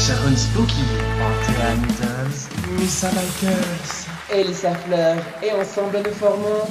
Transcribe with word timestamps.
Sharon 0.00 0.34
Spooky, 0.34 0.82
Andrea 1.20 1.76
Needles, 1.76 2.48
Missa 2.78 3.10
Bikers, 3.10 4.06
Elsa 4.32 4.74
Fleur, 4.74 5.16
et 5.42 5.52
ensemble 5.52 5.98
nous 6.02 6.14
formons. 6.14 6.64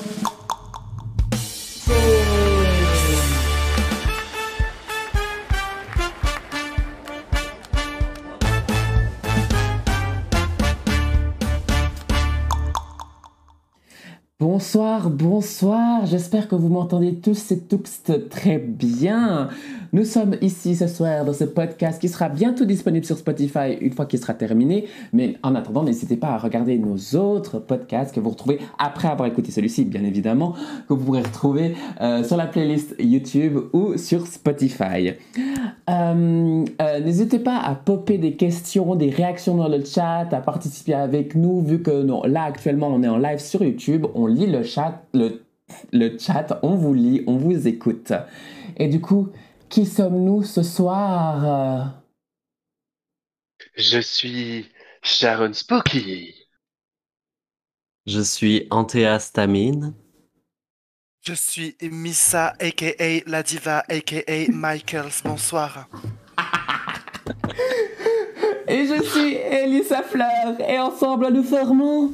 Bonsoir, 14.40 15.10
bonsoir, 15.10 16.06
j'espère 16.06 16.48
que 16.48 16.56
vous 16.56 16.70
m'entendez 16.70 17.20
tous 17.20 17.52
et 17.52 17.60
toutes 17.60 17.90
très 18.30 18.58
bien. 18.58 19.50
Nous 19.92 20.06
sommes 20.06 20.36
ici 20.42 20.76
ce 20.76 20.86
soir 20.86 21.26
dans 21.26 21.34
ce 21.34 21.46
podcast 21.46 22.00
qui 22.00 22.10
sera 22.10 22.30
bientôt 22.30 22.64
disponible 22.64 23.06
sur 23.06 23.18
Spotify 23.18 23.74
une 23.82 23.92
fois 23.92 24.06
qu'il 24.06 24.20
sera 24.20 24.36
terminé. 24.36 24.86
Mais 25.14 25.38
en 25.42 25.56
attendant, 25.56 25.84
n'hésitez 25.84 26.16
pas 26.16 26.28
à 26.28 26.38
regarder 26.38 26.78
nos 26.78 27.18
autres 27.18 27.58
podcasts 27.58 28.14
que 28.14 28.20
vous 28.20 28.30
retrouvez 28.30 28.60
après 28.78 29.08
avoir 29.08 29.28
écouté 29.28 29.52
celui-ci, 29.52 29.86
bien 29.86 30.04
évidemment, 30.04 30.54
que 30.88 30.94
vous 30.94 31.06
pourrez 31.06 31.24
retrouver 31.24 31.76
euh, 32.02 32.24
sur 32.24 32.38
la 32.38 32.46
playlist 32.46 32.96
YouTube 33.00 33.58
ou 33.74 33.98
sur 33.98 34.28
Spotify. 34.28 35.14
Euh, 35.90 36.66
euh, 36.82 37.00
n'hésitez 37.00 37.40
pas 37.40 37.58
à 37.58 37.74
popper 37.74 38.20
des 38.20 38.34
questions, 38.34 38.94
des 38.96 39.10
réactions 39.10 39.56
dans 39.56 39.70
le 39.70 39.84
chat, 39.84 40.28
à 40.32 40.42
participer 40.42 40.94
avec 40.94 41.34
nous, 41.34 41.64
vu 41.64 41.82
que 41.82 42.06
là 42.28 42.44
actuellement 42.44 42.90
on 42.90 43.02
est 43.02 43.08
en 43.08 43.18
live 43.18 43.40
sur 43.40 43.64
YouTube, 43.64 44.06
on 44.14 44.28
lit 44.28 44.46
le 44.46 44.62
chat, 44.62 45.02
le, 45.16 45.42
le 45.92 46.16
chat, 46.20 46.60
on 46.62 46.76
vous 46.76 46.94
lit, 46.94 47.24
on 47.26 47.38
vous 47.38 47.68
écoute. 47.68 48.14
Et 48.78 48.88
du 48.88 49.02
coup, 49.02 49.30
qui 49.70 49.86
sommes-nous 49.86 50.44
ce 50.44 50.64
soir 50.64 52.02
Je 53.76 54.00
suis 54.00 54.70
Sharon 55.02 55.54
Spooky. 55.54 56.36
Je 58.06 58.22
suis 58.22 58.68
Antea 58.72 59.20
Stamine. 59.20 59.94
Je 61.22 61.34
suis 61.34 61.76
Missa, 61.82 62.54
a.k.a. 62.60 63.30
La 63.30 63.44
Diva, 63.44 63.84
a.k.a. 63.90 64.52
Michaels. 64.52 65.22
Bonsoir. 65.24 65.88
et 68.68 68.88
je 68.88 69.04
suis 69.04 69.36
Elisa 69.36 70.02
Fleur. 70.02 70.60
Et 70.68 70.80
ensemble, 70.80 71.32
nous 71.32 71.44
formons... 71.44 72.14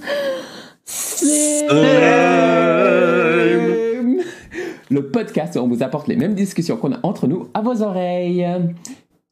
le 4.89 5.08
podcast 5.08 5.58
on 5.58 5.67
vous 5.67 5.83
apporte 5.83 6.08
les 6.08 6.16
mêmes 6.16 6.36
discussions 6.36 6.78
qu'on 6.78 6.94
a 6.94 7.00
entre 7.03 7.28
nous 7.28 7.47
à 7.53 7.61
vos 7.61 7.81
oreilles. 7.81 8.45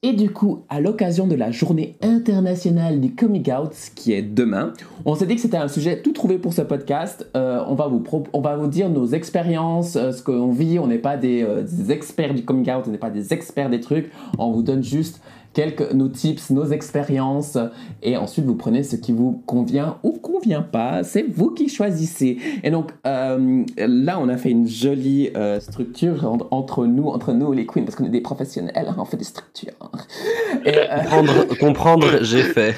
Et 0.05 0.11
du 0.11 0.31
coup, 0.31 0.65
à 0.67 0.81
l'occasion 0.81 1.27
de 1.27 1.35
la 1.35 1.49
journée 1.49 1.95
internationale 2.01 2.99
du 2.99 3.15
coming 3.15 3.49
out, 3.53 3.71
qui 3.95 4.11
est 4.11 4.21
demain, 4.21 4.73
on 5.05 5.15
s'est 5.15 5.25
dit 5.25 5.35
que 5.35 5.41
c'était 5.41 5.55
un 5.55 5.69
sujet 5.69 6.01
tout 6.01 6.11
trouvé 6.11 6.37
pour 6.37 6.51
ce 6.51 6.61
podcast. 6.61 7.25
Euh, 7.37 7.63
on, 7.69 7.75
va 7.75 7.87
vous 7.87 8.03
on 8.33 8.41
va 8.41 8.57
vous 8.57 8.67
dire 8.67 8.89
nos 8.89 9.07
expériences, 9.07 9.95
euh, 9.95 10.11
ce 10.11 10.21
qu'on 10.21 10.51
vit. 10.51 10.77
On 10.77 10.87
n'est 10.87 10.97
pas 10.97 11.15
des, 11.15 11.43
euh, 11.43 11.61
des, 11.61 11.93
experts 11.93 12.33
du 12.33 12.43
coming 12.43 12.69
out, 12.69 12.83
on 12.85 12.91
n'est 12.91 12.97
pas 12.97 13.11
des 13.11 13.31
experts 13.31 13.69
des 13.69 13.79
trucs. 13.79 14.11
On 14.37 14.51
vous 14.51 14.61
donne 14.61 14.83
juste 14.83 15.21
quelques 15.53 15.93
nos 15.93 16.07
tips, 16.07 16.49
nos 16.49 16.65
expériences, 16.65 17.57
et 18.01 18.17
ensuite 18.17 18.45
vous 18.45 18.55
prenez 18.55 18.83
ce 18.83 18.95
qui 18.95 19.11
vous 19.11 19.43
convient 19.45 19.97
ou 20.03 20.13
convient 20.13 20.61
pas. 20.61 21.03
C'est 21.03 21.23
vous 21.23 21.51
qui 21.51 21.69
choisissez. 21.69 22.37
Et 22.63 22.71
donc 22.71 22.91
euh, 23.05 23.63
là, 23.77 24.19
on 24.19 24.29
a 24.29 24.37
fait 24.37 24.49
une 24.49 24.67
jolie 24.67 25.29
euh, 25.35 25.59
structure 25.59 26.29
entre 26.51 26.85
nous, 26.85 27.07
entre 27.07 27.33
nous 27.33 27.51
les 27.53 27.65
queens, 27.65 27.83
parce 27.83 27.95
qu'on 27.95 28.05
est 28.05 28.09
des 28.09 28.21
professionnels, 28.21 28.87
hein, 28.87 28.95
on 28.97 29.05
fait 29.05 29.17
des 29.17 29.23
structures. 29.23 29.73
Et, 30.65 30.73
euh... 30.75 30.97
comprendre, 31.03 31.57
comprendre 31.59 32.07
j'ai 32.21 32.43
fait. 32.43 32.75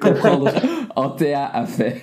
comprendre, 0.00 0.50
Antea 0.96 1.50
a 1.52 1.66
fait. 1.66 2.02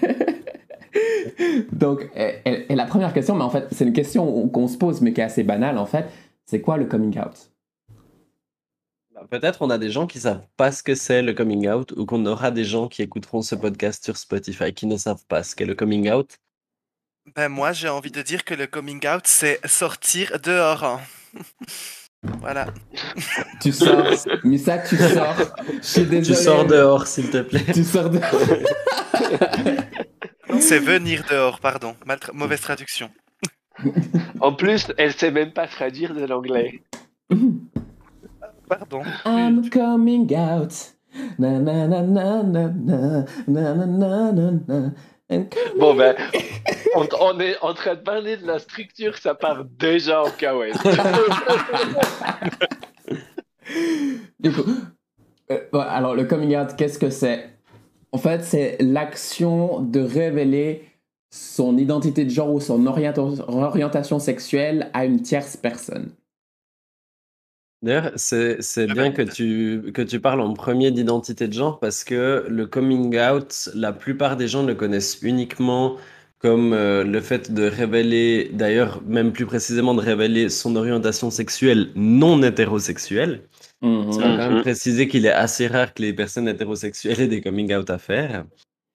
Donc, 1.71 2.09
et, 2.15 2.65
et, 2.69 2.75
la 2.75 2.85
première 2.85 3.13
question, 3.13 3.35
mais 3.35 3.43
en 3.43 3.49
fait, 3.49 3.67
c'est 3.71 3.85
une 3.85 3.93
question 3.93 4.47
qu'on 4.47 4.67
se 4.67 4.77
pose, 4.77 5.01
mais 5.01 5.11
qui 5.11 5.21
est 5.21 5.25
assez 5.25 5.43
banale 5.43 5.77
en 5.77 5.85
fait. 5.85 6.05
C'est 6.45 6.61
quoi 6.61 6.77
le 6.77 6.85
coming 6.85 7.17
out? 7.19 7.54
Peut-être 9.29 9.61
on 9.61 9.69
a 9.69 9.77
des 9.77 9.89
gens 9.89 10.07
qui 10.07 10.19
savent 10.19 10.45
pas 10.57 10.71
ce 10.71 10.83
que 10.83 10.95
c'est 10.95 11.21
le 11.21 11.33
coming 11.33 11.67
out 11.69 11.91
ou 11.93 12.05
qu'on 12.05 12.25
aura 12.25 12.51
des 12.51 12.65
gens 12.65 12.87
qui 12.87 13.01
écouteront 13.01 13.41
ce 13.41 13.55
podcast 13.55 14.03
sur 14.03 14.17
Spotify 14.17 14.73
qui 14.73 14.85
ne 14.85 14.97
savent 14.97 15.25
pas 15.27 15.43
ce 15.43 15.55
qu'est 15.55 15.65
le 15.65 15.75
coming 15.75 16.11
out. 16.11 16.37
Ben 17.35 17.49
moi 17.49 17.71
j'ai 17.71 17.89
envie 17.89 18.11
de 18.11 18.21
dire 18.21 18.43
que 18.43 18.53
le 18.53 18.67
coming 18.67 19.05
out 19.07 19.23
c'est 19.25 19.59
sortir 19.67 20.39
dehors. 20.43 20.83
Hein. 20.83 21.01
voilà. 22.39 22.67
Tu 23.61 23.71
sors, 23.71 24.05
Missa, 24.43 24.77
tu 24.79 24.97
sors. 24.97 25.35
Je 25.67 25.81
suis 25.81 26.05
désolé. 26.05 26.35
Tu 26.37 26.43
sors 26.43 26.65
dehors 26.65 27.07
s'il 27.07 27.29
te 27.29 27.41
plaît. 27.41 27.65
Tu 27.73 27.83
sors 27.83 28.09
dehors. 28.09 28.21
c'est 30.59 30.79
venir 30.79 31.23
dehors, 31.29 31.59
pardon. 31.59 31.95
Mal 32.05 32.19
tra 32.19 32.31
mauvaise 32.33 32.61
traduction. 32.61 33.09
en 34.39 34.53
plus, 34.53 34.87
elle 34.97 35.13
sait 35.13 35.31
même 35.31 35.51
pas 35.51 35.67
traduire 35.67 36.13
de 36.13 36.25
l'anglais. 36.25 36.83
Pardon. 38.67 39.03
I'm 39.25 39.69
coming 39.69 40.33
out. 40.35 40.91
Na 41.37 41.59
na 41.59 41.87
na 41.87 42.01
na 42.01 42.41
na 42.43 42.67
na 42.67 43.25
na 43.47 43.73
na 43.73 43.85
na 43.85 44.31
na 44.31 44.51
na. 44.67 44.91
Bon 45.79 45.95
ben, 45.95 46.15
on, 46.95 47.07
on, 47.19 47.39
est 47.39 47.57
en 47.61 47.73
train 47.73 47.95
de 47.95 48.01
parler 48.01 48.37
de 48.37 48.45
la 48.45 48.59
structure, 48.59 49.17
ça 49.17 49.33
part 49.33 49.65
déjà 49.65 50.21
en 50.21 50.29
cahuète. 50.29 50.75
du 54.39 54.51
coup, 54.51 54.69
euh, 55.51 55.59
bon, 55.71 55.79
alors 55.79 56.15
le 56.15 56.25
coming 56.25 56.55
out, 56.55 56.75
qu'est-ce 56.77 56.99
que 56.99 57.09
c'est? 57.09 57.49
En 58.11 58.19
fait, 58.19 58.43
c'est 58.43 58.77
l'action 58.79 59.79
de 59.79 59.99
révéler 59.99 60.87
son 61.31 61.77
identité 61.77 62.23
de 62.23 62.29
genre 62.29 62.53
ou 62.53 62.59
son 62.59 62.85
orientation 62.85 64.19
sexuelle 64.19 64.89
à 64.93 65.05
une 65.05 65.21
tierce 65.21 65.57
personne. 65.57 66.11
D'ailleurs, 67.81 68.11
c'est 68.15 68.61
c'est 68.61 68.87
bien 68.87 69.11
que 69.11 69.21
tu 69.21 69.91
que 69.93 70.01
tu 70.01 70.19
parles 70.19 70.41
en 70.41 70.53
premier 70.53 70.91
d'identité 70.91 71.47
de 71.47 71.53
genre 71.53 71.79
parce 71.79 72.03
que 72.03 72.45
le 72.49 72.65
coming 72.65 73.19
out, 73.19 73.69
la 73.75 73.93
plupart 73.93 74.37
des 74.37 74.47
gens 74.47 74.63
le 74.63 74.75
connaissent 74.75 75.19
uniquement 75.21 75.97
comme 76.39 76.73
euh, 76.73 77.03
le 77.03 77.21
fait 77.21 77.51
de 77.51 77.63
révéler, 77.63 78.51
d'ailleurs, 78.53 79.01
même 79.03 79.31
plus 79.31 79.45
précisément 79.45 79.93
de 79.95 80.01
révéler 80.01 80.49
son 80.49 80.75
orientation 80.75 81.31
sexuelle 81.31 81.89
non 81.95 82.41
hétérosexuelle. 82.43 83.41
Mhm. 83.81 84.11
Ça 84.11 84.19
va 84.19 84.37
quand 84.37 84.51
même 84.51 84.61
préciser 84.61 85.07
qu'il 85.07 85.25
est 85.25 85.31
assez 85.31 85.67
rare 85.67 85.93
que 85.93 86.01
les 86.01 86.13
personnes 86.13 86.47
hétérosexuelles 86.47 87.21
aient 87.21 87.27
des 87.27 87.41
coming 87.41 87.73
out 87.73 87.89
à 87.89 87.97
faire. 87.97 88.45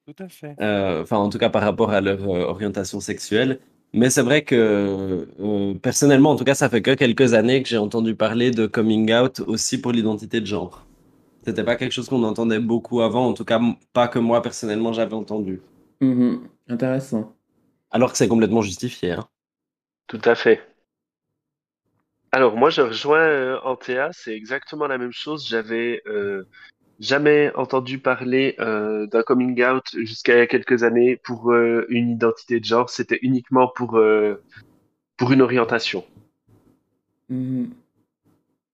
Tout 0.06 0.22
à 0.22 0.28
fait. 0.28 0.54
Euh, 0.60 1.02
Enfin, 1.02 1.16
en 1.16 1.28
tout 1.28 1.38
cas 1.38 1.50
par 1.50 1.62
rapport 1.62 1.90
à 1.90 2.00
leur 2.00 2.22
euh, 2.22 2.44
orientation 2.44 3.00
sexuelle. 3.00 3.58
Mais 3.92 4.08
c'est 4.10 4.22
vrai 4.22 4.42
que 4.44 5.26
euh, 5.40 5.74
personnellement, 5.74 6.30
en 6.30 6.36
tout 6.36 6.44
cas, 6.44 6.54
ça 6.54 6.68
fait 6.68 6.82
que 6.82 6.94
quelques 6.94 7.34
années 7.34 7.62
que 7.62 7.68
j'ai 7.68 7.78
entendu 7.78 8.14
parler 8.14 8.50
de 8.50 8.66
coming 8.66 9.12
out 9.12 9.40
aussi 9.40 9.80
pour 9.80 9.92
l'identité 9.92 10.40
de 10.40 10.46
genre. 10.46 10.86
C'était 11.44 11.64
pas 11.64 11.76
quelque 11.76 11.92
chose 11.92 12.08
qu'on 12.08 12.22
entendait 12.22 12.60
beaucoup 12.60 13.00
avant, 13.00 13.26
en 13.26 13.32
tout 13.32 13.44
cas 13.44 13.60
pas 13.92 14.08
que 14.08 14.18
moi 14.18 14.42
personnellement 14.42 14.92
j'avais 14.92 15.14
entendu. 15.14 15.62
Mmh 16.00 16.36
Intéressant. 16.68 17.34
Alors 17.90 18.12
que 18.12 18.18
c'est 18.18 18.28
complètement 18.28 18.62
justifié. 18.62 19.12
Hein. 19.12 19.26
Tout 20.06 20.20
à 20.24 20.34
fait. 20.34 20.60
Alors 22.30 22.56
moi 22.56 22.70
je 22.70 22.82
rejoins 22.82 23.18
euh, 23.18 23.58
Antea, 23.64 24.10
c'est 24.12 24.34
exactement 24.34 24.86
la 24.86 24.98
même 24.98 25.12
chose. 25.12 25.48
J'avais 25.48 26.02
euh, 26.06 26.46
jamais 27.00 27.50
entendu 27.56 27.98
parler 27.98 28.54
euh, 28.60 29.06
d'un 29.06 29.22
coming 29.22 29.64
out 29.64 29.84
jusqu'à 29.96 30.34
il 30.34 30.38
y 30.38 30.42
a 30.42 30.46
quelques 30.46 30.84
années 30.84 31.16
pour 31.16 31.50
euh, 31.50 31.86
une 31.88 32.10
identité 32.10 32.60
de 32.60 32.64
genre. 32.64 32.90
C'était 32.90 33.18
uniquement 33.22 33.68
pour, 33.68 33.96
euh, 33.96 34.40
pour 35.16 35.32
une 35.32 35.42
orientation. 35.42 36.04
Mmh. 37.30 37.64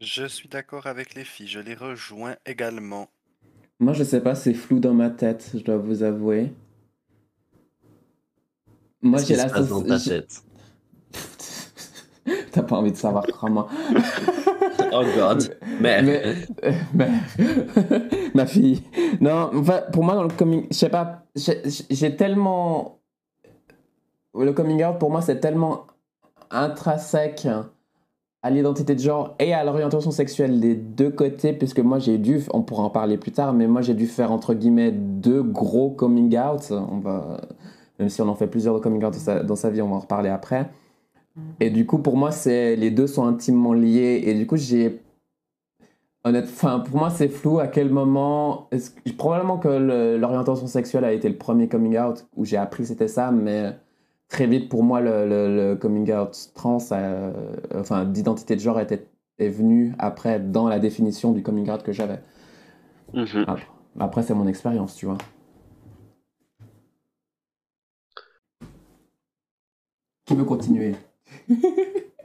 Je 0.00 0.26
suis 0.26 0.48
d'accord 0.48 0.86
avec 0.86 1.14
les 1.14 1.24
filles, 1.24 1.48
je 1.48 1.60
les 1.60 1.74
rejoins 1.74 2.36
également. 2.44 3.08
Moi, 3.80 3.92
je 3.92 4.04
sais 4.04 4.20
pas, 4.20 4.34
c'est 4.34 4.54
flou 4.54 4.78
dans 4.80 4.94
ma 4.94 5.10
tête, 5.10 5.50
je 5.54 5.60
dois 5.60 5.76
vous 5.78 6.02
avouer. 6.02 6.52
Moi, 9.02 9.22
j'ai 9.22 9.36
la 9.36 9.48
se 9.48 9.54
passe 9.54 9.68
dans 9.68 9.82
ta 9.82 9.98
j'ai- 9.98 10.22
tête? 10.22 10.42
T'as 12.52 12.62
pas 12.62 12.76
envie 12.76 12.92
de 12.92 12.96
savoir 12.96 13.26
comment. 13.26 13.68
Oh 14.98 15.04
god. 15.16 15.56
Mais- 15.80 16.02
ma 18.34 18.46
fille. 18.46 18.82
Non, 19.20 19.50
enfin, 19.54 19.82
pour 19.92 20.04
moi, 20.04 20.14
dans 20.14 20.22
le 20.22 20.28
coming, 20.30 20.66
je 20.70 20.76
sais 20.76 20.88
pas, 20.88 21.24
j'ai 21.34 21.62
j'ai 21.90 22.16
tellement. 22.16 22.98
Le 24.38 24.52
coming 24.52 24.84
out, 24.84 24.98
pour 24.98 25.10
moi, 25.10 25.22
c'est 25.22 25.40
tellement 25.40 25.86
intrinsèque 26.50 27.48
à 28.42 28.50
l'identité 28.50 28.94
de 28.94 29.00
genre 29.00 29.34
et 29.38 29.52
à 29.54 29.64
l'orientation 29.64 30.10
sexuelle 30.10 30.60
des 30.60 30.74
deux 30.74 31.10
côtés, 31.10 31.52
puisque 31.52 31.80
moi, 31.80 31.98
j'ai 31.98 32.18
dû, 32.18 32.42
on 32.52 32.62
pourra 32.62 32.84
en 32.84 32.90
parler 32.90 33.16
plus 33.16 33.32
tard, 33.32 33.52
mais 33.52 33.66
moi, 33.66 33.80
j'ai 33.82 33.94
dû 33.94 34.06
faire, 34.06 34.30
entre 34.30 34.54
guillemets, 34.54 34.92
deux 34.92 35.42
gros 35.42 35.90
coming 35.90 36.38
out. 36.38 36.70
On 36.70 36.98
va, 36.98 37.40
même 37.98 38.08
si 38.08 38.20
on 38.22 38.28
en 38.28 38.34
fait 38.34 38.46
plusieurs 38.46 38.74
de 38.74 38.80
coming 38.80 39.02
out 39.04 39.14
dans 39.14 39.18
sa, 39.18 39.42
dans 39.42 39.56
sa 39.56 39.70
vie, 39.70 39.82
on 39.82 39.88
va 39.88 39.96
en 39.96 40.00
reparler 40.00 40.28
après. 40.28 40.68
Et 41.60 41.70
du 41.70 41.86
coup, 41.86 41.98
pour 41.98 42.16
moi, 42.16 42.30
c'est 42.32 42.76
les 42.76 42.90
deux 42.90 43.06
sont 43.06 43.26
intimement 43.26 43.72
liés. 43.72 44.22
Et 44.26 44.34
du 44.34 44.46
coup, 44.46 44.56
j'ai 44.56 45.00
Honnête, 46.24 46.46
enfin, 46.48 46.80
pour 46.80 46.98
moi, 46.98 47.10
c'est 47.10 47.28
flou 47.28 47.60
à 47.60 47.68
quel 47.68 47.88
moment. 47.88 48.68
que- 48.72 49.12
probablement 49.12 49.58
que 49.58 49.68
l'orientation 50.18 50.66
sexuelle 50.66 51.04
a 51.04 51.12
été 51.12 51.28
le 51.28 51.36
premier 51.36 51.68
coming 51.68 51.96
out 51.98 52.26
où 52.34 52.44
j'ai 52.44 52.56
appris 52.56 52.82
que 52.82 52.88
c'était 52.88 53.06
ça, 53.06 53.30
mais 53.30 53.76
très 54.28 54.48
vite, 54.48 54.68
pour 54.68 54.82
moi, 54.82 55.00
le, 55.00 55.28
le- 55.28 55.56
le 55.70 55.76
coming 55.76 56.12
out 56.12 56.36
trans, 56.54 56.78
euh, 56.90 57.32
enfin, 57.76 58.04
d'identité 58.04 58.56
de 58.56 58.60
genre 58.60 58.80
était, 58.80 59.06
est 59.38 59.48
venu 59.48 59.94
après 60.00 60.40
dans 60.40 60.68
la 60.68 60.80
définition 60.80 61.30
du 61.30 61.44
coming 61.44 61.70
out 61.70 61.84
que 61.84 61.92
j'avais. 61.92 62.18
Mhm. 63.14 63.44
Après, 63.46 63.66
après, 64.00 64.22
c'est 64.24 64.34
mon 64.34 64.48
expérience, 64.48 64.96
tu 64.96 65.06
vois. 65.06 65.18
Qui 70.24 70.34
veut 70.34 70.44
continuer? 70.44 70.96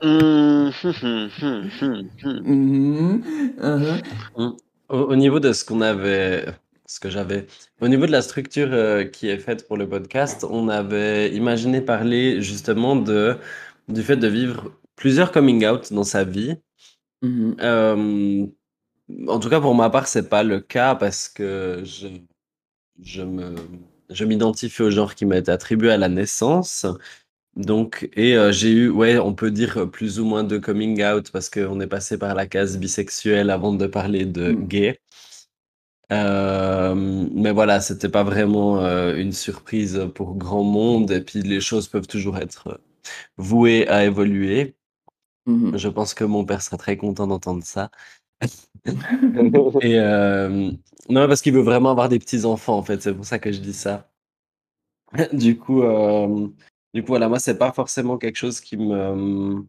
Hum, 0.01 0.71
hum, 0.83 0.93
hum, 1.03 1.29
hum, 1.41 1.69
hum, 1.81 2.09
hum. 2.23 2.41
Mhm, 2.45 4.01
mhm. 4.35 4.57
Au, 4.89 4.95
au 4.97 5.15
niveau 5.15 5.39
de 5.39 5.53
ce 5.53 5.63
qu'on 5.63 5.81
avait, 5.81 6.45
ce 6.87 6.99
que 6.99 7.09
j'avais, 7.09 7.45
au 7.81 7.87
niveau 7.87 8.05
de 8.07 8.11
la 8.11 8.21
structure 8.23 8.69
euh, 8.73 9.03
qui 9.03 9.29
est 9.29 9.37
faite 9.37 9.67
pour 9.67 9.77
le 9.77 9.87
podcast, 9.87 10.43
on 10.49 10.69
avait 10.69 11.31
imaginé 11.33 11.81
parler 11.81 12.41
justement 12.41 12.95
de, 12.95 13.37
du 13.89 14.01
fait 14.01 14.17
de 14.17 14.27
vivre 14.27 14.71
plusieurs 14.95 15.31
coming 15.31 15.65
out 15.67 15.93
dans 15.93 16.03
sa 16.03 16.23
vie. 16.23 16.55
Mhm. 17.23 17.57
Euh, 17.61 18.47
en 19.27 19.39
tout 19.39 19.49
cas, 19.49 19.61
pour 19.61 19.75
ma 19.75 19.89
part, 19.89 20.07
c'est 20.07 20.29
pas 20.29 20.43
le 20.43 20.59
cas 20.61 20.95
parce 20.95 21.29
que 21.29 21.81
je, 21.85 22.07
je 23.01 23.21
me, 23.23 23.55
je 24.09 24.25
m'identifie 24.25 24.81
au 24.83 24.91
genre 24.91 25.15
qui 25.15 25.25
m'a 25.25 25.37
été 25.37 25.51
attribué 25.51 25.91
à 25.91 25.97
la 25.97 26.09
naissance. 26.09 26.85
Donc, 27.57 28.09
et 28.15 28.35
euh, 28.37 28.51
j'ai 28.51 28.71
eu, 28.71 28.89
ouais, 28.89 29.19
on 29.19 29.33
peut 29.33 29.51
dire 29.51 29.89
plus 29.91 30.19
ou 30.19 30.25
moins 30.25 30.43
de 30.43 30.57
coming 30.57 31.03
out 31.03 31.31
parce 31.31 31.49
qu'on 31.49 31.79
est 31.81 31.87
passé 31.87 32.17
par 32.17 32.33
la 32.33 32.47
case 32.47 32.77
bisexuelle 32.77 33.49
avant 33.49 33.73
de 33.73 33.87
parler 33.87 34.25
de 34.25 34.51
Mm. 34.53 34.67
gay. 34.67 34.99
Euh, 36.11 36.93
mais 37.33 37.51
voilà, 37.51 37.79
c'était 37.79 38.09
pas 38.09 38.23
vraiment 38.23 38.81
euh, 38.81 39.15
une 39.15 39.31
surprise 39.31 40.07
pour 40.13 40.35
grand 40.35 40.63
monde. 40.63 41.11
Et 41.11 41.21
puis, 41.21 41.41
les 41.41 41.61
choses 41.61 41.87
peuvent 41.87 42.07
toujours 42.07 42.37
être 42.37 42.81
vouées 43.37 43.87
à 43.87 44.05
évoluer. 44.05 44.75
Mhm. 45.45 45.77
Je 45.77 45.89
pense 45.89 46.13
que 46.13 46.23
mon 46.23 46.45
père 46.45 46.61
serait 46.61 46.77
très 46.77 46.97
content 46.97 47.27
d'entendre 47.27 47.63
ça. 47.63 47.89
Et 49.81 49.99
euh, 49.99 50.71
non, 51.09 51.27
parce 51.27 51.41
qu'il 51.41 51.53
veut 51.53 51.61
vraiment 51.61 51.91
avoir 51.91 52.09
des 52.09 52.19
petits-enfants, 52.19 52.77
en 52.77 52.83
fait. 52.83 53.01
C'est 53.01 53.13
pour 53.13 53.25
ça 53.25 53.39
que 53.39 53.51
je 53.51 53.59
dis 53.59 53.73
ça. 53.73 54.09
Du 55.33 55.57
coup, 55.57 55.83
euh, 55.83 56.47
du 56.93 57.01
coup, 57.03 57.07
voilà, 57.09 57.29
moi, 57.29 57.39
c'est 57.39 57.57
pas 57.57 57.71
forcément 57.73 58.17
quelque 58.17 58.37
chose 58.37 58.59
qui 58.61 58.77
me... 58.77 59.65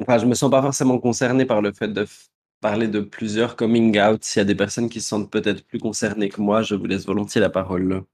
Enfin, 0.00 0.16
je 0.18 0.24
me 0.26 0.34
sens 0.34 0.50
pas 0.50 0.62
forcément 0.62 0.98
concerné 0.98 1.44
par 1.44 1.60
le 1.60 1.72
fait 1.74 1.88
de 1.88 2.04
f- 2.04 2.28
parler 2.60 2.88
de 2.88 3.00
plusieurs 3.00 3.54
coming 3.56 3.98
out. 4.00 4.24
S'il 4.24 4.40
y 4.40 4.42
a 4.42 4.44
des 4.44 4.54
personnes 4.54 4.88
qui 4.88 5.00
se 5.02 5.08
sentent 5.08 5.30
peut-être 5.30 5.66
plus 5.66 5.78
concernées 5.78 6.28
que 6.30 6.40
moi, 6.40 6.62
je 6.62 6.74
vous 6.74 6.86
laisse 6.86 7.04
volontiers 7.06 7.40
la 7.40 7.50
parole. 7.50 8.04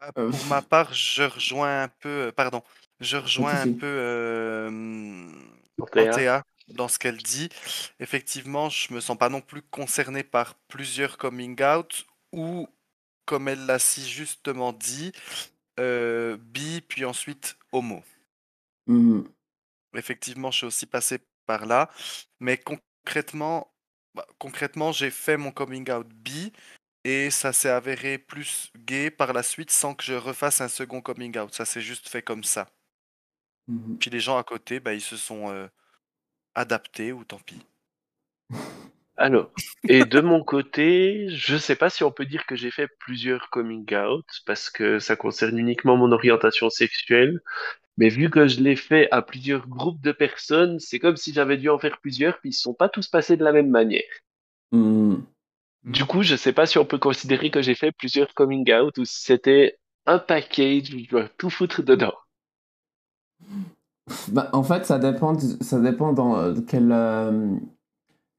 Ah, 0.00 0.12
Euh, 0.18 0.30
Pour 0.30 0.44
ma 0.44 0.62
part, 0.62 0.92
je 0.94 1.22
rejoins 1.24 1.82
un 1.84 1.88
peu, 1.88 2.08
euh, 2.28 2.32
pardon, 2.32 2.62
je 3.00 3.16
rejoins 3.16 3.62
un 3.62 3.66
peu 3.66 3.86
euh, 3.86 4.70
Antea. 5.80 6.22
Antea 6.22 6.42
dans 6.68 6.88
ce 6.88 6.98
qu'elle 6.98 7.16
dit. 7.18 7.48
Effectivement, 8.00 8.68
je 8.70 8.92
me 8.94 9.00
sens 9.00 9.16
pas 9.18 9.28
non 9.28 9.40
plus 9.40 9.62
concerné 9.62 10.22
par 10.22 10.54
plusieurs 10.68 11.16
coming 11.18 11.60
out 11.62 12.06
ou, 12.32 12.68
comme 13.26 13.48
elle 13.48 13.66
l'a 13.66 13.78
si 13.78 14.08
justement 14.08 14.72
dit, 14.72 15.12
euh, 15.78 16.36
bi 16.36 16.80
puis 16.80 17.04
ensuite 17.04 17.56
homo. 17.72 18.02
Mhm. 18.86 19.28
Effectivement, 19.94 20.50
je 20.50 20.58
suis 20.58 20.66
aussi 20.66 20.86
passé 20.86 21.18
par 21.46 21.66
là, 21.66 21.90
mais 22.40 22.58
concrètement, 22.58 23.72
bah, 24.14 24.26
concrètement, 24.38 24.92
j'ai 24.92 25.10
fait 25.10 25.36
mon 25.36 25.50
coming 25.50 25.90
out 25.90 26.06
bi 26.08 26.52
et 27.04 27.30
ça 27.30 27.52
s'est 27.52 27.70
avéré 27.70 28.18
plus 28.18 28.70
gay 28.76 29.10
par 29.10 29.32
la 29.32 29.42
suite 29.42 29.70
sans 29.70 29.94
que 29.94 30.04
je 30.04 30.14
refasse 30.14 30.60
un 30.60 30.68
second 30.68 31.00
coming 31.00 31.38
out. 31.38 31.54
Ça 31.54 31.64
s'est 31.64 31.80
juste 31.80 32.08
fait 32.08 32.22
comme 32.22 32.44
ça. 32.44 32.68
Mhm. 33.68 33.98
Puis 33.98 34.10
les 34.10 34.20
gens 34.20 34.36
à 34.36 34.44
côté, 34.44 34.80
bah, 34.80 34.94
ils 34.94 35.00
se 35.00 35.16
sont 35.16 35.50
euh, 35.50 35.68
adaptés 36.54 37.12
ou 37.12 37.24
tant 37.24 37.38
pis. 37.38 37.64
Alors, 39.18 39.50
et 39.88 40.04
de 40.04 40.20
mon 40.20 40.42
côté, 40.42 41.28
je 41.30 41.56
sais 41.56 41.76
pas 41.76 41.90
si 41.90 42.04
on 42.04 42.12
peut 42.12 42.24
dire 42.24 42.46
que 42.46 42.56
j'ai 42.56 42.70
fait 42.70 42.88
plusieurs 43.00 43.50
coming 43.50 43.92
out 43.94 44.24
parce 44.46 44.70
que 44.70 45.00
ça 45.00 45.16
concerne 45.16 45.58
uniquement 45.58 45.96
mon 45.96 46.12
orientation 46.12 46.70
sexuelle. 46.70 47.40
Mais 47.96 48.08
vu 48.10 48.30
que 48.30 48.46
je 48.46 48.60
l'ai 48.60 48.76
fait 48.76 49.08
à 49.10 49.22
plusieurs 49.22 49.66
groupes 49.66 50.00
de 50.00 50.12
personnes, 50.12 50.78
c'est 50.78 51.00
comme 51.00 51.16
si 51.16 51.32
j'avais 51.32 51.56
dû 51.56 51.68
en 51.68 51.80
faire 51.80 51.98
plusieurs, 52.00 52.38
puis 52.38 52.50
ils 52.50 52.52
sont 52.52 52.74
pas 52.74 52.88
tous 52.88 53.08
passés 53.08 53.36
de 53.36 53.42
la 53.42 53.52
même 53.52 53.70
manière. 53.70 54.04
Mhm. 54.70 55.24
Du 55.84 56.04
coup, 56.04 56.22
je 56.22 56.36
sais 56.36 56.52
pas 56.52 56.66
si 56.66 56.78
on 56.78 56.84
peut 56.84 56.98
considérer 56.98 57.50
que 57.50 57.60
j'ai 57.60 57.74
fait 57.74 57.90
plusieurs 57.90 58.32
coming 58.34 58.72
out 58.72 58.96
ou 58.98 59.04
si 59.04 59.22
c'était 59.22 59.78
un 60.06 60.18
package 60.18 60.94
où 60.94 60.98
je 60.98 61.08
dois 61.08 61.28
tout 61.38 61.50
foutre 61.50 61.82
dedans. 61.82 62.14
Bah, 64.28 64.48
en 64.52 64.62
fait, 64.62 64.86
ça 64.86 64.98
dépend, 64.98 65.36
ça 65.38 65.80
dépend 65.80 66.12
dans 66.12 66.38
euh, 66.38 66.54
quel, 66.66 66.92
euh, 66.92 67.56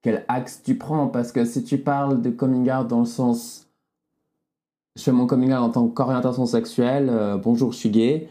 quel 0.01 0.25
axe 0.27 0.61
tu 0.63 0.75
prends. 0.75 1.07
Parce 1.07 1.31
que 1.31 1.45
si 1.45 1.63
tu 1.63 1.77
parles 1.77 2.21
de 2.21 2.29
coming 2.29 2.69
out 2.71 2.87
dans 2.87 2.99
le 2.99 3.05
sens. 3.05 3.67
Je 4.95 5.03
fais 5.03 5.11
mon 5.11 5.27
coming 5.27 5.51
out 5.51 5.59
en 5.59 5.69
tant 5.69 5.87
qu'orientation 5.87 6.45
sexuelle, 6.45 7.09
euh, 7.09 7.37
bonjour, 7.37 7.71
je 7.71 7.77
suis 7.77 7.89
gay. 7.89 8.27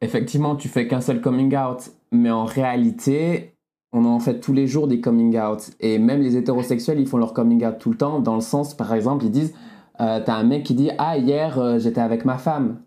Effectivement, 0.00 0.54
tu 0.54 0.68
fais 0.68 0.86
qu'un 0.86 1.00
seul 1.00 1.20
coming 1.20 1.56
out, 1.56 1.90
mais 2.12 2.30
en 2.30 2.44
réalité, 2.44 3.54
on 3.92 4.04
en 4.04 4.20
fait 4.20 4.40
tous 4.40 4.52
les 4.52 4.66
jours 4.66 4.86
des 4.86 5.00
coming 5.00 5.38
out. 5.38 5.70
Et 5.80 5.98
même 5.98 6.20
les 6.20 6.36
hétérosexuels, 6.36 7.00
ils 7.00 7.06
font 7.06 7.16
leur 7.16 7.32
coming 7.32 7.64
out 7.64 7.78
tout 7.78 7.90
le 7.90 7.96
temps, 7.96 8.20
dans 8.20 8.34
le 8.34 8.40
sens, 8.40 8.74
par 8.74 8.92
exemple, 8.92 9.24
ils 9.24 9.30
disent 9.30 9.54
euh, 10.00 10.20
T'as 10.24 10.34
un 10.34 10.44
mec 10.44 10.64
qui 10.64 10.74
dit 10.74 10.90
Ah, 10.98 11.16
hier, 11.16 11.58
euh, 11.58 11.78
j'étais 11.78 12.00
avec 12.00 12.24
ma 12.24 12.36
femme. 12.38 12.82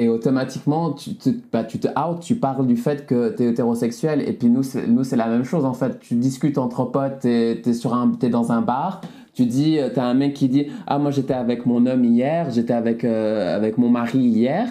Et 0.00 0.08
automatiquement, 0.08 0.92
tu 0.92 1.16
te, 1.16 1.30
bah, 1.52 1.64
tu 1.64 1.80
te 1.80 1.88
out, 1.88 2.20
tu 2.20 2.36
parles 2.36 2.66
du 2.68 2.76
fait 2.76 3.04
que 3.04 3.34
tu 3.36 3.42
es 3.42 3.48
hétérosexuel. 3.50 4.22
Et 4.28 4.32
puis 4.32 4.48
nous, 4.48 4.62
c'est, 4.62 4.86
nous, 4.86 5.02
c'est 5.02 5.16
la 5.16 5.26
même 5.26 5.42
chose 5.44 5.64
en 5.64 5.74
fait. 5.74 5.98
Tu 5.98 6.14
discutes 6.14 6.56
entre 6.58 6.84
potes, 6.84 7.20
tu 7.22 7.28
es, 7.28 8.28
dans 8.30 8.52
un 8.52 8.62
bar, 8.62 9.00
tu 9.34 9.44
dis, 9.46 9.78
tu 9.92 9.98
as 10.00 10.04
un 10.04 10.14
mec 10.14 10.34
qui 10.34 10.48
dit 10.48 10.68
Ah, 10.86 10.98
moi 10.98 11.10
j'étais 11.10 11.34
avec 11.34 11.66
mon 11.66 11.84
homme 11.86 12.04
hier, 12.04 12.50
j'étais 12.50 12.74
avec, 12.74 13.02
euh, 13.04 13.56
avec 13.56 13.76
mon 13.76 13.88
mari 13.88 14.18
hier. 14.20 14.68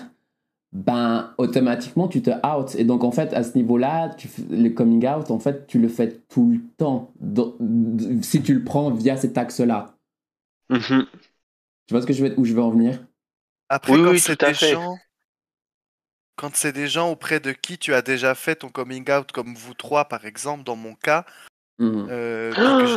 Ben, 0.74 1.32
automatiquement, 1.38 2.08
tu 2.08 2.22
te 2.22 2.32
out. 2.46 2.76
Et 2.76 2.84
donc, 2.86 3.04
en 3.04 3.12
fait, 3.12 3.34
à 3.34 3.44
ce 3.44 3.58
niveau-là, 3.58 4.10
tu, 4.18 4.30
le 4.52 4.70
coming 4.70 5.08
out, 5.08 5.32
en 5.32 5.40
fait, 5.40 5.68
tu 5.68 5.80
le 5.80 5.88
fais 5.88 6.22
tout 6.30 6.50
le 6.52 6.60
temps. 6.78 7.12
Donc, 7.22 7.56
si 8.22 8.42
tu 8.44 8.54
le 8.54 8.64
prends 8.64 8.92
via 8.92 9.18
cet 9.18 9.38
axe-là. 9.38 9.96
Mhm. 10.70 11.08
Tu 11.88 11.94
vois 11.94 12.02
ce 12.02 12.08
que 12.08 12.14
je 12.14 12.26
veux, 12.26 12.40
où 12.40 12.46
je 12.46 12.54
veux 12.54 12.62
en 12.62 12.72
venir? 12.72 13.06
Après, 13.70 13.94
Oui, 13.94 14.00
quand 14.04 14.12
oui, 14.12 14.20
c'est 14.20 14.40
des 14.40 14.54
fait. 14.54 14.72
gens, 14.72 14.98
quand 16.38 16.56
c'est 16.56 16.72
des 16.72 16.88
gens 16.88 17.10
auprès 17.12 17.40
de 17.42 17.52
qui 17.52 17.78
tu 17.80 17.94
as 17.94 18.02
déjà 18.04 18.36
fait 18.36 18.56
ton 18.58 18.70
coming 18.70 19.10
out, 19.12 19.32
comme 19.34 19.56
vous 19.56 19.74
trois 19.74 20.06
par 20.08 20.26
exemple, 20.26 20.64
dans 20.64 20.76
mon 20.78 20.96
cas, 20.96 21.26
Mhm. 21.80 22.08
euh, 22.10 22.54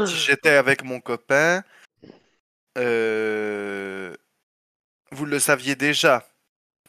j'étais 0.06 0.50
avec 0.56 0.84
mon 0.84 1.00
copain, 1.00 1.62
euh, 2.78 4.14
vous 5.12 5.26
le 5.26 5.38
saviez 5.40 5.76
déjà. 5.76 6.26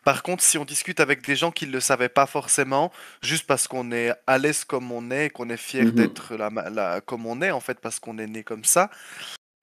Par 0.05 0.23
contre, 0.23 0.43
si 0.43 0.57
on 0.57 0.65
discute 0.65 0.99
avec 0.99 1.25
des 1.25 1.35
gens 1.35 1.51
qui 1.51 1.67
ne 1.67 1.73
le 1.73 1.79
savaient 1.81 2.09
pas 2.09 2.25
forcément, 2.27 2.91
juste 3.23 3.47
parce 3.47 3.67
qu'on 3.67 3.91
est 3.91 4.13
à 4.27 4.37
l'aise 4.39 4.65
comme 4.65 4.91
on 4.91 5.11
est, 5.11 5.29
qu'on 5.29 5.49
est 5.49 5.57
fier 5.57 5.85
Mhm. 5.85 5.91
d'être 5.93 7.01
comme 7.05 7.25
on 7.27 7.41
est, 7.41 7.51
en 7.51 7.59
fait, 7.61 7.79
parce 7.81 7.99
qu'on 7.99 8.17
est 8.19 8.27
né 8.27 8.43
comme 8.43 8.65
ça, 8.65 8.89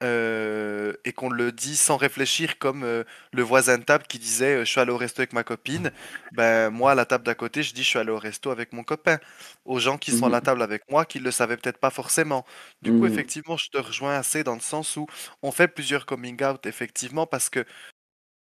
euh, 0.02 0.92
et 1.04 1.12
qu'on 1.12 1.28
le 1.30 1.52
dit 1.52 1.76
sans 1.76 1.96
réfléchir, 1.96 2.58
comme 2.58 2.84
euh, 2.84 3.04
le 3.32 3.42
voisin 3.42 3.78
de 3.78 3.84
table 3.84 4.04
qui 4.08 4.18
disait 4.18 4.56
euh, 4.56 4.64
Je 4.64 4.70
suis 4.70 4.80
allé 4.80 4.90
au 4.92 4.96
resto 4.96 5.20
avec 5.20 5.32
ma 5.32 5.44
copine. 5.44 5.90
Ben, 6.32 6.70
moi, 6.70 6.92
à 6.92 6.94
la 6.94 7.04
table 7.06 7.24
d'à 7.24 7.34
côté, 7.34 7.62
je 7.62 7.74
dis 7.74 7.82
Je 7.82 7.88
suis 7.88 7.98
allé 7.98 8.10
au 8.10 8.18
resto 8.18 8.50
avec 8.50 8.72
mon 8.72 8.84
copain. 8.84 9.18
Aux 9.64 9.78
gens 9.80 9.98
qui 9.98 10.12
sont 10.12 10.26
à 10.26 10.28
la 10.30 10.40
Mhm. 10.40 10.42
table 10.42 10.62
avec 10.62 10.82
moi, 10.90 11.04
qui 11.04 11.18
ne 11.18 11.24
le 11.24 11.30
savaient 11.30 11.56
peut-être 11.56 11.78
pas 11.78 11.90
forcément. 11.90 12.44
Du 12.82 12.92
coup, 12.92 13.04
Mhm. 13.04 13.12
effectivement, 13.12 13.56
je 13.56 13.68
te 13.70 13.78
rejoins 13.78 14.14
assez 14.16 14.44
dans 14.44 14.54
le 14.54 14.60
sens 14.60 14.96
où 14.96 15.06
on 15.42 15.50
fait 15.52 15.68
plusieurs 15.68 16.06
coming 16.06 16.42
out, 16.44 16.66
effectivement, 16.66 17.26
parce 17.26 17.50
que 17.50 17.64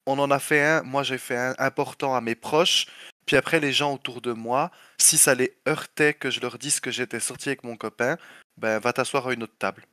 on 0.06 0.20
en 0.20 0.32
a 0.32 0.40
fait 0.40 0.62
un, 0.64 0.84
moi 0.84 1.04
j'ai 1.04 1.18
fait 1.18 1.38
un 1.38 1.56
important 1.60 2.16
à 2.16 2.22
mes 2.22 2.36
proches, 2.36 2.88
puis 3.26 3.36
après 3.36 3.60
les 3.60 3.74
gens 3.74 3.94
autour 3.94 4.22
de 4.22 4.32
moi, 4.34 4.72
si 5.00 5.18
ça 5.18 5.36
les 5.36 5.58
heurtait 5.68 6.14
que 6.14 6.32
je 6.32 6.40
leur 6.42 6.58
dise 6.58 6.80
que 6.80 6.92
j'étais 6.92 7.20
sorti 7.20 7.50
avec 7.50 7.64
mon 7.64 7.76
copain, 7.78 8.18
ben 8.58 8.80
va 8.80 8.94
t'asseoir 8.94 9.28
à 9.28 9.34
une 9.34 9.44
autre 9.44 9.58
table. 9.60 9.84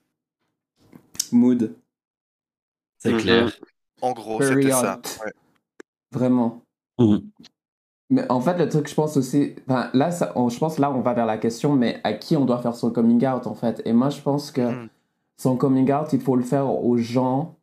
Mood. 1.33 1.75
C'est 2.99 3.13
Mhm. 3.13 3.19
clair. 3.21 3.53
En 4.03 4.13
gros, 4.13 4.41
c'était 4.43 4.71
ça. 4.71 5.01
ouais. 5.25 5.33
Vraiment. 6.13 6.63
Mhm. 6.99 7.23
Mais 8.11 8.31
en 8.31 8.41
fait, 8.41 8.57
le 8.59 8.69
truc, 8.69 8.89
je 8.89 8.95
pense 8.95 9.17
aussi. 9.17 9.55
Enfin, 9.67 9.91
là, 9.95 10.11
ça- 10.11 10.33
on- 10.37 10.49
je 10.49 10.59
pense 10.59 10.79
là, 10.79 10.91
on 10.93 11.01
va 11.01 11.15
vers 11.15 11.27
la 11.27 11.39
question, 11.39 11.75
mais 11.75 12.01
à 12.05 12.13
qui 12.13 12.37
on 12.37 12.45
doit 12.45 12.59
faire 12.61 12.75
son 12.77 12.91
coming 12.91 13.27
out, 13.27 13.47
en 13.47 13.55
fait? 13.55 13.83
Et 13.85 13.93
moi, 13.93 14.11
je 14.11 14.21
pense 14.21 14.51
que 14.51 14.61
Mhm. 14.61 14.89
son 15.39 15.57
coming 15.57 15.91
out, 15.93 16.13
il 16.13 16.21
faut 16.21 16.37
le 16.37 16.43
faire 16.45 16.69
aux 16.71 16.97
gens 16.97 17.57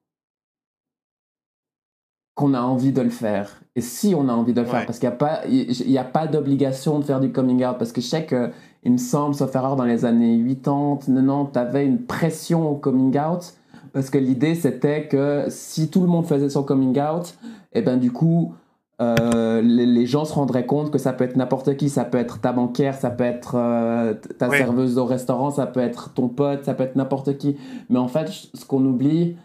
qu'on 2.35 2.53
a 2.53 2.61
envie 2.61 2.91
de 2.91 3.01
le 3.01 3.09
faire. 3.09 3.61
Et 3.75 3.81
si 3.81 4.15
on 4.15 4.27
a 4.29 4.33
envie 4.33 4.53
de 4.53 4.61
le 4.61 4.67
Ouais. 4.67 4.71
faire, 4.71 4.85
parce 4.85 4.99
qu'il 4.99 5.07
n'y 5.09 5.13
a 5.13 5.17
pas, 5.17 5.45
il 5.47 5.91
y 5.91 5.97
a 5.97 6.03
pas 6.03 6.27
d'obligation 6.27 6.99
de 6.99 7.05
faire 7.05 7.19
du 7.19 7.31
coming 7.31 7.63
out, 7.65 7.77
parce 7.77 7.91
que 7.91 8.01
je 8.01 8.07
sais 8.07 8.25
qu'il 8.25 8.51
il 8.83 8.93
me 8.93 8.97
semble, 8.97 9.35
sauf 9.35 9.55
erreur, 9.55 9.75
dans 9.75 9.85
les 9.85 10.05
années 10.05 10.41
80, 10.63 10.99
90, 11.05 11.51
tu 11.53 11.59
avais 11.59 11.85
une 11.85 12.03
pression 12.05 12.69
au 12.69 12.75
coming 12.75 13.17
out. 13.19 13.53
Parce 13.93 14.09
que 14.09 14.17
l'idée, 14.17 14.55
c'était 14.55 15.07
que 15.07 15.45
si 15.49 15.89
tout 15.89 16.01
le 16.01 16.07
monde 16.07 16.25
faisait 16.25 16.49
son 16.49 16.63
coming 16.63 16.99
out, 16.99 17.35
et 17.73 17.79
eh 17.79 17.81
ben 17.81 17.97
du 17.97 18.11
coup, 18.11 18.53
euh, 19.01 19.61
les, 19.61 20.05
gens 20.05 20.25
se 20.25 20.33
rendraient 20.33 20.65
compte 20.65 20.91
que 20.91 20.99
ça 20.99 21.11
peut 21.11 21.23
être 21.23 21.35
n'importe 21.35 21.75
qui, 21.75 21.89
ça 21.89 22.05
peut 22.05 22.19
être 22.19 22.39
ta 22.39 22.53
banquière, 22.53 22.95
ça 22.95 23.09
peut 23.09 23.23
être 23.23 23.55
euh, 23.55 24.13
ta 24.37 24.49
serveuse 24.49 24.99
au 24.99 25.05
restaurant, 25.05 25.49
ça 25.49 25.65
peut 25.65 25.79
être 25.79 26.13
ton 26.13 26.29
pote, 26.29 26.65
ça 26.65 26.75
peut 26.75 26.83
être 26.83 26.95
n'importe 26.95 27.37
qui. 27.37 27.57
Mais 27.89 27.97
en 27.97 28.07
fait, 28.07 28.29
ce 28.29 28.63
qu'on 28.65 28.85
oublie, 28.85 29.35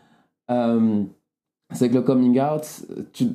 euh, 0.51 1.03
c'est 1.73 1.89
que 1.89 1.95
le 1.95 2.03
coming 2.03 2.39
out, 2.39 2.85
tu, 3.13 3.29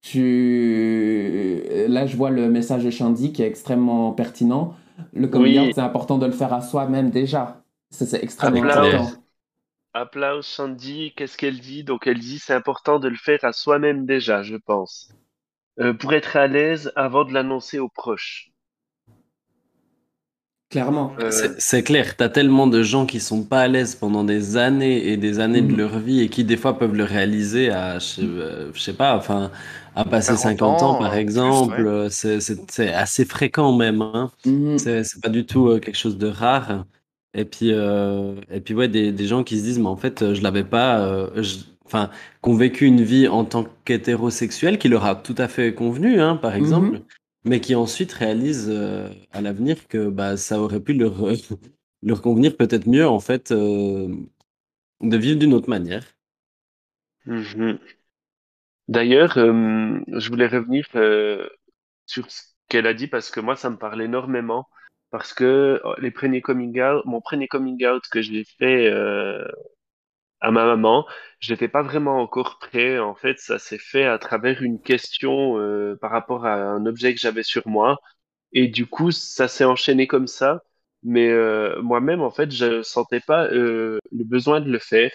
tu, 0.00 1.62
là 1.88 2.06
je 2.06 2.16
vois 2.16 2.30
le 2.30 2.48
message 2.48 2.84
de 2.84 2.90
Shandy 2.90 3.32
qui 3.32 3.42
est 3.42 3.46
extrêmement 3.48 4.12
pertinent. 4.12 4.74
Le 5.12 5.28
coming 5.28 5.58
out, 5.58 5.74
c'est 5.74 5.80
important 5.80 6.18
de 6.18 6.26
le 6.26 6.32
faire 6.32 6.52
à 6.52 6.60
soi-même 6.60 7.10
déjà. 7.10 7.62
C'est 7.90 8.22
extrêmement 8.22 8.62
important. 8.62 9.10
Applause 9.94 10.46
Shandy, 10.46 11.12
qu'est-ce 11.14 11.36
qu'elle 11.36 11.60
dit? 11.60 11.84
Donc 11.84 12.06
elle 12.06 12.18
dit 12.18 12.38
c'est 12.38 12.54
important 12.54 12.98
de 12.98 13.08
le 13.08 13.16
faire 13.16 13.40
à 13.42 13.52
soi-même 13.52 14.06
déjà, 14.06 14.42
je 14.42 14.56
pense. 14.56 15.12
Euh, 15.80 15.92
pour 15.92 16.12
être 16.14 16.36
à 16.36 16.46
l'aise 16.46 16.92
avant 16.96 17.24
de 17.24 17.32
l'annoncer 17.32 17.78
aux 17.78 17.88
proches. 17.88 18.51
Clairement. 20.72 21.12
Euh, 21.20 21.30
c'est 21.58 21.82
clair, 21.82 22.16
tu 22.16 22.24
as 22.24 22.30
tellement 22.30 22.66
de 22.66 22.82
gens 22.82 23.04
qui 23.04 23.20
sont 23.20 23.42
pas 23.42 23.60
à 23.60 23.68
l'aise 23.68 23.94
pendant 23.94 24.24
des 24.24 24.56
années 24.56 25.06
et 25.06 25.18
des 25.18 25.38
années 25.38 25.60
de 25.60 25.70
mm. 25.70 25.76
leur 25.76 25.98
vie 25.98 26.20
et 26.22 26.30
qui 26.30 26.44
des 26.44 26.56
fois 26.56 26.78
peuvent 26.78 26.94
le 26.94 27.04
réaliser 27.04 27.70
à, 27.70 27.98
je, 27.98 28.22
euh, 28.22 28.72
sais 28.72 28.94
pas, 28.94 29.14
enfin, 29.14 29.50
à 29.94 30.06
passer 30.06 30.34
50 30.34 30.82
ans, 30.82 30.94
par 30.94 31.14
exemple. 31.14 32.06
C'est 32.08 32.90
assez 32.94 33.26
fréquent 33.26 33.76
même. 33.76 34.00
Hein. 34.00 34.30
Mm. 34.46 34.78
C'est 34.78 35.20
pas 35.22 35.28
du 35.28 35.44
tout 35.44 35.78
quelque 35.78 35.98
chose 35.98 36.16
de 36.16 36.28
rare. 36.28 36.86
Et 37.34 37.44
puis, 37.44 37.68
et 37.68 38.60
puis 38.64 38.72
ouais, 38.72 38.88
des, 38.88 39.12
des, 39.12 39.26
gens 39.26 39.44
qui 39.44 39.58
se 39.58 39.64
disent, 39.64 39.78
mais 39.78 39.88
en 39.88 39.96
fait, 39.96 40.32
je 40.32 40.42
l'avais 40.42 40.64
pas, 40.64 41.28
enfin, 41.84 42.08
qui 42.42 42.48
ont 42.48 42.54
vécu 42.54 42.86
une 42.86 43.02
vie 43.02 43.28
en 43.28 43.44
tant 43.44 43.66
qu'hétérosexuel 43.84 44.78
qui 44.78 44.88
leur 44.88 45.04
a 45.04 45.16
tout 45.16 45.34
à 45.36 45.48
fait 45.48 45.74
convenu, 45.74 46.18
hein, 46.18 46.36
par 46.36 46.54
exemple, 46.54 46.92
mhm. 46.92 47.02
Mais 47.44 47.60
qui 47.60 47.74
ensuite 47.74 48.12
réalisent 48.12 48.70
euh, 48.70 49.08
à 49.32 49.40
l'avenir 49.40 49.88
que 49.88 50.08
bah, 50.08 50.36
ça 50.36 50.60
aurait 50.60 50.80
pu 50.80 50.94
leur, 50.94 51.14
convenir 52.22 52.56
peut-être 52.56 52.86
mieux, 52.86 53.06
en 53.06 53.20
fait, 53.20 53.50
euh, 53.52 54.14
de 55.00 55.16
vivre 55.16 55.38
d'une 55.38 55.54
autre 55.54 55.68
manière. 55.68 56.04
Mhm. 57.26 57.78
D'ailleurs, 58.88 59.38
euh, 59.38 60.00
je 60.08 60.28
voulais 60.28 60.48
revenir 60.48 60.86
sur 62.06 62.30
ce 62.30 62.42
qu'elle 62.68 62.86
a 62.86 62.94
dit 62.94 63.06
parce 63.06 63.30
que 63.30 63.40
moi, 63.40 63.56
ça 63.56 63.70
me 63.70 63.76
parle 63.76 64.02
énormément. 64.02 64.68
Parce 65.10 65.34
que 65.34 65.80
oh, 65.84 65.94
les 65.98 66.10
premiers 66.10 66.40
coming 66.40 66.80
out, 66.80 67.04
mon 67.04 67.20
premier 67.20 67.46
coming 67.46 67.84
out 67.86 68.02
que 68.10 68.22
j'ai 68.22 68.44
fait 68.58 68.90
à 70.42 70.50
ma 70.50 70.66
maman. 70.66 71.06
Je 71.38 71.52
n'étais 71.52 71.68
pas 71.68 71.82
vraiment 71.82 72.20
encore 72.20 72.58
prêt. 72.58 72.98
En 72.98 73.14
fait, 73.14 73.38
ça 73.38 73.58
s'est 73.58 73.78
fait 73.78 74.04
à 74.04 74.18
travers 74.18 74.62
une 74.62 74.80
question 74.80 75.58
euh, 75.58 75.96
par 76.00 76.10
rapport 76.10 76.44
à 76.44 76.54
un 76.54 76.84
objet 76.84 77.14
que 77.14 77.20
j'avais 77.20 77.44
sur 77.44 77.66
moi. 77.66 77.98
Et 78.52 78.68
du 78.68 78.86
coup, 78.86 79.10
ça 79.12 79.48
s'est 79.48 79.64
enchaîné 79.64 80.06
comme 80.06 80.26
ça. 80.26 80.62
Mais 81.04 81.30
euh, 81.30 81.80
moi-même, 81.82 82.20
en 82.20 82.30
fait, 82.30 82.50
je 82.50 82.82
sentais 82.82 83.20
pas 83.20 83.46
euh, 83.46 83.98
le 84.12 84.24
besoin 84.24 84.60
de 84.60 84.70
le 84.70 84.78
faire. 84.78 85.10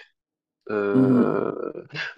Mmh. 0.70 1.62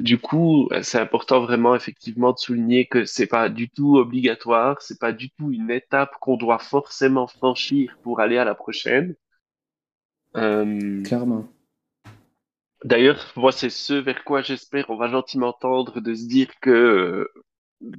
Du 0.00 0.18
coup, 0.18 0.68
c'est 0.82 0.98
important 0.98 1.40
vraiment 1.40 1.76
effectivement 1.76 2.32
de 2.32 2.38
souligner 2.38 2.86
que 2.86 3.04
c'est 3.04 3.28
pas 3.28 3.48
du 3.48 3.70
tout 3.70 3.96
obligatoire, 3.96 4.82
c'est 4.82 4.98
pas 4.98 5.12
du 5.12 5.30
tout 5.30 5.52
une 5.52 5.70
étape 5.70 6.10
qu'on 6.20 6.36
doit 6.36 6.58
forcément 6.58 7.28
franchir 7.28 7.96
pour 8.02 8.18
aller 8.18 8.38
à 8.38 8.44
la 8.44 8.56
prochaine. 8.56 9.14
Clairement. 10.34 11.48
D'ailleurs, 12.84 13.32
moi, 13.36 13.52
c'est 13.52 13.70
ce 13.70 13.94
vers 13.94 14.24
quoi 14.24 14.42
j'espère. 14.42 14.88
On 14.90 14.96
va 14.96 15.08
gentiment 15.08 15.52
tendre 15.52 16.00
de 16.00 16.14
se 16.14 16.26
dire 16.26 16.48
que 16.60 16.70
euh, 16.70 17.26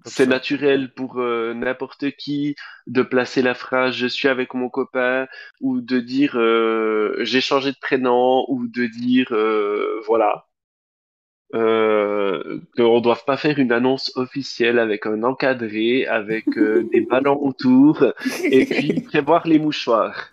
c'est 0.05 0.27
naturel 0.27 0.93
pour 0.93 1.19
euh, 1.19 1.53
n'importe 1.53 2.11
qui 2.11 2.55
de 2.87 3.01
placer 3.01 3.41
la 3.41 3.53
phrase 3.53 3.95
je 3.95 4.07
suis 4.07 4.27
avec 4.27 4.53
mon 4.53 4.69
copain 4.69 5.27
ou 5.59 5.81
de 5.81 5.99
dire 5.99 6.37
euh, 6.37 7.15
j'ai 7.21 7.41
changé 7.41 7.71
de 7.71 7.79
prénom 7.79 8.45
ou 8.47 8.67
de 8.67 8.85
dire 8.85 9.29
voilà. 10.07 10.47
Euh, 11.53 12.61
qu'on 12.77 12.95
ne 12.95 13.01
doit 13.01 13.19
pas 13.25 13.35
faire 13.35 13.59
une 13.59 13.73
annonce 13.73 14.13
officielle 14.15 14.79
avec 14.79 15.05
un 15.05 15.21
encadré, 15.23 16.05
avec 16.05 16.45
des 16.57 17.01
ballons 17.01 17.43
autour, 17.43 18.05
et 18.45 18.65
puis 18.65 19.01
prévoir 19.09 19.45
les 19.45 19.59
mouchoirs. 19.59 20.31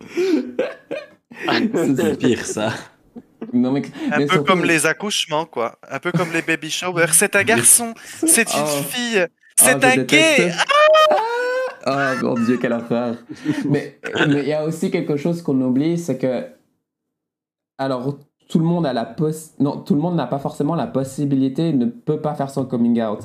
c'est 1.75 2.19
pire 2.21 2.45
ça 2.45 2.73
un 3.53 4.27
peu 4.27 4.43
comme 4.43 4.65
les 4.65 4.87
accouchements, 4.87 5.47
quoi. 5.47 5.79
Un 5.91 5.99
peu 5.99 6.13
comme 6.13 6.33
les 6.33 6.43
baby 6.43 6.71
showers. 6.71 7.13
C'est 7.13 7.37
un 7.37 7.45
garçon, 7.45 7.95
c'est 8.27 8.53
une 8.55 8.63
oh. 8.63 8.83
fille, 8.89 9.27
c'est 9.57 9.75
oh, 9.75 9.87
un 9.87 9.97
gay. 10.03 10.53
Ah 11.85 12.15
oh, 12.21 12.25
mon 12.25 12.35
Dieu, 12.35 12.59
quelle 12.59 12.73
affaire. 12.73 13.17
mais 13.69 13.99
il 14.27 14.47
y 14.47 14.53
a 14.53 14.65
aussi 14.65 14.91
quelque 14.91 15.17
chose 15.17 15.43
qu'on 15.43 15.61
oublie, 15.61 15.99
c'est 15.99 16.19
que 16.19 16.47
alors 17.79 18.19
tout 18.49 18.59
le 18.59 18.65
monde 18.65 18.87
a 18.87 18.93
la 18.93 19.05
poss 19.05 19.53
non 19.61 19.77
tout 19.77 19.95
le 19.95 20.01
monde 20.01 20.17
n'a 20.17 20.27
pas 20.27 20.39
forcément 20.39 20.75
la 20.75 20.87
possibilité, 20.87 21.73
ne 21.73 21.87
peut 21.87 22.21
pas 22.21 22.35
faire 22.35 22.51
son 22.51 22.65
coming 22.65 23.01
out. 23.03 23.21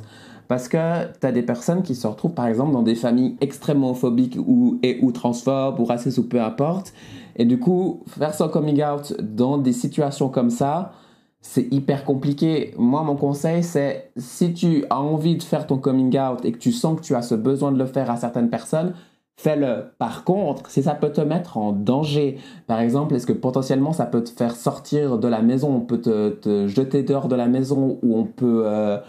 Parce 0.48 0.68
que 0.68 1.06
tu 1.20 1.26
as 1.26 1.32
des 1.32 1.42
personnes 1.42 1.84
qui 1.84 1.96
se 1.96 2.06
retrouvent 2.06 2.34
par 2.34 2.48
exemple 2.48 2.74
dans 2.74 2.84
des 2.84 2.96
familles 2.96 3.38
extrêmement 3.42 3.94
phobiques 3.94 4.38
ou, 4.38 4.78
et, 4.84 5.00
ou 5.02 5.12
transphobes 5.12 5.80
ou 5.80 5.86
racistes 5.86 6.18
ou 6.18 6.28
peu 6.28 6.42
importe 6.42 6.94
et 7.36 7.46
du 7.46 7.60
coup, 7.60 8.04
faire 8.08 8.34
son 8.34 8.50
coming 8.50 8.84
out 8.84 9.16
dans 9.20 9.58
des 9.58 9.74
situations 9.74 10.30
comme 10.30 10.50
ça, 10.50 10.94
c'est 11.42 11.68
hyper 11.74 12.06
compliqué. 12.06 12.74
Moi, 12.78 13.04
mon 13.04 13.16
conseil, 13.16 13.64
c'est 13.64 14.12
si 14.16 14.54
tu 14.54 14.86
as 14.90 15.02
envie 15.02 15.36
de 15.36 15.44
faire 15.44 15.68
ton 15.68 15.78
coming 15.78 16.18
out 16.18 16.46
et 16.46 16.52
que 16.52 16.58
tu 16.58 16.72
sens 16.72 17.00
que 17.00 17.06
tu 17.06 17.16
as 17.16 17.22
ce 17.22 17.36
besoin 17.36 17.72
de 17.72 17.78
le 17.78 17.86
faire 17.86 18.10
à 18.10 18.16
certaines 18.16 18.50
personnes, 18.50 18.94
fais-le. 19.36 19.92
Par 19.98 20.24
contre, 20.24 20.70
si 20.70 20.84
ça 20.84 20.94
peut 20.94 21.12
te 21.12 21.22
mettre 21.22 21.58
en 21.58 21.74
danger, 21.74 22.38
par 22.66 22.80
exemple, 22.80 23.16
est-ce 23.16 23.28
que 23.28 23.34
potentiellement 23.34 23.92
ça 23.92 24.06
peut 24.06 24.24
te 24.24 24.30
faire 24.30 24.56
sortir 24.56 25.18
de 25.18 25.28
la 25.28 25.42
maison, 25.42 25.76
on 25.76 25.82
peut 25.82 26.00
te, 26.00 26.68
jeter 26.68 27.04
dehors 27.04 27.28
de 27.28 27.36
la 27.36 27.48
maison 27.48 28.00
ou 28.04 28.18
on 28.18 28.24
peut, 28.24 28.64
euh, 28.66 29.00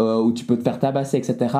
euh, 0.00 0.22
ou 0.22 0.32
tu 0.32 0.46
peux 0.46 0.56
te 0.56 0.62
faire 0.62 0.78
tabasser, 0.78 1.18
etc. 1.18 1.54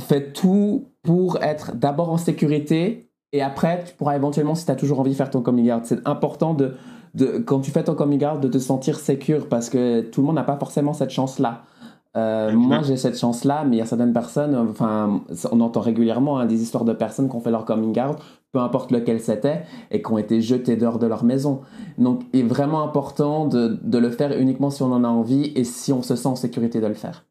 Fais 0.00 0.32
tout 0.32 0.88
pour 1.02 1.40
être 1.42 1.76
d'abord 1.76 2.10
en 2.10 2.16
sécurité 2.16 3.11
et 3.32 3.42
après, 3.42 3.84
tu 3.84 3.94
pourras 3.94 4.16
éventuellement, 4.16 4.54
si 4.54 4.64
tu 4.64 4.70
as 4.70 4.76
toujours 4.76 5.00
envie 5.00 5.12
de 5.12 5.16
faire 5.16 5.30
ton 5.30 5.42
coming 5.42 5.72
out, 5.72 5.82
c'est 5.84 6.06
important 6.06 6.54
de, 6.54 6.74
de, 7.14 7.38
quand 7.38 7.60
tu 7.60 7.70
fais 7.70 7.84
ton 7.84 7.94
coming 7.94 8.24
out, 8.26 8.40
de 8.40 8.48
te 8.48 8.58
sentir 8.58 8.98
secure 8.98 9.48
parce 9.48 9.70
que 9.70 10.02
tout 10.02 10.20
le 10.20 10.26
monde 10.26 10.36
n'a 10.36 10.44
pas 10.44 10.58
forcément 10.58 10.92
cette 10.92 11.10
chance-là. 11.10 11.62
Euh, 12.14 12.52
moi, 12.52 12.82
j'ai 12.82 12.98
cette 12.98 13.18
chance-là, 13.18 13.64
mais 13.64 13.76
il 13.76 13.78
y 13.78 13.82
a 13.82 13.86
certaines 13.86 14.12
personnes, 14.12 14.54
enfin, 14.54 15.24
on 15.50 15.60
entend 15.60 15.80
régulièrement 15.80 16.38
hein, 16.38 16.44
des 16.44 16.62
histoires 16.62 16.84
de 16.84 16.92
personnes 16.92 17.30
qui 17.30 17.34
ont 17.34 17.40
fait 17.40 17.50
leur 17.50 17.64
coming 17.64 17.98
out, 17.98 18.18
peu 18.52 18.58
importe 18.58 18.90
lequel 18.90 19.18
c'était, 19.18 19.62
et 19.90 20.02
qui 20.02 20.12
ont 20.12 20.18
été 20.18 20.42
jetées 20.42 20.76
dehors 20.76 20.98
de 20.98 21.06
leur 21.06 21.24
maison. 21.24 21.62
Donc, 21.96 22.22
il 22.34 22.40
est 22.40 22.42
vraiment 22.42 22.82
important 22.82 23.46
de, 23.46 23.78
de 23.82 23.98
le 23.98 24.10
faire 24.10 24.38
uniquement 24.38 24.68
si 24.68 24.82
on 24.82 24.92
en 24.92 25.04
a 25.04 25.08
envie 25.08 25.52
et 25.56 25.64
si 25.64 25.90
on 25.90 26.02
se 26.02 26.14
sent 26.16 26.28
en 26.28 26.36
sécurité 26.36 26.82
de 26.82 26.86
le 26.86 26.94
faire. 26.94 27.24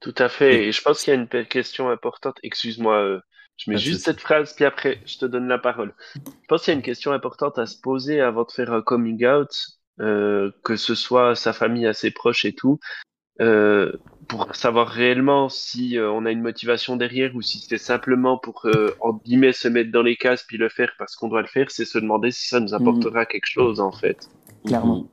Tout 0.00 0.14
à 0.18 0.28
fait. 0.28 0.66
Et 0.66 0.72
je 0.72 0.82
pense 0.82 1.02
qu'il 1.02 1.14
y 1.14 1.16
a 1.16 1.20
une 1.20 1.46
question 1.46 1.88
importante. 1.88 2.36
Excuse-moi, 2.42 2.94
euh, 2.94 3.20
je 3.56 3.70
mets 3.70 3.78
juste 3.78 4.04
cette 4.04 4.20
phrase, 4.20 4.54
puis 4.54 4.64
après, 4.64 5.00
je 5.06 5.18
te 5.18 5.26
donne 5.26 5.48
la 5.48 5.58
parole. 5.58 5.94
Je 6.14 6.46
pense 6.48 6.64
qu'il 6.64 6.72
y 6.72 6.74
a 6.74 6.78
une 6.78 6.84
question 6.84 7.12
importante 7.12 7.58
à 7.58 7.66
se 7.66 7.80
poser 7.80 8.20
avant 8.20 8.44
de 8.44 8.50
faire 8.50 8.72
un 8.72 8.82
coming 8.82 9.26
out, 9.26 9.50
euh, 10.00 10.50
que 10.62 10.76
ce 10.76 10.94
soit 10.94 11.34
sa 11.34 11.52
famille, 11.52 11.86
à 11.86 11.94
ses 11.94 12.10
proches 12.10 12.44
et 12.44 12.52
tout, 12.52 12.78
euh, 13.40 13.92
pour 14.28 14.56
savoir 14.56 14.88
réellement 14.88 15.48
si 15.48 15.98
euh, 15.98 16.10
on 16.10 16.24
a 16.24 16.32
une 16.32 16.40
motivation 16.40 16.96
derrière 16.96 17.36
ou 17.36 17.42
si 17.42 17.58
c'est 17.60 17.78
simplement 17.78 18.38
pour, 18.38 18.62
euh, 18.64 18.90
en 19.00 19.12
guillemets, 19.24 19.52
se 19.52 19.68
mettre 19.68 19.92
dans 19.92 20.02
les 20.02 20.16
cases 20.16 20.42
puis 20.42 20.56
le 20.56 20.68
faire 20.68 20.90
parce 20.98 21.14
qu'on 21.14 21.28
doit 21.28 21.42
le 21.42 21.46
faire, 21.46 21.70
c'est 21.70 21.84
se 21.84 21.98
demander 21.98 22.30
si 22.30 22.48
ça 22.48 22.60
nous 22.60 22.74
apportera 22.74 23.22
mm. 23.22 23.26
quelque 23.26 23.46
chose, 23.46 23.78
en 23.78 23.92
fait. 23.92 24.28
Clairement. 24.64 25.06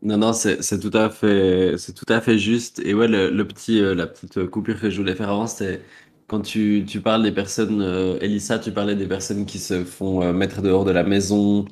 Non, 0.00 0.16
non, 0.16 0.32
c'est 0.32 0.80
tout 0.80 0.96
à 0.96 1.10
fait, 1.10 1.74
c'est 1.76 1.92
tout 1.92 2.12
à 2.12 2.20
fait 2.20 2.38
juste. 2.38 2.80
Et 2.84 2.94
ouais, 2.94 3.08
le, 3.08 3.30
le 3.30 3.46
petit, 3.46 3.80
la 3.80 4.06
petite 4.06 4.46
coupure 4.46 4.80
que 4.80 4.90
je 4.90 4.96
voulais 4.96 5.14
faire 5.14 5.30
avant, 5.30 5.46
c'était 5.46 5.80
quand 6.28 6.42
tu, 6.42 6.84
tu 6.86 7.00
parles 7.00 7.22
des 7.22 7.32
personnes, 7.32 7.82
euh, 7.82 8.18
Elissa, 8.20 8.58
tu 8.58 8.70
parlais 8.72 8.94
des 8.94 9.08
personnes 9.08 9.46
qui 9.46 9.58
se 9.58 9.84
font 9.84 10.22
euh, 10.22 10.32
mettre 10.32 10.62
dehors 10.62 10.84
de 10.84 10.90
la 10.92 11.02
maison, 11.02 11.64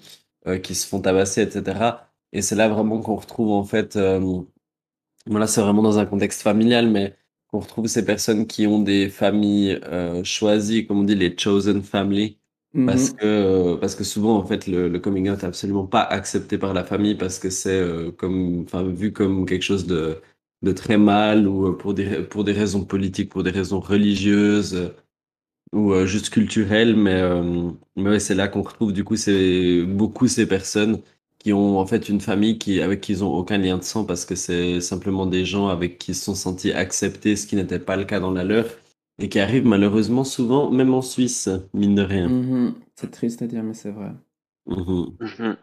euh, 0.46 0.58
qui 0.58 0.74
se 0.74 0.86
font 0.88 1.00
tabasser, 1.00 1.42
etc. 1.42 1.78
Et 2.32 2.42
c'est 2.42 2.56
là 2.56 2.68
vraiment 2.68 3.00
qu'on 3.00 3.16
retrouve 3.16 3.52
en 3.52 3.64
fait, 3.64 3.98
voilà, 5.26 5.46
c'est 5.46 5.60
vraiment 5.60 5.82
dans 5.82 5.98
un 5.98 6.06
contexte 6.06 6.42
familial, 6.42 6.88
mais 6.90 7.16
qu'on 7.48 7.60
retrouve 7.60 7.86
ces 7.86 8.04
personnes 8.04 8.46
qui 8.46 8.66
ont 8.66 8.80
des 8.80 9.08
familles 9.08 9.80
choisies, 10.24 10.86
comme 10.86 11.00
on 11.00 11.04
dit, 11.04 11.14
les 11.14 11.36
chosen 11.36 11.82
family. 11.82 12.38
Parce 12.86 13.10
mm-hmm. 13.10 13.16
que, 13.16 13.74
parce 13.76 13.94
que 13.94 14.04
souvent, 14.04 14.36
en 14.36 14.44
fait, 14.44 14.66
le, 14.66 14.88
le 14.88 14.98
coming 15.00 15.30
out 15.30 15.38
n'est 15.38 15.44
absolument 15.46 15.86
pas 15.86 16.02
accepté 16.02 16.58
par 16.58 16.74
la 16.74 16.84
famille 16.84 17.14
parce 17.14 17.38
que 17.38 17.48
c'est 17.50 17.82
comme, 18.18 18.62
enfin, 18.62 18.82
vu 18.84 19.12
comme 19.12 19.46
quelque 19.46 19.62
chose 19.62 19.86
de, 19.86 20.20
de 20.66 20.72
très 20.72 20.98
mal 20.98 21.48
ou 21.48 21.68
euh, 21.68 21.72
pour 21.78 21.94
des, 21.94 22.22
pour 22.24 22.44
des 22.44 22.52
raisons 22.52 22.84
politiques, 22.84 23.30
pour 23.30 23.44
des 23.44 23.50
raisons 23.52 23.80
religieuses. 23.80 24.92
ou 25.72 25.92
euh, 25.92 26.06
juste 26.06 26.30
culturel, 26.30 26.96
mais, 26.96 27.14
euh, 27.20 27.70
mais 27.96 28.10
ouais, 28.10 28.20
c'est 28.20 28.34
là 28.34 28.48
qu'on 28.48 28.62
retrouve 28.62 28.92
du 28.92 29.04
coup 29.04 29.16
c'est 29.16 29.82
beaucoup 29.84 30.28
ces 30.28 30.46
personnes 30.48 31.02
qui 31.38 31.52
ont 31.52 31.78
en 31.78 31.86
fait 31.86 32.08
une 32.08 32.20
famille 32.20 32.58
qui, 32.58 32.80
avec 32.80 33.00
qui 33.00 33.12
ils 33.12 33.24
ont 33.24 33.32
aucun 33.34 33.58
lien 33.58 33.78
de 33.78 33.82
sang 33.84 34.04
parce 34.04 34.24
que 34.24 34.34
c'est 34.34 34.80
simplement 34.80 35.26
des 35.26 35.44
gens 35.44 35.68
avec 35.68 35.98
qui 35.98 36.12
ils 36.12 36.14
se 36.14 36.24
sont 36.24 36.34
sentis 36.34 36.72
acceptés, 36.72 37.36
ce 37.36 37.46
qui 37.46 37.56
n'était 37.56 37.78
pas 37.80 37.96
le 37.96 38.04
cas 38.04 38.20
dans 38.20 38.32
la 38.32 38.44
leur, 38.44 38.66
et 39.18 39.28
qui 39.28 39.38
arrivent 39.40 39.66
malheureusement 39.66 40.24
souvent, 40.24 40.70
même 40.70 40.94
en 40.94 41.02
Suisse, 41.02 41.48
mine 41.74 41.94
de 41.94 42.02
rien. 42.02 42.28
Mhm. 42.28 42.74
C'est 42.94 43.10
triste 43.10 43.42
à 43.42 43.46
dire, 43.46 43.62
mais 43.62 43.74
c'est 43.74 43.90
vrai. 43.90 44.12
Mhm. 44.66 45.18
Mhm. 45.20 45.56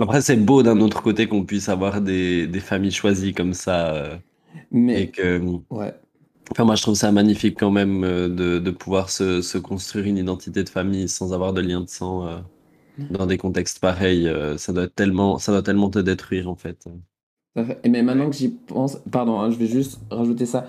Après, 0.00 0.20
c'est 0.22 0.36
beau 0.36 0.62
d'un 0.62 0.80
autre 0.80 1.02
côté 1.02 1.28
qu'on 1.28 1.44
puisse 1.44 1.68
avoir 1.68 2.00
des, 2.00 2.46
des 2.46 2.60
familles 2.60 2.90
choisies 2.92 3.32
comme 3.34 3.54
ça. 3.54 3.94
euh, 3.94 4.18
Mais, 4.70 5.00
et 5.02 5.10
que, 5.10 5.40
ouais. 5.70 5.94
enfin, 6.50 6.64
moi, 6.64 6.74
je 6.76 6.82
trouve 6.82 6.94
ça 6.96 7.12
magnifique 7.12 7.58
quand 7.58 7.70
même 7.70 8.04
euh, 8.04 8.28
de, 8.28 8.58
de 8.58 8.70
pouvoir 8.70 9.10
se, 9.10 9.42
se 9.42 9.58
construire 9.58 10.06
une 10.06 10.18
identité 10.18 10.64
de 10.64 10.68
famille 10.68 11.08
sans 11.08 11.32
avoir 11.32 11.52
de 11.52 11.60
lien 11.60 11.80
de 11.82 11.88
sang 11.88 12.26
euh, 12.28 12.40
dans 13.10 13.26
des 13.26 13.38
contextes 13.38 13.80
pareils. 13.80 14.28
euh, 14.28 14.58
ça 14.58 14.72
doit 14.72 14.88
tellement, 14.88 15.38
ça 15.38 15.52
doit 15.52 15.62
tellement 15.62 15.90
te 15.90 15.98
détruire 16.00 16.50
en 16.50 16.56
fait. 16.56 16.86
Mais 17.88 18.02
maintenant 18.02 18.30
que 18.30 18.36
j'y 18.36 18.48
pense, 18.48 18.98
pardon, 19.12 19.40
hein, 19.40 19.50
je 19.50 19.56
vais 19.56 19.66
juste 19.66 20.00
rajouter 20.10 20.46
ça. 20.46 20.66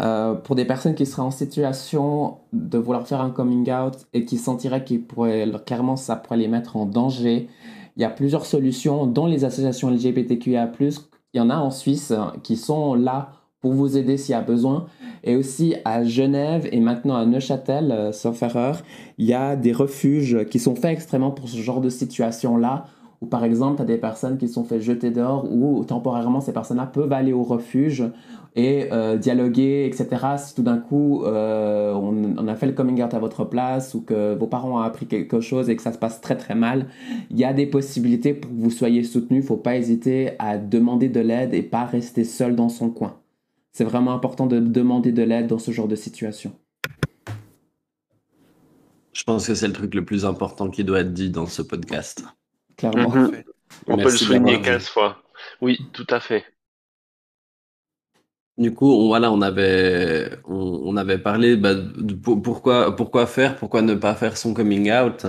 Euh, 0.00 0.34
pour 0.34 0.56
des 0.56 0.64
personnes 0.64 0.94
qui 0.94 1.06
seraient 1.06 1.22
en 1.22 1.30
situation 1.30 2.38
de 2.52 2.78
vouloir 2.78 3.06
faire 3.08 3.20
un 3.20 3.30
coming 3.30 3.70
out 3.72 3.94
et 4.14 4.24
qui 4.24 4.38
sentiraient 4.38 4.84
qu'ils 4.84 5.04
pourraient, 5.04 5.46
clairement, 5.66 5.96
ça 5.96 6.16
pourrait 6.16 6.38
les 6.38 6.48
mettre 6.48 6.76
en 6.76 6.86
danger, 6.86 7.48
il 8.00 8.02
y 8.02 8.06
a 8.06 8.10
plusieurs 8.10 8.46
solutions, 8.46 9.04
dont 9.04 9.26
les 9.26 9.44
associations 9.44 9.90
LGBTQIA+. 9.90 10.72
Il 10.80 11.36
y 11.36 11.40
en 11.40 11.50
a 11.50 11.56
en 11.56 11.70
Suisse 11.70 12.12
hein, 12.12 12.32
qui 12.42 12.56
sont 12.56 12.94
là 12.94 13.32
pour 13.60 13.74
vous 13.74 13.98
aider 13.98 14.16
s'il 14.16 14.32
y 14.32 14.36
a 14.36 14.40
besoin. 14.40 14.86
Et 15.22 15.36
aussi 15.36 15.74
à 15.84 16.02
Genève 16.02 16.66
et 16.72 16.80
maintenant 16.80 17.16
à 17.16 17.26
Neuchâtel, 17.26 17.92
euh, 17.92 18.12
sauf 18.12 18.42
erreur, 18.42 18.80
il 19.18 19.26
y 19.26 19.34
a 19.34 19.54
des 19.54 19.72
refuges 19.72 20.46
qui 20.50 20.58
sont 20.58 20.74
faits 20.74 20.92
extrêmement 20.92 21.30
pour 21.30 21.50
ce 21.50 21.58
genre 21.58 21.82
de 21.82 21.90
situation-là 21.90 22.86
où 23.20 23.26
par 23.26 23.44
exemple, 23.44 23.76
tu 23.76 23.82
as 23.82 23.84
des 23.84 23.98
personnes 23.98 24.38
qui 24.38 24.48
sont 24.48 24.64
fait 24.64 24.80
jeter 24.80 25.10
dehors 25.10 25.44
ou 25.52 25.84
temporairement 25.84 26.40
ces 26.40 26.54
personnes-là 26.54 26.86
peuvent 26.86 27.12
aller 27.12 27.34
au 27.34 27.42
refuge 27.42 28.04
et 28.56 28.88
euh, 28.92 29.16
dialoguer, 29.16 29.86
etc. 29.86 30.08
Si 30.38 30.54
tout 30.54 30.62
d'un 30.62 30.78
coup 30.78 31.24
euh, 31.24 31.92
on, 31.92 32.36
on 32.36 32.48
a 32.48 32.56
fait 32.56 32.66
le 32.66 32.72
coming 32.72 33.02
out 33.02 33.14
à 33.14 33.18
votre 33.18 33.44
place 33.44 33.94
ou 33.94 34.00
que 34.02 34.34
vos 34.34 34.46
parents 34.46 34.72
ont 34.72 34.82
appris 34.82 35.06
quelque 35.06 35.40
chose 35.40 35.70
et 35.70 35.76
que 35.76 35.82
ça 35.82 35.92
se 35.92 35.98
passe 35.98 36.20
très 36.20 36.36
très 36.36 36.54
mal, 36.54 36.88
il 37.30 37.38
y 37.38 37.44
a 37.44 37.52
des 37.52 37.66
possibilités 37.66 38.34
pour 38.34 38.50
que 38.50 38.56
vous 38.56 38.70
soyez 38.70 39.04
soutenu. 39.04 39.38
Il 39.38 39.42
faut 39.44 39.56
pas 39.56 39.76
hésiter 39.76 40.32
à 40.38 40.58
demander 40.58 41.08
de 41.08 41.20
l'aide 41.20 41.54
et 41.54 41.62
pas 41.62 41.84
rester 41.84 42.24
seul 42.24 42.56
dans 42.56 42.68
son 42.68 42.90
coin. 42.90 43.16
C'est 43.72 43.84
vraiment 43.84 44.12
important 44.12 44.46
de 44.46 44.58
demander 44.58 45.12
de 45.12 45.22
l'aide 45.22 45.46
dans 45.46 45.58
ce 45.60 45.70
genre 45.70 45.86
de 45.88 45.94
situation. 45.96 46.52
Je 49.12 49.24
pense 49.24 49.46
que 49.46 49.54
c'est 49.54 49.66
le 49.68 49.72
truc 49.72 49.94
le 49.94 50.04
plus 50.04 50.24
important 50.24 50.70
qui 50.70 50.84
doit 50.84 51.00
être 51.00 51.12
dit 51.12 51.30
dans 51.30 51.46
ce 51.46 51.62
podcast. 51.62 52.24
Clairement. 52.76 53.10
Mhm. 53.10 53.30
On 53.86 53.96
peut 53.96 54.04
le 54.04 54.10
souligner 54.10 54.52
d'avoir- 54.56 54.62
15 54.62 54.88
fois. 54.88 55.16
Oui, 55.60 55.78
tout 55.92 56.06
à 56.10 56.20
fait. 56.20 56.44
Du 58.58 58.74
coup, 58.74 58.92
on, 58.92 59.06
voilà, 59.08 59.32
on 59.32 59.40
avait, 59.40 60.30
on, 60.44 60.82
on 60.84 60.96
avait 60.96 61.18
parlé 61.18 61.56
bah, 61.56 61.74
de 61.74 62.14
pour- 62.14 62.42
pourquoi, 62.42 62.94
pourquoi 62.94 63.26
faire, 63.26 63.56
pourquoi 63.56 63.80
ne 63.82 63.94
pas 63.94 64.14
faire 64.14 64.36
son 64.36 64.52
coming 64.52 64.90
out. 64.92 65.26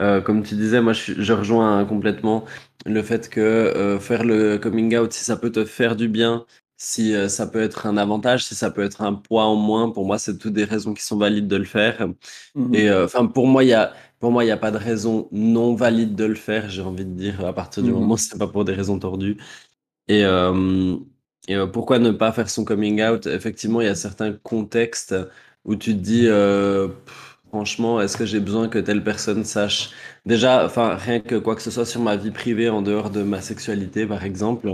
Euh, 0.00 0.20
comme 0.20 0.42
tu 0.42 0.54
disais, 0.56 0.80
moi, 0.82 0.92
je, 0.92 1.00
suis- 1.02 1.14
je 1.24 1.32
rejoins 1.32 1.84
complètement 1.86 2.44
le 2.86 3.02
fait 3.02 3.28
que 3.30 3.40
euh, 3.40 3.98
faire 4.00 4.24
le 4.24 4.58
coming 4.58 4.96
out, 4.96 5.12
si 5.12 5.24
ça 5.24 5.36
peut 5.36 5.52
te 5.52 5.64
faire 5.64 5.96
du 5.96 6.08
bien, 6.08 6.44
si 6.76 7.14
euh, 7.14 7.28
ça 7.28 7.46
peut 7.46 7.62
être 7.62 7.86
un 7.86 7.96
avantage, 7.96 8.44
si 8.46 8.54
ça 8.56 8.70
peut 8.70 8.82
être 8.84 9.02
un 9.02 9.14
poids 9.14 9.44
en 9.46 9.56
moins, 9.56 9.90
pour 9.90 10.04
moi, 10.06 10.18
c'est 10.18 10.36
toutes 10.38 10.52
des 10.54 10.64
raisons 10.64 10.92
qui 10.94 11.02
sont 11.04 11.18
valides 11.18 11.48
de 11.48 11.56
le 11.56 11.64
faire. 11.64 12.06
Mhm. 12.54 12.74
Et 12.74 12.90
enfin, 12.92 13.26
pour 13.26 13.46
moi, 13.48 13.64
il 13.64 13.68
y 13.70 13.74
a, 13.74 13.94
pour 14.20 14.32
moi, 14.32 14.44
il 14.44 14.48
y 14.48 14.50
a 14.52 14.56
pas 14.58 14.70
de 14.72 14.78
raison 14.78 15.28
non 15.32 15.74
valide 15.76 16.14
de 16.16 16.24
le 16.24 16.34
faire. 16.36 16.68
J'ai 16.70 16.82
envie 16.82 17.04
de 17.06 17.12
dire 17.12 17.44
à 17.46 17.54
partir 17.54 17.82
du 17.84 17.90
Mhm. 17.90 17.92
moment 17.92 18.14
où 18.14 18.18
c'est 18.18 18.38
pas 18.38 18.48
pour 18.48 18.64
des 18.64 18.74
raisons 18.74 18.98
tordues. 18.98 19.38
Et, 20.08 20.24
euh, 20.24 20.96
et 21.48 21.56
euh, 21.56 21.66
pourquoi 21.66 21.98
ne 21.98 22.10
pas 22.10 22.32
faire 22.32 22.50
son 22.50 22.64
coming 22.64 23.02
out? 23.02 23.26
Effectivement, 23.26 23.80
il 23.80 23.86
y 23.86 23.90
a 23.90 23.94
certains 23.94 24.32
contextes 24.32 25.14
où 25.64 25.76
tu 25.76 25.92
te 25.94 26.00
dis, 26.00 26.26
euh, 26.28 26.88
franchement, 27.48 28.00
est-ce 28.00 28.16
que 28.16 28.26
j'ai 28.26 28.40
besoin 28.40 28.68
que 28.68 28.78
telle 28.78 29.02
personne 29.04 29.44
sache? 29.44 29.90
Déjà, 30.26 30.68
rien 30.68 31.20
que 31.20 31.36
quoi 31.36 31.56
que 31.56 31.62
ce 31.62 31.70
soit 31.70 31.86
sur 31.86 32.00
ma 32.00 32.16
vie 32.16 32.30
privée 32.30 32.68
en 32.68 32.82
dehors 32.82 33.10
de 33.10 33.22
ma 33.22 33.40
sexualité, 33.40 34.06
par 34.06 34.24
exemple. 34.24 34.68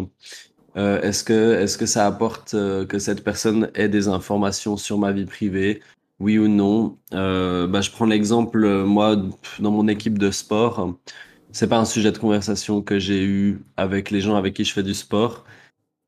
Euh, 0.77 1.01
est-ce 1.03 1.25
que, 1.25 1.55
est-ce 1.55 1.79
que 1.79 1.87
ça 1.87 2.07
apporte 2.07 2.53
que 2.53 2.99
cette 2.99 3.25
personne 3.25 3.71
ait 3.75 3.89
des 3.89 4.09
informations 4.09 4.77
sur 4.77 4.99
ma 4.99 5.13
vie 5.13 5.27
privée? 5.27 5.83
Oui 6.19 6.39
ou 6.39 6.49
non? 6.49 6.99
Bah, 7.11 7.81
je 7.81 7.91
prends 7.91 8.07
l'exemple, 8.07 8.67
moi, 8.85 9.17
dans 9.59 9.71
mon 9.71 9.89
équipe 9.89 10.19
de 10.19 10.31
sport, 10.31 10.99
c'est 11.53 11.69
pas 11.69 11.79
un 11.79 11.85
sujet 11.85 12.13
de 12.13 12.19
conversation 12.19 12.83
que 12.83 12.99
j'ai 12.99 13.25
eu 13.25 13.61
avec 13.77 14.11
les 14.11 14.21
gens 14.21 14.37
avec 14.37 14.55
qui 14.55 14.65
je 14.65 14.73
fais 14.73 14.83
du 14.83 14.95
sport, 14.95 15.45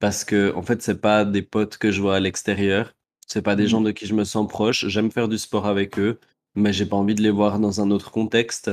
parce 0.05 0.23
que, 0.27 0.55
en 0.55 0.61
fait, 0.61 0.83
c'est 0.83 1.01
pas 1.01 1.25
des 1.25 1.40
potes 1.40 1.79
que 1.79 1.90
je 1.90 2.03
vois 2.03 2.17
à 2.17 2.21
l'extérieur, 2.21 2.93
c'est 3.27 3.40
pas 3.40 3.57
des 3.57 3.67
gens 3.67 3.81
de 3.81 3.90
qui 3.90 4.05
je 4.05 4.12
me 4.12 4.25
sens 4.25 4.47
proche. 4.47 4.87
J'aime 4.87 5.11
faire 5.11 5.29
du 5.29 5.38
sport 5.38 5.64
avec 5.64 5.99
eux, 5.99 6.19
mais 6.55 6.75
j'ai 6.75 6.85
pas 6.85 6.97
envie 6.97 7.14
de 7.14 7.23
les 7.23 7.31
voir 7.31 7.59
dans 7.59 7.81
un 7.81 7.90
autre 7.90 8.11
contexte. 8.11 8.71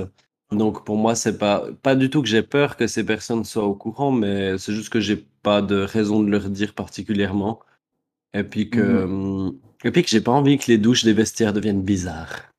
Donc, 0.51 0.83
pour 0.83 0.97
moi, 0.97 1.15
c'est 1.15 1.37
pas, 1.37 1.63
pas 1.83 1.95
du 1.95 2.09
tout 2.09 2.21
que 2.21 2.27
j'ai 2.27 2.41
peur 2.41 2.75
que 2.75 2.85
ces 2.85 3.05
personnes 3.05 3.45
soient 3.45 3.63
au 3.63 3.75
courant, 3.75 4.11
mais 4.11 4.57
c'est 4.57 4.73
juste 4.73 4.89
que 4.89 4.99
j'ai 4.99 5.15
pas 5.15 5.61
de 5.61 5.77
raison 5.77 6.21
de 6.21 6.29
leur 6.29 6.49
dire 6.49 6.73
particulièrement. 6.73 7.61
Et 8.33 8.43
puis 8.43 8.69
que, 8.69 8.81
hum, 8.81 9.57
et 9.85 9.91
puis 9.91 10.03
que 10.03 10.09
j'ai 10.09 10.19
pas 10.19 10.33
envie 10.33 10.57
que 10.57 10.67
les 10.67 10.77
douches 10.77 11.05
des 11.05 11.13
vestiaires 11.13 11.53
deviennent 11.53 11.81
bizarres. 11.81 12.50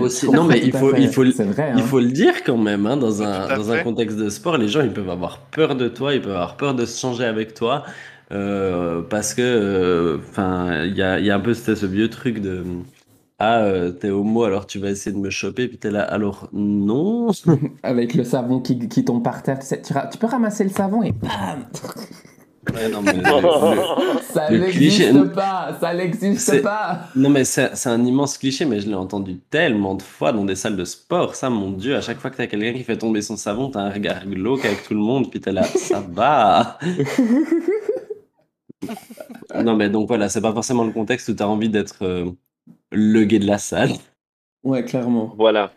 Aussi- 0.00 0.30
non, 0.30 0.44
mais 0.44 0.60
il 0.62 0.72
faut, 0.72 0.94
il 0.96 1.08
faut, 1.08 1.22
vrai. 1.22 1.72
il 1.74 1.80
hein. 1.80 1.84
faut 1.84 2.00
le 2.00 2.10
dire 2.10 2.42
quand 2.44 2.56
même, 2.56 2.86
hein, 2.86 2.96
dans 2.96 3.22
un, 3.22 3.56
dans 3.56 3.70
un 3.70 3.82
contexte 3.82 4.16
de 4.16 4.28
sport, 4.28 4.58
les 4.58 4.68
gens 4.68 4.82
ils 4.82 4.92
peuvent 4.92 5.10
avoir 5.10 5.38
peur 5.38 5.76
de 5.76 5.88
toi, 5.88 6.14
ils 6.14 6.20
peuvent 6.20 6.32
avoir 6.32 6.56
peur 6.56 6.74
de 6.74 6.84
se 6.84 6.98
changer 6.98 7.24
avec 7.24 7.54
toi, 7.54 7.84
euh, 8.32 9.02
parce 9.02 9.34
que, 9.34 9.42
euh, 9.42 10.18
enfin, 10.18 10.84
il 10.84 10.96
y 10.96 11.02
a, 11.02 11.18
il 11.18 11.26
y 11.26 11.30
a 11.30 11.36
un 11.36 11.40
peu 11.40 11.54
ce, 11.54 11.74
ce 11.74 11.86
vieux 11.86 12.10
truc 12.10 12.40
de 12.40 12.64
ah 13.42 13.62
euh, 13.62 13.90
t'es 13.90 14.10
homo 14.10 14.44
alors 14.44 14.66
tu 14.66 14.78
vas 14.78 14.90
essayer 14.90 15.16
de 15.16 15.20
me 15.20 15.30
choper, 15.30 15.66
puis 15.66 15.78
t'es 15.78 15.90
là 15.90 16.02
alors 16.02 16.50
non. 16.52 17.28
Avec 17.82 18.14
le 18.14 18.22
savon 18.22 18.60
qui, 18.60 18.78
qui 18.86 19.02
tombe 19.02 19.24
par 19.24 19.42
terre. 19.42 19.58
Tu, 19.58 19.66
sais, 19.66 19.80
tu, 19.80 19.94
tu 20.12 20.18
peux 20.18 20.26
ramasser 20.26 20.62
le 20.62 20.68
savon 20.68 21.02
et 21.02 21.12
bam 21.12 21.64
Ouais, 22.68 22.88
non, 22.88 23.00
mais 23.02 23.14
le- 23.14 23.22
le- 23.22 23.86
Ça 24.20 24.50
n'existe 24.50 25.32
pas 25.34 25.78
Ça 25.80 25.94
n'existe 25.94 26.40
C'est- 26.40 26.60
pas 26.60 27.08
non, 27.14 27.30
mais 27.30 27.44
c'est 27.44 27.74
c'est 27.74 27.88
un 27.88 28.04
immense 28.04 28.36
cliché, 28.38 28.64
mais 28.66 28.80
je 28.80 28.88
l'ai 28.88 28.94
entendu 28.94 29.40
tellement 29.50 29.94
de 29.94 30.02
fois 30.02 30.32
dans 30.32 30.44
des 30.44 30.54
salles 30.56 30.76
de 30.76 30.84
sport. 30.84 31.34
Ça, 31.34 31.50
mon 31.50 31.70
Dieu, 31.72 31.96
à 31.96 32.00
chaque 32.02 32.18
fois 32.20 32.30
que 32.30 32.36
t'as 32.36 32.46
quelqu'un 32.46 32.72
qui 32.74 32.84
fait 32.84 32.98
tomber 32.98 33.22
son 33.22 33.36
savon, 33.36 33.70
t'as 33.70 33.80
un 33.80 33.90
regard 33.90 34.26
glauque 34.26 34.64
avec 34.64 34.82
tout 34.84 34.94
le 34.94 35.00
monde, 35.00 35.30
puis 35.30 35.40
t'es 35.40 35.52
là, 35.52 35.62
ça 35.76 36.00
va. 36.00 36.78
Non, 39.54 39.76
mais 39.76 39.90
donc 39.90 40.08
voilà, 40.08 40.28
c'est 40.28 40.40
pas 40.40 40.52
forcément 40.52 40.84
le 40.84 40.92
contexte 40.92 41.28
où 41.28 41.34
t'as 41.34 41.46
envie 41.46 41.68
d'être 41.68 42.02
euh, 42.04 42.30
le 42.92 43.24
gay 43.24 43.38
de 43.40 43.46
la 43.46 43.58
salle. 43.58 43.92
Ouais, 44.62 44.84
clairement. 44.84 45.34
Voilà. 45.36 45.72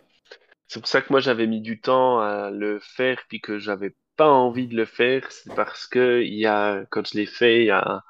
C'est 0.68 0.80
pour 0.80 0.88
ça 0.88 1.02
que 1.02 1.08
moi 1.12 1.20
j'avais 1.20 1.46
mis 1.46 1.60
du 1.60 1.80
temps 1.80 2.20
à 2.20 2.50
le 2.50 2.80
faire 2.80 3.22
puis 3.28 3.40
que 3.40 3.58
j'avais 3.58 3.94
pas 4.16 4.28
envie 4.28 4.66
de 4.66 4.76
le 4.76 4.84
faire. 4.84 5.30
C'est 5.30 5.54
parce 5.54 5.86
que 5.86 6.22
il 6.22 6.34
y 6.34 6.46
a, 6.46 6.84
quand 6.90 7.06
je 7.06 7.18
l'ai 7.18 7.26
fait, 7.26 7.62
il 7.62 7.66
y 7.66 7.70
a 7.70 8.02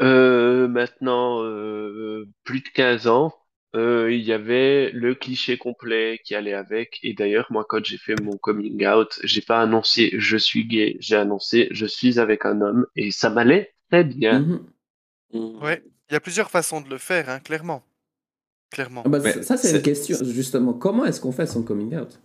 euh, 0.00 0.68
maintenant 0.68 1.42
euh, 1.44 2.28
plus 2.44 2.60
de 2.60 2.68
15 2.68 3.06
ans, 3.06 3.34
euh, 3.74 4.12
il 4.12 4.22
y 4.22 4.32
avait 4.32 4.90
le 4.92 5.14
cliché 5.14 5.58
complet 5.58 6.20
qui 6.24 6.34
allait 6.34 6.54
avec. 6.54 6.98
Et 7.02 7.14
d'ailleurs, 7.14 7.46
moi, 7.50 7.64
quand 7.68 7.84
j'ai 7.84 7.98
fait 7.98 8.20
mon 8.20 8.36
coming 8.36 8.86
out, 8.86 9.18
j'ai 9.22 9.40
pas 9.42 9.60
annoncé 9.62 10.10
je 10.18 10.36
suis 10.36 10.66
gay, 10.66 10.96
j'ai 11.00 11.16
annoncé 11.16 11.68
je 11.70 11.86
suis 11.86 12.18
avec 12.18 12.44
un 12.44 12.60
homme 12.60 12.86
et 12.96 13.10
ça 13.10 13.30
m'allait 13.30 13.74
très 13.90 14.04
bien. 14.04 14.40
Mhm. 14.40 15.62
Ouais, 15.62 15.82
il 16.10 16.12
y 16.12 16.16
a 16.16 16.20
plusieurs 16.20 16.50
façons 16.50 16.80
de 16.80 16.90
le 16.90 16.98
faire, 16.98 17.30
hein, 17.30 17.40
clairement. 17.40 17.82
Clairement. 18.70 19.02
Ah 19.06 19.08
bah, 19.08 19.20
ça, 19.20 19.56
c'est- 19.56 19.76
une 19.76 19.82
question, 19.82 20.18
justement. 20.24 20.72
Comment 20.72 21.04
est-ce 21.04 21.20
qu'on 21.20 21.32
fait 21.32 21.46
son 21.46 21.62
coming 21.62 21.94
out? 21.96 22.18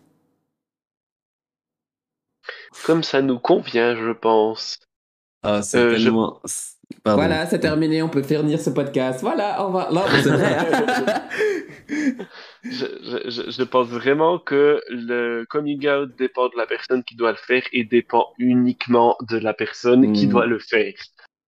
Comme 2.85 3.03
ça 3.03 3.21
nous 3.21 3.39
convient, 3.39 3.95
je 3.95 4.11
pense. 4.11 4.79
Ah, 5.43 5.61
c'est 5.61 5.77
Euh, 5.77 5.95
je- 5.97 6.03
tellement. 6.05 6.41
Voilà, 7.05 7.45
c'est 7.45 7.59
terminé, 7.59 8.01
on 8.01 8.09
peut 8.09 8.23
finir 8.23 8.59
ce 8.59 8.69
podcast. 8.69 9.21
Voilà, 9.21 9.65
on 9.65 9.71
va. 9.71 9.89
Non, 9.91 10.03
c'est 10.09 10.29
vrai. 10.29 10.57
Je, 12.63 12.69
je- 12.69 13.29
je- 13.29 13.51
je 13.51 13.63
pense 13.63 13.87
vraiment 13.87 14.39
que 14.39 14.81
le 14.89 15.45
coming 15.49 15.87
out 15.87 16.09
dépend 16.17 16.47
de 16.49 16.57
la 16.57 16.65
personne 16.65 17.03
qui 17.03 17.15
doit 17.15 17.31
le 17.31 17.37
faire 17.37 17.63
et 17.71 17.83
dépend 17.85 18.25
uniquement 18.39 19.15
de 19.29 19.37
la 19.37 19.53
personne 19.53 20.11
qui 20.13 20.27
Mm. 20.27 20.29
doit 20.29 20.45
le 20.47 20.59
faire. 20.59 20.93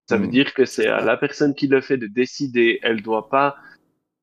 Ça 0.08 0.16
veut 0.16 0.26
Mm. 0.26 0.30
dire 0.30 0.54
que 0.54 0.64
c'est 0.64 0.86
à 0.86 1.02
la 1.04 1.16
personne 1.18 1.54
qui 1.54 1.66
le 1.68 1.80
fait 1.82 1.98
de 1.98 2.06
décider. 2.06 2.78
Elle 2.82 3.02
doit 3.02 3.28
pas, 3.28 3.56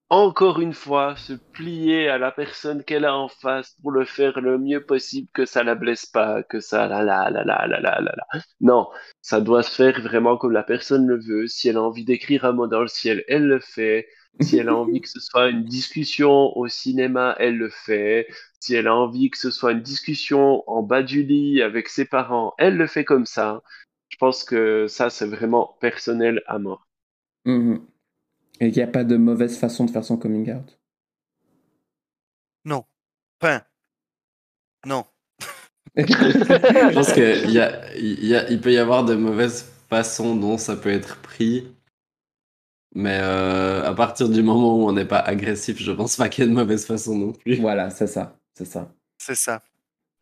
encore 0.10 0.60
une 0.62 0.74
fois 0.74 1.16
se 1.18 1.34
plier 1.34 2.08
à 2.08 2.18
la 2.18 2.32
personne 2.32 2.84
qu'elle 2.84 3.06
a 3.06 3.16
en 3.16 3.28
face 3.28 3.76
pour 3.82 3.92
le 3.92 4.06
faire 4.06 4.40
le 4.40 4.58
mieux 4.58 4.86
possible, 4.86 5.28
que 5.34 5.46
ça 5.46 5.64
la 5.64 5.76
blesse 5.76 6.06
pas, 6.06 6.44
que 6.44 6.60
ça 6.60 6.88
la 6.88 7.04
la 7.04 7.30
la 7.30 7.44
la 7.44 7.68
la 7.68 7.80
la 7.80 8.00
la. 8.02 8.42
Non, 8.62 8.88
ça 9.22 9.42
doit 9.42 9.64
se 9.64 9.76
faire 9.76 10.02
vraiment 10.02 10.38
comme 10.38 10.54
la 10.54 10.64
personne 10.64 11.08
le 11.08 11.20
veut. 11.20 11.48
Si 11.48 11.68
elle 11.68 11.78
a 11.78 11.84
envie 11.84 12.06
d'écrire 12.06 12.46
un 12.46 12.54
mot 12.54 12.68
dans 12.68 12.82
le 12.82 12.88
ciel, 12.88 13.24
elle 13.28 13.48
le 13.48 13.60
fait. 13.60 14.08
Si 14.40 14.58
elle 14.58 14.70
a 14.70 14.76
envie 14.76 15.02
que 15.02 15.10
ce 15.10 15.20
soit 15.20 15.50
une 15.50 15.64
discussion 15.66 16.56
au 16.56 16.68
cinéma, 16.68 17.36
elle 17.40 17.58
le 17.58 17.70
fait. 17.70 18.28
Si 18.60 18.76
elle 18.76 18.88
a 18.88 18.96
envie 18.96 19.30
que 19.32 19.38
ce 19.38 19.52
soit 19.52 19.72
une 19.72 19.82
discussion 19.82 20.64
en 20.70 20.84
bas 20.84 21.02
du 21.04 21.24
lit 21.24 21.62
avec 21.62 21.90
ses 21.90 22.06
parents, 22.06 22.54
elle 22.60 22.78
le 22.78 22.88
fait 22.88 23.04
comme 23.04 23.26
ça. 23.26 23.62
Je 24.10 24.18
pense 24.18 24.44
que 24.44 24.88
ça, 24.88 25.10
c'est 25.10 25.28
vraiment 25.28 25.78
personnel 25.82 26.44
à 26.46 26.60
mort. 26.60 26.88
Mm-hmm. 27.46 27.82
Et 28.60 28.72
qu'il 28.72 28.82
n'y 28.82 28.90
a 28.90 28.92
pas 28.92 29.04
de 29.04 29.18
mauvaise 29.18 29.58
façon 29.58 29.86
de 29.86 29.92
faire 29.92 30.04
son 30.04 30.18
coming 30.18 30.52
out. 30.52 30.80
Non. 32.66 32.84
Enfin. 33.42 33.62
Non. 34.86 35.06
Je 35.98 36.94
pense 36.94 37.14
qu'il 37.14 37.52
y 37.52 37.60
a, 37.60 37.96
il 37.96 38.26
y 38.26 38.36
a, 38.36 38.50
il 38.50 38.62
peut 38.62 38.72
y 38.72 38.78
avoir 38.78 39.04
de 39.04 39.16
mauvaises 39.16 39.72
façons 39.90 40.36
dont 40.36 40.58
ça 40.58 40.76
peut 40.76 40.92
être 40.92 41.22
pris. 41.22 41.68
Mais 42.94 43.20
euh, 43.22 43.84
à 43.84 43.94
partir 43.94 44.30
du 44.30 44.42
moment 44.44 44.78
où 44.78 44.88
on 44.88 44.92
n'est 44.92 45.06
pas 45.06 45.20
agressif, 45.20 45.78
je 45.80 45.92
pense 45.92 46.16
pas 46.16 46.30
qu'il 46.30 46.44
y 46.44 46.48
ait 46.48 46.50
de 46.50 46.56
mauvaise 46.56 46.86
façon 46.86 47.18
non 47.18 47.32
plus. 47.32 47.60
Voilà, 47.60 47.90
c'est 47.90 48.08
ça. 48.08 48.38
C'est 48.56 48.66
ça. 48.66 48.92
C'est 49.18 49.36
ça. 49.36 49.62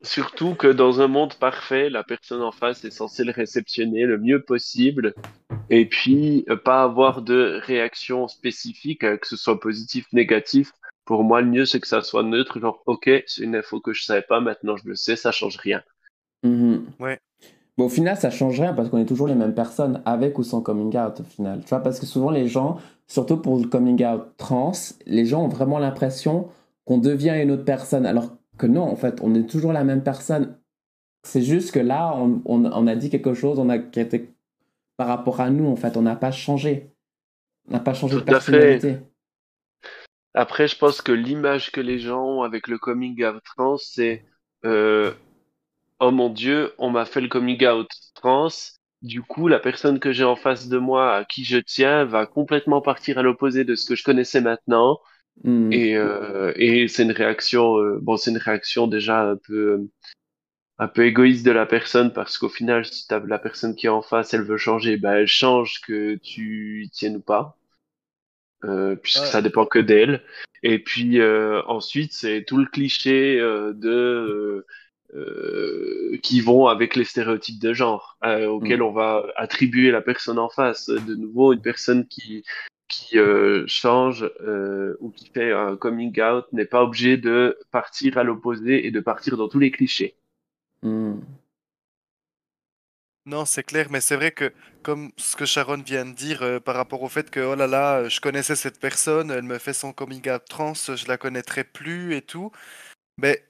Surtout 0.05 0.53
que 0.53 0.67
dans 0.67 1.01
un 1.01 1.07
monde 1.07 1.33
parfait, 1.33 1.89
la 1.89 2.03
personne 2.03 2.43
en 2.43 2.51
face 2.51 2.85
est 2.85 2.91
censée 2.91 3.23
le 3.23 3.31
réceptionner 3.31 4.03
le 4.03 4.19
mieux 4.19 4.41
possible 4.41 5.15
et 5.71 5.87
puis 5.87 6.45
euh, 6.49 6.55
pas 6.55 6.83
avoir 6.83 7.23
de 7.23 7.59
réaction 7.63 8.27
spécifique, 8.27 9.03
euh, 9.03 9.17
que 9.17 9.27
ce 9.27 9.35
soit 9.35 9.59
positif, 9.59 10.05
négatif. 10.13 10.71
Pour 11.05 11.23
moi, 11.23 11.41
le 11.41 11.47
mieux, 11.47 11.65
c'est 11.65 11.79
que 11.79 11.87
ça 11.87 12.01
soit 12.01 12.21
neutre, 12.21 12.59
genre, 12.59 12.83
ok, 12.85 13.09
c'est 13.25 13.41
une 13.41 13.55
info 13.55 13.79
que 13.79 13.93
je 13.93 14.03
savais 14.03 14.21
pas, 14.21 14.39
maintenant 14.39 14.77
je 14.77 14.87
le 14.87 14.95
sais, 14.95 15.15
ça 15.15 15.31
change 15.31 15.57
rien. 15.57 15.81
Mhm. 16.43 16.85
Ouais. 16.99 17.19
Bon, 17.77 17.85
au 17.85 17.89
final, 17.89 18.15
ça 18.15 18.29
change 18.29 18.59
rien 18.59 18.73
parce 18.73 18.89
qu'on 18.89 18.99
est 18.99 19.05
toujours 19.05 19.27
les 19.27 19.35
mêmes 19.35 19.55
personnes, 19.55 20.01
avec 20.05 20.37
ou 20.37 20.43
sans 20.43 20.61
coming 20.61 20.95
out, 20.97 21.19
au 21.19 21.23
final. 21.23 21.61
Tu 21.61 21.69
vois, 21.69 21.79
parce 21.79 21.99
que 21.99 22.05
souvent, 22.05 22.29
les 22.29 22.47
gens, 22.47 22.77
surtout 23.07 23.37
pour 23.37 23.57
le 23.57 23.67
coming 23.67 24.05
out 24.05 24.21
trans, 24.37 24.71
les 25.07 25.25
gens 25.25 25.43
ont 25.43 25.49
vraiment 25.49 25.79
l'impression 25.79 26.47
qu'on 26.85 26.99
devient 26.99 27.33
une 27.41 27.51
autre 27.51 27.65
personne, 27.65 28.05
alors 28.05 28.35
que 28.57 28.67
non, 28.67 28.83
en 28.83 28.95
fait, 28.95 29.19
on 29.21 29.35
est 29.35 29.47
toujours 29.49 29.73
la 29.73 29.83
même 29.83 30.03
personne. 30.03 30.59
C'est 31.23 31.43
juste 31.43 31.71
que 31.73 31.79
là, 31.79 32.13
on, 32.15 32.41
on- 32.45 32.65
on 32.65 32.87
a 32.87 32.95
dit 32.95 33.09
quelque 33.09 33.33
chose, 33.35 33.59
on 33.59 33.69
a 33.69 33.79
qui 33.79 33.99
était 34.01 34.33
par 34.97 35.07
rapport 35.09 35.41
à 35.41 35.49
nous, 35.51 35.67
en 35.67 35.75
fait, 35.77 35.97
on 35.97 36.03
n'a 36.03 36.15
pas 36.17 36.31
changé. 36.33 36.91
On 37.69 37.73
n'a 37.73 37.81
pas 37.81 37.93
changé 37.95 38.19
de 38.19 38.25
Tout 38.25 38.39
fait. 38.39 38.81
personnalité. 38.81 38.99
Après, 40.33 40.67
je 40.67 40.77
pense 40.77 41.01
que 41.01 41.11
l'image 41.11 41.71
que 41.71 41.79
les 41.81 41.99
gens 41.99 42.23
ont 42.23 42.43
avec 42.43 42.67
le 42.67 42.77
coming 42.77 43.23
out 43.25 43.41
trans, 43.43 43.77
c'est 43.77 44.25
euh, 44.65 45.11
oh 45.99 46.11
mon 46.11 46.29
Dieu, 46.29 46.73
on 46.79 46.89
m'a 46.91 47.05
fait 47.05 47.21
le 47.21 47.29
coming 47.29 47.65
out 47.67 47.89
trans. 48.15 48.49
Du 49.01 49.21
coup, 49.23 49.47
la 49.47 49.59
personne 49.59 49.99
que 49.99 50.13
j'ai 50.13 50.23
en 50.25 50.35
face 50.35 50.67
de 50.69 50.77
moi, 50.79 51.15
à 51.17 51.25
qui 51.25 51.45
je 51.45 51.57
tiens, 51.57 52.05
va 52.05 52.25
complètement 52.27 52.81
partir 52.81 53.17
à 53.19 53.23
l'opposé 53.23 53.63
de 53.65 53.75
ce 53.75 53.85
que 53.87 53.95
je 53.95 54.03
connaissais 54.03 54.41
maintenant. 54.41 54.99
Mhm. 55.43 55.71
Et, 55.74 55.95
euh, 55.95 56.54
et 56.56 56.88
c'est 56.88 57.04
une 57.04 57.12
réaction, 57.12 57.78
euh, 57.78 58.00
bon, 58.02 58.17
c'est 58.17 58.32
une 58.32 58.38
réaction 58.38 58.88
déjà 58.88 59.21
un 59.24 59.36
peu, 59.36 59.88
un 60.78 60.88
peu 60.88 61.06
égoïste 61.06 61.45
de 61.45 61.52
la 61.52 61.65
personne 61.65 62.13
parce 62.13 62.38
qu'au 62.38 62.50
final, 62.50 62.86
si 62.86 63.08
t'as 63.08 63.19
la 63.19 63.39
personne 63.39 63.76
qui 63.76 63.88
est 63.88 63.89
en 63.89 64.02
face, 64.02 64.34
elle 64.34 64.43
veut 64.43 64.58
changer, 64.58 64.98
bah 64.98 65.19
elle 65.19 65.28
change 65.28 65.82
que 65.82 66.15
tu 66.15 66.84
y 66.86 66.89
tiennes 66.89 67.17
ou 67.17 67.21
pas, 67.21 67.58
euh, 68.63 68.95
puisque 68.95 69.21
Ouais. 69.21 69.28
ça 69.28 69.41
dépend 69.41 69.65
que 69.65 69.80
d'elle. 69.80 70.21
Et 70.63 70.80
puis 70.80 71.19
euh, 71.19 71.62
ensuite, 71.67 72.13
c'est 72.13 72.43
tout 72.45 72.58
le 72.58 72.65
cliché 72.65 73.39
euh, 73.39 73.74
de 73.74 73.89
euh, 73.89 74.65
euh, 75.13 76.17
qui 76.24 76.41
vont 76.41 76.67
avec 76.67 76.95
les 76.95 77.04
stéréotypes 77.04 77.62
de 77.62 77.74
genre 77.74 78.17
euh, 78.24 78.48
auxquels 78.48 78.82
on 78.82 78.91
va 78.91 79.26
attribuer 79.36 79.91
la 79.91 80.02
personne 80.02 80.39
en 80.39 80.50
face. 80.50 80.89
De 80.89 81.15
nouveau, 81.15 81.54
une 81.54 81.62
personne 81.62 82.08
qui 82.08 82.43
qui 82.88 83.17
euh, 83.17 83.65
change 83.67 84.30
euh, 84.41 84.95
ou 85.00 85.10
qui 85.10 85.30
fait 85.30 85.52
un 85.52 85.76
coming 85.76 86.19
out 86.21 86.45
n'est 86.52 86.65
pas 86.65 86.84
obligé 86.84 87.17
de 87.17 87.58
partir 87.71 88.17
à 88.17 88.24
l'opposé 88.24 88.86
et 88.86 88.91
de 88.91 89.00
partir 89.00 89.38
dans 89.38 89.48
tous 89.48 89.60
les 89.60 89.71
clichés. 89.71 90.15
Mhm. 90.84 91.21
Non, 93.28 93.43
c'est 93.45 93.63
clair, 93.63 93.88
mais 93.89 94.02
c'est 94.02 94.15
vrai 94.15 94.32
que, 94.32 94.54
comme 94.84 95.12
ce 95.17 95.36
que 95.36 95.45
Sharon 95.45 95.82
vient 95.82 96.06
de 96.06 96.13
dire 96.13 96.43
euh, 96.43 96.60
par 96.60 96.76
rapport 96.76 97.02
au 97.02 97.10
fait 97.10 97.32
que, 97.32 97.39
oh 97.39 97.56
là 97.56 97.65
là, 97.65 98.08
je 98.08 98.21
connaissais 98.21 98.56
cette 98.56 98.80
personne, 98.80 99.32
elle 99.32 99.41
me 99.41 99.58
fait 99.58 99.74
son 99.74 99.93
coming 99.93 100.30
out 100.30 100.43
trans, 100.48 100.74
je 100.76 101.08
la 101.08 101.17
connaîtrai 101.17 101.63
plus 101.63 102.13
et 102.15 102.21
tout. 102.21 102.52
Mais 103.17 103.43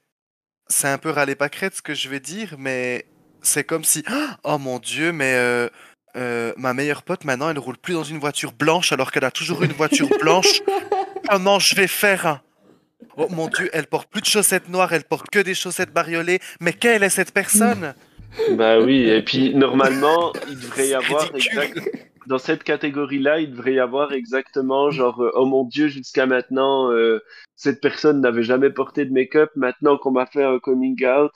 c'est 0.67 0.89
un 0.89 0.97
peu 0.97 1.09
râler 1.11 1.35
pas 1.35 1.49
crête 1.49 1.75
ce 1.75 1.81
que 1.81 1.93
je 1.93 2.09
vais 2.09 2.21
dire, 2.21 2.55
mais 2.59 3.05
c'est 3.41 3.65
comme 3.65 3.83
si, 3.83 4.03
oh 4.45 4.57
mon 4.59 4.79
Dieu, 4.79 5.11
mais 5.11 5.69
euh, 6.15 6.53
ma 6.57 6.73
meilleure 6.73 7.03
pote 7.03 7.25
maintenant, 7.25 7.49
elle 7.49 7.59
roule 7.59 7.77
plus 7.77 7.93
dans 7.93 8.03
une 8.03 8.19
voiture 8.19 8.53
blanche 8.53 8.91
alors 8.91 9.11
qu'elle 9.11 9.25
a 9.25 9.31
toujours 9.31 9.63
une 9.63 9.73
voiture 9.73 10.09
blanche. 10.19 10.61
Comment 11.29 11.59
je 11.59 11.75
vais 11.75 11.87
faire 11.87 12.25
un 12.25 12.41
Oh 13.17 13.27
mon 13.29 13.47
Dieu, 13.47 13.69
elle 13.71 13.87
porte 13.87 14.09
plus 14.09 14.21
de 14.21 14.25
chaussettes 14.25 14.67
noires, 14.69 14.91
elle 14.91 15.05
porte 15.05 15.29
que 15.29 15.39
des 15.39 15.53
chaussettes 15.53 15.93
bariolées. 15.93 16.39
Mais 16.59 16.73
quelle 16.73 17.03
est 17.03 17.09
cette 17.09 17.33
personne? 17.33 17.93
Bah 18.51 18.79
oui, 18.79 19.09
et 19.09 19.21
puis 19.21 19.55
normalement, 19.55 20.33
il 20.49 20.59
devrait 20.59 20.89
y 20.89 20.93
avoir 20.93 21.33
exact... 21.33 21.79
dans 22.27 22.37
cette 22.37 22.63
catégorie-là, 22.63 23.39
il 23.39 23.51
devrait 23.51 23.75
y 23.75 23.79
avoir 23.79 24.11
exactement 24.11 24.91
genre 24.91 25.21
euh, 25.23 25.31
oh 25.35 25.45
mon 25.45 25.63
Dieu, 25.63 25.87
jusqu'à 25.87 26.25
maintenant, 26.25 26.91
euh, 26.91 27.19
cette 27.55 27.79
personne 27.79 28.19
n'avait 28.19 28.43
jamais 28.43 28.69
porté 28.69 29.05
de 29.05 29.13
make-up. 29.13 29.51
Maintenant 29.55 29.97
qu'on 29.97 30.11
m'a 30.11 30.25
fait 30.25 30.43
un 30.43 30.59
coming 30.59 31.05
out, 31.05 31.31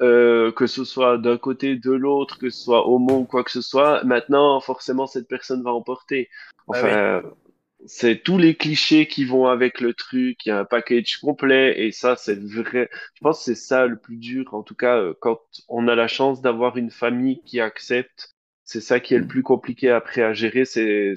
euh, 0.00 0.52
que 0.52 0.66
ce 0.66 0.84
soit 0.84 1.18
d'un 1.18 1.38
côté, 1.38 1.76
de 1.76 1.92
l'autre, 1.92 2.38
que 2.38 2.50
ce 2.50 2.62
soit 2.62 2.88
homo 2.88 3.18
ou 3.18 3.24
quoi 3.24 3.44
que 3.44 3.50
ce 3.50 3.60
soit, 3.60 4.04
maintenant 4.04 4.60
forcément 4.60 5.06
cette 5.06 5.28
personne 5.28 5.62
va 5.62 5.72
en 5.72 5.82
porter. 5.82 6.28
Bah 6.66 6.78
Enfin, 6.78 7.22
c'est 7.86 8.22
tous 8.22 8.38
les 8.38 8.56
clichés 8.56 9.06
qui 9.06 9.24
vont 9.24 9.46
avec 9.46 9.80
le 9.80 9.94
truc. 9.94 10.44
Il 10.44 10.48
y 10.48 10.52
a 10.52 10.58
un 10.60 10.64
package 10.64 11.18
complet 11.18 11.80
et 11.80 11.92
ça, 11.92 12.16
c'est 12.16 12.38
vrai. 12.38 12.90
Je 13.14 13.20
pense 13.20 13.38
que 13.38 13.44
c'est 13.44 13.54
ça 13.54 13.86
le 13.86 13.96
plus 13.96 14.16
dur. 14.16 14.52
En 14.54 14.62
tout 14.62 14.74
cas, 14.74 14.98
euh, 14.98 15.14
quand 15.20 15.40
on 15.68 15.86
a 15.88 15.94
la 15.94 16.08
chance 16.08 16.42
d'avoir 16.42 16.76
une 16.76 16.90
famille 16.90 17.40
qui 17.44 17.60
accepte, 17.60 18.34
c'est 18.64 18.80
ça 18.80 19.00
qui 19.00 19.14
est 19.14 19.18
le 19.18 19.26
plus 19.26 19.42
compliqué 19.42 19.90
après 19.90 20.22
à 20.22 20.32
gérer. 20.32 20.64
C'est 20.64 21.14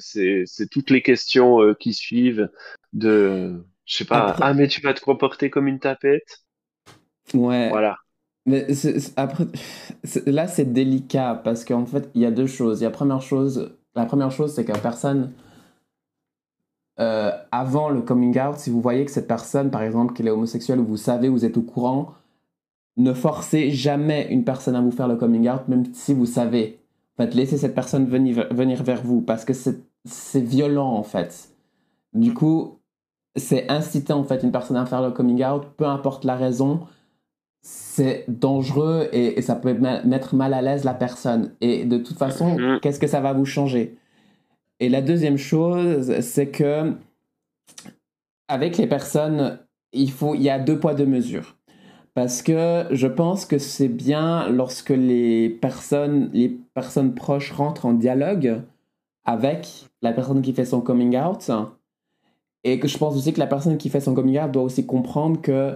toutes 0.71 0.89
les 0.89 1.01
questions 1.01 1.61
euh, 1.61 1.73
qui 1.73 1.93
suivent 1.93 2.49
de, 2.93 3.63
je 3.85 3.97
sais 3.97 4.05
pas. 4.05 4.35
Ah 4.39 4.53
mais 4.53 4.67
tu 4.67 4.81
vas 4.81 4.93
te 4.93 5.01
comporter 5.01 5.49
comme 5.49 5.67
une 5.67 5.79
tapette? 5.79 6.43
Ouais. 7.33 7.69
Voilà. 7.69 7.97
Mais 8.45 8.67
après, 9.17 9.45
là, 10.25 10.47
c'est 10.47 10.73
délicat 10.73 11.39
parce 11.43 11.63
qu'en 11.63 11.85
fait, 11.85 12.09
il 12.15 12.21
y 12.21 12.25
a 12.25 12.31
deux 12.31 12.47
choses. 12.47 12.79
Il 12.79 12.83
y 12.83 12.85
a 12.85 12.89
la 12.89 12.95
première 12.95 13.21
chose, 13.21 13.75
la 13.95 14.05
première 14.05 14.31
chose, 14.31 14.53
c'est 14.53 14.65
que 14.65 14.77
personne, 14.79 15.31
euh, 16.99 17.31
avant 17.51 17.89
le 17.89 18.01
coming 18.01 18.39
out, 18.39 18.57
si 18.57 18.69
vous 18.69 18.81
voyez 18.81 19.05
que 19.05 19.11
cette 19.11 19.27
personne, 19.27 19.69
par 19.69 19.83
exemple, 19.83 20.13
qu'elle 20.13 20.27
est 20.27 20.31
homosexuelle 20.31 20.79
ou 20.79 20.85
vous 20.85 20.97
savez, 20.97 21.29
vous 21.29 21.45
êtes 21.45 21.57
au 21.57 21.61
courant, 21.61 22.13
ne 22.97 23.13
forcez 23.13 23.71
jamais 23.71 24.27
une 24.29 24.43
personne 24.43 24.75
à 24.75 24.81
vous 24.81 24.91
faire 24.91 25.07
le 25.07 25.15
coming 25.15 25.49
out, 25.49 25.67
même 25.67 25.85
si 25.93 26.13
vous 26.13 26.25
savez. 26.25 26.79
En 27.17 27.23
fait, 27.23 27.35
laissez 27.35 27.57
cette 27.57 27.75
personne 27.75 28.05
venir, 28.05 28.47
venir 28.51 28.83
vers 28.83 29.03
vous 29.03 29.21
parce 29.21 29.45
que 29.45 29.53
c'est 29.53 29.83
c'est 30.05 30.41
violent, 30.41 30.89
en 30.93 31.03
fait. 31.03 31.49
Du 32.13 32.33
coup, 32.33 32.79
c'est 33.35 33.69
inciter, 33.69 34.13
en 34.13 34.23
fait, 34.23 34.43
une 34.43 34.51
personne 34.51 34.77
à 34.77 34.85
faire 34.85 35.01
le 35.01 35.11
coming 35.11 35.43
out, 35.45 35.63
peu 35.77 35.85
importe 35.85 36.25
la 36.25 36.35
raison 36.35 36.81
c'est 37.61 38.25
dangereux 38.27 39.07
et, 39.13 39.37
et 39.37 39.41
ça 39.41 39.55
peut 39.55 39.73
mettre 39.73 40.35
mal 40.35 40.53
à 40.53 40.61
l'aise 40.61 40.83
la 40.83 40.93
personne. 40.93 41.53
Et 41.61 41.85
de 41.85 41.97
toute 41.97 42.17
façon, 42.17 42.57
Mhm. 42.57 42.79
qu'est-ce 42.81 42.99
que 42.99 43.07
ça 43.07 43.21
va 43.21 43.33
vous 43.33 43.45
changer? 43.45 43.95
Et 44.79 44.89
la 44.89 45.01
deuxième 45.01 45.37
chose, 45.37 46.19
c'est 46.21 46.47
que 46.47 46.93
avec 48.47 48.77
les 48.77 48.87
personnes, 48.87 49.59
il 49.93 50.11
faut, 50.11 50.35
il 50.35 50.41
y 50.41 50.49
a 50.49 50.59
deux 50.59 50.79
poids 50.79 50.93
deux 50.93 51.05
mesures. 51.05 51.55
Parce 52.13 52.41
que 52.41 52.85
je 52.91 53.07
pense 53.07 53.45
que 53.45 53.57
c'est 53.57 53.87
bien 53.87 54.49
lorsque 54.49 54.89
les 54.89 55.49
personnes, 55.49 56.29
les 56.33 56.49
personnes 56.73 57.13
proches 57.13 57.51
rentrent 57.51 57.85
en 57.85 57.93
dialogue 57.93 58.61
avec 59.23 59.87
la 60.01 60.11
personne 60.11 60.41
qui 60.41 60.51
fait 60.51 60.65
son 60.65 60.81
coming 60.81 61.17
out. 61.17 61.49
Et 62.63 62.79
que 62.79 62.87
je 62.87 62.97
pense 62.97 63.15
aussi 63.15 63.31
que 63.33 63.39
la 63.39 63.47
personne 63.47 63.77
qui 63.77 63.89
fait 63.89 64.01
son 64.01 64.13
coming 64.13 64.39
out 64.39 64.51
doit 64.51 64.63
aussi 64.63 64.85
comprendre 64.85 65.41
que 65.41 65.75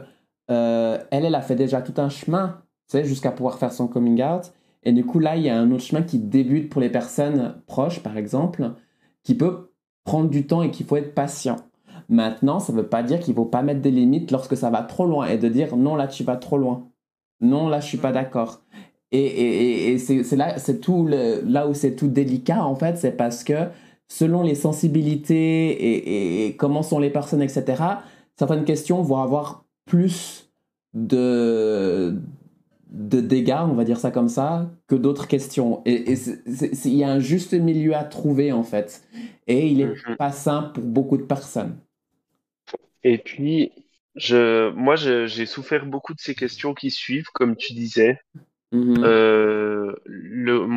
euh, 0.52 0.98
elle, 1.12 1.26
elle 1.26 1.36
a 1.36 1.42
fait 1.42 1.56
déjà 1.56 1.82
tout 1.82 2.00
un 2.00 2.10
chemin, 2.10 2.62
tu 2.90 2.98
sais, 2.98 3.06
jusqu'à 3.06 3.32
pouvoir 3.32 3.58
faire 3.58 3.74
son 3.74 3.88
coming 3.88 4.22
out. 4.24 4.54
Et 4.84 4.92
du 4.92 5.06
coup, 5.06 5.20
là, 5.20 5.36
il 5.36 5.44
y 5.44 5.50
a 5.50 5.58
un 5.60 5.72
autre 5.72 5.84
chemin 5.84 6.04
qui 6.04 6.20
débute 6.20 6.70
pour 6.70 6.82
les 6.82 6.90
personnes 6.90 7.62
proches, 7.68 8.02
par 8.02 8.18
exemple, 8.18 8.72
qui 9.24 9.36
peut 9.36 9.72
prendre 10.04 10.30
du 10.30 10.46
temps 10.48 10.62
et 10.62 10.70
qu'il 10.72 10.86
faut 10.86 10.98
être 10.98 11.16
patient. 11.16 11.56
Maintenant, 12.10 12.60
ça 12.60 12.72
ne 12.74 12.78
veut 12.78 12.88
pas 12.88 13.02
dire 13.04 13.20
qu'il 13.20 13.32
ne 13.34 13.38
faut 13.38 13.46
pas 13.46 13.64
mettre 13.64 13.82
des 13.82 13.90
limites 13.92 14.32
lorsque 14.32 14.56
ça 14.56 14.70
va 14.70 14.84
trop 14.84 15.08
loin 15.08 15.28
et 15.28 15.38
de 15.40 15.50
dire 15.50 15.76
non, 15.76 15.96
là, 15.96 16.08
tu 16.08 16.24
vas 16.24 16.36
trop 16.38 16.58
loin. 16.58 16.88
Non, 17.42 17.68
là, 17.68 17.80
je 17.80 17.88
suis 17.88 17.98
pas 17.98 18.12
d'accord. 18.12 18.62
Et, 19.12 19.20
et, 19.20 19.90
et- 19.92 19.94
et 19.94 19.98
c'est 20.00 20.36
là, 20.36 20.58
c'est 20.60 20.80
tout 20.80 21.06
le, 21.06 21.42
là 21.46 21.68
où 21.68 21.74
c'est 21.74 21.96
tout 21.96 22.08
délicat, 22.08 22.64
en 22.66 22.76
fait, 22.76 22.98
c'est 22.98 23.12
parce 23.14 23.44
que 23.44 23.54
selon 24.08 24.44
les 24.44 24.56
sensibilités 24.56 26.48
et 26.48 26.56
comment 26.58 26.84
sont 26.84 27.00
les 27.00 27.10
personnes, 27.10 27.42
etc., 27.42 28.04
certaines 28.38 28.66
questions 28.66 29.02
vont 29.02 29.18
avoir 29.18 29.65
plus 29.86 30.50
de 30.94 32.20
de 32.92 33.20
dégâts, 33.22 33.58
on 33.68 33.74
va 33.74 33.84
dire 33.84 33.98
ça 34.00 34.12
comme 34.12 34.30
ça, 34.30 34.72
que 34.88 34.96
d'autres 34.96 35.28
questions. 35.28 35.82
Et 35.86 36.14
il 36.86 36.94
y 36.96 37.04
a 37.04 37.12
un 37.12 37.20
juste 37.20 37.54
milieu 37.54 37.96
à 37.96 38.04
trouver, 38.06 38.52
en 38.54 38.64
fait. 38.64 39.04
Et 39.48 39.68
il 39.68 39.78
n'est 39.80 39.96
Mhm. 39.96 40.16
pas 40.18 40.32
simple 40.32 40.74
pour 40.74 40.84
beaucoup 40.86 41.18
de 41.18 41.24
personnes. 41.24 41.78
Et 43.04 43.18
puis, 43.18 43.72
je, 44.16 44.70
moi, 44.72 44.96
j'ai 44.96 45.46
souffert 45.46 45.86
beaucoup 45.86 46.14
de 46.14 46.20
ces 46.20 46.36
questions 46.36 46.74
qui 46.74 46.92
suivent, 46.92 47.30
comme 47.34 47.56
tu 47.56 47.74
disais. 47.74 48.20
Mhm. 48.72 49.06
Euh, 49.06 49.96
le, 50.06 50.68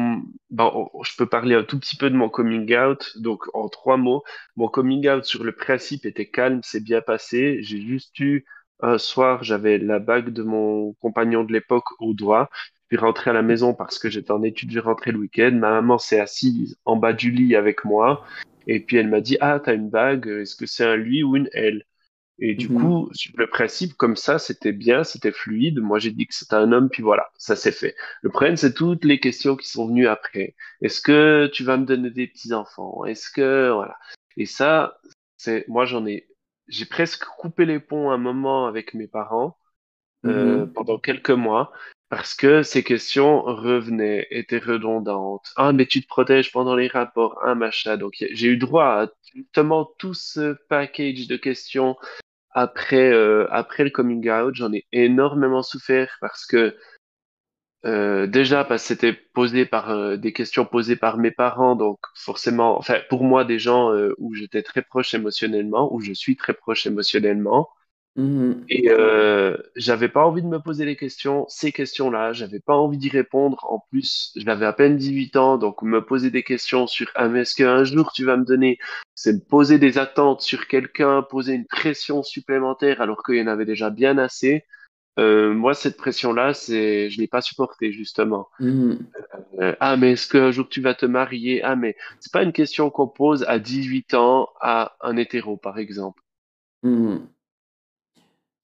bon, 0.51 0.91
je 1.05 1.13
peux 1.17 1.27
parler 1.27 1.55
un 1.55 1.65
tout 1.65 1.79
petit 1.81 1.97
peu 1.97 2.11
de 2.11 2.17
mon 2.17 2.29
coming 2.31 2.77
out. 2.77 3.13
Donc, 3.19 3.45
en 3.55 3.69
trois 3.69 3.97
mots, 3.97 4.25
mon 4.57 4.69
coming 4.69 5.09
out 5.09 5.25
sur 5.25 5.45
le 5.45 5.53
principe 5.53 6.07
était 6.07 6.29
calme, 6.31 6.61
c'est 6.65 6.83
bien 6.83 7.01
passé. 7.03 7.59
J'ai 7.63 7.81
juste 7.83 8.19
eu 8.21 8.47
un 8.81 8.99
soir, 8.99 9.43
j'avais 9.45 9.79
la 9.79 9.99
bague 9.99 10.31
de 10.31 10.43
mon 10.43 10.93
compagnon 10.95 11.45
de 11.45 11.53
l'époque 11.53 12.01
au 12.01 12.15
doigt. 12.15 12.51
Je 12.91 12.97
suis 12.97 13.05
rentré 13.05 13.31
à 13.31 13.35
la 13.35 13.43
maison 13.43 13.75
parce 13.75 13.99
que 13.99 14.09
j'étais 14.09 14.31
en 14.31 14.43
études, 14.43 14.71
je 14.73 14.81
rentrais 14.81 15.13
le 15.13 15.19
week-end. 15.19 15.53
Ma 15.53 15.71
maman 15.71 15.99
s'est 15.99 16.21
assise 16.21 16.79
en 16.85 16.97
bas 16.97 17.13
du 17.13 17.31
lit 17.31 17.57
avec 17.57 17.85
moi. 17.85 18.25
Et 18.67 18.81
puis 18.81 18.97
elle 18.97 19.09
m'a 19.09 19.21
dit, 19.21 19.37
Ah, 19.41 19.61
t'as 19.63 19.75
une 19.75 19.91
bague, 19.91 20.27
est-ce 20.27 20.57
que 20.57 20.67
c'est 20.67 20.85
un 20.85 20.97
lui 20.97 21.23
ou 21.23 21.37
une 21.37 21.49
elle? 21.53 21.85
Et 22.41 22.55
du 22.55 22.69
Mhm. 22.69 22.79
coup, 22.79 23.11
sur 23.15 23.33
le 23.37 23.49
principe, 23.49 23.95
comme 23.95 24.15
ça, 24.17 24.39
c'était 24.39 24.73
bien, 24.73 25.03
c'était 25.03 25.33
fluide. 25.33 25.81
Moi, 25.81 25.99
j'ai 25.99 26.13
dit 26.13 26.27
que 26.27 26.35
c'était 26.35 26.55
un 26.55 26.71
homme, 26.73 26.89
puis 26.89 27.03
voilà, 27.03 27.27
ça 27.37 27.57
s'est 27.57 27.73
fait. 27.73 27.97
Le 28.23 28.31
problème, 28.31 28.57
c'est 28.57 28.75
toutes 28.75 29.05
les 29.05 29.19
questions 29.19 29.57
qui 29.57 29.69
sont 29.69 29.89
venues 29.89 30.07
après. 30.07 30.55
Est-ce 30.81 31.01
que 31.01 31.51
tu 31.53 31.65
vas 31.65 31.77
me 31.77 31.85
donner 31.85 32.11
des 32.11 32.29
petits-enfants? 32.29 33.05
Est-ce 33.07 33.31
que, 33.31 33.71
voilà. 33.73 33.97
Et 34.37 34.47
ça, 34.47 34.99
c'est, 35.37 35.65
moi, 35.69 35.85
j'en 35.85 36.07
ai, 36.07 36.29
j'ai 36.69 36.87
presque 36.87 37.25
coupé 37.25 37.65
les 37.67 37.81
ponts 37.81 38.11
un 38.11 38.19
moment 38.19 38.67
avec 38.67 38.95
mes 38.95 39.09
parents, 39.09 39.59
euh, 40.27 40.67
Mhm. 40.67 40.73
pendant 40.75 40.99
quelques 40.99 41.31
mois, 41.31 41.73
parce 42.11 42.35
que 42.35 42.63
ces 42.63 42.83
questions 42.85 43.43
revenaient, 43.43 44.27
étaient 44.31 44.59
redondantes. 44.59 45.53
Ah, 45.57 45.73
mais 45.73 45.87
tu 45.87 46.03
te 46.03 46.09
protèges 46.09 46.53
pendant 46.53 46.77
les 46.77 46.89
rapports, 46.89 47.39
un 47.45 47.55
machin. 47.55 47.97
Donc, 47.97 48.15
j'ai 48.19 48.49
eu 48.49 48.57
droit 48.57 48.85
à 48.87 49.09
justement 49.35 49.85
tout 49.99 50.15
ce 50.15 50.57
package 50.69 51.29
de 51.29 51.37
questions 51.37 51.97
après, 52.51 53.13
euh, 53.13 53.47
après 53.51 53.85
le 53.85 53.91
coming 53.91 54.29
out, 54.31 54.55
j'en 54.55 54.73
ai 54.73 54.87
énormément 54.93 55.63
souffert 55.63 56.17
parce 56.21 56.47
que 56.47 56.77
euh, 57.87 58.27
déjà 58.27 58.65
parce 58.65 58.83
que 58.83 58.89
c'était 58.89 59.13
posé 59.13 59.65
par 59.65 59.91
euh, 59.91 60.17
des 60.17 60.33
questions 60.33 60.65
posées 60.67 60.97
par 60.97 61.17
mes 61.17 61.31
parents, 61.31 61.77
donc 61.77 61.99
forcément, 62.15 62.77
enfin 62.77 62.99
pour 63.09 63.23
moi 63.25 63.45
des 63.45 63.59
gens 63.59 63.93
euh, 63.93 64.15
où 64.19 64.35
j'étais 64.35 64.63
très 64.63 64.83
proche 64.83 65.15
émotionnellement, 65.15 65.93
où 65.95 66.01
je 66.01 66.13
suis 66.13 66.37
très 66.37 66.55
proche 66.55 66.87
émotionnellement, 66.87 67.69
Mhm. 68.17 68.65
et 68.69 68.89
j'avais 69.77 70.09
pas 70.09 70.27
envie 70.27 70.43
de 70.43 70.49
me 70.49 70.59
poser 70.59 70.85
les 70.85 70.97
questions, 70.97 71.47
ces 71.49 71.71
questions-là, 71.73 72.33
j'avais 72.33 72.61
pas 72.61 72.75
envie 72.75 72.99
d'y 72.99 73.09
répondre. 73.09 73.65
En 73.71 73.81
plus, 73.91 74.33
j'avais 74.37 74.67
à 74.67 74.73
peine 74.73 74.97
18 74.97 75.37
ans, 75.37 75.57
donc 75.57 75.83
me 75.83 76.05
poser 76.05 76.31
des 76.31 76.43
questions 76.43 76.87
sur 76.89 77.09
ah, 77.15 77.29
mais 77.29 77.43
est-ce 77.43 77.55
qu'un 77.55 77.85
jour 77.85 78.13
tu 78.13 78.25
vas 78.25 78.37
me 78.37 78.45
donner, 78.45 78.79
c'est 79.15 79.35
me 79.35 79.41
poser 79.41 79.79
des 79.79 79.99
attentes 79.99 80.41
sur 80.41 80.67
quelqu'un, 80.67 81.23
poser 81.23 81.55
une 81.55 81.67
pression 81.67 82.23
supplémentaire 82.23 83.01
alors 83.01 83.23
qu'il 83.23 83.37
y 83.37 83.43
en 83.43 83.47
avait 83.47 83.65
déjà 83.65 83.91
bien 83.91 84.19
assez. 84.19 84.65
Euh, 85.19 85.53
moi, 85.53 85.75
cette 85.75 85.97
pression-là, 85.97 86.55
c'est, 86.55 87.11
je 87.11 87.21
l'ai 87.21 87.27
pas 87.27 87.41
supportée 87.41 87.93
justement. 87.93 88.49
Mhm. 88.61 88.99
Euh, 89.61 89.75
ah, 89.81 89.97
mais 89.97 90.13
est-ce 90.13 90.29
qu'un 90.29 90.53
jour 90.53 90.69
tu 90.69 90.81
vas 90.81 90.95
te 90.95 91.07
marier? 91.07 91.63
Ah, 91.63 91.75
mais 91.75 91.97
c'est 92.21 92.33
pas 92.33 92.43
une 92.43 92.53
question 92.53 92.91
qu'on 92.91 93.09
pose 93.09 93.45
à 93.49 93.59
18 93.59 94.15
ans 94.15 94.49
à 94.61 94.97
un 95.01 95.17
hétéro, 95.17 95.57
par 95.57 95.79
exemple. 95.79 96.23
Mhm. 96.85 97.27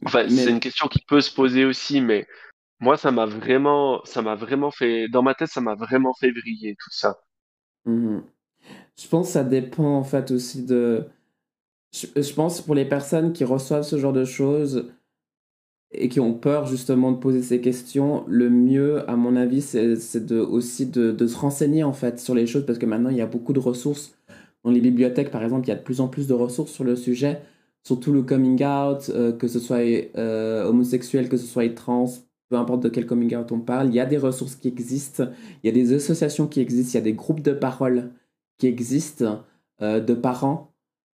Enfin, 0.06 0.28
c'est 0.28 0.50
une 0.50 0.60
question 0.60 0.86
qui 0.86 1.00
peut 1.08 1.20
se 1.20 1.34
poser 1.34 1.64
aussi, 1.64 2.00
mais 2.00 2.26
moi, 2.78 2.96
ça 2.96 3.10
m'a 3.10 3.26
vraiment, 3.26 4.04
ça 4.04 4.22
m'a 4.22 4.34
vraiment 4.34 4.70
fait, 4.70 5.08
dans 5.08 5.22
ma 5.22 5.34
tête, 5.34 5.48
ça 5.48 5.60
m'a 5.60 5.74
vraiment 5.74 6.12
fait 6.14 6.30
briller 6.30 6.76
tout 6.78 6.90
ça. 6.92 7.18
Mhm. 7.86 8.22
Je 8.96 9.08
pense 9.08 9.26
que 9.28 9.32
ça 9.32 9.44
dépend 9.44 9.96
en 9.96 10.04
fait 10.04 10.30
aussi 10.30 10.64
de. 10.64 11.04
Je, 11.92 12.06
je 12.16 12.32
pense 12.34 12.60
pour 12.60 12.74
les 12.74 12.84
personnes 12.84 13.32
qui 13.32 13.44
reçoivent 13.44 13.82
ce 13.82 13.98
genre 13.98 14.12
de 14.12 14.24
choses 14.24 14.92
et 15.94 16.08
qui 16.08 16.20
ont 16.20 16.34
peur 16.34 16.66
justement 16.66 17.12
de 17.12 17.16
poser 17.16 17.42
ces 17.42 17.60
questions, 17.60 18.24
le 18.26 18.50
mieux, 18.50 19.08
à 19.08 19.16
mon 19.16 19.36
avis, 19.36 19.62
c'est 19.62 19.94
aussi 20.32 20.86
de, 20.86 21.12
de 21.12 21.26
se 21.26 21.36
renseigner 21.36 21.84
en 21.84 21.92
fait 21.92 22.20
sur 22.20 22.34
les 22.34 22.46
choses 22.46 22.66
parce 22.66 22.78
que 22.78 22.86
maintenant 22.86 23.10
il 23.10 23.16
y 23.16 23.20
a 23.20 23.26
beaucoup 23.26 23.52
de 23.52 23.60
ressources. 23.60 24.16
Dans 24.64 24.70
les 24.70 24.80
bibliothèques, 24.80 25.30
par 25.30 25.42
exemple, 25.42 25.66
il 25.66 25.68
y 25.68 25.72
a 25.72 25.76
de 25.76 25.82
plus 25.82 26.00
en 26.00 26.08
plus 26.08 26.26
de 26.26 26.32
ressources 26.32 26.72
sur 26.72 26.84
le 26.84 26.96
sujet, 26.96 27.42
surtout 27.82 28.12
le 28.12 28.22
coming 28.22 28.64
out, 28.64 29.10
euh, 29.10 29.32
que 29.32 29.46
ce 29.46 29.58
soit 29.58 29.84
euh, 30.16 30.64
homosexuel, 30.64 31.28
que 31.28 31.36
ce 31.36 31.46
soit 31.46 31.68
trans, 31.74 32.06
peu 32.48 32.56
importe 32.56 32.82
de 32.82 32.88
quel 32.88 33.06
coming 33.06 33.36
out 33.36 33.52
on 33.52 33.60
parle, 33.60 33.88
il 33.88 33.94
y 33.94 34.00
a 34.00 34.06
des 34.06 34.16
ressources 34.16 34.56
qui 34.56 34.68
existent, 34.68 35.28
il 35.62 35.66
y 35.66 35.68
a 35.68 35.72
des 35.72 35.92
associations 35.92 36.46
qui 36.46 36.60
existent, 36.60 36.92
il 36.92 36.94
y 36.94 37.02
a 37.02 37.04
des 37.04 37.12
groupes 37.12 37.42
de 37.42 37.52
parole 37.52 38.10
qui 38.58 38.66
existent 38.66 39.44
euh, 39.82 40.00
de 40.00 40.14
parents, 40.14 40.73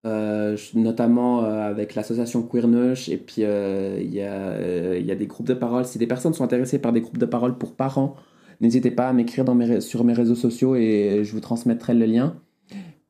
euh, 0.07 0.57
notamment 0.73 1.43
euh, 1.43 1.69
avec 1.69 1.93
l'association 1.95 2.41
Queernush, 2.43 3.09
et 3.09 3.17
puis 3.17 3.43
euh, 3.43 3.97
il 4.01 4.13
y, 4.13 5.07
y 5.07 5.11
a 5.11 5.15
des 5.15 5.27
groupes 5.27 5.47
de 5.47 5.53
parole. 5.53 5.85
Si 5.85 5.97
des 5.99 6.07
personnes 6.07 6.33
sont 6.33 6.43
intéressées 6.43 6.79
par 6.79 6.93
des 6.93 7.01
groupes 7.01 7.17
de 7.19 7.25
parole 7.25 7.57
pour 7.57 7.75
parents, 7.75 8.15
n'hésitez 8.61 8.91
pas 8.91 9.07
à 9.09 9.13
m'écrire 9.13 9.45
sur 9.79 10.03
mes 10.03 10.13
réseaux 10.13 10.35
sociaux 10.35 10.75
et 10.75 11.21
je 11.23 11.31
vous 11.33 11.41
transmettrai 11.41 11.93
le 11.93 12.05
lien. 12.05 12.35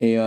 Et, 0.01 0.17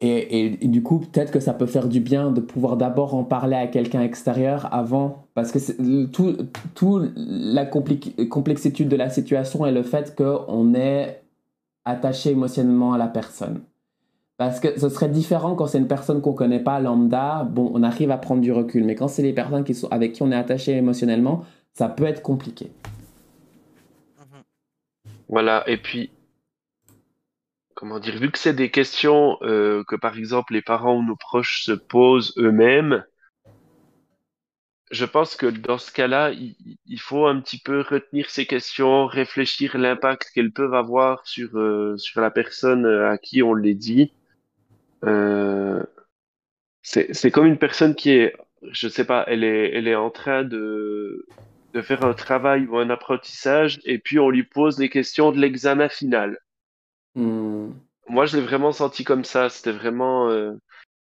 et, 0.00 0.64
et- 0.64 0.68
du 0.68 0.82
coup, 0.82 0.98
peut-être 0.98 1.32
que 1.32 1.40
ça 1.40 1.54
peut 1.54 1.66
faire 1.66 1.88
du 1.88 2.00
bien 2.00 2.30
de 2.30 2.40
pouvoir 2.40 2.76
d'abord 2.76 3.14
en 3.14 3.24
parler 3.24 3.56
à 3.56 3.66
quelqu'un 3.66 4.02
extérieur 4.02 4.68
avant, 4.72 5.28
parce 5.34 5.50
que 5.50 6.04
tout, 6.06 6.36
tout 6.74 7.00
la 7.16 7.64
complexité 7.64 8.84
de 8.84 8.96
la 8.96 9.08
situation 9.08 9.64
est 9.66 9.72
le 9.72 9.82
fait 9.82 10.14
qu'on 10.14 10.74
est 10.74 11.22
attaché 11.84 12.30
émotionnellement 12.30 12.92
à 12.92 12.98
la 12.98 13.08
personne. 13.08 13.60
Parce 14.36 14.58
que 14.58 14.78
ce 14.78 14.88
serait 14.88 15.08
différent 15.08 15.54
quand 15.54 15.68
c'est 15.68 15.78
une 15.78 15.86
personne 15.86 16.20
qu'on 16.20 16.32
connaît 16.32 16.62
pas, 16.62 16.80
lambda, 16.80 17.44
bon, 17.44 17.70
on 17.72 17.82
arrive 17.84 18.10
à 18.10 18.18
prendre 18.18 18.40
du 18.40 18.50
recul. 18.50 18.84
Mais 18.84 18.96
quand 18.96 19.06
c'est 19.06 19.22
les 19.22 19.32
personnes 19.32 19.64
avec 19.90 20.12
qui 20.12 20.22
on 20.22 20.32
est 20.32 20.36
attaché 20.36 20.72
émotionnellement, 20.72 21.44
ça 21.72 21.88
peut 21.88 22.04
être 22.04 22.22
compliqué. 22.22 22.72
Mhm. 24.18 24.42
Voilà. 25.28 25.62
Et 25.68 25.76
puis, 25.76 26.10
comment 27.74 28.00
dire, 28.00 28.18
vu 28.18 28.30
que 28.30 28.38
c'est 28.38 28.54
des 28.54 28.70
questions 28.70 29.38
euh, 29.42 29.84
que 29.86 29.96
par 29.96 30.18
exemple 30.18 30.52
les 30.52 30.62
parents 30.62 30.96
ou 30.96 31.04
nos 31.04 31.16
proches 31.16 31.62
se 31.64 31.72
posent 31.72 32.34
eux-mêmes, 32.36 33.04
je 34.90 35.04
pense 35.04 35.36
que 35.36 35.46
dans 35.46 35.78
ce 35.78 35.92
cas-là, 35.92 36.30
il, 36.32 37.00
faut 37.00 37.26
un 37.26 37.40
petit 37.40 37.58
peu 37.58 37.80
retenir 37.80 38.30
ces 38.30 38.46
questions, 38.46 39.06
réfléchir 39.06 39.78
l'impact 39.78 40.30
qu'elles 40.34 40.52
peuvent 40.52 40.74
avoir 40.74 41.26
sur 41.26 41.56
euh, 41.56 41.96
sur 41.98 42.20
la 42.20 42.30
personne 42.30 42.86
à 42.86 43.18
qui 43.18 43.42
on 43.42 43.54
les 43.54 43.74
dit. 43.74 44.12
Euh, 45.04 45.82
c'est 46.82 47.30
comme 47.30 47.46
une 47.46 47.58
personne 47.58 47.94
qui 47.94 48.10
est, 48.10 48.34
je 48.70 48.88
sais 48.88 49.04
pas, 49.04 49.24
elle 49.28 49.44
est 49.44 49.70
elle 49.74 49.88
est 49.88 49.94
en 49.94 50.10
train 50.10 50.44
de 50.44 51.26
de 51.74 51.82
faire 51.82 52.04
un 52.04 52.14
travail 52.14 52.66
ou 52.66 52.78
un 52.78 52.90
apprentissage 52.90 53.80
et 53.84 53.98
puis 53.98 54.18
on 54.18 54.30
lui 54.30 54.44
pose 54.44 54.78
les 54.78 54.88
questions 54.88 55.32
de 55.32 55.40
l'examen 55.40 55.88
final. 55.88 56.38
Hmm. 57.14 57.72
Moi, 58.08 58.26
je 58.26 58.36
l'ai 58.36 58.42
vraiment 58.42 58.72
senti 58.72 59.04
comme 59.04 59.24
ça. 59.24 59.48
C'était 59.48 59.72
vraiment 59.72 60.28
euh, 60.30 60.52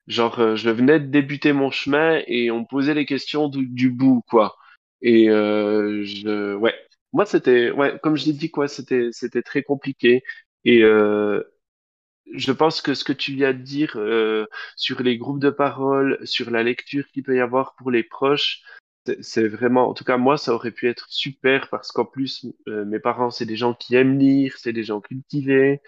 genre, 0.07 0.39
euh, 0.39 0.55
je 0.55 0.69
venais 0.69 0.99
de 0.99 1.07
débuter 1.07 1.53
mon 1.53 1.71
chemin 1.71 2.21
et 2.27 2.51
on 2.51 2.61
me 2.61 2.65
posait 2.65 2.93
les 2.93 3.05
questions 3.05 3.47
du, 3.49 3.67
du 3.67 3.89
bout, 3.89 4.21
quoi. 4.29 4.55
Et 5.01 5.29
euh, 5.29 6.03
je, 6.05 6.55
ouais, 6.55 6.73
moi 7.13 7.25
c'était, 7.25 7.71
ouais, 7.71 7.97
comme 8.01 8.17
je 8.17 8.25
l'ai 8.25 8.33
dit, 8.33 8.51
quoi, 8.51 8.67
c'était, 8.67 9.09
c'était 9.11 9.41
très 9.43 9.63
compliqué. 9.63 10.23
Et 10.65 10.83
euh, 10.83 11.43
je 12.33 12.51
pense 12.51 12.81
que 12.81 12.93
ce 12.93 13.03
que 13.03 13.13
tu 13.13 13.33
viens 13.33 13.53
de 13.53 13.61
dire 13.61 13.93
euh, 13.97 14.47
sur 14.75 15.01
les 15.01 15.17
groupes 15.17 15.39
de 15.39 15.49
parole, 15.49 16.19
sur 16.23 16.49
la 16.51 16.63
lecture 16.63 17.07
qu'il 17.07 17.23
peut 17.23 17.35
y 17.35 17.39
avoir 17.39 17.75
pour 17.75 17.91
les 17.91 18.03
proches, 18.03 18.61
c'est 19.21 19.47
vraiment, 19.47 19.89
en 19.89 19.93
tout 19.93 20.03
cas 20.03 20.17
moi, 20.17 20.37
ça 20.37 20.53
aurait 20.53 20.71
pu 20.71 20.87
être 20.87 21.05
super 21.09 21.69
parce 21.69 21.91
qu'en 21.91 22.05
plus, 22.05 22.45
euh, 22.67 22.85
mes 22.85 22.99
parents, 22.99 23.29
c'est 23.29 23.45
des 23.45 23.55
gens 23.55 23.73
qui 23.73 23.95
aiment 23.95 24.17
lire, 24.17 24.55
c'est 24.57 24.73
des 24.73 24.83
gens 24.83 25.01
cultivés. 25.01 25.81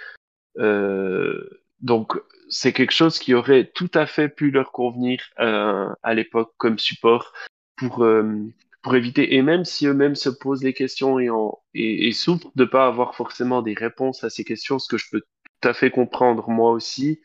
Euh, 0.60 1.50
donc, 1.82 2.14
c'est 2.50 2.74
quelque 2.74 2.94
chose 2.94 3.20
qui 3.20 3.34
aurait 3.34 3.72
tout 3.74 3.92
à 3.94 4.06
fait 4.06 4.30
pu 4.30 4.52
leur 4.52 4.72
convenir 4.72 5.22
euh, 5.40 5.90
à 6.04 6.14
l'époque 6.14 6.54
comme 6.58 6.80
support 6.80 7.34
pour, 7.76 8.04
euh, 8.04 8.44
pour 8.82 8.96
éviter, 8.96 9.36
et 9.36 9.42
même 9.42 9.66
si 9.66 9.88
eux-mêmes 9.88 10.16
se 10.16 10.30
posent 10.30 10.62
des 10.62 10.74
questions 10.74 11.20
et, 11.20 11.30
et, 11.74 12.08
et 12.08 12.12
souffrent 12.12 12.52
de 12.56 12.66
pas 12.66 12.88
avoir 12.88 13.16
forcément 13.16 13.62
des 13.62 13.74
réponses 13.74 14.24
à 14.24 14.30
ces 14.30 14.44
questions, 14.44 14.80
ce 14.80 14.88
que 14.88 14.98
je 14.98 15.10
peux 15.12 15.22
tout 15.60 15.68
à 15.68 15.74
fait 15.74 15.92
comprendre 15.92 16.50
moi 16.50 16.72
aussi. 16.72 17.22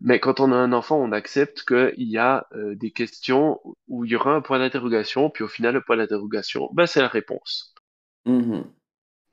Mais 0.00 0.18
quand 0.18 0.40
on 0.40 0.50
a 0.52 0.56
un 0.56 0.72
enfant, 0.72 0.96
on 0.96 1.12
accepte 1.12 1.64
qu'il 1.64 2.08
y 2.10 2.18
a 2.18 2.46
euh, 2.54 2.74
des 2.74 2.90
questions 2.90 3.60
où 3.86 4.04
il 4.04 4.10
y 4.10 4.16
aura 4.16 4.34
un 4.34 4.40
point 4.40 4.58
d'interrogation, 4.58 5.30
puis 5.30 5.44
au 5.44 5.48
final, 5.48 5.74
le 5.74 5.80
point 5.80 5.96
d'interrogation, 5.96 6.68
ben, 6.72 6.86
c'est 6.86 7.00
la 7.00 7.08
réponse. 7.08 7.72
Mhm. 8.26 8.64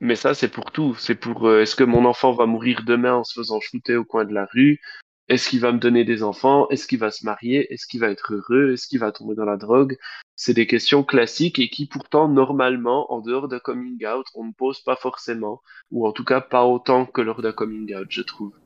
Mais 0.00 0.14
ça, 0.14 0.32
c'est 0.32 0.48
pour 0.48 0.70
tout. 0.70 0.94
C'est 0.94 1.16
pour 1.16 1.48
euh, 1.48 1.62
est-ce 1.62 1.74
que 1.74 1.84
mon 1.84 2.04
enfant 2.04 2.32
va 2.32 2.46
mourir 2.46 2.84
demain 2.86 3.14
en 3.14 3.24
se 3.24 3.34
faisant 3.34 3.60
shooter 3.60 3.96
au 3.96 4.04
coin 4.04 4.24
de 4.24 4.32
la 4.32 4.46
rue? 4.46 4.80
Est-ce 5.28 5.48
qu'il 5.48 5.60
va 5.60 5.72
me 5.72 5.78
donner 5.78 6.04
des 6.04 6.22
enfants? 6.22 6.68
Est-ce 6.70 6.86
qu'il 6.86 6.98
va 6.98 7.10
se 7.10 7.24
marier? 7.24 7.72
Est-ce 7.72 7.86
qu'il 7.86 8.00
va 8.00 8.08
être 8.08 8.34
heureux? 8.34 8.72
Est-ce 8.72 8.86
qu'il 8.86 9.00
va 9.00 9.12
tomber 9.12 9.34
dans 9.34 9.44
la 9.44 9.56
drogue? 9.56 9.96
C'est 10.42 10.54
des 10.54 10.66
questions 10.66 11.04
classiques 11.04 11.58
et 11.58 11.68
qui 11.68 11.84
pourtant, 11.84 12.26
normalement, 12.26 13.12
en 13.12 13.20
dehors 13.20 13.46
d'un 13.46 13.58
coming 13.58 14.06
out, 14.06 14.24
on 14.34 14.46
ne 14.46 14.52
pose 14.52 14.80
pas 14.80 14.96
forcément, 14.96 15.60
ou 15.90 16.06
en 16.06 16.12
tout 16.12 16.24
cas 16.24 16.40
pas 16.40 16.64
autant 16.64 17.04
que 17.04 17.20
lors 17.20 17.42
d'un 17.42 17.52
coming 17.52 17.94
out, 17.94 18.06
je 18.08 18.22
trouve. 18.22 18.58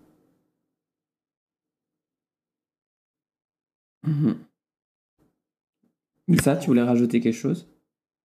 Mhm. 4.05 4.39
ça, 6.41 6.55
tu 6.55 6.69
voulais 6.69 6.85
rajouter 6.85 7.19
quelque 7.19 7.35
chose? 7.35 7.69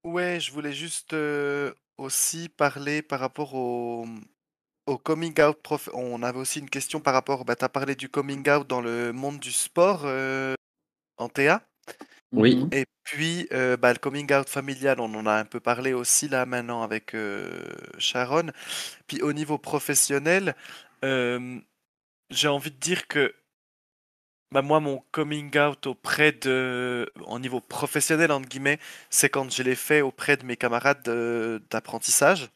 Ouais, 0.03 0.39
je 0.39 0.51
voulais 0.51 0.73
juste 0.73 1.13
euh, 1.13 1.73
aussi 1.97 2.49
parler 2.49 3.01
par 3.01 3.19
rapport 3.19 3.55
au, 3.55 4.05
au 4.85 4.97
coming 4.99 5.33
out. 5.41 5.57
Prof... 5.63 5.89
On 5.95 6.21
avait 6.21 6.37
aussi 6.37 6.59
une 6.59 6.69
question 6.69 6.99
par 6.99 7.15
rapport. 7.15 7.45
Bah, 7.45 7.55
tu 7.55 7.65
as 7.65 7.69
parlé 7.69 7.95
du 7.95 8.09
coming 8.09 8.47
out 8.47 8.67
dans 8.67 8.81
le 8.81 9.11
monde 9.11 9.39
du 9.39 9.51
sport 9.51 10.03
euh, 10.05 10.53
en 11.17 11.29
TA. 11.29 11.63
Oui. 12.33 12.55
Mhm. 12.55 12.69
Et 12.71 12.85
puis, 13.03 13.47
euh, 13.51 13.75
bah, 13.77 13.91
le 13.93 13.99
coming 13.99 14.31
out 14.33 14.49
familial, 14.49 14.99
on 14.99 15.13
en 15.15 15.25
a 15.25 15.33
un 15.33 15.45
peu 15.45 15.59
parlé 15.59 15.93
aussi 15.93 16.27
là 16.27 16.45
maintenant 16.45 16.83
avec 16.83 17.13
euh, 17.15 17.67
Sharon. 17.97 18.51
Puis 19.07 19.21
au 19.21 19.33
niveau 19.33 19.57
professionnel, 19.57 20.55
euh, 21.05 21.59
j'ai 22.31 22.47
envie 22.49 22.71
de 22.71 22.77
dire 22.77 23.07
que 23.07 23.33
bah, 24.51 24.61
moi, 24.63 24.79
mon 24.79 25.03
coming 25.11 25.55
out 25.59 25.85
auprès 25.87 26.31
de, 26.31 27.11
au 27.27 27.37
niveau 27.39 27.61
professionnel, 27.61 28.31
entre 28.31 28.49
guillemets, 28.49 28.79
c'est 29.09 29.29
quand 29.29 29.49
je 29.51 29.61
l'ai 29.63 29.75
fait 29.75 30.01
auprès 30.01 30.37
de 30.37 30.45
mes 30.45 30.57
camarades 30.57 31.03
de- 31.03 31.61
d'apprentissage. 31.69 32.49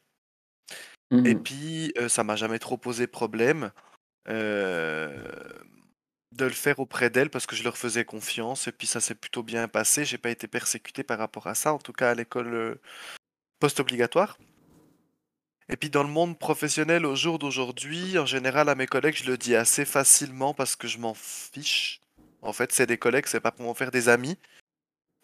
Et 1.26 1.36
Mhm. 1.36 1.44
puis, 1.44 1.94
euh, 1.98 2.10
ça 2.10 2.24
m'a 2.24 2.36
jamais 2.36 2.60
trop 2.60 2.78
posé 2.78 3.08
problème 3.08 3.72
euh, 4.30 5.24
de 6.36 6.46
le 6.46 6.52
faire 6.52 6.80
auprès 6.80 7.10
d'elles 7.10 7.30
parce 7.30 7.46
que 7.46 7.56
je 7.56 7.64
leur 7.64 7.78
faisais 7.78 8.06
confiance. 8.06 8.68
Et 8.68 8.72
puis, 8.72 8.88
ça 8.88 9.00
s'est 9.00 9.16
plutôt 9.16 9.44
bien 9.44 9.68
passé. 9.68 10.06
J'ai 10.06 10.18
pas 10.18 10.30
été 10.30 10.48
persécuté 10.48 11.04
par 11.04 11.20
rapport 11.20 11.48
à 11.48 11.56
ça, 11.56 11.74
en 11.74 11.80
tout 11.80 11.94
cas 11.94 12.12
à 12.12 12.16
l'école 12.16 12.54
euh, 12.54 12.76
post-obligatoire. 13.60 14.38
Et 15.70 15.78
puis, 15.78 15.90
dans 15.90 16.04
le 16.04 16.10
monde 16.10 16.38
professionnel, 16.38 17.06
au 17.06 17.16
jour 17.16 17.40
d'aujourd'hui, 17.40 18.18
en 18.20 18.26
général, 18.26 18.68
à 18.70 18.76
mes 18.76 18.88
collègues, 18.88 19.16
je 19.16 19.30
le 19.30 19.38
dis 19.38 19.56
assez 19.56 19.86
facilement 19.86 20.54
parce 20.54 20.76
que 20.76 20.88
je 20.88 20.98
m'en 20.98 21.14
fiche. 21.14 22.02
En 22.42 22.52
fait, 22.52 22.74
c'est 22.74 22.86
des 22.86 22.98
collègues, 22.98 23.26
c'est 23.28 23.40
pas 23.40 23.52
pour 23.52 23.66
m'en 23.66 23.74
faire 23.74 23.92
des 23.92 24.10
amis. 24.10 24.38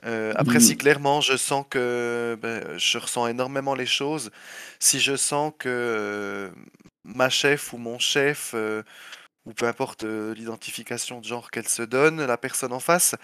Euh, 0.05 0.31
après, 0.37 0.61
si 0.61 0.73
Mhm. 0.73 0.77
clairement 0.77 1.19
je 1.19 1.35
sens 1.35 1.65
que 1.69 2.37
ben, 2.41 2.77
je 2.77 2.97
ressens 2.97 3.27
énormément 3.27 3.75
les 3.75 3.85
choses, 3.85 4.31
si 4.79 4.99
je 5.01 5.17
sens 5.17 5.51
que 5.59 5.67
euh, 5.67 6.49
ma 7.03 7.29
chef 7.29 7.73
ou 7.73 7.77
mon 7.77 7.99
chef, 7.99 8.51
euh, 8.53 8.83
ou 9.49 9.53
peu 9.53 9.65
importe 9.65 10.03
euh, 10.03 10.35
l'identification 10.35 11.19
de 11.19 11.25
genre 11.25 11.49
qu'elle 11.49 11.67
se 11.67 11.81
donne, 11.81 12.23
la 12.23 12.37
personne 12.37 12.71
en 12.71 12.79
face, 12.79 13.15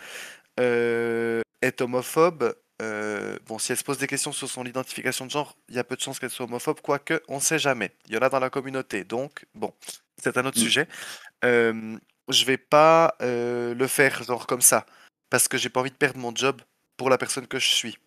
euh, 0.59 1.41
est 1.61 1.81
homophobe, 1.81 2.55
euh, 2.81 3.37
bon, 3.45 3.59
si 3.59 3.71
elle 3.71 3.77
se 3.77 3.83
pose 3.83 3.99
des 3.99 4.07
questions 4.07 4.31
sur 4.31 4.49
son 4.49 4.65
identification 4.65 5.27
de 5.27 5.31
genre, 5.31 5.55
il 5.69 5.75
y 5.75 5.79
a 5.79 5.83
peu 5.83 5.95
de 5.95 6.01
chances 6.01 6.17
qu'elle 6.19 6.31
soit 6.31 6.45
homophobe, 6.45 6.81
quoique 6.81 7.21
on 7.27 7.35
ne 7.35 7.41
sait 7.41 7.59
jamais. 7.59 7.91
Il 8.07 8.15
y 8.15 8.17
en 8.17 8.21
a 8.21 8.29
dans 8.29 8.39
la 8.39 8.49
communauté, 8.49 9.03
donc 9.03 9.45
bon, 9.53 9.71
c'est 10.17 10.35
un 10.37 10.45
autre 10.45 10.57
Mm. 10.57 10.63
sujet. 10.63 10.87
Je 11.43 12.45
vais 12.45 12.57
pas 12.57 13.15
le 13.21 13.85
faire 13.87 14.23
genre 14.23 14.47
comme 14.47 14.61
ça, 14.61 14.87
parce 15.29 15.47
que 15.47 15.59
j'ai 15.59 15.69
pas 15.69 15.81
envie 15.81 15.91
de 15.91 15.95
perdre 15.95 16.17
mon 16.17 16.35
job 16.35 16.59
pour 16.97 17.11
la 17.11 17.19
personne 17.19 17.45
que 17.45 17.59
je 17.59 17.67
suis. 17.67 17.99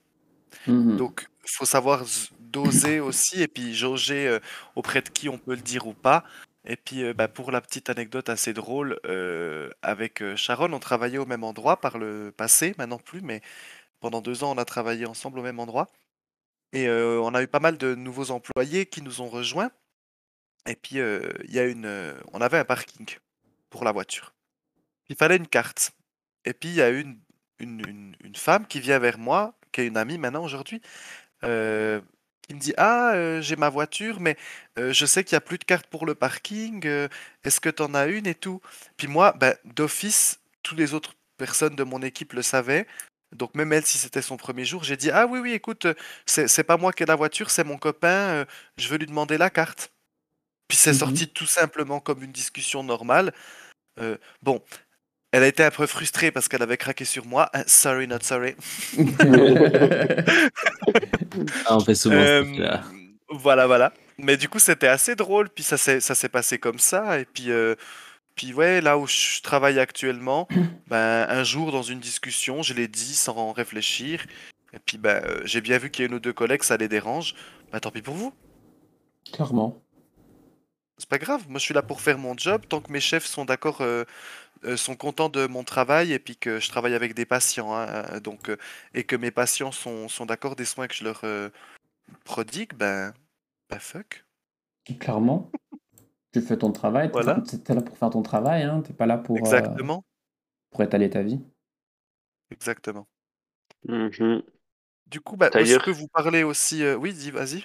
Mhm. 0.66 0.96
Donc, 0.96 1.28
il 1.44 1.50
faut 1.50 1.66
savoir 1.66 2.04
doser 2.40 2.98
aussi 2.98 3.42
et 3.42 3.48
puis 3.48 3.74
jauger 3.76 4.38
auprès 4.74 5.02
de 5.02 5.08
qui 5.08 5.28
on 5.28 5.38
peut 5.38 5.54
le 5.54 5.62
dire 5.62 5.86
ou 5.86 5.94
pas. 5.94 6.24
Et 6.68 6.76
puis, 6.76 7.02
euh, 7.02 7.14
bah, 7.14 7.28
pour 7.28 7.50
la 7.50 7.60
petite 7.62 7.88
anecdote 7.90 8.28
assez 8.28 8.52
drôle, 8.52 9.00
euh, 9.06 9.70
avec 9.82 10.22
euh, 10.22 10.36
Sharon, 10.36 10.72
on 10.72 10.78
travaillait 10.78 11.18
au 11.18 11.24
même 11.26 11.42
endroit 11.42 11.80
par 11.80 11.98
le 11.98 12.30
passé, 12.30 12.74
maintenant 12.78 12.98
plus, 12.98 13.22
mais 13.22 13.40
pendant 14.00 14.20
deux 14.22 14.44
ans, 14.44 14.52
on 14.54 14.58
a 14.58 14.66
travaillé 14.66 15.06
ensemble 15.06 15.38
au 15.40 15.42
même 15.42 15.60
endroit. 15.60 15.88
Et 16.74 16.90
on 16.90 17.34
a 17.34 17.42
eu 17.42 17.48
pas 17.48 17.60
mal 17.60 17.78
de 17.78 17.94
nouveaux 17.94 18.30
employés 18.30 18.86
qui 18.86 19.02
nous 19.02 19.22
ont 19.22 19.28
rejoints. 19.28 19.70
Et 20.66 20.76
puis, 20.76 20.96
il 20.96 21.50
y 21.54 21.58
a 21.58 21.64
une, 21.64 22.14
on 22.32 22.40
avait 22.42 22.58
un 22.58 22.64
parking 22.64 23.06
pour 23.70 23.84
la 23.84 23.92
voiture. 23.92 24.34
Il 25.08 25.16
fallait 25.16 25.36
une 25.36 25.48
carte. 25.48 25.92
Et 26.44 26.54
puis, 26.54 26.70
il 26.70 26.76
y 26.76 26.82
a 26.82 26.90
une, 26.90 27.20
une, 27.60 28.14
une- 28.24 28.36
femme 28.36 28.66
qui 28.66 28.80
vient 28.80 28.98
vers 28.98 29.18
moi, 29.18 29.54
qui 29.72 29.82
est 29.82 29.86
une 29.86 29.96
amie 29.96 30.18
maintenant 30.18 30.44
aujourd'hui, 30.44 30.82
qui 32.48 32.54
me 32.54 32.60
dit 32.60 32.74
Ah, 32.76 33.12
euh, 33.14 33.40
j'ai 33.42 33.56
ma 33.56 33.68
voiture, 33.68 34.20
mais 34.20 34.36
euh, 34.78 34.92
je 34.92 35.06
sais 35.06 35.24
qu'il 35.24 35.34
n'y 35.34 35.38
a 35.38 35.40
plus 35.42 35.58
de 35.58 35.64
carte 35.64 35.86
pour 35.86 36.06
le 36.06 36.14
parking. 36.14 36.86
euh, 36.86 37.08
Est-ce 37.44 37.60
que 37.60 37.68
tu 37.68 37.82
en 37.82 37.94
as 37.94 38.06
une 38.06 38.26
et 38.26 38.34
tout? 38.34 38.60
Puis 38.96 39.08
moi, 39.08 39.32
ben, 39.38 39.54
d'office, 39.64 40.40
toutes 40.62 40.78
les 40.78 40.94
autres 40.94 41.14
personnes 41.36 41.76
de 41.76 41.84
mon 41.84 42.02
équipe 42.02 42.32
le 42.32 42.42
savaient. 42.42 42.86
Donc, 43.32 43.54
même 43.54 43.72
elle, 43.74 43.84
si 43.84 43.98
c'était 43.98 44.22
son 44.22 44.36
premier 44.38 44.64
jour, 44.64 44.84
j'ai 44.84 44.96
dit 44.96 45.10
Ah, 45.10 45.26
oui, 45.26 45.40
oui, 45.40 45.52
écoute, 45.52 45.86
c'est 46.26 46.64
pas 46.64 46.76
moi 46.78 46.92
qui 46.92 47.02
ai 47.02 47.06
la 47.06 47.16
voiture, 47.16 47.50
c'est 47.50 47.64
mon 47.64 47.76
copain, 47.78 48.46
je 48.78 48.88
veux 48.88 48.96
lui 48.98 49.06
demander 49.06 49.36
la 49.38 49.50
carte. 49.50 49.92
Puis 50.68 50.78
c'est 50.78 50.92
Mhm. 50.92 50.94
sorti 50.94 51.28
tout 51.28 51.46
simplement 51.46 52.00
comme 52.00 52.22
une 52.22 52.32
discussion 52.32 52.82
normale. 52.84 53.32
Bon, 54.42 54.62
elle 55.32 55.42
a 55.42 55.46
été 55.46 55.62
un 55.64 55.70
peu 55.70 55.86
frustrée 55.86 56.30
parce 56.30 56.48
qu'elle 56.48 56.62
avait 56.62 56.76
craqué 56.76 57.04
sur 57.04 57.26
moi. 57.26 57.50
Euh, 57.54 57.62
sorry, 57.66 58.06
not 58.08 58.20
sorry. 58.22 58.54
Ah, 61.66 61.76
on 61.76 61.80
fait 61.80 61.94
souvent 61.94 62.16
ce 62.16 62.20
Euh, 62.20 62.42
truc-là. 62.44 62.84
voilà, 63.30 63.66
voilà. 63.66 63.92
Mais 64.18 64.36
du 64.36 64.48
coup, 64.48 64.58
c'était 64.58 64.88
assez 64.88 65.14
drôle. 65.14 65.48
Puis 65.50 65.64
ça 65.64 65.76
s'est 65.76 66.00
ça 66.00 66.14
s'est 66.14 66.28
passé 66.28 66.58
comme 66.58 66.78
ça. 66.78 67.20
Et 67.20 67.24
puis, 67.24 67.50
euh, 67.50 67.74
puis 68.34 68.52
ouais, 68.52 68.80
là 68.80 68.98
où 68.98 69.06
je 69.06 69.40
travaille 69.42 69.78
actuellement, 69.78 70.48
ben, 70.88 71.26
un 71.28 71.44
jour 71.44 71.72
dans 71.72 71.82
une 71.82 72.00
discussion, 72.00 72.62
je 72.62 72.74
l'ai 72.74 72.88
dit 72.88 73.14
sans 73.14 73.52
réfléchir. 73.52 74.24
Et 74.74 74.78
puis, 74.84 74.98
ben, 74.98 75.22
euh, 75.24 75.40
j'ai 75.44 75.60
bien 75.60 75.78
vu 75.78 75.90
qu'il 75.90 76.02
y 76.02 76.06
a 76.06 76.08
une 76.08 76.14
ou 76.14 76.20
deux 76.20 76.32
collègues, 76.32 76.62
ça 76.62 76.76
les 76.76 76.88
dérange. 76.88 77.34
Ben, 77.72 77.80
tant 77.80 77.90
pis 77.90 78.02
pour 78.02 78.14
vous. 78.14 78.32
Clairement. 79.32 79.80
C'est 80.98 81.08
pas 81.08 81.18
grave. 81.18 81.48
Moi, 81.48 81.58
je 81.58 81.64
suis 81.64 81.74
là 81.74 81.82
pour 81.82 82.00
faire 82.00 82.18
mon 82.18 82.36
job. 82.36 82.62
Tant 82.68 82.80
que 82.80 82.90
mes 82.92 83.00
chefs 83.00 83.24
sont 83.24 83.44
d'accord, 83.44 83.80
euh, 83.82 84.04
euh, 84.64 84.76
sont 84.76 84.96
contents 84.96 85.28
de 85.28 85.46
mon 85.46 85.62
travail 85.64 86.12
et 86.12 86.18
puis 86.18 86.36
que 86.36 86.58
je 86.58 86.68
travaille 86.68 86.94
avec 86.94 87.14
des 87.14 87.24
patients. 87.24 87.72
hein, 87.74 87.86
euh, 88.12 88.20
donc, 88.20 88.48
euh, 88.50 88.56
et 88.94 89.04
que 89.04 89.14
mes 89.16 89.30
patients 89.30 89.70
sont, 89.72 90.08
sont 90.08 90.26
d'accord 90.26 90.56
des 90.56 90.64
soins 90.64 90.88
que 90.88 90.94
je 90.94 91.04
leur 91.04 91.20
euh, 91.24 91.50
prodigue, 92.24 92.74
ben, 92.74 93.14
ben 93.70 93.78
fuck. 93.78 94.24
Clairement. 95.00 95.50
Tu 96.34 96.42
fais 96.42 96.58
ton 96.58 96.72
travail. 96.72 97.06
T'es 97.06 97.12
Voilà. 97.12 97.40
t'es 97.64 97.74
là 97.74 97.80
pour 97.80 97.96
faire 97.96 98.10
ton 98.10 98.20
travail. 98.22 98.62
Hein. 98.62 98.82
T'es 98.82 98.92
pas 98.92 99.06
là 99.06 99.16
pour, 99.16 99.36
euh, 99.36 99.40
Exactement. 99.40 100.04
pour 100.70 100.82
étaler 100.82 101.08
ta 101.08 101.22
vie. 101.22 101.40
Exactement. 102.50 103.08
Mhm. 103.86 104.42
Du 105.06 105.20
coup, 105.22 105.36
bah, 105.38 105.48
est-ce 105.54 105.78
que 105.78 105.90
vous 105.90 106.06
parlez 106.08 106.42
aussi. 106.42 106.82
euh, 106.84 106.96
Oui, 106.96 107.14
dis, 107.14 107.30
vas-y. 107.30 107.64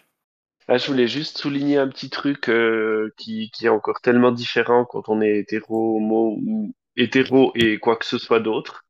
Je 0.70 0.88
voulais 0.88 1.08
juste 1.08 1.38
souligner 1.38 1.78
un 1.78 1.88
petit 1.88 2.10
truc 2.10 2.50
euh, 2.50 3.14
qui, 3.18 3.52
qui 3.52 3.66
est 3.66 3.70
encore 3.70 4.02
tellement 4.02 4.32
différent 4.32 4.86
quand 4.86 5.10
on 5.10 5.22
est 5.22 5.40
hétéro, 5.40 6.00
hétéro 6.96 7.52
et 7.56 7.80
quoi 7.80 7.98
que 7.98 8.06
ce 8.06 8.18
soit 8.18 8.40
d'autre, 8.40 8.86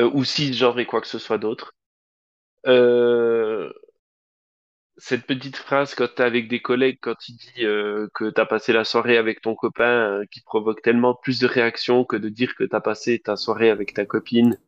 euh, 0.00 0.10
ou 0.14 0.24
cisgenre 0.24 0.78
et 0.80 0.86
quoi 0.86 1.00
que 1.00 1.06
ce 1.06 1.18
soit 1.18 1.38
d'autre. 1.38 1.74
Euh, 2.66 3.72
cette 4.98 5.26
petite 5.26 5.56
phrase 5.56 5.94
quand 5.94 6.14
t'es 6.14 6.22
avec 6.22 6.48
des 6.48 6.60
collègues, 6.62 6.98
quand 7.00 7.28
il 7.28 7.36
dit 7.36 7.64
euh, 7.64 8.08
que 8.14 8.30
t'as 8.30 8.46
passé 8.46 8.72
la 8.72 8.84
soirée 8.84 9.16
avec 9.16 9.40
ton 9.40 9.54
copain, 9.54 10.20
euh, 10.20 10.24
qui 10.30 10.40
provoque 10.42 10.82
tellement 10.82 11.14
plus 11.14 11.38
de 11.40 11.46
réactions 11.46 12.04
que 12.04 12.16
de 12.16 12.28
dire 12.28 12.54
que 12.54 12.64
t'as 12.64 12.80
passé 12.80 13.18
ta 13.18 13.36
soirée 13.36 13.70
avec 13.70 13.94
ta 13.94 14.06
copine. 14.06 14.58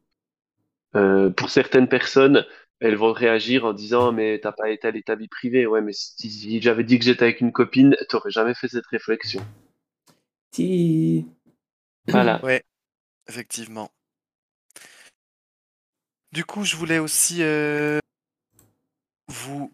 Euh, 0.97 1.31
pour 1.31 1.51
certaines 1.51 1.89
personnes, 1.89 2.47
elles 2.81 2.97
vont 2.97 3.13
réagir 3.13 3.65
en 3.65 3.73
disant 3.73 4.13
mais 4.13 4.41
t'as 4.43 4.53
pas 4.53 4.71
étalé 4.71 5.03
ta 5.03 5.15
vie 5.17 5.29
privée. 5.29 5.67
Ouais, 5.67 5.81
mais 5.81 5.93
si, 5.93 6.31
si 6.31 6.61
j'avais 6.63 6.85
dit 6.85 6.99
que 6.99 7.05
j'étais 7.05 7.25
avec 7.25 7.41
une 7.41 7.53
copine, 7.53 7.97
t'aurais 8.09 8.31
jamais 8.31 8.55
fait 8.55 8.69
cette 8.69 8.87
réflexion. 8.87 9.45
Si. 10.53 11.27
Voilà. 12.09 12.41
Effectivement. 13.29 13.91
Du 16.33 16.45
coup, 16.45 16.65
je 16.65 16.77
voulais 16.77 16.99
aussi 16.99 17.43
euh, 17.43 17.99
vous, 19.29 19.73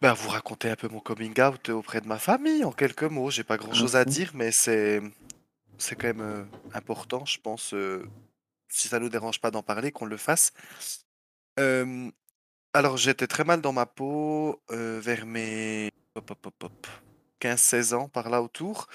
bah, 0.00 0.14
vous 0.14 0.28
raconter 0.30 0.70
un 0.70 0.76
peu 0.76 0.88
mon 0.88 1.00
coming 1.00 1.40
out 1.40 1.68
auprès 1.70 2.00
de 2.00 2.06
ma 2.08 2.18
famille 2.18 2.64
en 2.64 2.72
quelques 2.72 3.04
mots. 3.04 3.30
J'ai 3.30 3.44
pas 3.44 3.56
grand 3.58 3.74
chose 3.74 3.96
à 3.96 4.04
dire, 4.04 4.30
mais 4.34 4.50
c'est 4.52 5.02
c'est 5.78 5.96
quand 5.96 6.08
même 6.08 6.20
euh, 6.20 6.44
important, 6.74 7.24
je 7.24 7.38
pense. 7.40 7.74
euh, 7.74 8.04
si 8.68 8.88
ça 8.88 8.98
nous 9.00 9.08
dérange 9.08 9.40
pas 9.40 9.50
d'en 9.50 9.62
parler, 9.62 9.92
qu'on 9.92 10.06
le 10.06 10.16
fasse. 10.16 10.52
Alors, 12.74 12.96
j'étais 12.96 13.26
très 13.26 13.44
mal 13.44 13.60
dans 13.60 13.72
ma 13.72 13.86
peau 13.86 14.62
vers 14.70 15.26
mes 15.26 15.90
hop, 16.14 16.30
hop, 16.30 16.46
hop, 16.46 16.64
hop, 16.64 16.86
15-16 17.40 17.94
ans, 17.94 18.08
par 18.08 18.28
là 18.30 18.42
autour. 18.42 18.88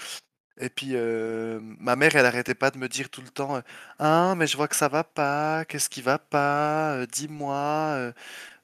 Et 0.60 0.70
puis, 0.70 0.94
ma 1.80 1.96
mère, 1.96 2.16
elle 2.16 2.26
arrêtait 2.26 2.56
pas 2.56 2.72
de 2.72 2.78
me 2.78 2.88
dire 2.90 3.10
tout 3.10 3.22
le 3.22 3.30
temps, 3.30 3.62
ah, 4.00 4.36
mais 4.38 4.48
je 4.48 4.58
vois 4.58 4.68
que 4.68 4.76
ça 4.76 4.88
va 4.90 5.04
pas, 5.04 5.66
qu'est-ce 5.66 5.90
qui 5.90 6.02
va 6.02 6.20
pas, 6.20 7.06
dis-moi, 7.12 8.14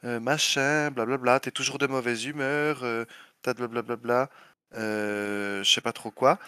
machin, 0.04 0.92
blablabla, 0.92 1.40
t'es 1.40 1.52
toujours 1.52 1.78
de 1.78 1.88
mauvaise 1.88 2.26
humeur, 2.26 2.84
euh, 2.84 3.06
t'as 3.42 3.54
de 3.54 3.66
blablabla. 3.68 4.30
Euh, 4.76 5.64
je 5.64 5.70
sais 5.72 5.82
pas 5.82 5.94
trop 5.94 6.12
quoi. 6.12 6.40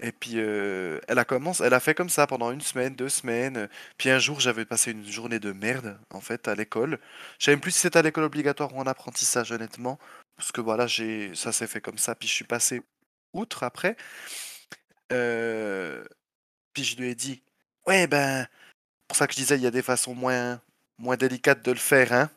Et 0.00 0.12
puis 0.12 0.34
euh, 0.36 1.00
elle 1.08 1.18
a 1.18 1.24
commencé, 1.24 1.64
elle 1.64 1.74
a 1.74 1.80
fait 1.80 1.94
comme 1.94 2.10
ça 2.10 2.26
pendant 2.26 2.50
une 2.52 2.60
semaine, 2.60 2.94
deux 2.94 3.08
semaines. 3.08 3.68
Puis 3.98 4.10
un 4.10 4.18
jour, 4.18 4.40
j'avais 4.40 4.64
passé 4.64 4.90
une 4.92 5.06
journée 5.06 5.38
de 5.38 5.52
merde 5.52 5.98
en 6.10 6.20
fait 6.20 6.48
à 6.48 6.54
l'école. 6.54 6.98
Je 7.38 7.46
savais 7.46 7.56
même 7.56 7.60
plus 7.62 7.72
si 7.72 7.80
c'était 7.80 7.98
à 7.98 8.02
l'école 8.02 8.24
obligatoire 8.24 8.74
ou 8.74 8.80
en 8.80 8.86
apprentissage 8.86 9.52
honnêtement, 9.52 9.98
parce 10.36 10.52
que 10.52 10.60
voilà, 10.60 10.86
j'ai, 10.86 11.34
ça 11.34 11.52
s'est 11.52 11.66
fait 11.66 11.80
comme 11.80 11.98
ça. 11.98 12.14
Puis 12.14 12.28
je 12.28 12.34
suis 12.34 12.44
passé 12.44 12.82
outre 13.32 13.62
après. 13.62 13.96
Euh, 15.12 16.04
puis 16.72 16.84
je 16.84 16.96
lui 16.96 17.08
ai 17.08 17.14
dit, 17.14 17.42
ouais 17.86 18.06
ben, 18.06 18.46
pour 19.08 19.16
ça 19.16 19.26
que 19.26 19.32
je 19.34 19.38
disais, 19.38 19.56
il 19.56 19.62
y 19.62 19.66
a 19.66 19.70
des 19.70 19.82
façons 19.82 20.14
moins, 20.14 20.60
moins 20.98 21.16
délicates 21.16 21.64
de 21.64 21.72
le 21.72 21.78
faire, 21.78 22.12
hein, 22.12 22.30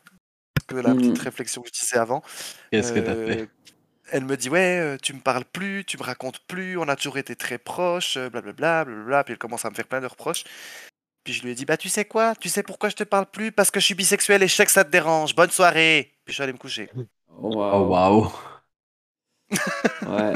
que 0.66 0.76
la 0.76 0.94
petite 0.94 1.18
réflexion 1.18 1.62
que 1.62 1.68
je 1.68 1.80
disais 1.80 1.98
avant. 1.98 2.22
Qu'est-ce 2.70 2.92
que 2.92 3.00
t'as 3.00 3.12
Euh, 3.12 3.26
fait 3.26 3.50
Elle 4.14 4.26
me 4.26 4.36
dit 4.36 4.48
ouais, 4.48 4.78
euh, 4.78 4.96
tu 4.96 5.12
me 5.12 5.18
parles 5.18 5.44
plus, 5.44 5.84
tu 5.84 5.98
me 5.98 6.04
racontes 6.04 6.38
plus, 6.46 6.78
on 6.78 6.86
a 6.86 6.94
toujours 6.94 7.18
été 7.18 7.34
très 7.34 7.58
proches, 7.58 8.16
euh, 8.16 8.30
blablabla, 8.30 8.84
blablabla. 8.84 9.24
Puis 9.24 9.32
elle 9.32 9.38
commence 9.38 9.64
à 9.64 9.70
me 9.70 9.74
faire 9.74 9.88
plein 9.88 10.00
de 10.00 10.06
reproches. 10.06 10.44
Puis 11.24 11.32
je 11.32 11.42
lui 11.42 11.50
ai 11.50 11.54
dit 11.56 11.64
bah 11.64 11.76
tu 11.76 11.88
sais 11.88 12.04
quoi, 12.04 12.36
tu 12.36 12.48
sais 12.48 12.62
pourquoi 12.62 12.90
je 12.90 12.94
te 12.94 13.02
parle 13.02 13.26
plus? 13.26 13.50
Parce 13.50 13.72
que 13.72 13.80
je 13.80 13.86
suis 13.86 13.96
bisexuel 13.96 14.44
et 14.44 14.46
je 14.46 14.54
sais 14.54 14.66
que 14.66 14.70
ça 14.70 14.84
te 14.84 14.90
dérange. 14.90 15.34
Bonne 15.34 15.50
soirée. 15.50 16.12
Puis 16.24 16.32
je 16.32 16.34
suis 16.34 16.42
allé 16.44 16.52
me 16.52 16.58
coucher. 16.58 16.88
Oh 17.28 17.56
Waouh. 17.56 17.88
waouh. 17.88 18.32
Ouais. 20.06 20.34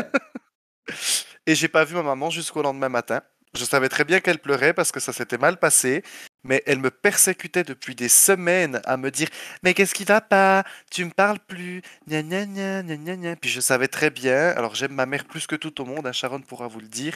Et 1.47 1.55
j'ai 1.55 1.68
pas 1.68 1.85
vu 1.85 1.95
ma 1.95 2.03
maman 2.03 2.31
jusqu'au 2.31 2.62
lendemain 2.62 2.89
matin. 2.89 3.22
Je 3.55 3.64
savais 3.64 3.89
très 3.89 4.05
bien 4.05 4.18
qu'elle 4.18 4.41
pleurait 4.41 4.74
parce 4.74 4.91
que 4.91 4.99
ça 4.99 5.12
s'était 5.12 5.39
mal 5.39 5.57
passé, 5.59 6.03
mais 6.45 6.62
elle 6.66 6.78
me 6.78 6.91
persécutait 6.91 7.64
depuis 7.64 7.95
des 7.95 8.09
semaines 8.09 8.80
à 8.84 8.97
me 8.97 9.11
dire 9.11 9.28
Mais 9.62 9.74
qu'est-ce 9.74 9.95
qui 9.95 10.05
va 10.05 10.20
pas? 10.20 10.64
Tu 10.91 11.05
me 11.05 11.11
parles 11.11 11.41
plus 11.41 11.82
Gna 12.09 12.22
gna 12.22 12.47
gna 12.47 12.82
gna 12.82 13.16
gna. 13.16 13.36
Puis 13.36 13.51
je 13.51 13.61
savais 13.61 13.89
très 13.89 14.11
bien, 14.11 14.51
alors 14.51 14.74
j'aime 14.74 14.93
ma 14.93 15.07
mère 15.07 15.24
plus 15.26 15.47
que 15.47 15.57
tout 15.57 15.80
au 15.80 15.84
monde, 15.84 16.07
hein, 16.07 16.12
Sharon 16.12 16.41
pourra 16.41 16.68
vous 16.68 16.80
le 16.80 16.89
dire. 16.89 17.14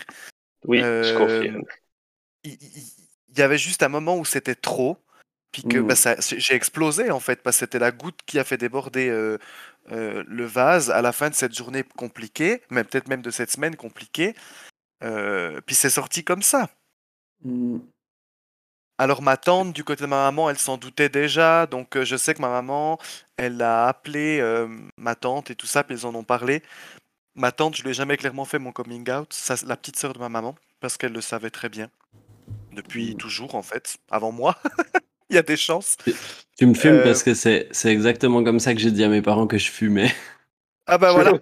Oui, 0.64 0.78
je 0.78 0.84
Euh, 0.84 1.18
confirme. 1.18 1.62
il, 2.44 2.52
il- 2.60 2.92
il 3.34 3.38
y 3.38 3.42
avait 3.42 3.58
juste 3.58 3.82
un 3.82 3.88
moment 3.88 4.16
où 4.18 4.24
c'était 4.24 4.54
trop, 4.54 4.98
puis 5.52 5.62
que 5.62 5.78
Mhm. 5.78 5.86
bah, 5.86 5.96
ça- 5.96 6.16
j'ai 6.20 6.54
explosé 6.54 7.10
en 7.10 7.20
fait, 7.20 7.42
parce 7.42 7.56
que 7.56 7.60
c'était 7.60 7.78
la 7.78 7.90
goutte 7.90 8.20
qui 8.26 8.38
a 8.38 8.44
fait 8.44 8.58
déborder 8.58 9.08
euh, 9.08 9.38
euh, 9.90 10.22
le 10.26 10.44
vase 10.44 10.90
à 10.90 11.00
la 11.02 11.12
fin 11.12 11.30
de 11.30 11.34
cette 11.34 11.54
journée 11.56 11.82
compliquée, 11.96 12.62
même 12.70 12.84
peut-être 12.84 13.08
même 13.08 13.22
de 13.22 13.30
cette 13.30 13.50
semaine 13.50 13.74
compliquée. 13.76 14.34
Puis 15.00 15.74
c'est 15.74 15.90
sorti 15.90 16.22
comme 16.24 16.42
ça. 16.42 16.68
Mm. 17.44 17.78
Alors 18.99 19.22
ma 19.22 19.36
tante, 19.36 19.72
du 19.72 19.84
côté 19.84 20.03
de 20.05 20.09
ma 20.09 20.24
maman, 20.24 20.49
elle 20.51 20.59
s'en 20.59 20.76
doutait 20.76 21.09
déjà, 21.09 21.66
donc 21.66 21.97
euh, 21.97 22.05
je 22.05 22.16
sais 22.16 22.34
que 22.34 22.40
ma 22.40 22.49
maman, 22.51 22.99
elle 23.36 23.61
a 23.62 23.88
appelé 23.88 24.38
euh, 24.40 24.68
ma 24.97 25.14
tante 25.14 25.51
et 25.51 25.57
tout 25.57 25.66
ça, 25.66 25.82
puis 25.82 25.97
ils 25.97 26.07
en 26.07 26.14
ont 26.14 26.24
parlé. 26.24 26.62
Ma 27.34 27.51
tante, 27.51 27.76
je 27.76 27.82
lui 27.82 27.90
ai 27.90 27.95
jamais 27.95 28.16
clairement 28.16 28.45
fait 28.45 28.59
mon 28.59 28.72
coming 28.72 29.11
out, 29.11 29.32
ça, 29.32 29.55
la 29.66 29.76
petite 29.76 29.97
sœur 29.97 30.12
de 30.12 30.18
ma 30.18 30.28
maman, 30.28 30.55
parce 30.80 30.97
qu'elle 30.97 31.12
le 31.12 31.20
savait 31.22 31.51
très 31.51 31.68
bien. 31.68 31.90
Depuis 32.72 33.14
Mm. 33.14 33.16
toujours, 33.16 33.55
en 33.55 33.62
fait, 33.62 33.97
avant 34.11 34.32
moi. 34.32 34.57
Il 35.30 35.36
y 35.36 35.38
a 35.38 35.43
des 35.43 35.57
chances. 35.57 35.97
Tu 36.59 36.66
me 36.66 36.74
fumes 36.74 36.97
Euh, 36.97 37.05
parce 37.05 37.22
que 37.22 37.32
c'est 37.32 37.68
c'est 37.70 37.90
exactement 37.90 38.45
comme 38.45 38.61
ça 38.61 38.74
que 38.74 38.80
j'ai 38.80 38.90
dit 38.90 39.03
à 39.03 39.09
mes 39.09 39.22
parents 39.22 39.47
que 39.47 39.57
je 39.57 39.70
fumais. 39.70 40.12
Ah 40.86 40.99
bah 40.99 41.12
voilà. 41.12 41.32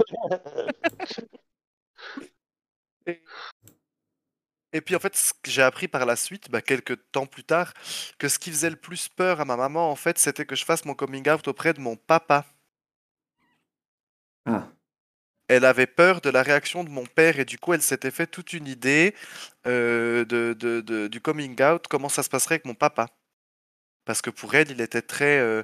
Et 4.72 4.80
puis 4.80 4.94
en 4.94 5.00
fait, 5.00 5.16
ce 5.16 5.32
que 5.32 5.50
j'ai 5.50 5.62
appris 5.62 5.88
par 5.88 6.06
la 6.06 6.16
suite, 6.16 6.50
bah, 6.50 6.62
quelques 6.62 6.98
temps 7.12 7.26
plus 7.26 7.44
tard, 7.44 7.74
que 8.18 8.28
ce 8.28 8.38
qui 8.38 8.50
faisait 8.50 8.70
le 8.70 8.76
plus 8.76 9.08
peur 9.08 9.40
à 9.40 9.44
ma 9.44 9.56
maman, 9.56 9.90
en 9.90 9.96
fait, 9.96 10.18
c'était 10.18 10.46
que 10.46 10.54
je 10.56 10.64
fasse 10.64 10.84
mon 10.84 10.94
coming 10.94 11.28
out 11.28 11.48
auprès 11.48 11.72
de 11.74 11.80
mon 11.80 11.96
papa. 11.96 12.46
Ah. 14.46 14.68
Elle 15.48 15.64
avait 15.64 15.86
peur 15.88 16.20
de 16.20 16.30
la 16.30 16.42
réaction 16.44 16.84
de 16.84 16.90
mon 16.90 17.04
père 17.06 17.40
et 17.40 17.44
du 17.44 17.58
coup, 17.58 17.72
elle 17.72 17.82
s'était 17.82 18.12
fait 18.12 18.28
toute 18.28 18.52
une 18.52 18.68
idée 18.68 19.14
euh, 19.66 20.24
de, 20.24 20.54
de- 20.58 20.80
de- 20.80 21.08
du 21.08 21.20
coming 21.20 21.60
out, 21.62 21.86
comment 21.88 22.08
ça 22.08 22.22
se 22.22 22.28
passerait 22.30 22.54
avec 22.56 22.64
mon 22.66 22.74
papa. 22.74 23.08
Parce 24.04 24.22
que 24.22 24.30
pour 24.30 24.54
elle, 24.54 24.70
il 24.70 24.80
était 24.80 25.02
très 25.02 25.38
euh, 25.40 25.62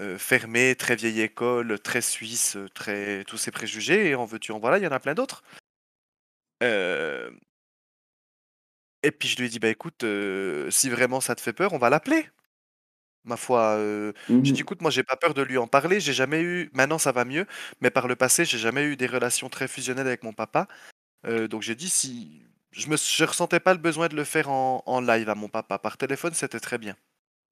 euh, 0.00 0.18
fermé, 0.18 0.76
très 0.76 0.96
vieille 0.96 1.20
école, 1.22 1.78
très 1.80 2.00
suisse, 2.02 2.56
très 2.74 3.24
tous 3.24 3.36
ses 3.36 3.50
préjugés. 3.50 4.10
Et 4.10 4.14
en 4.14 4.24
veux-tu, 4.24 4.52
en 4.52 4.58
voilà, 4.60 4.78
il 4.78 4.84
y 4.84 4.86
en 4.86 4.92
a 4.92 5.00
plein 5.00 5.14
d'autres. 5.14 5.42
Euh, 6.62 7.30
Et 9.04 9.12
puis 9.12 9.28
je 9.28 9.36
lui 9.36 9.46
ai 9.46 9.48
dit, 9.48 9.58
bah 9.60 9.68
écoute, 9.68 10.02
euh, 10.04 10.70
si 10.70 10.90
vraiment 10.90 11.20
ça 11.20 11.36
te 11.36 11.40
fait 11.40 11.52
peur, 11.52 11.72
on 11.74 11.78
va 11.78 11.90
l'appeler. 11.90 12.28
Ma 13.24 13.36
foi, 13.38 13.76
euh, 13.78 14.12
j'ai 14.42 14.52
dit, 14.52 14.60
écoute, 14.60 14.82
moi, 14.82 14.90
j'ai 14.90 15.02
pas 15.02 15.16
peur 15.16 15.32
de 15.34 15.42
lui 15.42 15.56
en 15.58 15.66
parler. 15.66 15.98
J'ai 16.00 16.12
jamais 16.12 16.42
eu. 16.42 16.70
Maintenant, 16.74 16.98
ça 16.98 17.10
va 17.12 17.24
mieux. 17.24 17.46
Mais 17.80 17.90
par 17.90 18.06
le 18.08 18.16
passé, 18.16 18.44
j'ai 18.44 18.58
jamais 18.58 18.84
eu 18.84 18.96
des 18.96 19.06
relations 19.06 19.48
très 19.48 19.66
fusionnelles 19.68 20.06
avec 20.06 20.22
mon 20.24 20.34
papa. 20.34 20.68
Euh, 21.26 21.48
donc, 21.48 21.62
j'ai 21.62 21.74
dit, 21.76 21.90
si. 21.90 22.42
Je 22.72 22.88
me 22.88 22.96
je 22.98 23.24
ressentais 23.24 23.60
pas 23.60 23.74
le 23.74 23.80
besoin 23.80 24.08
de 24.08 24.16
le 24.16 24.24
faire 24.24 24.50
en, 24.50 24.82
en 24.86 25.00
live 25.00 25.28
à 25.30 25.34
mon 25.36 25.48
papa. 25.48 25.78
Par 25.78 25.96
téléphone, 25.98 26.34
c'était 26.34 26.60
très 26.60 26.78
bien. 26.78 26.96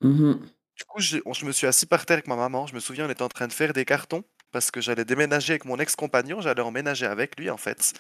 Mhm. 0.03 0.41
Du 0.77 0.85
coup, 0.87 1.01
j'ai- 1.01 1.23
on- 1.27 1.33
je 1.35 1.45
me 1.47 1.53
suis 1.53 1.67
assis 1.67 1.87
par 1.87 2.07
terre 2.07 2.17
avec 2.17 2.27
ma 2.29 2.37
maman. 2.37 2.67
Je 2.67 2.75
me 2.75 2.81
souviens, 2.81 3.07
on 3.07 3.11
était 3.11 3.23
en 3.23 3.29
train 3.29 3.47
de 3.49 3.53
faire 3.53 3.73
des 3.73 3.85
cartons 3.85 4.25
parce 4.53 4.71
que 4.71 4.81
j'allais 4.81 5.05
déménager 5.05 5.53
avec 5.55 5.65
mon 5.65 5.79
ex-compagnon. 5.79 6.41
J'allais 6.41 6.63
emménager 6.63 7.07
avec 7.07 7.39
lui, 7.39 7.51
en 7.51 7.57
fait. 7.59 7.93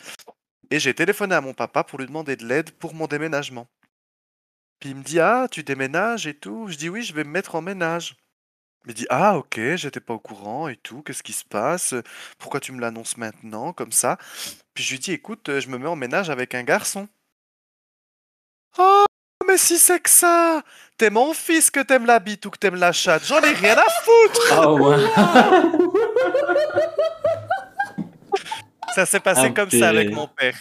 Et 0.73 0.81
j'ai 0.81 0.95
téléphoné 0.95 1.35
à 1.35 1.43
mon 1.43 1.53
papa 1.53 1.85
pour 1.85 1.99
lui 1.99 2.07
demander 2.07 2.35
de 2.35 2.47
l'aide 2.47 2.71
pour 2.71 2.95
mon 2.95 3.07
déménagement. 3.07 3.67
Puis 4.81 4.89
il 4.89 4.97
me 4.97 5.03
dit 5.03 5.21
Ah, 5.21 5.47
tu 5.51 5.63
déménages 5.63 6.27
et 6.27 6.33
tout. 6.33 6.67
Je 6.69 6.79
dis 6.79 6.89
Oui, 6.89 7.03
je 7.03 7.13
vais 7.13 7.25
me 7.25 7.31
mettre 7.31 7.57
en 7.57 7.61
ménage. 7.61 8.17
Il 8.87 8.89
me 8.89 8.95
dit 8.95 9.07
Ah, 9.11 9.37
ok, 9.37 9.61
j'étais 9.75 10.01
pas 10.01 10.15
au 10.15 10.19
courant 10.19 10.69
et 10.69 10.77
tout. 10.77 11.03
Qu'est-ce 11.03 11.23
qui 11.23 11.35
se 11.35 11.45
passe? 11.45 11.95
Pourquoi 12.39 12.59
tu 12.59 12.73
me 12.73 12.81
l'annonces 12.81 13.19
maintenant, 13.19 13.75
comme 13.75 13.93
ça 13.93 14.17
Puis 14.73 14.83
je 14.83 14.93
lui 14.93 14.99
dis 14.99 15.13
Écoute, 15.13 15.61
je 15.61 15.69
me 15.69 15.77
mets 15.77 15.89
en 15.89 15.95
ménage 15.95 16.31
avec 16.31 16.55
un 16.55 16.63
garçon. 16.63 17.07
Oh, 18.79 19.05
mais 19.47 19.59
si 19.59 19.79
c'est 19.79 20.01
que 20.01 20.09
ça 20.09 20.63
T'es 20.97 21.11
mon 21.11 21.35
fils 21.35 21.71
que 21.71 21.81
t'aimes 21.81 22.07
la 22.07 22.19
bite 22.19 22.47
ou 22.47 22.51
que 22.51 22.57
t'aimes 22.57 22.77
la 22.77 22.93
chatte 22.93 23.27
J'en 23.27 23.43
ai 23.43 23.53
rien 23.53 23.77
à 23.77 23.85
foutre 24.05 24.67
Oh, 24.67 24.79
wow. 24.79 24.97
Ça 28.95 29.07
s'est 29.07 29.21
passé 29.21 29.43
Ah, 29.47 29.51
comme 29.51 29.71
ça 29.71 29.89
avec 29.89 30.11
mon 30.13 30.29
père. 30.29 30.57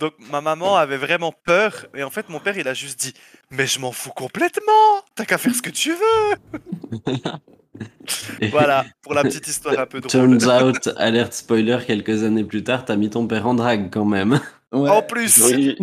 Donc 0.00 0.14
ma 0.30 0.40
maman 0.40 0.76
avait 0.76 0.96
vraiment 0.96 1.32
peur 1.32 1.86
et 1.94 2.02
en 2.02 2.10
fait 2.10 2.28
mon 2.28 2.40
père 2.40 2.58
il 2.58 2.66
a 2.66 2.74
juste 2.74 2.98
dit 3.00 3.14
mais 3.50 3.66
je 3.66 3.78
m'en 3.78 3.92
fous 3.92 4.10
complètement 4.10 4.72
t'as 5.14 5.24
qu'à 5.24 5.38
faire 5.38 5.54
ce 5.54 5.62
que 5.62 5.70
tu 5.70 5.92
veux. 5.92 7.00
Voilà 8.52 8.84
pour 9.02 9.14
la 9.14 9.22
petite 9.22 9.48
histoire 9.48 9.76
un 9.78 9.86
peu 9.86 10.00
drôle. 10.00 10.38
Turns 10.38 10.62
out, 10.62 10.88
alerte 10.96 11.32
spoiler, 11.32 11.78
quelques 11.84 12.22
années 12.22 12.44
plus 12.44 12.62
tard, 12.62 12.84
t'as 12.84 12.94
mis 12.94 13.10
ton 13.10 13.26
père 13.26 13.48
en 13.48 13.54
drague 13.54 13.90
quand 13.92 14.04
même. 14.04 14.40
Ouais. 14.70 14.90
en 14.90 15.02
plus. 15.02 15.40
Oui, 15.44 15.76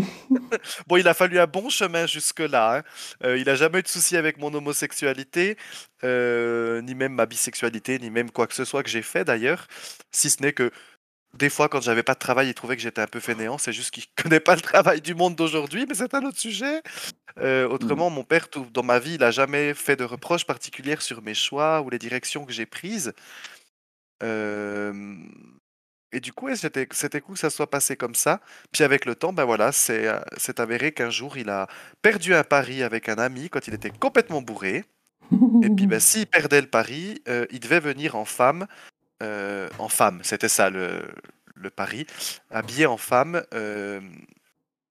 bon 0.88 0.98
il 0.98 1.08
a 1.08 1.14
fallu 1.14 1.40
un 1.40 1.48
bon 1.48 1.70
chemin 1.70 2.06
jusque 2.08 2.40
là 2.40 2.84
il 3.24 3.50
a 3.50 3.56
jamais 3.56 3.80
eu 3.80 3.84
de 3.84 3.88
souci 3.88 4.18
avec 4.18 4.38
mon 4.38 4.54
homosexualité 4.54 5.58
euh, 6.04 6.82
ni 6.82 6.96
même 6.96 7.14
ma 7.14 7.26
bisexualité 7.26 8.00
ni 8.00 8.10
même 8.10 8.32
quoi 8.32 8.48
que 8.48 8.54
ce 8.54 8.66
soit 8.66 8.84
que 8.84 8.90
j'ai 8.90 9.02
fait 9.02 9.24
d'ailleurs. 9.24 9.68
Si 10.12 10.30
ce 10.30 10.42
n'est 10.42 10.54
que 10.54 10.72
des 11.38 11.50
fois, 11.50 11.70
quand 11.70 11.82
j'avais 11.82 12.04
pas 12.04 12.14
de 12.14 12.20
travail, 12.20 12.50
il 12.50 12.54
trouvait 12.54 12.76
que 12.76 12.82
j'étais 12.82 13.02
un 13.02 13.08
peu 13.08 13.20
fainéant. 13.20 13.58
C'est 13.58 13.74
juste 13.74 13.92
qu'il 13.92 14.04
connaît 14.16 14.40
pas 14.42 14.56
le 14.56 14.62
travail 14.62 15.02
du 15.02 15.16
monde 15.16 15.36
d'aujourd'hui, 15.36 15.86
mais 15.88 15.96
c'est 15.96 16.14
un 16.14 16.24
autre 16.26 16.40
sujet. 16.40 16.82
Euh, 17.40 17.68
autrement, 17.70 18.10
mon 18.10 18.24
père, 18.24 18.50
tout- 18.50 18.68
dans 18.74 18.84
ma 18.84 19.00
vie, 19.00 19.16
il 19.16 19.24
a 19.24 19.32
jamais 19.32 19.74
fait 19.74 19.96
de 19.98 20.04
reproches 20.06 20.46
particuliers 20.46 20.98
sur 21.00 21.22
mes 21.24 21.36
choix 21.36 21.82
ou 21.82 21.90
les 21.90 22.00
directions 22.00 22.46
que 22.46 22.54
j'ai 22.54 22.66
prises. 22.68 23.14
Euh, 24.24 24.94
Et 26.14 26.20
du 26.20 26.34
coup, 26.34 26.48
ouais, 26.48 26.56
c'était 26.58 26.88
c'était 26.92 27.22
cool 27.22 27.36
que 27.36 27.40
ça 27.42 27.50
soit 27.50 27.70
passé 27.70 27.96
comme 27.98 28.16
ça. 28.16 28.42
Puis 28.74 28.84
avec 28.84 29.06
le 29.06 29.16
temps, 29.16 29.34
ben 29.34 29.46
voilà, 29.46 29.72
c'est 29.72 30.08
euh, 30.08 30.20
c'est 30.38 30.60
avéré 30.60 30.92
qu'un 30.94 31.10
jour, 31.10 31.38
il 31.38 31.50
a 31.50 31.68
perdu 32.02 32.36
un 32.36 32.44
pari 32.44 32.84
avec 32.84 33.10
un 33.10 33.16
ami 33.16 33.50
quand 33.50 33.68
il 33.68 33.74
était 33.74 33.92
complètement 33.92 34.42
bourré. 34.42 34.86
Et 35.62 35.70
puis, 35.72 35.88
ben, 35.88 36.00
s'il 36.02 36.28
perdait 36.28 36.62
le 36.62 36.68
pari, 36.70 37.22
euh, 37.30 37.46
il 37.52 37.60
devait 37.62 37.80
venir 37.82 38.16
en 38.18 38.26
femme. 38.26 38.68
Euh, 39.22 39.70
en 39.80 39.90
femme, 39.90 40.20
c'était 40.24 40.50
ça 40.50 40.70
le, 40.70 41.04
le 41.56 41.70
pari. 41.70 42.06
Habillé 42.50 42.86
en 42.86 42.98
femme 42.98 43.44
euh, 43.54 44.02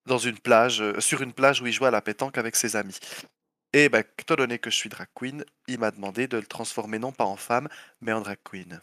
dans 0.07 0.19
une 0.19 0.39
plage, 0.39 0.81
euh, 0.81 1.01
sur 1.01 1.23
une 1.23 1.33
plage 1.33 1.61
où 1.61 1.67
il 1.67 1.73
jouait 1.73 1.89
à 1.89 1.93
la 1.93 2.03
pétanque 2.03 2.39
avec 2.39 2.57
ses 2.57 2.77
amis. 2.77 2.99
Et 3.73 3.89
ben, 3.89 4.03
étant 4.19 4.35
donné 4.35 4.59
que 4.59 4.71
je 4.71 4.77
suis 4.77 4.89
drag 4.89 5.09
queen, 5.15 5.45
il 5.69 5.79
m'a 5.79 5.91
demandé 5.91 6.27
de 6.27 6.37
le 6.37 6.47
transformer 6.47 6.99
non 6.99 7.13
pas 7.13 7.25
en 7.25 7.37
femme, 7.37 7.69
mais 8.01 8.13
en 8.13 8.21
drag 8.21 8.39
queen. 8.45 8.81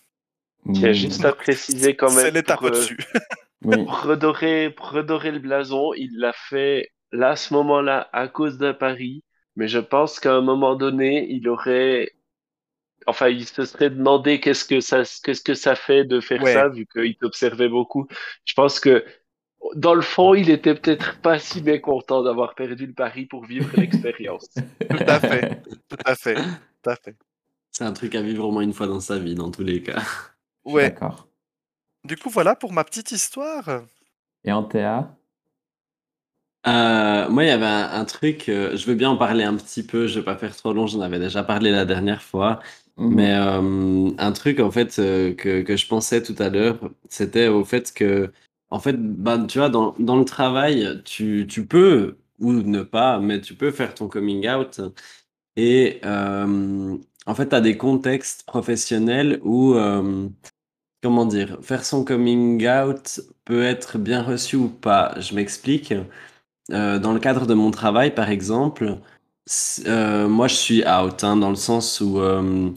il 0.65 0.79
y 0.79 0.85
a 0.85 0.93
juste 0.93 1.25
à 1.25 1.33
préciser 1.33 1.95
quand 1.95 2.11
même. 2.11 2.25
C'est 2.25 2.31
l'étape 2.31 2.61
au-dessus. 2.61 2.97
Oui. 3.63 3.83
pour 3.83 4.01
redorer, 4.03 4.69
pour 4.69 4.91
redorer 4.91 5.31
le 5.31 5.39
blason, 5.39 5.93
il 5.95 6.17
l'a 6.19 6.33
fait 6.33 6.91
là, 7.11 7.31
à 7.31 7.35
ce 7.35 7.53
moment-là, 7.53 8.09
à 8.13 8.27
cause 8.27 8.57
d'un 8.57 8.73
pari. 8.73 9.23
Mais 9.55 9.67
je 9.67 9.79
pense 9.79 10.19
qu'à 10.19 10.33
un 10.35 10.41
moment 10.41 10.75
donné, 10.75 11.27
il 11.31 11.49
aurait. 11.49 12.11
Enfin, 13.07 13.29
il 13.29 13.45
se 13.47 13.65
serait 13.65 13.89
demandé 13.89 14.39
qu'est-ce 14.39 14.65
que 14.65 14.79
ça, 14.81 15.03
qu'est-ce 15.23 15.41
que 15.41 15.53
ça 15.53 15.75
fait 15.75 16.03
de 16.05 16.19
faire 16.19 16.41
Ouais. 16.43 16.53
ça, 16.53 16.67
vu 16.69 16.85
qu'il 16.85 17.15
t'observait 17.17 17.69
beaucoup. 17.69 18.07
Je 18.45 18.53
pense 18.53 18.79
que, 18.79 19.05
dans 19.75 19.93
le 19.95 20.01
fond, 20.01 20.33
il 20.35 20.49
était 20.49 20.75
peut-être 20.75 21.19
pas 21.21 21.39
si 21.39 21.61
mécontent 21.63 22.21
d'avoir 22.21 22.53
perdu 22.55 22.85
le 22.85 22.93
pari 22.93 23.25
pour 23.25 23.45
vivre 23.45 23.69
l'expérience. 23.77 24.49
Tout 24.89 25.03
à 25.07 25.19
fait, 25.19 25.61
tout 25.89 25.97
à 26.05 26.15
fait, 26.15 26.35
tout 26.35 26.89
à 26.89 26.95
fait. 26.95 27.15
C'est 27.71 27.83
un 27.85 27.93
truc 27.93 28.15
à 28.15 28.21
vivre 28.21 28.45
au 28.45 28.51
moins 28.51 28.61
une 28.63 28.73
fois 28.73 28.87
dans 28.87 28.99
sa 28.99 29.17
vie, 29.19 29.35
dans 29.35 29.51
tous 29.51 29.63
les 29.63 29.81
cas. 29.83 30.01
Ouais. 30.65 30.89
D'accord. 30.89 31.27
Du 32.03 32.17
coup, 32.17 32.29
voilà 32.29 32.55
pour 32.55 32.73
ma 32.73 32.83
petite 32.83 33.11
histoire. 33.11 33.83
Et 34.43 34.51
Antea 34.51 35.17
Euh, 36.67 37.29
moi, 37.29 37.43
il 37.43 37.47
y 37.47 37.49
avait 37.51 37.65
un, 37.65 37.91
un 37.93 38.05
truc, 38.05 38.49
euh, 38.49 38.75
je 38.75 38.85
veux 38.87 38.95
bien 38.95 39.09
en 39.09 39.17
parler 39.17 39.43
un 39.43 39.55
petit 39.55 39.85
peu, 39.85 40.07
je 40.07 40.19
vais 40.19 40.25
pas 40.25 40.35
faire 40.37 40.55
trop 40.55 40.73
long, 40.73 40.85
j'en 40.87 41.01
avais 41.01 41.19
déjà 41.19 41.43
parlé 41.43 41.71
la 41.71 41.85
dernière 41.85 42.21
fois, 42.21 42.59
Mhm. 42.97 43.15
mais 43.15 43.33
euh, 43.35 44.11
un 44.17 44.31
truc 44.31 44.59
en 44.59 44.71
fait 44.71 44.97
euh, 44.99 45.33
que, 45.35 45.61
que 45.61 45.75
je 45.77 45.87
pensais 45.87 46.23
tout 46.23 46.35
à 46.39 46.49
l'heure, 46.49 46.79
c'était 47.09 47.47
au 47.47 47.63
fait 47.63 47.93
que, 47.93 48.31
en 48.69 48.79
fait, 48.79 48.93
bah, 48.97 49.37
tu 49.47 49.59
vois, 49.59 49.69
dans, 49.69 49.93
dans 49.99 50.15
le 50.17 50.25
travail, 50.25 51.01
tu, 51.05 51.45
tu 51.49 51.65
peux, 51.67 52.17
ou 52.39 52.53
ne 52.53 52.81
pas, 52.83 53.19
mais 53.19 53.39
tu 53.41 53.55
peux 53.55 53.71
faire 53.71 53.93
ton 53.93 54.07
coming 54.07 54.47
out, 54.49 54.81
et 55.57 56.01
euh, 56.05 56.97
en 57.27 57.35
fait, 57.35 57.49
tu 57.49 57.55
as 57.55 57.61
des 57.61 57.77
contextes 57.77 58.45
professionnels 58.45 59.39
où, 59.43 59.75
comment 61.01 61.25
dire, 61.25 61.57
faire 61.61 61.85
son 61.85 62.03
coming 62.03 62.67
out 62.67 63.21
peut 63.45 63.63
être 63.63 63.97
bien 63.97 64.23
reçu 64.23 64.55
ou 64.55 64.69
pas. 64.69 65.13
Je 65.19 65.35
m'explique. 65.35 65.93
Dans 66.69 67.13
le 67.13 67.19
cadre 67.19 67.47
de 67.47 67.53
mon 67.53 67.71
travail, 67.71 68.13
par 68.15 68.29
exemple, 68.29 68.97
euh, 69.85 70.27
moi 70.27 70.47
je 70.47 70.55
suis 70.55 70.83
out, 70.87 71.23
hein, 71.23 71.37
dans 71.37 71.49
le 71.49 71.55
sens 71.55 72.01
où 72.01 72.19
euh, 72.19 72.71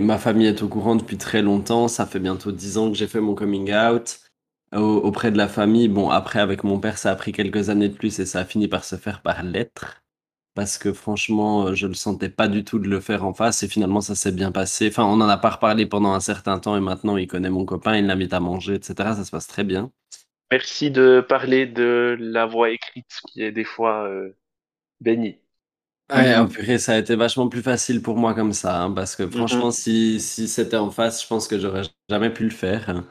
ma 0.00 0.18
famille 0.18 0.46
est 0.46 0.62
au 0.62 0.68
courant 0.68 0.96
depuis 0.96 1.18
très 1.18 1.42
longtemps. 1.42 1.88
Ça 1.88 2.06
fait 2.06 2.20
bientôt 2.20 2.52
dix 2.52 2.78
ans 2.78 2.90
que 2.90 2.96
j'ai 2.96 3.06
fait 3.06 3.20
mon 3.20 3.34
coming 3.34 3.72
out 3.74 4.20
au- 4.74 4.78
auprès 4.80 5.30
de 5.30 5.38
la 5.38 5.48
famille. 5.48 5.88
Bon, 5.88 6.10
après 6.10 6.40
avec 6.40 6.64
mon 6.64 6.78
père, 6.80 6.98
ça 6.98 7.10
a 7.10 7.16
pris 7.16 7.32
quelques 7.32 7.70
années 7.70 7.88
de 7.88 7.94
plus 7.94 8.18
et 8.20 8.26
ça 8.26 8.40
a 8.40 8.44
fini 8.44 8.68
par 8.68 8.84
se 8.84 8.96
faire 8.96 9.22
par 9.22 9.42
lettre. 9.42 10.02
Parce 10.54 10.78
que 10.78 10.92
franchement, 10.92 11.68
euh, 11.68 11.74
je 11.74 11.86
le 11.88 11.94
sentais 11.94 12.30
pas 12.30 12.48
du 12.48 12.64
tout 12.64 12.78
de 12.80 12.88
le 12.88 13.00
faire 13.00 13.24
en 13.24 13.34
face 13.34 13.62
et 13.62 13.68
finalement 13.68 14.00
ça 14.02 14.14
s'est 14.16 14.32
bien 14.32 14.52
passé. 14.52 14.88
Enfin, 14.88 15.04
on 15.04 15.20
en 15.20 15.28
a 15.28 15.38
pas 15.38 15.50
reparlé 15.50 15.86
pendant 15.86 16.12
un 16.14 16.20
certain 16.20 16.58
temps 16.60 16.76
et 16.76 16.80
maintenant 16.80 17.16
il 17.18 17.26
connaît 17.28 17.50
mon 17.50 17.64
copain, 17.66 17.96
il 17.98 18.06
l'invite 18.06 18.34
à 18.34 18.40
manger, 18.40 18.76
etc. 18.76 19.16
Ça 19.16 19.24
se 19.24 19.30
passe 19.32 19.46
très 19.48 19.64
bien. 19.64 19.92
Merci 20.50 20.90
de 20.90 21.24
parler 21.28 21.66
de 21.66 22.16
la 22.18 22.46
voix 22.46 22.70
écrite 22.70 23.12
qui 23.28 23.42
est 23.42 23.52
des 23.52 23.64
fois 23.64 24.06
euh, 24.08 24.34
bénie. 25.00 25.40
Ouais, 26.12 26.36
Mhm. 26.36 26.44
oh 26.44 26.48
purée, 26.48 26.78
ça 26.78 26.92
a 26.94 26.98
été 26.98 27.16
vachement 27.16 27.48
plus 27.48 27.62
facile 27.62 28.02
pour 28.02 28.16
moi 28.18 28.34
comme 28.34 28.52
ça, 28.52 28.82
hein, 28.82 28.90
parce 28.92 29.16
que 29.16 29.28
franchement, 29.28 29.70
si, 29.70 30.20
si 30.20 30.48
c'était 30.48 30.76
en 30.76 30.90
face, 30.90 31.22
je 31.22 31.26
pense 31.26 31.48
que 31.48 31.58
j'aurais 31.58 31.82
jamais 32.10 32.30
pu 32.30 32.44
le 32.44 32.50
faire. 32.50 33.02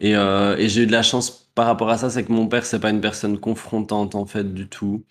Et, 0.00 0.16
euh, 0.16 0.56
et 0.58 0.68
j'ai 0.68 0.82
eu 0.84 0.86
de 0.86 0.92
la 0.92 1.02
chance 1.02 1.50
par 1.54 1.66
rapport 1.66 1.90
à 1.90 1.98
ça, 1.98 2.10
c'est 2.10 2.24
que 2.24 2.32
mon 2.32 2.48
père, 2.48 2.66
c'est 2.66 2.80
pas 2.80 2.90
une 2.90 3.02
personne 3.02 3.38
confrontante 3.40 4.14
en 4.16 4.26
fait 4.26 4.54
du 4.54 4.68
tout. 4.68 5.04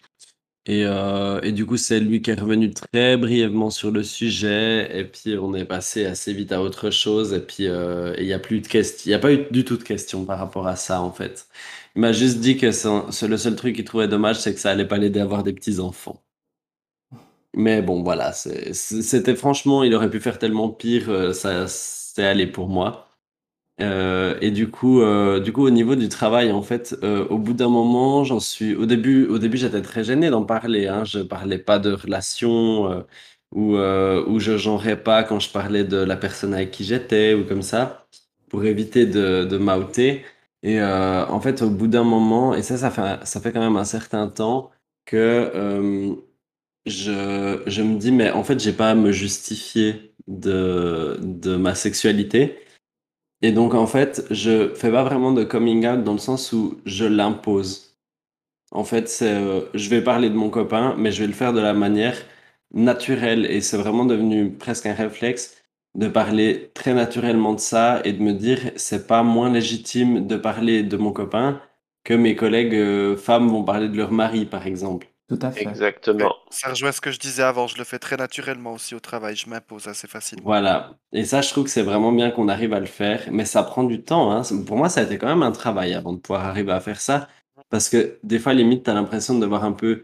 Et, 0.68 0.86
euh, 0.86 1.42
et 1.44 1.52
du 1.54 1.66
coup, 1.66 1.78
c'est 1.78 2.00
lui 2.02 2.22
qui 2.22 2.32
est 2.32 2.40
revenu 2.40 2.72
très 2.74 3.18
brièvement 3.18 3.70
sur 3.72 3.92
le 3.92 4.04
sujet, 4.04 4.90
et 5.00 5.06
puis 5.06 5.38
on 5.40 5.56
est 5.56 5.66
passé 5.66 6.06
assez 6.06 6.34
vite 6.34 6.52
à 6.54 6.62
autre 6.62 6.92
chose, 6.92 7.34
et 7.34 7.42
puis 7.42 7.68
euh, 7.68 8.16
il 8.20 8.26
y 8.28 8.34
a 8.34 8.40
plus 8.40 8.62
de 8.62 8.68
questions, 8.68 9.12
il 9.12 9.16
a 9.16 9.20
pas 9.20 9.34
eu 9.34 9.48
du 9.52 9.66
tout 9.66 9.78
de 9.78 9.84
questions 9.84 10.26
par 10.26 10.40
rapport 10.40 10.68
à 10.68 10.76
ça 10.78 11.02
en 11.02 11.12
fait. 11.14 11.48
Il 11.96 12.02
m'a 12.02 12.14
juste 12.14 12.40
dit 12.40 12.58
que 12.58 12.72
c'est 12.72 13.28
le 13.30 13.38
seul 13.38 13.56
truc 13.58 13.76
qu'il 13.76 13.86
trouvait 13.86 14.08
dommage, 14.10 14.40
c'est 14.40 14.54
que 14.56 14.60
ça 14.62 14.72
allait 14.72 14.88
pas 14.88 14.98
l'aider 15.00 15.20
à 15.22 15.24
avoir 15.24 15.44
des 15.44 15.54
petits 15.54 15.80
enfants. 15.80 16.22
Mais 17.54 17.82
bon, 17.82 18.02
voilà, 18.04 18.32
c'était 18.34 19.36
franchement, 19.36 19.84
il 19.84 19.94
aurait 19.94 20.10
pu 20.10 20.22
faire 20.22 20.40
tellement 20.40 20.70
pire, 20.70 21.10
euh, 21.10 21.34
ça, 21.34 21.68
c'est 21.68 22.24
allé 22.26 22.48
pour 22.48 22.70
moi. 22.70 23.10
Euh, 23.82 24.38
et 24.42 24.52
du 24.52 24.70
coup, 24.72 25.02
euh, 25.02 25.40
du 25.40 25.54
coup, 25.54 25.64
au 25.66 25.72
niveau 25.72 25.96
du 25.96 26.10
travail, 26.10 26.52
en 26.52 26.62
fait, 26.64 26.96
au 27.04 27.38
bout 27.40 27.54
d'un 27.54 27.70
moment, 27.70 28.24
j'en 28.26 28.40
suis. 28.40 28.76
Au 28.76 28.86
début, 28.86 29.28
au 29.28 29.40
début, 29.40 29.58
j'étais 29.58 29.82
très 29.82 30.04
gêné 30.04 30.30
d'en 30.30 30.46
parler. 30.46 30.88
Hein. 30.88 31.06
Je 31.06 31.20
parlais 31.20 31.60
pas 31.60 31.80
de 31.80 31.94
relation 31.94 32.92
euh, 32.92 33.02
ou 33.54 33.76
euh, 33.78 34.26
ou 34.28 34.40
je 34.40 34.58
genrais 34.58 35.02
pas 35.04 35.24
quand 35.24 35.40
je 35.40 35.52
parlais 35.52 35.84
de 35.86 35.98
la 35.98 36.18
personne 36.18 36.54
avec 36.54 36.72
qui 36.72 36.84
j'étais 36.86 37.34
ou 37.36 37.46
comme 37.48 37.62
ça, 37.64 38.08
pour 38.50 38.66
éviter 38.66 39.06
de 39.08 39.46
de 39.46 39.58
m'outer. 39.58 40.26
Et 40.64 40.82
en 40.84 41.40
fait, 41.42 41.62
au 41.64 41.70
bout 41.72 41.88
d'un 41.88 42.04
moment, 42.04 42.54
et 42.56 42.64
ça, 42.64 42.78
ça 42.78 42.92
fait 42.92 43.26
ça 43.26 43.42
fait 43.42 43.52
quand 43.52 43.60
même 43.62 43.78
un 43.78 43.86
certain 43.86 44.28
temps 44.30 44.72
que 45.06 46.16
je, 46.86 47.62
je 47.68 47.82
me 47.84 47.98
dis, 47.98 48.12
mais 48.12 48.32
en 48.32 48.44
fait, 48.44 48.60
j'ai 48.60 48.74
pas 48.74 48.92
à 48.92 48.96
me 48.96 49.12
justifier 49.12 50.14
de, 50.28 51.18
de 51.22 51.56
ma 51.56 51.76
sexualité. 51.76 52.60
Et 53.42 53.52
donc, 53.52 53.74
en 53.74 53.88
fait, 53.88 54.26
je 54.32 54.74
fais 54.76 54.92
pas 54.92 55.04
vraiment 55.04 55.32
de 55.34 55.44
coming 55.44 55.88
out 55.88 56.04
dans 56.04 56.14
le 56.14 56.20
sens 56.20 56.54
où 56.54 56.82
je 56.86 57.06
l'impose. 57.06 57.98
En 58.72 58.84
fait, 58.86 59.10
c'est, 59.10 59.34
euh, 59.36 59.62
je 59.74 59.90
vais 59.90 60.04
parler 60.04 60.30
de 60.30 60.36
mon 60.36 60.50
copain, 60.50 60.96
mais 60.98 61.12
je 61.12 61.22
vais 61.22 61.28
le 61.28 61.34
faire 61.34 61.54
de 61.54 61.62
la 61.62 61.74
manière 61.74 62.18
naturelle. 62.74 63.46
Et 63.48 63.62
c'est 63.62 63.78
vraiment 63.78 64.06
devenu 64.06 64.52
presque 64.54 64.88
un 64.88 64.94
réflexe 64.96 65.58
de 65.96 66.08
parler 66.10 66.72
très 66.76 66.94
naturellement 66.94 67.54
de 67.56 67.60
ça 67.62 68.02
et 68.06 68.14
de 68.14 68.22
me 68.24 68.34
dire, 68.34 68.72
c'est 68.78 69.08
pas 69.08 69.24
moins 69.24 69.52
légitime 69.52 70.28
de 70.28 70.38
parler 70.38 70.84
de 70.84 70.98
mon 70.98 71.14
copain 71.14 71.62
que 72.06 72.14
mes 72.16 72.36
collègues 72.36 72.76
euh, 72.76 73.18
femmes 73.18 73.50
vont 73.50 73.64
parler 73.66 73.90
de 73.90 73.98
leur 73.98 74.12
mari, 74.14 74.46
par 74.46 74.68
exemple. 74.68 75.11
Tout 75.32 75.40
à 75.42 75.52
fait. 75.52 75.62
Exactement. 75.62 76.36
ça 76.50 76.70
rejoint 76.72 76.92
ce 76.92 77.00
que 77.00 77.10
je 77.10 77.18
disais 77.18 77.42
avant, 77.42 77.66
je 77.66 77.78
le 77.78 77.86
fais 77.86 78.00
très 78.00 78.18
naturellement 78.18 78.74
aussi 78.74 78.96
au 78.96 79.00
travail, 79.00 79.38
je 79.38 79.48
m'impose 79.50 79.88
assez 79.88 80.06
facilement. 80.06 80.44
Voilà. 80.44 80.98
Et 81.14 81.24
ça, 81.24 81.42
je 81.42 81.50
trouve 81.50 81.64
que 81.64 81.70
c'est 81.70 81.84
vraiment 81.84 82.12
bien 82.12 82.32
qu'on 82.32 82.50
arrive 82.50 82.74
à 82.74 82.82
le 82.82 82.86
faire, 82.86 83.24
mais 83.32 83.46
ça 83.46 83.64
prend 83.64 83.86
du 83.86 84.04
temps, 84.04 84.30
hein. 84.34 84.42
Pour 84.68 84.76
moi, 84.76 84.90
ça 84.90 85.00
a 85.00 85.04
été 85.06 85.18
quand 85.18 85.28
même 85.28 85.42
un 85.42 85.54
travail 85.54 85.94
avant 85.94 86.12
de 86.12 86.20
pouvoir 86.20 86.44
arriver 86.44 86.74
à 86.74 86.82
faire 86.82 87.00
ça, 87.00 87.30
parce 87.70 87.88
que 87.88 88.20
des 88.24 88.40
fois, 88.40 88.54
limite, 88.54 88.84
t'as 88.84 88.94
l'impression 88.94 89.34
de 89.36 89.40
devoir 89.40 89.64
un 89.64 89.72
peu 89.72 90.04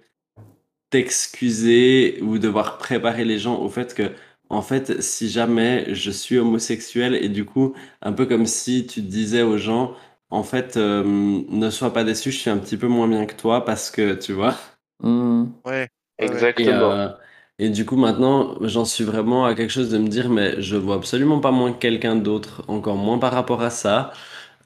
t'excuser 0.90 2.20
ou 2.22 2.38
devoir 2.40 2.78
préparer 2.78 3.26
les 3.26 3.40
gens 3.40 3.60
au 3.60 3.70
fait 3.70 3.94
que, 3.94 4.14
en 4.50 4.62
fait, 4.62 5.02
si 5.02 5.30
jamais 5.30 5.94
je 5.94 6.10
suis 6.12 6.38
homosexuel 6.38 7.16
et 7.16 7.28
du 7.28 7.44
coup, 7.44 7.74
un 8.02 8.14
peu 8.14 8.26
comme 8.26 8.46
si 8.46 8.88
tu 8.88 9.02
disais 9.02 9.42
aux 9.42 9.58
gens, 9.58 9.94
en 10.30 10.44
fait, 10.44 10.78
euh, 10.78 11.04
ne 11.06 11.70
sois 11.70 11.92
pas 11.94 12.06
déçu, 12.06 12.32
je 12.32 12.38
suis 12.38 12.50
un 12.50 12.58
petit 12.58 12.78
peu 12.78 12.88
moins 12.88 13.10
bien 13.10 13.26
que 13.26 13.36
toi 13.36 13.66
parce 13.66 13.92
que, 13.92 14.14
tu 14.14 14.32
vois. 14.34 14.56
Mhm. 15.04 15.54
Ouais. 15.66 15.90
Et, 16.58 16.72
Exactement. 16.72 16.74
euh, 16.74 17.10
et 17.60 17.70
du 17.70 17.86
coup, 17.86 17.98
maintenant, 17.98 18.56
j'en 18.62 18.86
suis 18.86 19.04
vraiment 19.04 19.46
à 19.46 19.56
quelque 19.56 19.72
chose 19.72 19.92
de 19.92 19.98
me 19.98 20.08
dire, 20.08 20.30
mais 20.30 20.62
je 20.62 20.76
vois 20.78 20.96
absolument 20.98 21.40
pas 21.42 21.52
moins 21.52 21.74
que 21.74 21.80
quelqu'un 21.80 22.16
d'autre, 22.16 22.64
encore 22.68 22.98
moins 22.98 23.20
par 23.20 23.34
rapport 23.34 23.62
à 23.64 23.70
ça. 23.72 24.14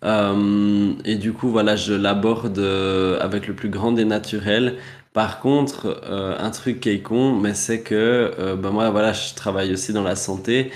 Euh, 0.03 0.93
et 1.05 1.15
du 1.17 1.33
coup, 1.33 1.49
voilà, 1.49 1.75
je 1.75 1.93
l'aborde 1.93 2.59
euh, 2.59 3.19
avec 3.21 3.47
le 3.47 3.55
plus 3.55 3.69
grand 3.69 3.91
des 3.93 4.05
naturels. 4.05 4.77
Par 5.13 5.39
contre, 5.41 6.01
euh, 6.05 6.37
un 6.39 6.51
truc 6.51 6.79
qui 6.81 6.89
est 6.89 7.01
con, 7.01 7.33
mais 7.35 7.53
c'est 7.55 7.81
que 7.83 7.95
euh, 8.39 8.55
ben 8.55 8.71
moi, 8.71 8.89
voilà, 8.91 9.13
je 9.13 9.35
travaille 9.35 9.73
aussi 9.73 9.93
dans 9.93 10.03
la 10.03 10.15
santé. 10.15 10.71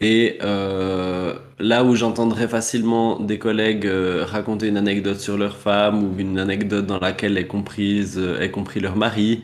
Et 0.00 0.38
euh, 0.42 1.34
là 1.58 1.82
où 1.84 1.96
j'entendrais 1.96 2.46
facilement 2.46 3.18
des 3.18 3.38
collègues 3.38 3.86
euh, 3.86 4.24
raconter 4.24 4.68
une 4.68 4.76
anecdote 4.76 5.18
sur 5.18 5.36
leur 5.36 5.56
femme 5.56 6.04
ou 6.04 6.18
une 6.20 6.38
anecdote 6.38 6.86
dans 6.86 7.00
laquelle 7.00 7.36
est 7.36 7.48
comprise, 7.48 8.16
euh, 8.18 8.40
est 8.40 8.50
compris 8.52 8.78
leur 8.80 8.94
mari, 8.96 9.42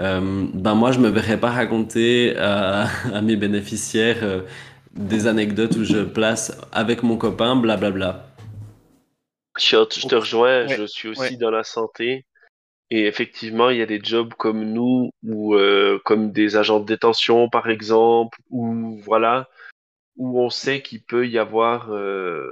euh, 0.00 0.46
ben 0.54 0.74
moi, 0.74 0.92
je 0.92 1.00
me 1.00 1.08
verrais 1.10 1.38
pas 1.40 1.50
raconter 1.50 2.36
à, 2.38 2.84
à 3.14 3.22
mes 3.22 3.36
bénéficiaires 3.36 4.20
euh, 4.24 4.42
des 4.94 5.26
anecdotes 5.26 5.76
où 5.76 5.84
je 5.84 5.98
place 6.04 6.58
avec 6.72 7.02
mon 7.02 7.16
copain, 7.18 7.56
blablabla. 7.56 8.26
Chiot, 9.56 9.88
je 9.94 10.06
te 10.06 10.14
rejoins, 10.14 10.66
Ouais, 10.66 10.76
je 10.76 10.84
suis 10.86 11.08
aussi 11.08 11.20
ouais. 11.32 11.36
dans 11.36 11.50
la 11.50 11.64
santé. 11.64 12.24
Et 12.90 13.06
effectivement, 13.06 13.70
il 13.70 13.78
y 13.78 13.82
a 13.82 13.86
des 13.86 14.00
jobs 14.02 14.34
comme 14.34 14.64
nous, 14.72 15.10
ou 15.24 15.54
euh, 15.54 15.98
comme 16.04 16.32
des 16.32 16.56
agents 16.56 16.80
de 16.80 16.86
détention, 16.86 17.48
par 17.48 17.68
exemple, 17.70 18.38
ou 18.50 18.98
voilà, 19.04 19.48
où 20.16 20.40
on 20.40 20.50
sait 20.50 20.82
qu'il 20.82 21.04
peut 21.04 21.28
y 21.28 21.38
avoir 21.38 21.92
euh, 21.92 22.50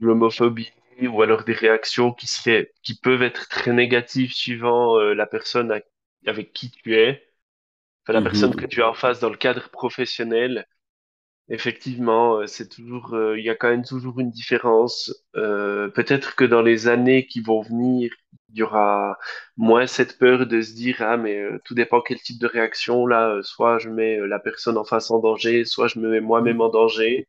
de 0.00 0.06
l'homophobie 0.06 0.70
ou 1.02 1.22
alors 1.22 1.44
des 1.44 1.52
réactions 1.52 2.12
qui 2.12 2.26
seraient, 2.26 2.72
qui 2.82 2.94
peuvent 2.98 3.22
être 3.22 3.48
très 3.48 3.72
négatives 3.72 4.32
suivant 4.32 4.98
euh, 4.98 5.14
la 5.14 5.26
personne 5.26 5.70
à- 5.72 5.80
avec 6.26 6.52
qui 6.52 6.70
tu 6.70 6.96
es, 6.96 7.24
enfin, 8.04 8.14
la 8.14 8.22
personne 8.22 8.56
que 8.56 8.66
Mhm. 8.66 8.68
tu 8.68 8.82
as 8.82 8.90
en 8.90 8.94
face 8.94 9.20
dans 9.20 9.30
le 9.30 9.36
cadre 9.36 9.70
professionnel. 9.70 10.66
Effectivement, 11.50 12.38
euh, 12.40 12.46
c'est 12.46 12.68
toujours, 12.68 13.14
euh, 13.14 13.38
il 13.38 13.44
y 13.44 13.50
a 13.50 13.54
quand 13.56 13.70
même 13.70 13.84
toujours 13.84 14.20
une 14.20 14.30
différence. 14.30 15.12
Euh, 15.36 15.88
peut-être 15.90 16.36
que 16.36 16.44
dans 16.44 16.62
les 16.62 16.88
années 16.88 17.26
qui 17.26 17.40
vont 17.40 17.62
venir, 17.62 18.12
il 18.50 18.58
y 18.58 18.62
aura 18.62 19.18
moins 19.56 19.86
cette 19.86 20.18
peur 20.18 20.46
de 20.46 20.60
se 20.62 20.72
dire, 20.74 20.96
ah, 21.00 21.16
mais 21.16 21.38
euh, 21.38 21.58
tout 21.64 21.74
dépend 21.74 22.00
quel 22.02 22.20
type 22.20 22.38
de 22.40 22.46
réaction. 22.46 23.06
Là, 23.06 23.30
euh, 23.36 23.42
soit 23.42 23.78
je 23.78 23.88
mets 23.90 24.18
euh, 24.18 24.26
la 24.26 24.38
personne 24.38 24.76
en 24.78 24.84
face 24.84 25.10
en 25.10 25.18
danger, 25.20 25.64
soit 25.64 25.88
je 25.88 25.98
me 25.98 26.08
mets 26.10 26.20
moi-même 26.20 26.60
en 26.60 26.68
danger. 26.70 27.28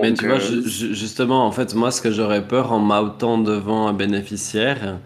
Mais 0.00 0.12
tu 0.14 0.26
vois, 0.26 0.38
ju- 0.38 0.66
ju- 0.68 0.94
justement, 0.94 1.46
en 1.46 1.52
fait, 1.52 1.74
moi, 1.74 1.90
ce 1.90 2.00
que 2.02 2.10
j'aurais 2.10 2.46
peur 2.46 2.72
en 2.72 2.78
m'outant 2.78 3.38
devant 3.38 3.86
un 3.88 3.92
bénéficiaire, 3.92 5.00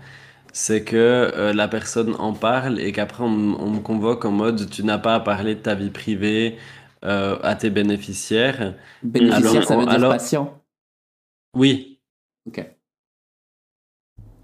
c'est 0.53 0.85
que 0.85 0.97
euh, 0.97 1.53
la 1.53 1.69
personne 1.69 2.15
en 2.19 2.33
parle 2.35 2.81
et 2.81 2.93
qu'après 2.93 3.25
on, 3.25 3.29
on 3.61 3.71
me 3.71 3.81
convoque 3.81 4.25
en 4.25 4.33
mode 4.33 4.71
tu 4.71 4.85
n'as 4.85 4.99
pas 4.99 5.15
à 5.17 5.21
parler 5.21 5.55
de 5.57 5.61
ta 5.61 5.75
vie 5.77 5.91
privée 5.91 6.59
euh, 7.05 7.39
à 7.43 7.57
tes 7.57 7.71
bénéficiaires. 7.71 8.75
Bénéficiaire, 9.03 9.51
Alors, 9.53 9.65
ça 9.65 9.77
veut 9.77 9.87
dire 9.87 9.93
alors- 9.95 10.13
patient. 10.13 10.63
Oui, 11.55 12.01
Ok. 12.47 12.74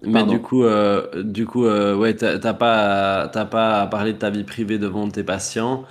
Mais 0.02 0.12
Pardon. 0.12 0.32
du 0.32 0.40
coup, 0.40 0.64
euh, 0.64 1.22
du 1.22 1.46
coup, 1.46 1.64
euh, 1.66 1.96
ouais, 1.96 2.14
t'as 2.14 2.38
pas, 2.54 3.28
pas 3.28 3.80
à 3.82 3.86
parler 3.86 4.12
de 4.12 4.18
ta 4.18 4.30
vie 4.30 4.44
privée 4.44 4.78
devant 4.78 5.08
tes 5.08 5.24
patients. 5.24 5.84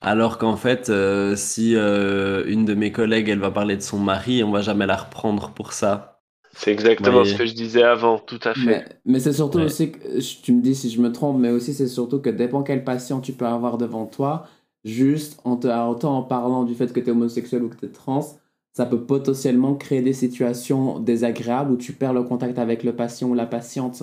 Alors 0.00 0.36
qu'en 0.36 0.56
fait, 0.56 0.90
euh, 0.90 1.34
si 1.34 1.74
euh, 1.76 2.44
une 2.46 2.64
de 2.66 2.74
mes 2.74 2.92
collègues, 2.92 3.28
elle 3.30 3.38
va 3.38 3.50
parler 3.50 3.76
de 3.76 3.82
son 3.82 3.98
mari, 3.98 4.44
on 4.44 4.50
va 4.50 4.60
jamais 4.60 4.86
la 4.86 4.96
reprendre 4.96 5.50
pour 5.52 5.72
ça. 5.72 6.20
C'est 6.52 6.70
exactement 6.70 7.24
ce 7.24 7.34
que 7.34 7.46
je 7.46 7.54
disais 7.54 7.82
avant, 7.82 8.18
tout 8.18 8.38
à 8.44 8.54
fait. 8.54 8.66
Mais, 8.66 8.84
mais 9.06 9.18
c'est 9.18 9.32
surtout 9.32 9.58
Ouais. 9.58 9.64
aussi, 9.64 9.92
que, 9.92 10.42
tu 10.42 10.52
me 10.52 10.60
dis 10.60 10.74
si 10.74 10.90
je 10.90 11.00
me 11.00 11.10
trompe, 11.10 11.38
mais 11.40 11.50
aussi 11.50 11.72
c'est 11.74 11.88
surtout 11.88 12.20
que 12.20 12.30
dépend 12.30 12.62
quel 12.62 12.84
patient 12.84 13.20
tu 13.20 13.32
peux 13.32 13.46
avoir 13.46 13.78
devant 13.78 14.06
toi, 14.06 14.46
juste 14.84 15.40
en 15.44 15.56
te, 15.56 15.66
autant 15.66 16.18
en 16.18 16.22
parlant 16.22 16.64
du 16.64 16.74
fait 16.74 16.92
que 16.92 17.00
tu 17.00 17.06
es 17.06 17.10
homosexuel 17.10 17.62
ou 17.64 17.68
que 17.70 17.76
tu 17.76 17.86
es 17.86 17.88
trans, 17.88 18.38
ça 18.74 18.86
peut 18.86 19.06
potentiellement 19.06 19.76
créer 19.76 20.02
des 20.02 20.12
situations 20.12 20.98
désagréables 20.98 21.72
où 21.72 21.76
tu 21.76 21.92
perds 21.92 22.12
le 22.12 22.24
contact 22.24 22.58
avec 22.58 22.82
le 22.82 22.94
patient 22.94 23.30
ou 23.30 23.34
la 23.34 23.46
patiente. 23.46 24.02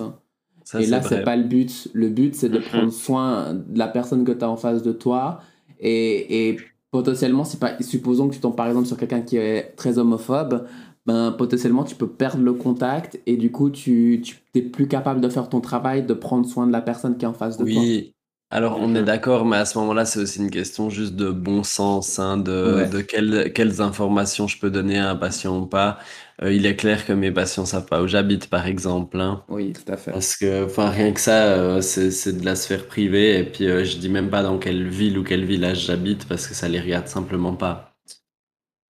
Ça, 0.64 0.80
Et 0.80 0.86
là, 0.86 1.02
c'est 1.02 1.22
pas 1.22 1.36
le 1.36 1.44
but. 1.44 1.88
Le 1.92 2.08
but, 2.08 2.34
c'est 2.34 2.48
de 2.48 2.58
prendre 2.58 2.90
soin 2.90 3.54
de 3.54 3.78
la 3.78 3.88
personne 3.88 4.24
que 4.24 4.32
tu 4.32 4.44
as 4.44 4.48
en 4.50 4.56
face 4.56 4.82
de 4.82 4.92
toi. 4.92 5.40
Et, 5.78 6.48
et 6.48 6.56
potentiellement, 6.90 7.44
pas, 7.60 7.76
supposons 7.82 8.28
que 8.28 8.34
tu 8.34 8.40
tombes 8.40 8.56
par 8.56 8.66
exemple 8.68 8.86
sur 8.86 8.96
quelqu'un 8.96 9.20
qui 9.22 9.36
est 9.36 9.74
très 9.76 9.98
homophobe, 9.98 10.66
ben, 11.04 11.32
potentiellement, 11.32 11.84
tu 11.84 11.96
peux 11.96 12.08
perdre 12.08 12.42
le 12.42 12.54
contact 12.54 13.20
et 13.26 13.36
du 13.36 13.50
coup, 13.52 13.70
tu, 13.70 14.22
tu 14.24 14.40
es 14.54 14.62
plus 14.62 14.88
capable 14.88 15.20
de 15.20 15.28
faire 15.28 15.48
ton 15.48 15.60
travail, 15.60 16.04
de 16.06 16.14
prendre 16.14 16.46
soin 16.46 16.66
de 16.66 16.72
la 16.72 16.80
personne 16.80 17.18
qui 17.18 17.24
est 17.24 17.28
en 17.28 17.34
face 17.34 17.58
de 17.58 17.66
toi. 17.66 17.82
Oui, 17.82 18.14
alors 18.52 18.78
on 18.80 18.94
est 18.94 19.02
Mhm. 19.02 19.04
d'accord, 19.04 19.44
mais 19.46 19.56
à 19.56 19.64
ce 19.64 19.78
moment-là, 19.78 20.04
c'est 20.04 20.20
aussi 20.20 20.38
une 20.40 20.50
question 20.50 20.90
juste 20.90 21.16
de 21.16 21.30
bon 21.30 21.62
sens, 21.64 22.18
hein, 22.18 22.36
de, 22.38 22.84
Ouais. 22.84 22.90
de 22.90 23.00
quelles, 23.00 23.52
quelles 23.52 23.80
informations 23.80 24.46
je 24.48 24.58
peux 24.58 24.70
donner 24.70 24.98
à 24.98 25.10
un 25.10 25.16
patient 25.16 25.58
ou 25.60 25.66
pas. 25.66 25.98
Euh, 26.42 26.52
il 26.52 26.66
est 26.66 26.76
clair 26.76 27.06
que 27.06 27.12
mes 27.12 27.32
patients 27.32 27.66
savent 27.66 27.86
pas 27.86 28.02
où 28.02 28.06
j'habite, 28.08 28.48
par 28.50 28.66
exemple, 28.66 29.20
hein. 29.20 29.44
Oui, 29.48 29.72
tout 29.72 29.90
à 29.92 29.96
fait. 29.96 30.12
Parce 30.12 30.36
que, 30.36 30.64
enfin, 30.66 30.90
rien 30.90 31.12
que 31.12 31.20
ça, 31.20 31.54
euh, 31.54 31.80
c'est, 31.82 32.10
c'est 32.12 32.34
de 32.34 32.44
la 32.44 32.56
sphère 32.56 32.86
privée. 32.86 33.38
Et 33.40 33.44
puis, 33.44 33.66
euh, 33.68 33.84
je 33.84 33.98
dis 33.98 34.08
même 34.10 34.30
pas 34.30 34.42
dans 34.42 34.58
quelle 34.58 34.88
ville 34.88 35.18
ou 35.18 35.24
quel 35.24 35.44
village 35.44 35.86
j'habite 35.86 36.28
parce 36.28 36.46
que 36.48 36.54
ça 36.54 36.68
les 36.68 36.80
regarde 36.80 37.08
simplement 37.08 37.54
pas. 37.56 37.94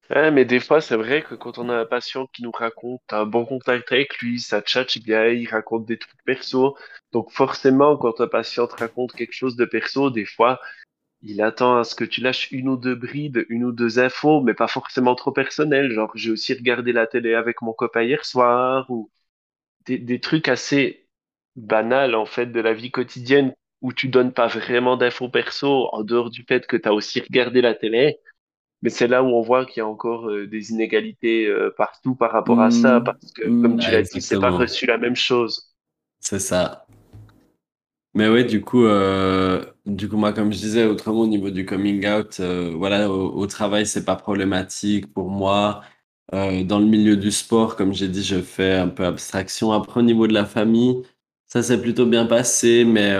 Ouais, 0.10 0.30
mais 0.32 0.44
des 0.46 0.60
fois, 0.60 0.82
c'est 0.82 0.98
vrai 0.98 1.24
que 1.24 1.36
quand 1.36 1.58
on 1.58 1.70
a 1.70 1.76
un 1.80 1.86
patient 1.86 2.28
qui 2.28 2.44
nous 2.44 2.52
raconte, 2.52 3.02
t'as 3.08 3.22
un 3.22 3.26
bon 3.26 3.46
contact 3.46 3.92
avec 3.94 4.18
lui, 4.20 4.40
ça 4.42 4.62
tchatche 4.62 4.98
bien, 5.00 5.28
il 5.28 5.48
raconte 5.48 5.86
des 5.86 5.98
trucs 5.98 6.22
perso. 6.26 6.76
Donc 7.12 7.32
forcément, 7.32 7.98
quand 7.98 8.22
un 8.22 8.28
patient 8.28 8.68
te 8.68 8.76
raconte 8.76 9.14
quelque 9.14 9.34
chose 9.34 9.56
de 9.56 9.66
perso, 9.66 10.10
des 10.10 10.26
fois, 10.26 10.62
il 11.22 11.42
attend 11.42 11.78
à 11.78 11.84
ce 11.84 11.96
que 11.96 12.04
tu 12.04 12.22
lâches 12.22 12.52
une 12.52 12.70
ou 12.70 12.78
deux 12.78 12.96
brides, 12.96 13.46
une 13.50 13.64
ou 13.66 13.72
deux 13.72 14.00
infos, 14.00 14.42
mais 14.42 14.54
pas 14.54 14.68
forcément 14.68 15.16
trop 15.16 15.32
personnelles. 15.32 15.92
Genre, 15.92 16.12
j'ai 16.16 16.32
aussi 16.32 16.54
regardé 16.54 16.94
la 16.94 17.08
télé 17.08 17.34
avec 17.36 17.62
mon 17.62 17.74
copain 17.74 18.04
hier 18.04 18.26
soir, 18.26 18.90
ou 18.90 19.12
des, 19.86 19.98
des 20.00 20.20
trucs 20.20 20.48
assez 20.48 21.08
banals, 21.56 22.16
en 22.16 22.26
fait, 22.26 22.48
de 22.48 22.60
la 22.60 22.74
vie 22.74 22.92
quotidienne, 22.92 23.54
où 23.82 23.94
tu 23.94 24.08
donnes 24.10 24.34
pas 24.34 24.48
vraiment 24.48 24.98
d'infos 24.98 25.30
perso, 25.30 25.90
en 25.94 26.04
dehors 26.04 26.30
du 26.30 26.44
fait 26.44 26.68
que 26.68 26.78
t'as 26.78 26.92
aussi 26.92 27.20
regardé 27.22 27.62
la 27.62 27.76
télé. 27.76 28.20
Mais 28.84 28.90
c'est 28.90 29.08
là 29.08 29.24
où 29.24 29.28
on 29.28 29.42
voit 29.42 29.66
qu'il 29.66 29.80
y 29.82 29.82
a 29.82 29.88
encore 29.88 30.30
euh, 30.30 30.48
des 30.48 30.72
inégalités 30.72 31.48
euh, 31.48 31.72
partout 31.78 32.16
par 32.16 32.32
rapport 32.32 32.62
à 32.62 32.72
ça, 32.72 33.00
Mm, 33.00 33.04
parce 33.04 33.32
que, 33.34 33.44
mm. 33.48 33.62
comme 33.62 33.78
tu 33.78 33.92
l'as 33.92 34.04
dit, 34.04 34.22
c'est 34.22 34.40
pas 34.40 34.52
reçu 34.52 34.86
la 34.88 34.98
même 34.98 35.16
chose. 35.16 35.76
C'est 36.20 36.40
ça. 36.40 36.86
Mais 38.14 38.28
ouais, 38.28 38.44
du 38.44 38.62
coup, 38.62 38.86
euh, 38.86 39.64
du 39.86 40.10
coup, 40.10 40.18
moi, 40.18 40.34
comme 40.34 40.52
je 40.52 40.58
disais, 40.58 40.86
autrement, 40.86 41.22
au 41.22 41.28
niveau 41.28 41.50
du 41.50 41.66
coming 41.66 42.06
out, 42.08 42.40
euh, 42.42 42.74
voilà, 42.76 43.10
au, 43.10 43.48
travail, 43.48 43.86
c'est 43.86 44.04
pas 44.04 44.18
problématique 44.18 45.14
pour 45.14 45.30
moi. 45.30 45.82
Euh, 46.34 46.64
dans 46.64 46.80
le 46.80 46.86
milieu 46.86 47.18
du 47.18 47.32
sport, 47.32 47.76
comme 47.76 47.94
j'ai 47.94 48.08
dit, 48.10 48.24
je 48.24 48.42
fais 48.42 48.76
un 48.76 48.90
peu 48.90 49.06
abstraction. 49.06 49.72
Après, 49.72 50.02
au 50.02 50.04
niveau 50.04 50.28
de 50.28 50.34
la 50.34 50.46
famille, 50.46 51.04
ça 51.48 51.64
s'est 51.64 51.82
plutôt 51.82 52.06
bien 52.06 52.26
passé, 52.26 52.86
mais 52.86 53.14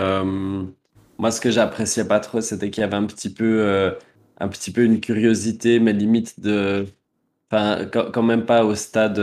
moi, 1.18 1.32
ce 1.32 1.42
que 1.42 1.52
j'appréciais 1.52 2.08
pas 2.08 2.20
trop, 2.20 2.42
c'était 2.42 2.70
qu'il 2.72 2.82
y 2.82 2.84
avait 2.84 2.96
un 2.96 3.06
petit 3.06 3.34
peu, 3.34 3.96
un 4.40 4.48
petit 4.50 4.72
peu 4.72 4.84
une 4.84 5.00
curiosité, 5.02 5.80
mais 5.80 5.94
limite 5.94 6.40
de, 6.40 6.86
enfin, 7.52 7.86
quand, 7.88 8.24
même 8.24 8.46
pas 8.46 8.66
au 8.66 8.76
stade. 8.76 9.20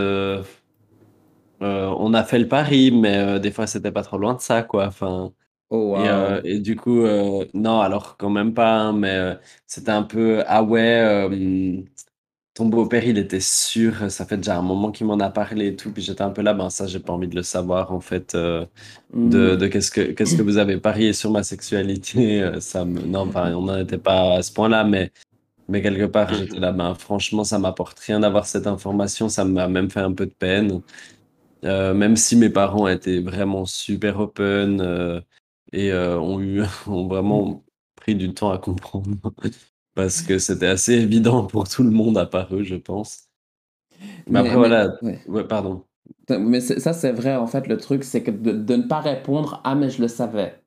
on 1.61 2.14
a 2.14 2.25
fait 2.25 2.39
le 2.39 2.49
pari, 2.49 2.91
mais 2.91 3.41
des 3.41 3.51
fois, 3.51 3.66
c'était 3.66 3.93
pas 3.93 4.03
trop 4.03 4.19
loin 4.19 4.35
de 4.35 4.41
ça, 4.41 4.62
quoi. 4.62 4.87
Enfin. 4.87 5.33
Oh. 5.71 5.97
Et, 5.99 6.09
euh, 6.09 6.41
et 6.45 6.61
du 6.61 6.77
coup, 6.77 7.03
euh, 7.03 7.45
non, 7.53 7.81
alors 7.81 8.16
quand 8.16 8.31
même 8.31 8.55
pas, 8.55 8.75
hein, 8.81 8.93
mais 8.95 9.11
euh, 9.11 9.35
c'était 9.66 9.91
un 9.91 10.03
peu, 10.03 10.43
ah 10.47 10.62
ouais, 10.62 10.81
euh, 11.01 11.83
ton 12.55 12.66
beau-père, 12.66 13.05
il 13.05 13.19
était 13.19 13.41
sûr, 13.41 14.11
ça 14.11 14.27
fait 14.27 14.39
déjà 14.39 14.59
un 14.59 14.62
moment 14.62 14.93
qu'il 14.93 15.07
m'en 15.07 15.21
a 15.21 15.31
parlé 15.31 15.69
et 15.69 15.77
tout, 15.77 15.93
puis 15.93 16.03
j'étais 16.03 16.23
un 16.23 16.31
peu 16.31 16.43
là, 16.43 16.55
ben 16.55 16.71
ça, 16.71 16.87
j'ai 16.87 17.01
pas 17.01 17.12
envie 17.12 17.29
de 17.29 17.37
le 17.37 17.43
savoir, 17.43 17.93
en 17.93 18.01
fait, 18.01 18.35
euh, 18.35 18.66
de, 19.25 19.57
de 19.57 19.66
qu'est-ce 19.69 19.91
que, 19.91 20.01
qu'est-ce 20.12 20.37
que 20.37 20.43
vous 20.43 20.59
avez 20.59 20.79
parié 20.81 21.12
sur 21.12 21.31
ma 21.31 21.43
sexualité, 21.45 22.43
euh, 22.43 22.61
ça 22.61 22.85
me, 22.87 23.01
non, 23.03 23.29
enfin, 23.29 23.55
on 23.55 23.62
n'en 23.62 23.79
était 23.79 23.99
pas 23.99 24.35
à 24.37 24.43
ce 24.43 24.53
point-là, 24.53 24.85
mais, 24.85 25.12
mais 25.69 25.83
quelque 25.83 26.07
part, 26.07 26.33
j'étais 26.35 26.61
là, 26.61 26.73
ben 26.73 26.95
franchement, 26.95 27.45
ça 27.45 27.59
m'apporte 27.59 27.99
rien 28.01 28.21
d'avoir 28.21 28.47
cette 28.47 28.66
information, 28.69 29.29
ça 29.29 29.45
m'a 29.45 29.69
même 29.69 29.91
fait 29.91 30.01
un 30.01 30.12
peu 30.14 30.27
de 30.27 30.35
peine. 30.35 30.83
Euh, 31.64 31.93
même 31.95 32.16
si 32.16 32.37
mes 32.37 32.51
parents 32.51 32.87
étaient 32.89 33.21
vraiment 33.21 33.64
super 33.66 34.21
open 34.21 34.81
euh, 34.81 35.21
et 35.73 35.93
euh, 35.93 36.19
ont 36.19 36.41
eu 36.41 36.62
ont 36.87 37.07
vraiment 37.09 37.64
pris 37.97 38.14
du 38.14 38.33
temps 38.35 38.51
à 38.51 38.59
comprendre 38.59 39.16
parce 39.95 40.23
que 40.23 40.39
c'était 40.39 40.66
assez 40.66 40.95
évident 40.95 41.47
pour 41.47 41.69
tout 41.69 41.83
le 41.83 41.91
monde 41.91 42.19
à 42.19 42.27
part 42.27 42.55
eux, 42.55 42.62
je 42.62 42.77
pense. 42.77 43.25
Mais, 44.29 44.39
après 44.39 44.55
voilà, 44.55 44.97
ouais. 45.03 45.21
ouais, 45.27 45.45
pardon. 45.45 45.85
Mais 46.31 46.61
ça, 46.61 46.93
c'est 46.93 47.12
vrai, 47.12 47.37
en 47.37 47.47
fait, 47.47 47.66
le 47.66 47.77
truc, 47.79 48.05
c'est 48.05 48.23
que 48.23 48.31
de, 48.31 48.53
de 48.53 48.77
ne 48.77 48.83
pas 48.83 49.01
répondre, 49.01 49.61
ah, 49.64 49.75
mais 49.75 49.91
je 49.91 50.01
le 50.01 50.09
savais. 50.09 50.62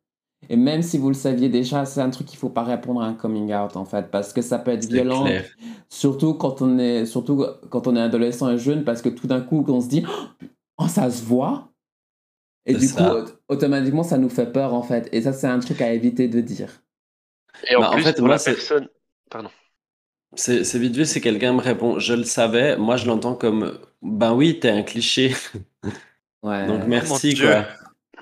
Et 0.49 0.55
même 0.55 0.81
si 0.81 0.97
vous 0.97 1.07
le 1.07 1.13
saviez 1.13 1.49
déjà, 1.49 1.85
c'est 1.85 2.01
un 2.01 2.09
truc 2.09 2.27
qu'il 2.27 2.39
faut 2.39 2.49
pas 2.49 2.63
répondre 2.63 3.01
à 3.01 3.05
un 3.05 3.13
coming 3.13 3.53
out, 3.53 3.75
en 3.75 3.85
fait, 3.85 4.09
parce 4.09 4.33
que 4.33 4.41
ça 4.41 4.59
peut 4.59 4.71
être 4.71 4.85
violent, 4.85 5.23
clair. 5.23 5.45
surtout 5.89 6.33
quand 6.33 6.61
on 6.61 6.79
est, 6.79 7.05
surtout 7.05 7.45
quand 7.69 7.87
on 7.87 7.95
est 7.95 8.01
adolescent 8.01 8.49
et 8.49 8.57
jeune, 8.57 8.83
parce 8.83 9.01
que 9.01 9.09
tout 9.09 9.27
d'un 9.27 9.41
coup, 9.41 9.63
on 9.67 9.81
se 9.81 9.87
dit, 9.87 10.03
oh, 10.77 10.87
ça 10.87 11.09
se 11.09 11.23
voit. 11.23 11.70
Et 12.65 12.73
du 12.75 12.87
ça. 12.87 12.97
coup, 13.09 13.15
aut- 13.17 13.53
automatiquement, 13.55 14.03
ça 14.03 14.17
nous 14.17 14.29
fait 14.29 14.51
peur, 14.51 14.73
en 14.73 14.83
fait. 14.83 15.09
Et 15.11 15.21
ça, 15.21 15.33
c'est 15.33 15.47
un 15.47 15.59
truc 15.59 15.81
à 15.81 15.91
éviter 15.93 16.27
de 16.27 16.41
dire. 16.41 16.69
Et 17.69 17.75
en 17.75 17.81
Bah, 17.81 17.91
en 17.91 17.97
fait, 17.99 18.13
pour 18.17 18.27
moi, 18.27 18.35
la 18.35 18.39
c'est- 18.39 18.53
personne, 18.53 18.87
pardon. 19.29 19.49
C'est 20.35 20.63
c'est 20.63 20.79
vite 20.79 20.95
vu 20.95 21.05
si 21.05 21.19
quelqu'un 21.19 21.51
me 21.53 21.59
répond 21.59 21.99
je 21.99 22.13
le 22.13 22.23
savais, 22.23 22.77
moi 22.77 22.95
je 22.95 23.05
l'entends 23.05 23.35
comme 23.35 23.77
ben 24.01 24.33
oui, 24.33 24.59
t'es 24.59 24.69
un 24.69 24.83
cliché. 24.83 25.31
Ouais. 26.43 26.65
Donc 26.67 26.85
merci 26.87 27.33
Dieu. 27.33 27.47
quoi. 27.47 27.65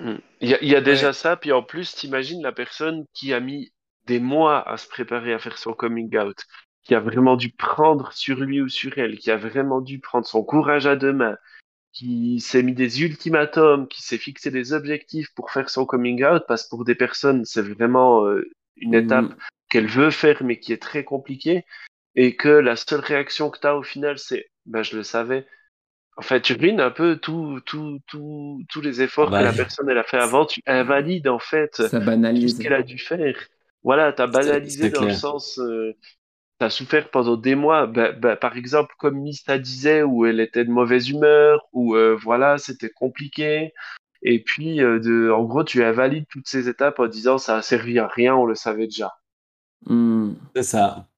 Hmm. 0.00 0.18
Il 0.40 0.48
y 0.50 0.54
a, 0.54 0.58
il 0.62 0.68
y 0.68 0.76
a 0.76 0.80
déjà 0.80 1.08
Ouais. 1.08 1.12
ça, 1.12 1.36
puis 1.36 1.52
en 1.52 1.62
plus, 1.62 1.94
t'imagines 1.94 2.42
la 2.42 2.52
personne 2.52 3.04
qui 3.14 3.32
a 3.32 3.40
mis 3.40 3.72
des 4.06 4.18
mois 4.20 4.68
à 4.68 4.76
se 4.76 4.88
préparer 4.88 5.32
à 5.32 5.38
faire 5.38 5.56
son 5.58 5.72
coming 5.72 6.14
out, 6.18 6.36
qui 6.82 6.94
a 6.94 7.00
vraiment 7.00 7.36
dû 7.36 7.50
prendre 7.50 8.12
sur 8.12 8.40
lui 8.40 8.60
ou 8.60 8.68
sur 8.68 8.96
elle, 8.98 9.18
qui 9.18 9.30
a 9.30 9.36
vraiment 9.36 9.80
dû 9.80 10.00
prendre 10.00 10.26
son 10.26 10.42
courage 10.42 10.86
à 10.86 10.96
deux 10.96 11.12
mains, 11.12 11.36
qui 11.92 12.40
s'est 12.40 12.62
mis 12.62 12.74
des 12.74 13.02
ultimatums, 13.02 13.88
qui 13.88 14.02
s'est 14.02 14.18
fixé 14.18 14.50
des 14.50 14.72
objectifs 14.72 15.28
pour 15.34 15.50
faire 15.50 15.70
son 15.70 15.86
coming 15.86 16.24
out, 16.24 16.44
parce 16.48 16.64
que 16.64 16.70
pour 16.70 16.84
des 16.84 16.94
personnes, 16.94 17.44
c'est 17.44 17.62
vraiment 17.62 18.24
euh, 18.26 18.48
une 18.76 18.94
étape 18.94 19.34
Mm. 19.34 19.36
qu'elle 19.68 19.86
veut 19.88 20.10
faire, 20.10 20.42
mais 20.44 20.58
qui 20.60 20.72
est 20.72 20.82
très 20.82 21.04
compliquée, 21.04 21.64
et 22.16 22.36
que 22.36 22.48
la 22.48 22.76
seule 22.76 23.00
réaction 23.00 23.50
que 23.50 23.58
tu 23.60 23.66
as 23.66 23.76
au 23.76 23.82
final, 23.82 24.18
c'est 24.18 24.50
ben, 24.66 24.82
je 24.82 24.96
le 24.96 25.02
savais. 25.02 25.46
En 26.16 26.22
fait, 26.22 26.42
tu 26.42 26.54
ruines 26.54 26.80
un 26.80 26.90
peu 26.90 27.16
tout, 27.16 27.60
tout, 27.66 28.00
tout, 28.06 28.62
tous 28.68 28.80
les 28.80 29.02
efforts 29.02 29.30
Bah, 29.30 29.38
que 29.38 29.44
la 29.44 29.52
personne 29.52 29.88
elle 29.90 29.98
a 29.98 30.04
fait 30.04 30.18
avant, 30.18 30.46
tu 30.46 30.60
invalides 30.66 31.28
en 31.28 31.38
fait 31.38 31.76
Ça 31.76 31.98
tout 31.98 32.00
banalise. 32.06 32.56
ce 32.56 32.60
qu'elle 32.62 32.74
a 32.74 32.82
dû 32.82 32.98
faire. 32.98 33.36
Voilà, 33.82 34.12
t'as 34.12 34.26
banalisé 34.26 34.82
c'est 34.82 34.90
dans 34.90 35.04
le 35.04 35.10
sens, 35.10 35.58
euh, 35.58 35.94
t'as 36.60 36.70
souffert 36.70 37.10
pendant 37.10 37.36
des 37.38 37.56
mois. 37.56 37.88
Ben, 37.88 38.18
ben, 38.20 38.36
par 38.36 38.56
exemple, 38.58 38.94
comme 38.98 39.18
Mista 39.20 39.58
disait, 39.58 40.04
où 40.04 40.26
elle 40.26 40.40
était 40.40 40.64
de 40.66 40.70
mauvaise 40.70 41.10
humeur, 41.10 41.68
où 41.74 41.96
euh, 41.96 42.16
voilà, 42.22 42.58
c'était 42.58 42.90
compliqué. 42.90 43.72
Et 44.22 44.42
puis, 44.42 44.82
euh, 44.82 45.00
de, 45.00 45.30
en 45.32 45.44
gros, 45.44 45.64
tu 45.64 45.84
invalides 45.84 46.26
toutes 46.30 46.48
ces 46.48 46.68
étapes 46.68 47.00
en 47.00 47.08
disant 47.08 47.38
ça 47.38 47.58
a 47.58 47.62
servi 47.62 47.98
à 47.98 48.08
rien, 48.08 48.36
on 48.36 48.46
le 48.46 48.56
savait 48.56 48.86
déjà. 48.86 49.12
Mm. 49.86 50.34
C'est 50.56 50.62
ça. 50.62 51.08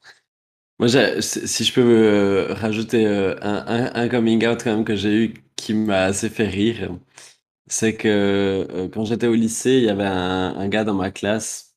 Moi, 0.78 0.88
j'ai- 0.88 1.22
si 1.22 1.64
je 1.64 1.72
peux 1.74 1.82
euh, 1.82 2.54
rajouter 2.54 3.06
un, 3.06 3.36
un- 3.42 3.92
un 3.94 4.08
coming 4.08 4.46
out 4.46 4.62
quand 4.64 4.76
même 4.76 4.84
que 4.84 4.96
j'ai 4.96 5.14
eu 5.26 5.34
qui 5.56 5.74
m'a 5.74 6.04
assez 6.04 6.30
fait 6.30 6.48
rire, 6.48 6.90
c'est 7.68 7.96
que 7.96 8.08
euh, 8.08 8.88
quand 8.90 9.04
j'étais 9.06 9.28
au 9.28 9.34
lycée, 9.34 9.74
il 9.78 9.84
y 9.84 9.90
avait 9.90 10.04
un, 10.06 10.56
un 10.56 10.68
gars 10.68 10.84
dans 10.84 10.94
ma 10.94 11.10
classe 11.12 11.71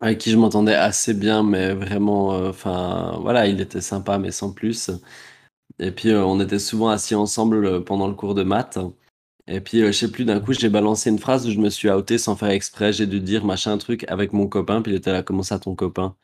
avec 0.00 0.18
qui 0.18 0.30
je 0.30 0.36
m'entendais 0.36 0.74
assez 0.74 1.14
bien, 1.14 1.42
mais 1.42 1.74
vraiment, 1.74 2.34
euh, 2.34 2.50
enfin, 2.50 3.18
voilà, 3.22 3.46
il 3.46 3.60
était 3.60 3.80
sympa, 3.80 4.18
mais 4.18 4.30
sans 4.32 4.52
plus. 4.52 4.90
Et 5.78 5.90
puis, 5.92 6.10
euh, 6.10 6.24
on 6.24 6.40
était 6.40 6.58
souvent 6.58 6.88
assis 6.90 7.14
ensemble 7.14 7.66
euh, 7.66 7.80
pendant 7.80 8.08
le 8.08 8.14
cours 8.14 8.34
de 8.34 8.42
maths. 8.44 8.78
Et 9.46 9.60
puis, 9.60 9.82
euh, 9.82 9.88
je 9.88 9.92
sais 9.92 10.10
plus, 10.10 10.24
d'un 10.24 10.40
coup, 10.40 10.52
j'ai 10.52 10.68
balancé 10.68 11.10
une 11.10 11.18
phrase 11.18 11.46
où 11.46 11.50
je 11.50 11.58
me 11.58 11.70
suis 11.70 11.90
outé 11.90 12.18
sans 12.18 12.36
faire 12.36 12.50
exprès. 12.50 12.92
J'ai 12.92 13.06
dû 13.06 13.20
dire 13.20 13.44
machin 13.44 13.76
truc 13.78 14.04
avec 14.08 14.32
mon 14.32 14.48
copain, 14.48 14.82
puis 14.82 14.92
il 14.92 14.96
était 14.96 15.12
là, 15.12 15.22
comment 15.22 15.42
ça 15.42 15.58
ton 15.58 15.74
copain? 15.74 16.16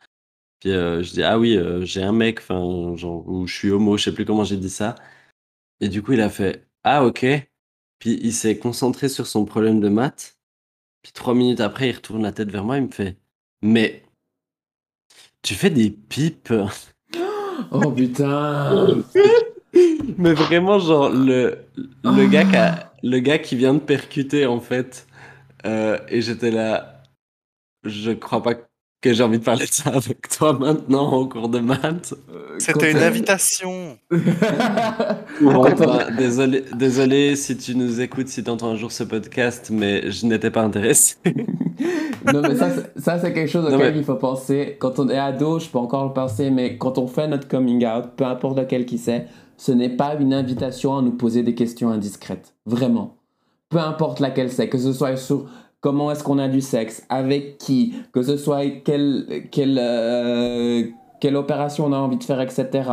Puis 0.59 0.71
je 0.71 1.11
dis, 1.13 1.23
ah 1.23 1.39
oui, 1.39 1.59
j'ai 1.83 2.03
un 2.03 2.11
mec, 2.13 2.39
enfin, 2.39 2.95
genre, 2.97 3.27
ou 3.27 3.47
je 3.47 3.55
suis 3.55 3.71
homo, 3.71 3.97
je 3.97 4.05
sais 4.05 4.13
plus 4.13 4.25
comment 4.25 4.43
j'ai 4.43 4.57
dit 4.57 4.69
ça. 4.69 4.95
Et 5.81 5.89
du 5.89 6.03
coup, 6.03 6.13
il 6.13 6.21
a 6.21 6.29
fait, 6.29 6.67
ah 6.83 7.05
ok. 7.05 7.25
Puis 7.99 8.19
il 8.23 8.33
s'est 8.33 8.57
concentré 8.59 9.09
sur 9.09 9.27
son 9.27 9.45
problème 9.45 9.81
de 9.81 9.89
maths. 9.89 10.37
Puis 11.03 11.13
trois 11.13 11.35
minutes 11.35 11.61
après, 11.61 11.89
il 11.89 11.95
retourne 11.95 12.23
la 12.23 12.33
tête 12.33 12.51
vers 12.51 12.65
moi, 12.65 12.77
il 12.77 12.85
me 12.85 12.91
fait, 12.91 13.19
mais 13.61 14.03
tu 15.41 15.55
fais 15.55 15.69
des 15.69 15.89
pipes. 15.89 16.53
Oh 17.71 17.91
putain! 17.91 18.97
Mais 20.17 20.33
vraiment, 20.33 20.79
genre, 20.79 21.09
le, 21.09 21.59
le, 22.03 22.27
gars 22.27 22.43
qui 22.45 22.55
a- 22.55 22.91
le 23.03 23.19
gars 23.19 23.39
qui 23.39 23.55
vient 23.55 23.73
de 23.73 23.79
percuter, 23.79 24.45
en 24.45 24.59
fait, 24.59 25.07
euh, 25.65 25.97
et 26.09 26.21
j'étais 26.21 26.51
là, 26.51 27.03
je 27.83 28.11
crois 28.11 28.43
pas 28.43 28.55
que 28.55 28.65
j'ai 29.03 29.23
envie 29.23 29.39
de 29.39 29.43
parler 29.43 29.65
de 29.65 29.71
ça 29.71 29.89
avec 29.89 30.29
toi 30.29 30.53
maintenant 30.53 31.11
en 31.11 31.25
cours 31.27 31.49
de 31.49 31.59
maths. 31.59 32.13
C'était 32.59 32.91
une 32.91 32.97
invitation. 32.99 33.97
Bah, 35.41 36.11
désolé, 36.17 36.63
désolé 36.77 37.35
si 37.35 37.57
tu 37.57 37.75
nous 37.75 37.99
écoutes, 38.01 38.27
si 38.27 38.43
tu 38.43 38.49
entends 38.49 38.69
un 38.69 38.75
jour 38.75 38.91
ce 38.91 39.03
podcast, 39.03 39.69
mais 39.73 40.11
je 40.11 40.25
n'étais 40.25 40.51
pas 40.51 40.61
intéressé. 40.61 41.15
non, 42.31 42.41
mais 42.41 42.55
ça, 42.55 42.69
c'est- 42.69 42.99
ça 43.01 43.19
c'est 43.19 43.33
quelque 43.33 43.49
chose 43.49 43.67
Non, 43.69 43.75
auquel 43.75 43.93
mais- 43.93 43.99
il 43.99 44.03
faut 44.05 44.15
penser. 44.15 44.77
Quand 44.79 44.99
on 44.99 45.09
est 45.09 45.17
ado, 45.17 45.59
je 45.59 45.67
peux 45.67 45.79
encore 45.79 46.05
le 46.05 46.13
penser, 46.13 46.49
mais 46.51 46.77
quand 46.77 46.97
on 46.97 47.07
fait 47.07 47.27
notre 47.27 47.47
coming 47.47 47.85
out, 47.85 48.11
peu 48.15 48.25
importe 48.25 48.57
lequel 48.59 48.85
qui 48.85 48.97
c'est, 48.97 49.25
ce 49.57 49.71
n'est 49.71 49.89
pas 49.95 50.15
une 50.19 50.33
invitation 50.33 50.97
à 50.97 51.01
nous 51.01 51.11
poser 51.13 51.43
des 51.43 51.55
questions 51.55 51.89
indiscrètes. 51.89 52.53
Vraiment. 52.65 53.17
Peu 53.69 53.79
importe 53.79 54.19
laquelle 54.19 54.51
c'est, 54.51 54.67
que 54.69 54.77
ce 54.77 54.91
soit 54.93 55.15
sur 55.15 55.45
comment 55.81 56.11
est-ce 56.11 56.23
qu'on 56.23 56.39
a 56.39 56.47
du 56.47 56.61
sexe, 56.61 57.05
avec 57.09 57.57
qui, 57.57 57.93
que 58.13 58.21
ce 58.21 58.37
soit 58.37 58.65
quelle, 58.85 59.47
quelle, 59.51 59.77
euh, 59.81 60.83
quelle 61.19 61.35
opération 61.35 61.85
on 61.85 61.93
a 61.93 61.97
envie 61.97 62.17
de 62.17 62.23
faire, 62.23 62.39
etc. 62.39 62.89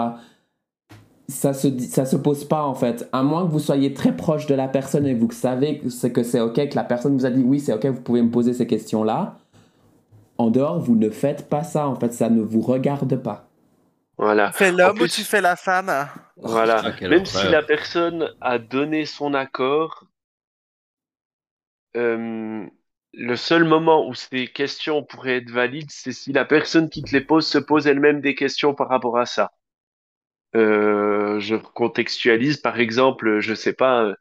Ça 1.31 1.53
se, 1.53 1.69
dit- 1.69 1.87
ça 1.89 2.07
se 2.07 2.17
pose 2.17 2.45
pas 2.47 2.63
en 2.65 2.75
fait. 2.75 3.07
À 3.13 3.23
moins 3.23 3.47
que 3.47 3.53
vous 3.53 3.59
soyez 3.61 3.93
très 3.93 4.17
proche 4.17 4.47
de 4.47 4.55
la 4.55 4.67
personne 4.67 5.07
et 5.07 5.15
vous 5.15 5.31
savez 5.31 5.79
que 5.79 5.91
c'est, 5.91 6.11
que 6.11 6.23
c'est 6.23 6.41
ok, 6.41 6.71
que 6.71 6.75
la 6.75 6.85
personne 6.85 7.15
vous 7.17 7.27
a 7.27 7.31
dit 7.31 7.43
oui, 7.43 7.61
c'est 7.61 7.75
ok, 7.75 7.85
vous 7.87 8.01
pouvez 8.01 8.23
me 8.23 8.31
poser 8.31 8.55
ces 8.55 8.67
questions-là. 8.67 9.37
En 10.39 10.49
dehors, 10.51 10.79
vous 10.81 10.95
ne 10.97 11.11
faites 11.11 11.49
pas 11.51 11.65
ça 11.65 11.87
en 11.87 11.97
fait, 11.97 12.15
ça 12.15 12.31
ne 12.31 12.41
vous 12.41 12.63
regarde 12.63 13.17
pas. 13.23 13.45
Voilà. 14.17 14.49
Tu 14.49 14.55
fais 14.59 14.73
l'homme 14.73 14.97
ou 14.97 15.01
plus- 15.01 15.11
tu 15.11 15.23
fais 15.23 15.43
la 15.43 15.57
femme? 15.57 15.93
Voilà. 16.39 16.83
Ah, 16.83 17.09
Même 17.09 17.27
si 17.27 17.47
la 17.49 17.63
personne 17.63 18.31
a 18.41 18.59
donné 18.59 19.05
son 19.05 19.35
accord, 19.35 20.05
euh, 21.97 22.67
le 23.15 23.37
seul 23.37 23.65
moment 23.65 24.07
où 24.07 24.15
ces 24.15 24.47
questions 24.47 25.03
pourraient 25.03 25.39
être 25.39 25.51
valides, 25.51 25.91
c'est 25.91 26.13
si 26.13 26.33
la 26.33 26.45
personne 26.45 26.91
qui 26.91 27.03
te 27.03 27.13
les 27.13 27.21
pose 27.21 27.47
se 27.47 27.59
pose 27.59 27.87
elle-même 27.87 28.21
des 28.21 28.35
questions 28.35 28.75
par 28.75 28.89
rapport 28.89 29.19
à 29.19 29.27
ça. 29.27 29.51
Euh, 30.57 31.39
je 31.41 31.57
contextualise, 31.57 32.59
par 32.59 32.81
exemple, 32.81 33.41
je 33.41 33.55
sais 33.55 33.75
pas, 33.75 34.05
euh, 34.05 34.15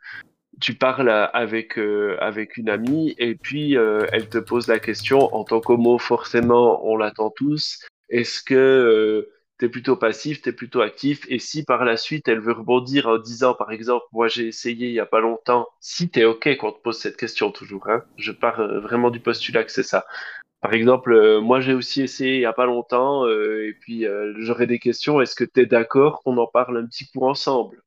tu 0.61 0.73
parles 0.75 1.09
avec 1.09 1.77
euh, 1.77 2.17
avec 2.19 2.57
une 2.57 2.69
amie 2.69 3.15
et 3.17 3.35
puis 3.35 3.77
euh, 3.77 4.05
elle 4.11 4.27
te 4.29 4.37
pose 4.37 4.67
la 4.67 4.79
question 4.79 5.33
en 5.35 5.43
tant 5.43 5.61
qu'homo, 5.61 5.97
forcément, 5.97 6.85
on 6.85 6.97
l'attend 6.97 7.29
tous. 7.29 7.85
Est-ce 8.09 8.41
que 8.43 9.29
euh, 9.65 9.67
t'es 9.67 9.69
plutôt 9.69 9.95
passif, 9.97 10.41
t'es 10.41 10.53
plutôt 10.53 10.81
actif, 10.81 11.25
et 11.29 11.39
si 11.39 11.63
par 11.63 11.85
la 11.85 11.97
suite 11.97 12.27
elle 12.27 12.39
veut 12.39 12.53
rebondir 12.53 13.07
en 13.07 13.17
disant, 13.17 13.53
par 13.53 13.71
exemple, 13.71 14.05
moi 14.11 14.27
j'ai 14.27 14.47
essayé 14.47 14.87
il 14.87 14.93
y 14.93 14.99
a 14.99 15.05
pas 15.05 15.19
longtemps, 15.21 15.67
si 15.81 16.09
t'es 16.09 16.25
ok 16.25 16.57
qu'on 16.57 16.71
te 16.71 16.81
pose 16.81 16.97
cette 16.99 17.17
question 17.17 17.51
toujours, 17.51 17.87
hein, 17.89 18.03
je 18.17 18.31
pars 18.31 18.59
euh, 18.61 18.79
vraiment 18.79 19.09
du 19.11 19.19
postulat 19.19 19.63
que 19.63 19.71
c'est 19.71 19.83
ça. 19.83 20.05
Par 20.61 20.73
exemple, 20.73 21.13
euh, 21.13 21.41
moi 21.41 21.61
j'ai 21.61 21.73
aussi 21.73 22.01
essayé 22.03 22.35
il 22.35 22.41
y 22.41 22.45
a 22.45 22.53
pas 22.53 22.65
longtemps, 22.67 23.25
euh, 23.27 23.67
et 23.67 23.73
puis 23.73 24.05
euh, 24.07 24.33
j'aurais 24.39 24.67
des 24.67 24.79
questions, 24.79 25.21
est-ce 25.21 25.35
que 25.35 25.45
t'es 25.45 25.65
d'accord 25.67 26.23
qu'on 26.23 26.37
en 26.37 26.47
parle 26.47 26.77
un 26.77 26.85
petit 26.87 27.07
coup 27.11 27.25
ensemble? 27.27 27.81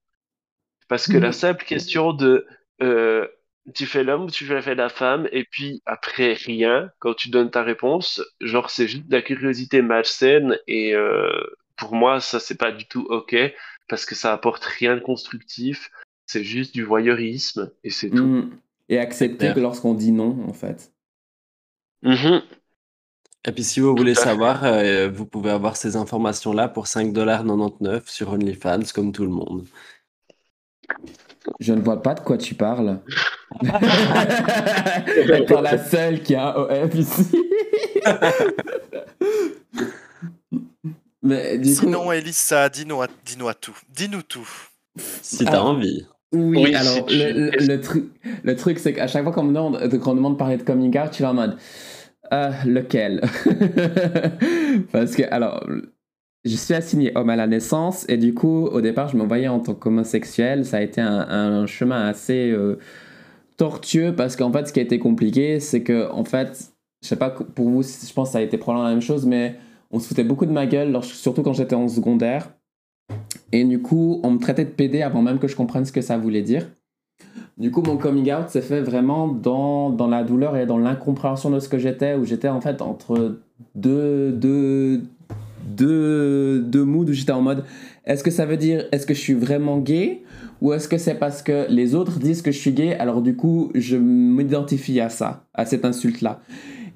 Parce 0.88 1.06
que 1.08 1.16
la 1.18 1.32
Mhm. 1.32 1.32
simple 1.32 1.64
question 1.64 2.12
de 2.12 2.46
euh, 2.82 3.26
tu 3.74 3.86
fais 3.86 4.04
l'homme 4.04 4.24
ou 4.24 4.30
tu 4.30 4.46
fais 4.46 4.74
la 4.74 4.88
femme, 4.88 5.28
et 5.32 5.44
puis 5.44 5.82
après 5.86 6.32
rien, 6.34 6.90
quand 6.98 7.14
tu 7.14 7.30
donnes 7.30 7.50
ta 7.50 7.62
réponse, 7.62 8.22
genre 8.40 8.70
c'est 8.70 8.88
juste 8.88 9.06
de 9.08 9.12
la 9.16 9.22
curiosité 9.22 9.82
malsaine, 9.82 10.58
et 10.66 10.94
euh, 10.94 11.30
pour 11.80 11.94
moi 11.94 12.20
ça 12.20 12.38
c'est 12.38 12.54
pas 12.54 12.70
du 12.70 12.86
tout 12.86 13.06
ok, 13.08 13.34
parce 13.88 14.06
que 14.06 14.14
ça 14.14 14.32
apporte 14.32 14.64
rien 14.64 14.94
de 14.94 15.00
constructif, 15.00 15.90
c'est 16.26 16.44
juste 16.44 16.72
du 16.72 16.84
voyeurisme, 16.84 17.72
et 17.82 17.90
c'est 17.90 18.10
tout. 18.10 18.24
Mm. 18.24 18.50
Et 18.88 18.98
accepter 18.98 19.52
que 19.52 19.60
lorsqu'on 19.60 19.94
dit 19.94 20.12
non, 20.12 20.44
en 20.48 20.52
fait. 20.52 20.92
Mhm. 22.02 22.42
Et 23.46 23.52
puis, 23.52 23.64
si 23.64 23.80
vous 23.80 23.96
voulez 23.96 24.14
savoir, 24.14 24.64
euh, 24.64 25.08
vous 25.08 25.24
pouvez 25.26 25.50
avoir 25.50 25.76
ces 25.76 25.96
informations-là 25.96 26.68
pour 26.68 26.86
5,99$ 26.86 28.06
sur 28.06 28.32
OnlyFans, 28.32 28.82
comme 28.94 29.12
tout 29.12 29.24
le 29.24 29.30
monde. 29.30 29.66
Je 31.60 31.72
ne 31.72 31.80
vois 31.80 32.02
pas 32.02 32.14
de 32.14 32.20
quoi 32.20 32.36
tu 32.36 32.54
parles. 32.54 33.00
Étant 33.62 35.62
la 35.62 35.78
seule 35.78 36.22
qui 36.22 36.34
a 36.34 36.54
un 36.54 36.84
OF 36.84 36.94
ici. 36.94 37.34
Mais 41.22 41.58
du 41.58 41.68
coup, 41.74 41.80
Sinon, 41.82 42.12
Elissa, 42.12 42.68
dis-nous 42.68 43.02
tout. 43.60 43.76
Dis-nous 43.94 44.22
tout. 44.22 44.48
Si 45.22 45.44
t'as 45.44 45.52
Alors, 45.52 45.66
envie. 45.66 46.06
oui, 46.32 46.62
Oui, 46.64 46.74
alors 46.74 46.94
si 46.94 47.04
tu- 47.04 47.16
le, 47.18 47.32
le- 47.32 47.66
le 47.66 47.80
truc, 47.80 48.04
le 48.42 48.56
truc 48.56 48.78
c'est 48.78 48.92
qu'à 48.92 49.06
chaque 49.06 49.22
fois 49.22 49.32
qu'on 49.32 49.44
me 49.44 49.52
demande, 49.52 49.76
euh, 49.76 49.98
qu'on 49.98 50.14
demande 50.14 50.34
de 50.34 50.38
parler 50.38 50.56
de 50.56 50.62
coming 50.62 50.96
out, 50.98 51.08
je 51.10 51.14
suis 51.16 51.22
là 51.22 51.30
en 51.30 51.34
mode 51.34 51.56
euh, 52.32 52.50
lequel? 52.66 53.20
Parce 54.92 55.14
que, 55.14 55.22
alors, 55.30 55.64
je 56.44 56.56
suis 56.56 56.74
assigné 56.74 57.12
homme 57.16 57.30
à 57.30 57.36
la 57.36 57.46
naissance 57.46 58.06
et 58.08 58.16
du 58.16 58.34
coup, 58.34 58.66
au 58.66 58.80
départ, 58.80 59.08
je 59.08 59.16
me 59.16 59.24
voyais 59.24 59.48
en 59.48 59.60
tant 59.60 59.74
qu'homosexuel. 59.74 60.64
Ça 60.64 60.78
a 60.78 60.80
été 60.80 61.00
un, 61.00 61.28
un 61.28 61.66
chemin 61.66 62.06
assez 62.08 62.50
euh, 62.50 62.78
tortueux 63.56 64.14
parce 64.16 64.36
qu'en 64.36 64.52
fait, 64.52 64.66
ce 64.68 64.72
qui 64.72 64.80
a 64.80 64.82
été 64.82 64.98
compliqué, 64.98 65.60
c'est 65.60 65.82
que, 65.82 66.10
en 66.10 66.24
fait, 66.24 66.72
je 67.02 67.08
sais 67.08 67.16
pas, 67.16 67.30
pour 67.30 67.68
vous, 67.70 67.82
je 67.82 68.12
pense 68.12 68.28
que 68.28 68.32
ça 68.32 68.38
a 68.38 68.42
été 68.42 68.58
probablement 68.58 68.88
la 68.88 68.94
même 68.94 69.02
chose, 69.02 69.26
mais 69.26 69.56
on 69.90 69.98
se 69.98 70.08
foutait 70.08 70.24
beaucoup 70.24 70.46
de 70.46 70.52
ma 70.52 70.66
gueule, 70.66 70.96
surtout 71.02 71.42
quand 71.42 71.52
j'étais 71.52 71.74
en 71.74 71.88
secondaire. 71.88 72.50
Et 73.52 73.64
du 73.64 73.82
coup, 73.82 74.20
on 74.22 74.30
me 74.30 74.38
traitait 74.38 74.64
de 74.64 74.70
PD 74.70 75.02
avant 75.02 75.22
même 75.22 75.38
que 75.38 75.48
je 75.48 75.56
comprenne 75.56 75.84
ce 75.84 75.92
que 75.92 76.00
ça 76.00 76.16
voulait 76.16 76.42
dire. 76.42 76.68
Du 77.58 77.70
coup, 77.70 77.82
mon 77.82 77.96
coming 77.96 78.32
out 78.32 78.48
s'est 78.48 78.62
fait 78.62 78.80
vraiment 78.80 79.28
dans, 79.28 79.90
dans 79.90 80.06
la 80.06 80.24
douleur 80.24 80.56
et 80.56 80.66
dans 80.66 80.78
l'incompréhension 80.78 81.50
de 81.50 81.58
ce 81.58 81.68
que 81.68 81.78
j'étais, 81.78 82.14
où 82.14 82.24
j'étais 82.24 82.48
en 82.48 82.60
fait 82.60 82.80
entre 82.80 83.40
deux, 83.74 84.32
deux, 84.32 85.02
deux, 85.66 86.60
deux 86.60 86.84
moods, 86.84 87.10
où 87.10 87.12
j'étais 87.12 87.32
en 87.32 87.42
mode 87.42 87.64
est-ce 88.06 88.24
que 88.24 88.30
ça 88.30 88.46
veut 88.46 88.56
dire 88.56 88.86
est-ce 88.92 89.06
que 89.06 89.14
je 89.14 89.20
suis 89.20 89.34
vraiment 89.34 89.78
gay 89.78 90.22
ou 90.62 90.72
est-ce 90.72 90.88
que 90.88 90.98
c'est 90.98 91.14
parce 91.14 91.42
que 91.42 91.66
les 91.70 91.94
autres 91.94 92.18
disent 92.18 92.42
que 92.42 92.50
je 92.50 92.58
suis 92.58 92.72
gay, 92.72 92.94
alors 92.94 93.22
du 93.22 93.34
coup, 93.34 93.70
je 93.74 93.96
m'identifie 93.96 95.00
à 95.00 95.08
ça, 95.08 95.44
à 95.54 95.64
cette 95.64 95.84
insulte-là. 95.84 96.40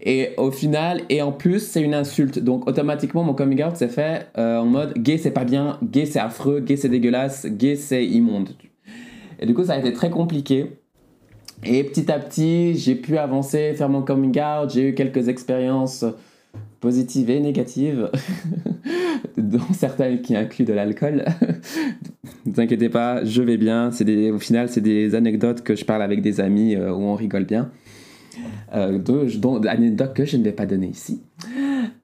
Et 0.06 0.30
au 0.36 0.50
final, 0.50 1.00
et 1.08 1.22
en 1.22 1.32
plus, 1.32 1.60
c'est 1.60 1.80
une 1.80 1.94
insulte. 1.94 2.38
Donc 2.38 2.68
automatiquement, 2.68 3.24
mon 3.24 3.32
coming 3.32 3.64
out 3.64 3.76
s'est 3.76 3.88
fait 3.88 4.26
euh, 4.36 4.58
en 4.58 4.66
mode 4.66 4.98
gay, 4.98 5.16
c'est 5.16 5.30
pas 5.30 5.44
bien, 5.44 5.78
gay, 5.82 6.04
c'est 6.04 6.18
affreux, 6.18 6.60
gay, 6.60 6.76
c'est 6.76 6.90
dégueulasse, 6.90 7.46
gay, 7.46 7.74
c'est 7.74 8.04
immonde. 8.04 8.50
Et 9.40 9.46
du 9.46 9.54
coup, 9.54 9.64
ça 9.64 9.72
a 9.72 9.78
été 9.78 9.94
très 9.94 10.10
compliqué. 10.10 10.66
Et 11.64 11.82
petit 11.84 12.12
à 12.12 12.18
petit, 12.18 12.74
j'ai 12.74 12.94
pu 12.94 13.16
avancer, 13.16 13.72
faire 13.72 13.88
mon 13.88 14.02
coming 14.02 14.38
out. 14.38 14.70
J'ai 14.70 14.90
eu 14.90 14.94
quelques 14.94 15.28
expériences 15.28 16.04
positives 16.80 17.30
et 17.30 17.40
négatives, 17.40 18.10
dont 19.38 19.72
certaines 19.72 20.20
qui 20.20 20.36
incluent 20.36 20.66
de 20.66 20.74
l'alcool. 20.74 21.24
ne 22.44 22.52
vous 22.52 22.60
inquiétez 22.60 22.90
pas, 22.90 23.24
je 23.24 23.40
vais 23.40 23.56
bien. 23.56 23.88
Des, 24.00 24.30
au 24.30 24.38
final, 24.38 24.68
c'est 24.68 24.82
des 24.82 25.14
anecdotes 25.14 25.62
que 25.62 25.74
je 25.74 25.86
parle 25.86 26.02
avec 26.02 26.20
des 26.20 26.40
amis 26.40 26.76
euh, 26.76 26.92
où 26.92 27.04
on 27.04 27.14
rigole 27.14 27.44
bien. 27.44 27.70
Euh, 28.74 28.98
de- 28.98 29.38
dont 29.38 29.60
anecdotes 29.62 30.14
que 30.14 30.24
je 30.24 30.36
ne 30.36 30.42
vais 30.42 30.52
pas 30.52 30.66
donner 30.66 30.88
ici. 30.88 31.22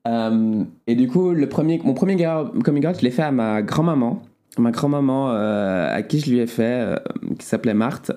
Euh, 0.07 0.65
et 0.87 0.95
du 0.95 1.09
coup, 1.09 1.33
le 1.33 1.49
premier, 1.49 1.81
mon 1.85 1.95
premier 1.95 2.17
coming 2.65 2.87
out, 2.87 2.97
je 2.99 3.05
l'ai 3.05 3.11
fait 3.11 3.23
à 3.23 3.33
ma 3.33 3.63
grand-maman. 3.63 4.23
Ma 4.59 4.71
grand-maman, 4.71 5.31
euh, 5.33 5.95
à 5.95 6.03
qui 6.03 6.21
je 6.21 6.31
lui 6.31 6.39
ai 6.39 6.47
fait, 6.47 6.63
euh, 6.81 6.97
qui 7.39 7.47
s'appelait 7.47 7.75
Marthe. 7.75 8.13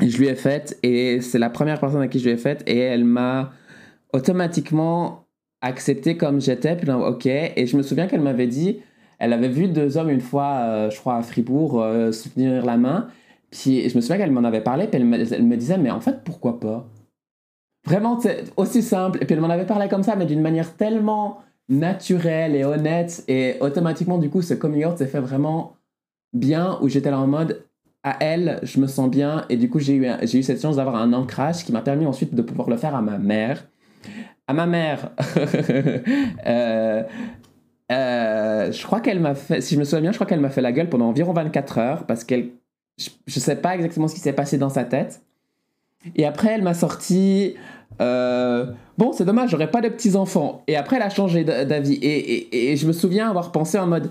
Je 0.00 0.16
lui 0.18 0.26
ai 0.26 0.34
fait, 0.34 0.78
et 0.82 1.20
c'est 1.20 1.38
la 1.38 1.48
première 1.50 1.80
personne 1.80 2.02
à 2.02 2.08
qui 2.08 2.18
je 2.18 2.24
lui 2.24 2.32
ai 2.32 2.36
fait, 2.36 2.62
et 2.66 2.78
elle 2.78 3.04
m'a 3.04 3.52
automatiquement 4.12 5.24
accepté 5.62 6.16
comme 6.16 6.40
j'étais. 6.40 6.76
Puis 6.76 6.90
ok. 6.90 7.26
Et 7.26 7.66
je 7.66 7.76
me 7.76 7.82
souviens 7.82 8.06
qu'elle 8.06 8.20
m'avait 8.20 8.46
dit, 8.46 8.80
elle 9.18 9.32
avait 9.32 9.48
vu 9.48 9.68
deux 9.68 9.96
hommes 9.96 10.10
une 10.10 10.20
fois, 10.20 10.90
je 10.90 10.98
crois, 10.98 11.16
à 11.16 11.22
Fribourg, 11.22 11.80
euh, 11.80 12.12
se 12.12 12.28
tenir 12.28 12.64
la 12.64 12.76
main. 12.76 13.08
Puis 13.50 13.88
je 13.88 13.96
me 13.96 14.00
souviens 14.00 14.18
qu'elle 14.18 14.32
m'en 14.32 14.44
avait 14.44 14.60
parlé, 14.60 14.86
puis 14.86 15.00
elle 15.00 15.06
me 15.06 15.56
disait, 15.56 15.78
mais 15.78 15.90
en 15.90 16.00
fait, 16.00 16.22
pourquoi 16.24 16.60
pas? 16.60 16.86
Vraiment, 17.86 18.18
c'est 18.20 18.44
aussi 18.56 18.82
simple. 18.82 19.18
Et 19.22 19.26
puis 19.26 19.34
elle 19.34 19.40
m'en 19.40 19.48
avait 19.48 19.64
parlé 19.64 19.88
comme 19.88 20.02
ça, 20.02 20.16
mais 20.16 20.26
d'une 20.26 20.42
manière 20.42 20.74
tellement 20.74 21.40
naturelle 21.68 22.54
et 22.54 22.64
honnête. 22.64 23.24
Et 23.28 23.56
automatiquement, 23.60 24.18
du 24.18 24.28
coup, 24.28 24.42
ce 24.42 24.54
coming 24.54 24.84
out 24.84 24.98
s'est 24.98 25.06
fait 25.06 25.20
vraiment 25.20 25.76
bien, 26.32 26.78
où 26.82 26.88
j'étais 26.88 27.10
là 27.10 27.20
en 27.20 27.26
mode, 27.26 27.64
à 28.02 28.16
elle, 28.20 28.58
je 28.62 28.80
me 28.80 28.86
sens 28.86 29.08
bien. 29.08 29.44
Et 29.48 29.56
du 29.56 29.70
coup, 29.70 29.78
j'ai 29.78 29.94
eu, 29.94 30.06
eu 30.06 30.42
cette 30.42 30.60
chance 30.60 30.76
d'avoir 30.76 30.96
un 30.96 31.12
ancrage 31.12 31.64
qui 31.64 31.72
m'a 31.72 31.80
permis 31.80 32.06
ensuite 32.06 32.34
de 32.34 32.42
pouvoir 32.42 32.68
le 32.68 32.76
faire 32.76 32.94
à 32.94 33.02
ma 33.02 33.18
mère. 33.18 33.66
À 34.48 34.52
ma 34.52 34.66
mère, 34.66 35.10
euh, 36.46 37.02
euh, 37.90 38.72
je 38.72 38.86
crois 38.86 39.00
qu'elle 39.00 39.18
m'a 39.18 39.34
fait, 39.34 39.60
si 39.60 39.74
je 39.74 39.80
me 39.80 39.84
souviens 39.84 40.02
bien, 40.02 40.12
je 40.12 40.16
crois 40.16 40.26
qu'elle 40.26 40.40
m'a 40.40 40.50
fait 40.50 40.60
la 40.60 40.70
gueule 40.70 40.88
pendant 40.88 41.08
environ 41.08 41.32
24 41.32 41.78
heures 41.78 42.06
parce 42.06 42.22
qu'elle, 42.22 42.50
je, 42.96 43.10
je 43.26 43.40
sais 43.40 43.56
pas 43.56 43.74
exactement 43.74 44.06
ce 44.06 44.14
qui 44.14 44.20
s'est 44.20 44.32
passé 44.32 44.56
dans 44.56 44.68
sa 44.68 44.84
tête. 44.84 45.22
Et 46.14 46.26
après, 46.26 46.52
elle 46.52 46.62
m'a 46.62 46.74
sorti. 46.74 47.56
Euh, 48.00 48.66
bon, 48.98 49.12
c'est 49.12 49.24
dommage, 49.24 49.50
j'aurais 49.50 49.70
pas 49.70 49.80
de 49.80 49.88
petits 49.88 50.16
enfants. 50.16 50.62
Et 50.68 50.76
après, 50.76 50.96
elle 50.96 51.02
a 51.02 51.10
changé 51.10 51.44
d'avis. 51.44 51.94
Et, 51.94 52.34
et- 52.56 52.72
et 52.72 52.76
je 52.76 52.86
me 52.86 52.92
souviens 52.92 53.28
avoir 53.30 53.52
pensé 53.52 53.78
en 53.78 53.86
mode. 53.86 54.10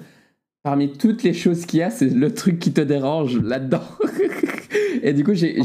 parmi 0.63 0.91
toutes 0.93 1.23
les 1.23 1.33
choses 1.33 1.65
qu'il 1.65 1.79
y 1.79 1.83
a, 1.83 1.89
c'est 1.91 2.09
le 2.09 2.33
truc 2.33 2.59
qui 2.59 2.73
te 2.73 2.81
dérange 2.81 3.39
là-dedans. 3.41 3.83
Et 5.03 5.13
du 5.13 5.23
coup, 5.23 5.33
j'ai, 5.35 5.59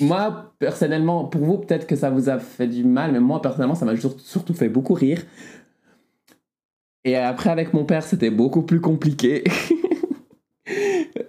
moi, 0.00 0.52
personnellement, 0.58 1.24
pour 1.24 1.42
vous, 1.42 1.58
peut-être 1.58 1.86
que 1.86 1.96
ça 1.96 2.10
vous 2.10 2.28
a 2.28 2.38
fait 2.38 2.66
du 2.68 2.84
mal, 2.84 3.12
mais 3.12 3.20
moi, 3.20 3.40
personnellement, 3.40 3.74
ça 3.74 3.86
m'a 3.86 3.96
sur- 3.96 4.20
surtout 4.20 4.52
fait 4.54 4.68
beaucoup 4.68 4.92
rire. 4.94 5.22
Et 7.04 7.16
après, 7.16 7.50
avec 7.50 7.72
mon 7.72 7.84
père, 7.84 8.02
c'était 8.02 8.30
beaucoup 8.30 8.62
plus 8.62 8.80
compliqué. 8.80 9.44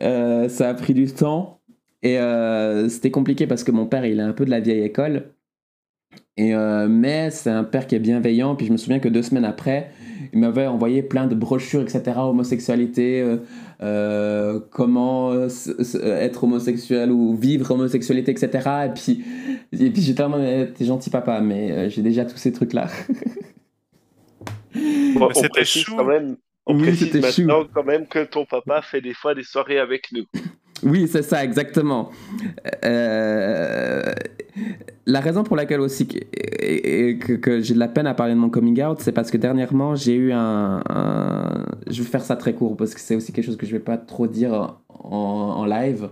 Euh, 0.04 0.50
ça 0.50 0.70
a 0.70 0.74
pris 0.74 0.94
du 0.94 1.08
temps. 1.12 1.62
Et 2.04 2.20
euh, 2.20 2.90
c'était 2.90 3.12
compliqué 3.12 3.48
parce 3.48 3.64
que 3.64 3.72
mon 3.72 3.86
père, 3.88 4.06
il 4.06 4.20
est 4.20 4.24
un 4.24 4.34
peu 4.34 4.46
de 4.46 4.50
la 4.52 4.60
vieille 4.60 4.82
école. 4.84 5.32
Et 6.38 6.54
euh, 6.54 6.88
mais 6.88 7.32
c'est 7.32 7.50
un 7.50 7.64
père 7.64 7.88
qui 7.88 7.96
est 7.96 8.00
bienveillant. 8.00 8.56
Puis 8.56 8.68
je 8.68 8.72
me 8.72 8.78
souviens 8.78 9.00
que 9.00 9.10
deux 9.10 9.24
semaines 9.24 9.46
après, 9.46 9.92
il 10.34 10.40
m'avait 10.40 10.68
envoyé 10.68 11.02
plein 11.02 11.26
de 11.28 11.34
brochures, 11.36 11.82
etc. 11.82 12.04
Homosexualité, 12.18 13.22
euh, 13.22 13.38
euh, 13.82 14.60
comment 14.70 15.46
s- 15.46 15.72
s- 15.80 15.96
être 15.96 16.44
homosexuel 16.44 17.12
ou 17.12 17.36
vivre 17.36 17.72
homosexualité, 17.72 18.32
etc. 18.32 18.70
Et 18.86 18.90
puis, 18.94 19.24
et 19.74 19.90
puis 19.90 20.02
j'étais 20.02 20.22
vraiment, 20.24 20.38
mais 20.38 20.68
t'es 20.68 20.86
gentil 20.86 21.10
papa, 21.10 21.42
mais 21.42 21.72
euh, 21.72 21.90
j'ai 21.90 22.02
déjà 22.04 22.24
tous 22.26 22.38
ces 22.38 22.52
trucs-là. 22.52 22.88
Bon, 25.16 25.30
c'était 25.34 25.50
précise 25.50 25.84
chou. 25.84 25.96
quand 25.96 26.06
même. 26.06 26.38
On 26.66 26.76
Oui, 26.76 26.84
précise 26.84 27.12
c'était 27.12 27.32
chou. 27.32 27.42
maintenant 27.48 27.64
quand 27.74 27.84
même 27.84 28.06
que 28.08 28.24
ton 28.26 28.46
papa 28.46 28.82
fait 28.82 29.02
des 29.02 29.14
fois 29.14 29.34
des 29.34 29.44
soirées 29.44 29.80
avec 29.80 30.12
nous. 30.12 30.26
Oui, 30.88 31.08
c'est 31.08 31.22
ça, 31.22 31.44
exactement. 31.44 32.12
Euh, 32.86 34.02
la 35.06 35.20
raison 35.20 35.44
pour 35.44 35.56
laquelle 35.56 35.82
aussi 35.82 36.08
que, 36.08 37.36
que, 37.36 37.62
j'ai 37.62 37.74
de 37.74 37.80
la 37.80 37.88
peine 37.88 38.08
à 38.08 38.14
parler 38.14 38.34
de 38.34 38.40
mon 38.40 38.50
coming 38.50 38.82
out, 38.82 39.00
c'est 39.02 39.12
parce 39.12 39.30
que 39.30 39.38
dernièrement, 39.38 39.96
j'ai 39.96 40.16
eu 40.16 40.32
un, 40.32 40.82
Je 41.90 42.02
vais 42.02 42.08
faire 42.08 42.24
ça 42.24 42.36
très 42.36 42.54
court 42.54 42.78
parce 42.78 42.94
que 42.94 43.02
c'est 43.02 43.16
aussi 43.16 43.34
quelque 43.34 43.46
chose 43.46 43.58
que 43.58 43.66
je 43.66 43.72
vais 43.72 43.84
pas 43.84 43.98
trop 43.98 44.28
dire 44.28 44.78
en, 44.90 45.12
en 45.12 45.66
live, 45.66 46.10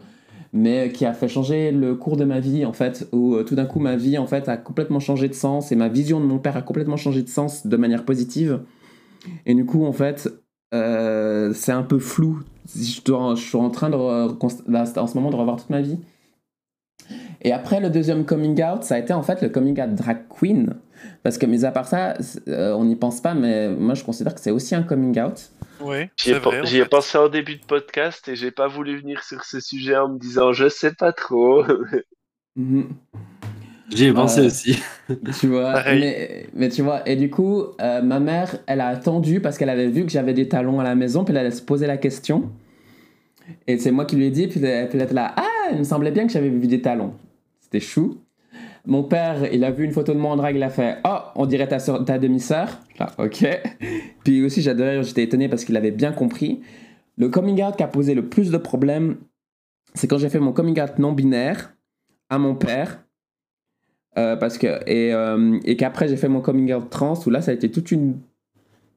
mais 0.51 0.91
qui 0.91 1.05
a 1.05 1.13
fait 1.13 1.27
changer 1.27 1.71
le 1.71 1.95
cours 1.95 2.17
de 2.17 2.25
ma 2.25 2.39
vie, 2.39 2.65
en 2.65 2.73
fait, 2.73 3.07
où 3.11 3.35
euh, 3.35 3.43
tout 3.43 3.55
d'un 3.55 3.65
coup, 3.65 3.79
ma 3.79 3.95
vie, 3.95 4.17
en 4.17 4.27
fait, 4.27 4.49
a 4.49 4.57
complètement 4.57 4.99
changé 4.99 5.27
de 5.27 5.33
sens 5.33 5.71
et 5.71 5.75
ma 5.75 5.89
vision 5.89 6.19
de 6.19 6.25
mon 6.25 6.39
père 6.39 6.57
a 6.57 6.61
complètement 6.61 6.97
changé 6.97 7.23
de 7.23 7.29
sens 7.29 7.67
de 7.67 7.77
manière 7.77 8.05
positive. 8.05 8.61
Et 9.45 9.53
du 9.53 9.65
coup, 9.65 9.85
en 9.85 9.93
fait, 9.93 10.29
euh, 10.73 11.53
c'est 11.53 11.71
un 11.71 11.83
peu 11.83 11.99
flou. 11.99 12.39
Je, 12.73 13.01
dois- 13.03 13.35
je 13.35 13.41
suis 13.41 13.57
en 13.57 13.69
train 13.69 13.89
de, 13.89 13.95
là, 14.71 14.85
en 14.97 15.07
ce 15.07 15.15
moment 15.15 15.29
de 15.29 15.35
revoir 15.35 15.57
toute 15.57 15.69
ma 15.69 15.81
vie. 15.81 15.99
Et 17.41 17.51
après 17.51 17.79
le 17.79 17.89
deuxième 17.89 18.25
coming 18.25 18.61
out, 18.63 18.83
ça 18.83 18.95
a 18.95 18.99
été 18.99 19.13
en 19.13 19.21
fait 19.21 19.41
le 19.41 19.49
coming 19.49 19.79
out 19.79 19.93
drag 19.93 20.27
queen. 20.29 20.75
Parce 21.21 21.37
que, 21.37 21.45
mis 21.45 21.65
à 21.65 21.71
part 21.71 21.87
ça, 21.87 22.15
euh, 22.47 22.73
on 22.73 22.85
n'y 22.85 22.95
pense 22.95 23.21
pas, 23.21 23.35
mais 23.35 23.69
moi 23.69 23.93
je 23.93 24.03
considère 24.03 24.33
que 24.33 24.41
c'est 24.41 24.51
aussi 24.51 24.73
un 24.73 24.81
coming 24.83 25.19
out. 25.21 25.49
Oui, 25.81 26.07
J'y 26.17 26.31
ai, 26.31 26.39
vrai. 26.39 26.65
j'y 26.65 26.83
pensé 26.85 27.17
en 27.17 27.27
début 27.29 27.57
de 27.57 27.65
podcast 27.65 28.27
et 28.29 28.35
j'ai 28.35 28.49
pas 28.49 28.67
voulu 28.67 28.97
venir 28.99 29.21
sur 29.23 29.43
ce 29.43 29.59
sujet 29.59 29.97
en 29.97 30.07
me 30.09 30.17
disant 30.17 30.53
je 30.53 30.67
sais 30.69 30.93
pas 30.93 31.11
trop. 31.13 31.63
Mhm. 32.57 32.87
J'y 33.93 34.05
ai 34.05 34.13
pensé 34.13 34.41
Euh, 34.41 34.45
aussi. 34.47 34.77
Tu 35.39 35.47
vois, 35.47 35.73
mais, 35.99 36.47
mais 36.55 36.69
tu 36.69 36.81
vois, 36.81 37.07
et 37.07 37.15
du 37.15 37.29
coup, 37.29 37.63
euh, 37.79 38.01
ma 38.01 38.19
mère, 38.19 38.57
elle 38.65 38.81
a 38.81 38.87
attendu 38.87 39.39
parce 39.39 39.57
qu'elle 39.57 39.69
avait 39.69 39.87
vu 39.87 40.03
que 40.03 40.11
j'avais 40.11 40.33
des 40.33 40.47
talons 40.47 40.79
à 40.79 40.83
la 40.83 40.95
maison, 40.95 41.23
puis 41.23 41.35
elle 41.35 41.45
a 41.45 41.51
se 41.51 41.61
posé 41.61 41.85
la 41.85 41.97
question. 41.97 42.49
Et 43.67 43.77
c'est 43.77 43.91
moi 43.91 44.05
qui 44.05 44.15
lui 44.15 44.25
ai 44.25 44.31
dit, 44.31 44.47
puis 44.47 44.59
elle, 44.63 44.85
était 44.85 45.13
là, 45.13 45.33
ah, 45.37 45.43
il 45.71 45.77
me 45.77 45.83
semblait 45.83 46.09
bien 46.11 46.25
que 46.25 46.33
j'avais 46.33 46.49
vu 46.49 46.65
des 46.65 46.81
talons. 46.81 47.13
C'était 47.59 47.79
chou. 47.79 48.17
Mon 48.87 49.03
père, 49.03 49.51
il 49.53 49.63
a 49.63 49.69
vu 49.71 49.83
une 49.83 49.91
photo 49.91 50.13
de 50.13 50.17
moi 50.19 50.31
en 50.31 50.35
drague, 50.37 50.55
il 50.55 50.63
a 50.63 50.69
fait, 50.69 50.97
oh, 51.05 51.17
on 51.35 51.45
dirait 51.45 51.67
ta, 51.67 51.77
sœur- 51.79 52.03
ta 52.05 52.17
demi-sœur. 52.17 52.79
Là, 52.99 53.11
ok. 53.19 53.45
Puis 54.23 54.43
aussi, 54.43 54.61
j'adorais, 54.63 55.03
j'étais 55.03 55.23
étonné 55.23 55.47
parce 55.49 55.63
qu'il 55.65 55.77
avait 55.77 55.91
bien 55.91 56.11
compris. 56.11 56.61
Le 57.17 57.29
coming 57.29 57.63
out 57.63 57.75
qui 57.75 57.83
a 57.83 57.87
posé 57.87 58.13
le 58.15 58.25
plus 58.27 58.49
de 58.51 58.57
problèmes, 58.57 59.17
c'est 59.93 60.07
quand 60.07 60.17
j'ai 60.17 60.29
fait 60.29 60.39
mon 60.39 60.51
coming 60.53 60.79
out 60.81 60.97
non 60.99 61.13
binaire 61.13 61.73
à 62.29 62.37
mon 62.39 62.55
père. 62.55 63.03
Euh, 64.17 64.35
parce 64.35 64.57
que 64.57 64.67
et, 64.87 65.13
euh, 65.13 65.59
et 65.65 65.75
qu'après 65.75 66.07
j'ai 66.07 66.15
fait 66.15 66.29
mon 66.29 66.39
coming 66.39 66.73
out 66.73 66.89
trans 66.89 67.19
où 67.25 67.29
là 67.29 67.41
ça 67.41 67.51
a 67.51 67.53
été 67.53 67.69
toute 67.69 67.91
une 67.91 68.17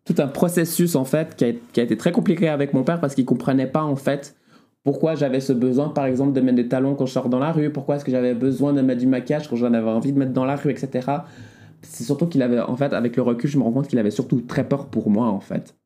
tout 0.05 0.15
un 0.19 0.29
processus 0.29 0.95
en 0.95 1.05
fait 1.05 1.35
qui 1.35 1.45
a, 1.45 1.83
été 1.83 1.97
très 1.97 2.13
compliqué 2.13 2.49
avec 2.49 2.73
mon 2.73 2.85
père 2.85 3.01
parce 3.01 3.17
qu'il 3.17 3.25
comprenait 3.25 3.67
pas 3.67 3.83
en 3.83 3.97
fait 3.97 4.37
pourquoi 4.85 5.17
j'avais 5.17 5.41
ce 5.41 5.53
besoin 5.53 5.89
par 5.89 6.07
exemple 6.07 6.35
de 6.35 6.41
mettre 6.41 6.57
des 6.57 6.69
talons 6.69 6.95
quand 6.95 7.07
je 7.07 7.13
sors 7.13 7.29
dans 7.29 7.41
la 7.41 7.51
rue 7.51 7.71
pourquoi 7.71 7.97
est-ce 7.97 8.05
que 8.05 8.13
j'avais 8.13 8.35
besoin 8.35 8.73
de 8.73 8.81
mettre 8.81 9.01
du 9.01 9.09
maquillage 9.09 9.49
quand 9.49 9.57
j'en 9.57 9.75
avais 9.75 9.91
envie 9.91 10.13
de 10.13 10.19
mettre 10.19 10.33
dans 10.33 10.45
la 10.45 10.55
rue 10.55 10.71
etc 10.71 11.01
c'est 11.83 12.05
surtout 12.05 12.27
qu'il 12.27 12.43
avait 12.43 12.61
en 12.61 12.77
fait 12.77 12.93
avec 12.93 13.17
le 13.17 13.23
recul 13.23 13.51
je 13.51 13.59
me 13.59 13.65
rends 13.65 13.73
compte 13.73 13.89
qu'il 13.89 13.99
avait 13.99 14.11
surtout 14.11 14.41
très 14.41 14.69
peur 14.69 14.87
pour 14.87 15.11
moi 15.11 15.27
en 15.27 15.41
fait. 15.41 15.77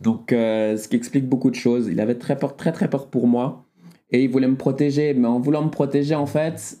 Donc 0.00 0.32
euh, 0.32 0.76
ce 0.76 0.88
qui 0.88 0.96
explique 0.96 1.28
beaucoup 1.28 1.50
de 1.50 1.56
choses. 1.56 1.88
Il 1.88 2.00
avait 2.00 2.14
très 2.14 2.36
peur 2.36 2.56
très 2.56 2.72
très 2.72 2.88
peur 2.88 3.08
pour 3.08 3.26
moi. 3.26 3.64
Et 4.10 4.24
il 4.24 4.30
voulait 4.30 4.48
me 4.48 4.56
protéger. 4.56 5.14
Mais 5.14 5.28
en 5.28 5.40
voulant 5.40 5.64
me 5.64 5.70
protéger 5.70 6.14
en 6.14 6.26
fait 6.26 6.78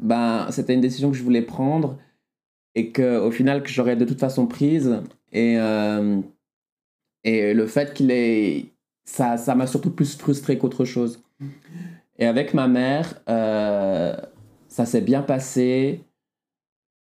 ben, 0.00 0.46
c'était 0.50 0.74
une 0.74 0.80
décision 0.80 1.10
que 1.10 1.16
je 1.16 1.22
voulais 1.22 1.42
prendre 1.42 1.96
et 2.74 2.90
que 2.90 3.18
au 3.18 3.30
final 3.30 3.62
que 3.62 3.68
j'aurais 3.68 3.96
de 3.96 4.04
toute 4.04 4.20
façon 4.20 4.46
prise. 4.46 5.00
Et 5.32 5.56
euh, 5.58 6.20
et 7.24 7.54
le 7.54 7.66
fait 7.66 7.92
qu'il 7.94 8.10
ait 8.10 8.66
ça 9.04 9.36
ça 9.36 9.54
m'a 9.54 9.66
surtout 9.66 9.90
plus 9.90 10.16
frustré 10.16 10.58
qu'autre 10.58 10.84
chose. 10.84 11.22
Et 12.18 12.26
avec 12.26 12.54
ma 12.54 12.68
mère 12.68 13.20
euh, 13.28 14.16
ça 14.68 14.86
s'est 14.86 15.00
bien 15.00 15.22
passé. 15.22 16.04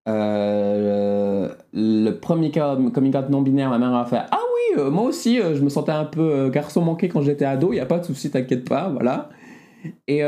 Euh, 0.08 1.54
le 1.74 2.12
premier 2.12 2.52
com- 2.52 2.92
coming 2.92 3.16
out 3.16 3.30
non 3.30 3.42
binaire 3.42 3.70
ma 3.70 3.78
mère 3.78 3.94
a 3.94 4.06
fait 4.06 4.22
ah 4.32 4.40
oui 4.56 4.82
euh, 4.82 4.90
moi 4.90 5.04
aussi 5.04 5.38
je 5.38 5.62
me 5.62 5.70
sentais 5.70 5.92
un 5.92 6.06
peu 6.06 6.50
garçon 6.50 6.82
manqué 6.82 7.10
quand 7.10 7.22
j'étais 7.22 7.46
ado 7.46 7.74
il 7.74 7.76
y 7.76 7.80
a 7.80 7.86
pas 7.86 8.00
de 8.00 8.06
souci 8.06 8.32
t'inquiète 8.32 8.68
pas 8.68 8.90
voilà. 8.90 9.30
Et 10.08 10.24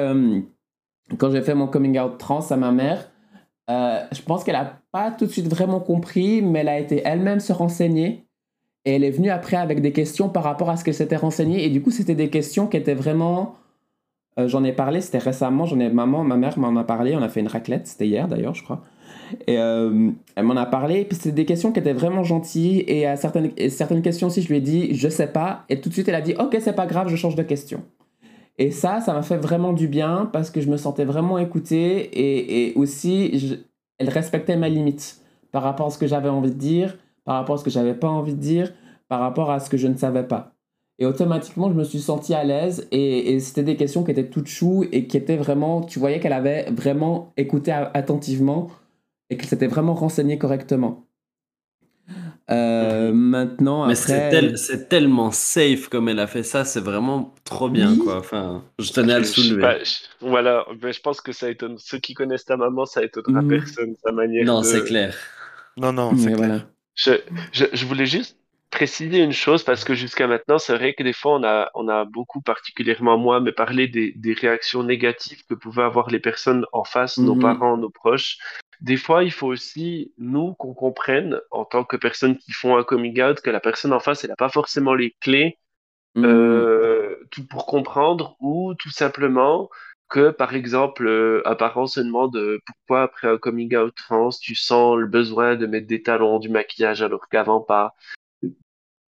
quand 1.17 1.31
j'ai 1.31 1.41
fait 1.41 1.55
mon 1.55 1.67
coming 1.67 1.99
out 1.99 2.17
trans 2.17 2.51
à 2.51 2.57
ma 2.57 2.71
mère, 2.71 3.09
euh, 3.69 4.01
je 4.11 4.21
pense 4.21 4.43
qu'elle 4.43 4.55
a 4.55 4.79
pas 4.91 5.11
tout 5.11 5.25
de 5.25 5.31
suite 5.31 5.47
vraiment 5.47 5.79
compris, 5.79 6.41
mais 6.41 6.59
elle 6.59 6.69
a 6.69 6.79
été 6.79 7.01
elle-même 7.05 7.39
se 7.39 7.53
renseigner. 7.53 8.25
Et 8.85 8.95
elle 8.95 9.03
est 9.03 9.11
venue 9.11 9.29
après 9.29 9.57
avec 9.57 9.81
des 9.81 9.91
questions 9.91 10.27
par 10.29 10.43
rapport 10.43 10.69
à 10.69 10.77
ce 10.77 10.83
qu'elle 10.83 10.95
s'était 10.95 11.15
renseignée. 11.15 11.63
Et 11.63 11.69
du 11.69 11.81
coup, 11.81 11.91
c'était 11.91 12.15
des 12.15 12.29
questions 12.29 12.67
qui 12.67 12.77
étaient 12.77 12.95
vraiment. 12.95 13.55
euh, 14.39 14.47
j'en 14.47 14.63
ai 14.63 14.73
parlé, 14.73 15.01
c'était 15.01 15.19
récemment. 15.19 15.65
J'en 15.65 15.79
ai 15.79 15.89
maman, 15.89 16.23
ma 16.23 16.35
mère 16.37 16.57
m'en 16.57 16.75
a 16.79 16.83
parlé. 16.83 17.15
On 17.15 17.21
a 17.21 17.29
fait 17.29 17.41
une 17.41 17.47
raclette, 17.47 17.87
c'était 17.87 18.07
hier 18.07 18.27
d'ailleurs, 18.27 18.55
je 18.55 18.63
crois. 18.63 18.81
Et 19.47 19.57
euh, 19.59 20.09
elle 20.35 20.43
m'en 20.43 20.55
a 20.55 20.65
parlé. 20.65 21.01
Et 21.01 21.05
puis 21.05 21.15
c'était 21.15 21.31
des 21.31 21.45
questions 21.45 21.71
qui 21.71 21.79
étaient 21.79 21.93
vraiment 21.93 22.23
gentilles. 22.23 22.83
Et 22.87 23.05
à 23.05 23.15
certaines, 23.15 23.51
certaines 23.69 24.01
questions 24.01 24.27
aussi, 24.27 24.41
je 24.41 24.47
lui 24.49 24.57
ai 24.57 24.61
dit, 24.61 24.95
je 24.95 25.07
sais 25.09 25.27
pas. 25.27 25.63
Et 25.69 25.79
tout 25.79 25.89
de 25.89 25.93
suite, 25.93 26.09
elle 26.09 26.15
a 26.15 26.21
dit, 26.21 26.33
ok, 26.39 26.57
c'est 26.59 26.75
pas 26.75 26.87
grave, 26.87 27.07
je 27.07 27.15
change 27.15 27.35
de 27.35 27.43
question. 27.43 27.83
Et 28.61 28.69
ça, 28.69 29.01
ça 29.01 29.11
m'a 29.13 29.23
fait 29.23 29.37
vraiment 29.37 29.73
du 29.73 29.87
bien 29.87 30.29
parce 30.31 30.51
que 30.51 30.61
je 30.61 30.69
me 30.69 30.77
sentais 30.77 31.03
vraiment 31.03 31.39
écoutée 31.39 32.11
et, 32.67 32.75
aussi, 32.75 33.59
elle 33.97 34.09
respectait 34.09 34.55
ma 34.55 34.69
limite 34.69 35.19
par 35.51 35.63
rapport 35.63 35.87
à 35.87 35.89
ce 35.89 35.97
que 35.97 36.05
j'avais 36.05 36.29
envie 36.29 36.51
de 36.51 36.59
dire, 36.59 36.95
par 37.25 37.37
rapport 37.37 37.55
à 37.55 37.57
ce 37.57 37.63
que 37.63 37.71
j'avais 37.71 37.95
pas 37.95 38.07
envie 38.07 38.35
de 38.35 38.39
dire, 38.39 38.71
par 39.07 39.19
rapport 39.19 39.49
à 39.49 39.59
ce 39.59 39.67
que 39.67 39.77
je 39.77 39.87
ne 39.87 39.97
savais 39.97 40.21
pas. 40.21 40.53
Et 40.99 41.07
automatiquement, 41.07 41.69
je 41.69 41.73
me 41.73 41.83
suis 41.83 42.01
sentie 42.01 42.35
à 42.35 42.43
l'aise 42.43 42.87
et, 42.91 43.33
et 43.33 43.39
c'était 43.39 43.63
des 43.63 43.77
questions 43.77 44.03
qui 44.03 44.11
étaient 44.11 44.29
toutes 44.29 44.45
choues 44.45 44.85
et 44.91 45.07
qui 45.07 45.17
étaient 45.17 45.37
vraiment, 45.37 45.81
tu 45.81 45.97
voyais 45.97 46.19
qu'elle 46.19 46.31
avait 46.31 46.69
vraiment 46.69 47.33
écouté 47.37 47.71
attentivement 47.71 48.67
et 49.31 49.37
qu'elle 49.37 49.49
s'était 49.49 49.65
vraiment 49.65 49.95
renseignée 49.95 50.37
correctement. 50.37 51.07
Euh, 52.51 53.11
maintenant, 53.13 53.85
Mais 53.87 53.93
après... 53.93 54.13
c'est 54.13 54.29
tel- 54.29 54.57
c'est 54.57 54.89
tellement 54.89 55.31
safe 55.31 55.87
comme 55.89 56.09
elle 56.09 56.19
a 56.19 56.27
fait 56.27 56.43
ça, 56.43 56.65
c'est 56.65 56.81
vraiment 56.81 57.33
trop 57.45 57.69
bien, 57.69 57.91
Oui. 57.93 57.99
quoi. 57.99 58.17
Enfin, 58.17 58.63
je 58.79 58.91
tenais 58.91 59.13
à 59.13 59.19
le 59.19 59.25
soulever. 59.25 59.61
pas, 59.61 59.83
je- 59.83 59.93
voilà, 60.19 60.65
mais 60.83 60.91
je 60.91 61.01
pense 61.01 61.21
que 61.21 61.31
ça 61.31 61.49
étonne 61.49 61.77
ceux 61.77 61.99
qui 61.99 62.13
connaissent 62.13 62.45
ta 62.45 62.57
maman, 62.57 62.85
ça 62.85 63.03
étonnera 63.03 63.41
Mhm. 63.41 63.47
personne 63.47 63.95
sa 64.03 64.11
manière 64.11 64.45
Non, 64.45 64.61
de. 64.61 64.65
c'est 64.65 64.83
clair. 64.83 65.15
Non, 65.77 65.93
non, 65.93 66.11
Mais 66.11 66.17
c'est 66.17 66.33
clair. 66.33 66.37
voilà. 66.37 66.65
Je, 66.95 67.11
je, 67.53 67.65
je 67.71 67.85
voulais 67.85 68.05
juste 68.05 68.37
préciser 68.71 69.19
une 69.19 69.33
chose 69.33 69.63
parce 69.63 69.83
que 69.83 69.95
jusqu'à 69.95 70.27
maintenant, 70.27 70.59
c'est 70.59 70.75
vrai 70.75 70.93
que 70.95 71.03
des 71.03 71.13
fois, 71.13 71.35
on 71.35 71.43
a, 71.43 71.69
on 71.75 71.87
a 71.89 72.05
beaucoup, 72.05 72.41
particulièrement 72.41 73.17
moi, 73.17 73.41
mais 73.41 73.51
parlé 73.51 73.87
des, 73.87 74.13
des 74.15 74.33
réactions 74.33 74.83
négatives 74.83 75.45
que 75.47 75.53
pouvaient 75.55 75.83
avoir 75.83 76.09
les 76.09 76.19
personnes 76.19 76.65
en 76.73 76.83
face, 76.85 77.21
nos 77.21 77.35
Mhm. 77.35 77.41
parents, 77.41 77.77
nos 77.77 77.89
proches. 77.91 78.37
Des 78.81 78.97
fois, 78.97 79.23
il 79.23 79.31
faut 79.31 79.47
aussi, 79.47 80.13
nous, 80.17 80.53
qu'on 80.55 80.73
comprenne, 80.73 81.39
en 81.51 81.65
tant 81.65 81.83
que 81.83 81.97
personnes 81.97 82.37
qui 82.37 82.51
font 82.53 82.77
un 82.77 82.83
coming 82.83 83.21
out, 83.21 83.41
que 83.41 83.49
la 83.51 83.59
personne 83.59 83.93
en 83.93 83.99
face, 83.99 84.23
elle 84.23 84.31
n'a 84.31 84.35
pas 84.37 84.49
forcément 84.49 84.95
les 84.95 85.15
clés 85.21 85.59
Mhm. 86.15 86.25
euh, 86.25 87.15
tout 87.31 87.47
pour 87.47 87.65
comprendre 87.65 88.35
ou 88.39 88.73
tout 88.75 88.89
simplement 88.91 89.69
que, 90.09 90.29
par 90.31 90.55
exemple, 90.55 91.07
euh, 91.07 91.41
un 91.45 91.55
parent 91.55 91.87
se 91.87 92.01
demande 92.01 92.35
euh, 92.35 92.59
pourquoi 92.65 93.03
après 93.03 93.27
un 93.29 93.37
coming 93.37 93.75
out 93.77 93.95
trans, 93.95 94.29
tu 94.41 94.55
sens 94.55 94.97
le 94.97 95.07
besoin 95.07 95.55
de 95.55 95.65
mettre 95.67 95.87
des 95.87 96.03
talons, 96.03 96.39
du 96.39 96.49
maquillage 96.49 97.01
alors 97.01 97.29
qu'avant 97.29 97.61
pas. 97.61 97.95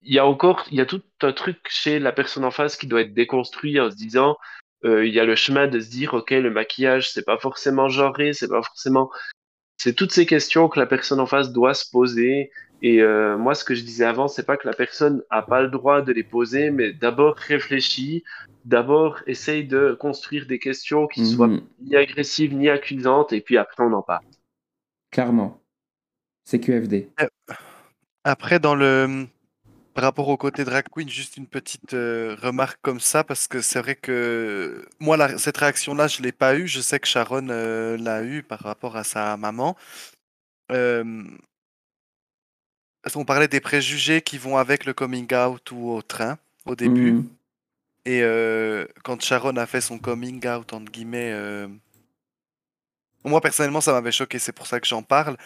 Il 0.04 0.14
y 0.14 0.18
a 0.18 0.26
encore, 0.26 0.64
il 0.70 0.78
y 0.78 0.80
a 0.80 0.86
tout 0.86 1.02
un 1.22 1.32
truc 1.32 1.58
chez 1.68 1.98
la 1.98 2.12
personne 2.12 2.44
en 2.44 2.50
face 2.50 2.76
qui 2.76 2.86
doit 2.86 3.02
être 3.02 3.14
déconstruit 3.14 3.78
en 3.80 3.90
se 3.90 3.96
disant, 3.96 4.36
euh, 4.84 5.06
il 5.06 5.14
y 5.14 5.20
a 5.20 5.24
le 5.24 5.36
chemin 5.36 5.68
de 5.68 5.78
se 5.78 5.90
dire, 5.90 6.14
ok, 6.14 6.30
le 6.30 6.50
maquillage, 6.50 7.12
c'est 7.12 7.24
pas 7.24 7.38
forcément 7.38 7.88
genré, 7.88 8.32
c'est 8.32 8.48
pas 8.48 8.62
forcément, 8.62 9.10
c'est 9.76 9.94
toutes 9.94 10.12
ces 10.12 10.26
questions 10.26 10.68
que 10.68 10.80
la 10.80 10.86
personne 10.86 11.20
en 11.20 11.26
face 11.26 11.52
doit 11.52 11.74
se 11.74 11.88
poser 11.90 12.50
Et 12.84 13.00
euh, 13.00 13.38
moi, 13.38 13.54
ce 13.54 13.62
que 13.62 13.76
je 13.76 13.84
disais 13.84 14.04
avant, 14.04 14.26
c'est 14.26 14.42
pas 14.44 14.56
que 14.56 14.66
la 14.66 14.74
personne 14.74 15.22
a 15.30 15.40
pas 15.42 15.62
le 15.62 15.68
droit 15.68 16.02
de 16.02 16.12
les 16.12 16.24
poser, 16.24 16.72
mais 16.72 16.92
d'abord 16.92 17.36
réfléchis, 17.36 18.24
d'abord 18.64 19.20
essaye 19.28 19.64
de 19.64 19.96
construire 20.00 20.46
des 20.48 20.58
questions 20.58 21.06
qui 21.06 21.24
soient 21.24 21.46
Mhm. 21.46 21.62
ni 21.80 21.94
agressives 21.94 22.52
ni 22.52 22.68
accusantes, 22.68 23.32
et 23.32 23.40
puis 23.40 23.56
après 23.56 23.84
on 23.84 23.92
en 23.92 24.02
parle. 24.02 24.24
Clairement. 25.12 25.62
C'est 26.44 26.58
QFD. 26.58 27.08
Après, 28.24 28.58
dans 28.58 28.74
le 28.74 29.28
par 29.94 30.04
rapport 30.04 30.28
au 30.28 30.36
côté 30.36 30.64
drag 30.64 30.86
queen, 30.90 31.08
juste 31.08 31.36
une 31.36 31.46
petite 31.46 31.94
euh, 31.94 32.36
remarque 32.40 32.78
comme 32.82 33.00
ça, 33.00 33.24
parce 33.24 33.46
que 33.48 33.60
c'est 33.60 33.80
vrai 33.80 33.94
que 33.96 34.86
moi, 35.00 35.16
la- 35.16 35.38
cette 35.38 35.56
réaction-là, 35.56 36.08
je 36.08 36.22
l'ai 36.22 36.32
pas 36.32 36.56
eue. 36.56 36.66
Je 36.66 36.80
sais 36.80 36.98
que 37.00 37.06
Sharon 37.08 37.48
euh, 37.50 37.96
l'a 37.98 38.22
eue 38.24 38.42
par 38.42 38.60
rapport 38.60 38.96
à 38.96 39.04
sa 39.04 39.36
maman. 39.36 39.76
Euh, 40.70 41.24
qu'on 43.12 43.24
parlait 43.24 43.48
des 43.48 43.60
préjugés 43.60 44.22
qui 44.22 44.38
vont 44.38 44.56
avec 44.56 44.84
le 44.86 44.94
coming 44.94 45.32
out 45.34 45.70
ou 45.72 45.90
au 45.90 46.02
train 46.02 46.38
au 46.66 46.76
début. 46.76 47.12
Mhm. 47.12 47.28
Et 48.04 48.22
euh, 48.22 48.86
quand 49.04 49.20
Sharon 49.22 49.56
a 49.56 49.66
fait 49.66 49.80
son 49.80 49.98
coming 49.98 50.46
out, 50.46 50.72
entre 50.72 50.90
guillemets, 50.90 51.32
moi 53.24 53.40
personnellement 53.40 53.80
ça 53.80 53.92
m'avait 53.92 54.12
choqué, 54.12 54.38
c'est 54.38 54.52
pour 54.52 54.66
ça 54.66 54.80
que 54.80 54.86
j'en 54.86 55.02
parle, 55.02 55.36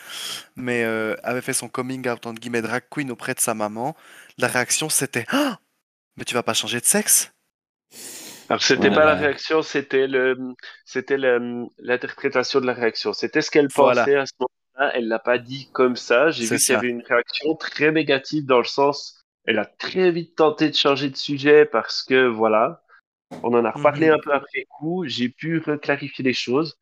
mais 0.56 0.84
euh, 0.84 1.16
avait 1.24 1.42
fait 1.42 1.52
son 1.54 1.68
coming 1.68 2.08
out, 2.08 2.26
entre 2.26 2.40
guillemets, 2.40 2.62
drag 2.62 2.84
queen 2.90 3.10
auprès 3.10 3.34
de 3.34 3.40
sa 3.40 3.54
maman, 3.54 3.96
la 4.38 4.48
réaction 4.48 4.88
c'était 4.90 5.26
Ah 5.30 5.58
Mais 6.16 6.24
tu 6.24 6.34
vas 6.34 6.42
pas 6.44 6.54
changer 6.54 6.80
de 6.80 6.86
sexe? 6.86 7.32
Alors 8.48 8.62
c'était 8.62 8.90
Ouais, 8.90 8.92
pas 8.92 9.04
la 9.04 9.14
réaction, 9.16 9.62
c'était 9.62 10.06
le, 10.06 10.36
c'était 10.84 11.16
l'interprétation 11.18 12.60
de 12.60 12.66
la 12.66 12.74
réaction. 12.74 13.12
C'était 13.12 13.42
ce 13.42 13.50
qu'elle 13.50 13.72
Voilà. 13.76 14.12
pensait 14.12 14.16
à 14.16 14.26
ce 14.26 14.32
moment-là. 14.40 14.92
Elle 14.96 15.08
l'a 15.08 15.18
pas 15.18 15.38
dit 15.38 15.70
comme 15.72 15.96
ça. 15.96 16.30
J'ai 16.30 16.46
vu 16.46 16.60
qu'il 16.60 16.72
y 16.72 16.76
avait 16.76 16.88
une 16.88 17.02
réaction 17.02 17.54
très 17.56 17.90
négative 17.92 18.46
dans 18.46 18.58
le 18.58 18.64
sens, 18.64 19.24
elle 19.46 19.58
a 19.58 19.64
très 19.66 20.10
vite 20.12 20.36
tenté 20.36 20.68
de 20.70 20.74
changer 20.76 21.10
de 21.10 21.16
sujet 21.16 21.64
parce 21.66 22.02
que 22.04 22.26
voilà, 22.26 22.82
on 23.42 23.54
en 23.54 23.64
a 23.64 23.72
reparlé 23.72 24.08
Mhm. 24.08 24.10
un 24.10 24.18
peu 24.18 24.32
après 24.34 24.66
coup. 24.70 25.04
J'ai 25.06 25.28
pu 25.30 25.58
reclarifier 25.60 26.24
les 26.24 26.34
choses. 26.34 26.76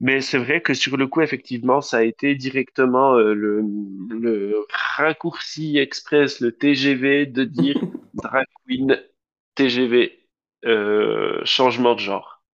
Mais 0.00 0.20
c'est 0.20 0.38
vrai 0.38 0.62
que 0.62 0.74
sur 0.74 0.96
le 0.96 1.08
coup, 1.08 1.22
effectivement, 1.22 1.80
ça 1.80 1.98
a 1.98 2.02
été 2.04 2.34
directement 2.36 3.14
euh, 3.16 3.34
le, 3.34 3.62
le 4.10 4.54
raccourci 4.96 5.76
express, 5.78 6.40
le 6.40 6.52
TGV 6.52 7.26
de 7.26 7.44
dire 7.44 7.80
drag 8.14 8.46
queen, 8.66 8.96
TGV, 9.56 10.12
euh, 10.66 11.40
changement 11.44 11.94
de 11.94 12.00
genre. 12.00 12.44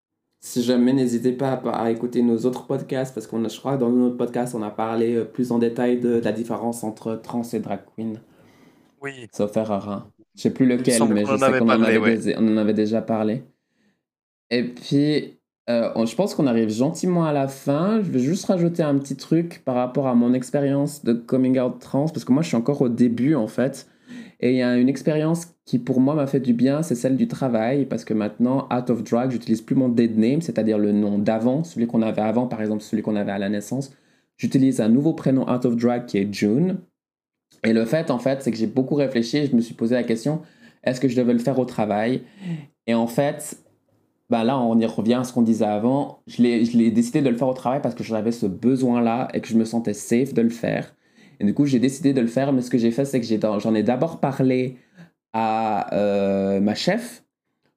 Si 0.40 0.62
jamais, 0.62 0.92
n'hésitez 0.92 1.32
pas 1.32 1.52
à, 1.52 1.82
à 1.84 1.90
écouter 1.90 2.22
nos 2.22 2.38
autres 2.46 2.66
podcasts, 2.66 3.14
parce 3.14 3.26
qu'on 3.26 3.44
a, 3.44 3.48
je 3.48 3.58
crois 3.58 3.76
que 3.76 3.80
dans 3.80 3.90
nos 3.90 4.08
autres 4.08 4.16
podcasts, 4.16 4.54
on 4.54 4.62
a 4.62 4.70
parlé 4.70 5.14
euh, 5.16 5.24
plus 5.24 5.52
en 5.52 5.58
détail 5.58 6.00
de, 6.00 6.20
la 6.20 6.32
différence 6.32 6.82
entre 6.84 7.16
trans 7.16 7.42
et 7.52 7.60
drag 7.60 7.80
queen. 7.96 8.20
Oui. 9.02 9.28
Sauf 9.32 9.56
erreur. 9.56 9.88
hein. 9.88 10.12
Je 10.36 10.42
sais 10.42 10.52
plus 10.52 10.66
lequel, 10.66 11.08
mais 11.08 11.24
je 11.26 11.36
sais 11.36 11.58
qu'on 11.58 11.68
ouais. 11.68 12.36
en 12.36 12.56
avait 12.56 12.74
déjà 12.74 13.02
parlé. 13.02 13.42
Et 14.50 14.64
puis, 14.64 15.38
euh, 15.70 16.06
je 16.06 16.14
pense 16.14 16.34
qu'on 16.34 16.46
arrive 16.46 16.68
gentiment 16.68 17.24
à 17.24 17.32
la 17.32 17.48
fin. 17.48 18.02
Je 18.02 18.10
vais 18.10 18.18
juste 18.18 18.46
rajouter 18.46 18.82
un 18.82 18.96
petit 18.98 19.16
truc 19.16 19.62
par 19.64 19.74
rapport 19.74 20.06
à 20.06 20.14
mon 20.14 20.34
expérience 20.34 21.04
de 21.04 21.12
coming 21.12 21.58
out 21.58 21.78
trans, 21.80 22.06
parce 22.06 22.24
que 22.24 22.32
moi, 22.32 22.42
je 22.42 22.48
suis 22.48 22.56
encore 22.56 22.82
au 22.82 22.88
début, 22.88 23.34
en 23.34 23.46
fait. 23.46 23.88
Et 24.40 24.50
il 24.50 24.56
y 24.56 24.62
a 24.62 24.76
une 24.76 24.88
expérience 24.88 25.46
qui, 25.64 25.78
pour 25.78 26.00
moi, 26.00 26.14
m'a 26.14 26.26
fait 26.26 26.40
du 26.40 26.52
bien, 26.52 26.82
c'est 26.82 26.94
celle 26.94 27.16
du 27.16 27.28
travail, 27.28 27.86
parce 27.86 28.04
que 28.04 28.12
maintenant, 28.12 28.68
out 28.70 28.90
of 28.90 29.02
drag, 29.02 29.30
j'utilise 29.30 29.62
plus 29.62 29.74
mon 29.74 29.88
dead 29.88 30.18
name, 30.18 30.42
c'est-à-dire 30.42 30.76
le 30.76 30.92
nom 30.92 31.18
d'avant, 31.18 31.64
celui 31.64 31.86
qu'on 31.86 32.02
avait 32.02 32.22
avant, 32.22 32.46
par 32.46 32.60
exemple, 32.60 32.82
celui 32.82 33.02
qu'on 33.02 33.16
avait 33.16 33.32
à 33.32 33.38
la 33.38 33.48
naissance. 33.48 33.92
J'utilise 34.36 34.80
un 34.80 34.88
nouveau 34.88 35.14
prénom 35.14 35.48
out 35.50 35.64
of 35.64 35.76
drag 35.76 36.06
qui 36.06 36.18
est 36.18 36.32
June. 36.32 36.78
Et 37.62 37.72
le 37.72 37.84
fait, 37.86 38.10
en 38.10 38.18
fait, 38.18 38.42
c'est 38.42 38.50
que 38.50 38.56
j'ai 38.58 38.66
beaucoup 38.66 38.96
réfléchi 38.96 39.46
je 39.46 39.56
me 39.56 39.60
suis 39.60 39.74
posé 39.74 39.94
la 39.94 40.02
question 40.02 40.42
est-ce 40.84 41.00
que 41.00 41.08
je 41.08 41.16
devais 41.16 41.32
le 41.32 41.38
faire 41.38 41.58
au 41.58 41.64
travail? 41.64 42.22
Et 42.86 42.94
en 42.94 43.06
fait, 43.06 43.58
ben 44.30 44.44
là, 44.44 44.58
on 44.58 44.78
y 44.78 44.86
revient 44.86 45.14
à 45.14 45.24
ce 45.24 45.32
qu'on 45.32 45.42
disait 45.42 45.64
avant. 45.64 46.22
Je 46.26 46.42
l'ai 46.42 46.90
décidé 46.90 47.22
de 47.22 47.28
le 47.28 47.36
faire 47.36 47.48
au 47.48 47.54
travail 47.54 47.80
parce 47.82 47.94
que 47.94 48.04
j'avais 48.04 48.32
ce 48.32 48.46
besoin-là 48.46 49.28
et 49.34 49.40
que 49.40 49.48
je 49.48 49.56
me 49.56 49.64
sentais 49.64 49.94
safe 49.94 50.34
de 50.34 50.42
le 50.42 50.50
faire. 50.50 50.94
Et 51.40 51.44
du 51.44 51.54
coup, 51.54 51.66
j'ai 51.66 51.78
décidé 51.78 52.12
de 52.12 52.20
le 52.20 52.26
faire, 52.26 52.52
mais 52.52 52.62
ce 52.62 52.70
que 52.70 52.78
j'ai 52.78 52.90
fait, 52.90 53.04
c'est 53.04 53.20
que 53.20 53.26
j'en 53.60 53.74
ai 53.74 53.82
d'abord 53.82 54.20
parlé 54.20 54.76
à 55.32 55.94
euh, 55.94 56.60
ma 56.60 56.74
chef 56.74 57.24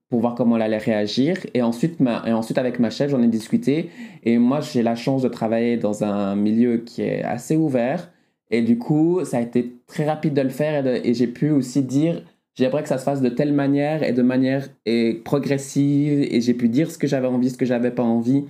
pour 0.09 0.21
voir 0.21 0.35
comment 0.35 0.55
elle 0.55 0.61
allait 0.63 0.77
réagir. 0.77 1.37
Et 1.53 1.61
ensuite, 1.61 1.99
ma- 1.99 2.23
et 2.27 2.33
ensuite 2.33 2.57
avec 2.57 2.79
ma 2.79 2.89
chef, 2.89 3.11
j'en 3.11 3.21
ai 3.21 3.27
discuté. 3.27 3.89
Et 4.23 4.37
moi, 4.37 4.61
j'ai 4.61 4.83
la 4.83 4.95
chance 4.95 5.21
de 5.23 5.27
travailler 5.29 5.77
dans 5.77 6.03
un 6.03 6.35
milieu 6.35 6.77
qui 6.79 7.01
est 7.03 7.23
assez 7.23 7.57
ouvert. 7.57 8.11
Et 8.51 8.61
du 8.61 8.77
coup, 8.77 9.25
ça 9.25 9.37
a 9.37 9.41
été 9.41 9.75
très 9.87 10.05
rapide 10.05 10.33
de 10.33 10.41
le 10.41 10.49
faire. 10.49 10.85
Et 10.87 11.13
j'ai 11.13 11.27
pu 11.27 11.51
aussi 11.51 11.83
dire, 11.83 12.23
j'aimerais 12.57 12.83
que 12.83 12.89
ça 12.89 12.97
se 12.97 13.03
fasse 13.03 13.21
de 13.21 13.29
telle 13.29 13.53
manière 13.53 14.03
et 14.03 14.13
de 14.13 14.21
manière 14.21 14.67
et 14.85 15.21
progressive. 15.23 16.27
Et 16.29 16.41
j'ai 16.41 16.53
pu 16.53 16.69
dire 16.69 16.91
ce 16.91 16.97
que 16.97 17.07
j'avais 17.07 17.27
envie, 17.27 17.49
ce 17.49 17.57
que 17.57 17.65
j'avais 17.65 17.91
pas 17.91 18.03
envie. 18.03 18.45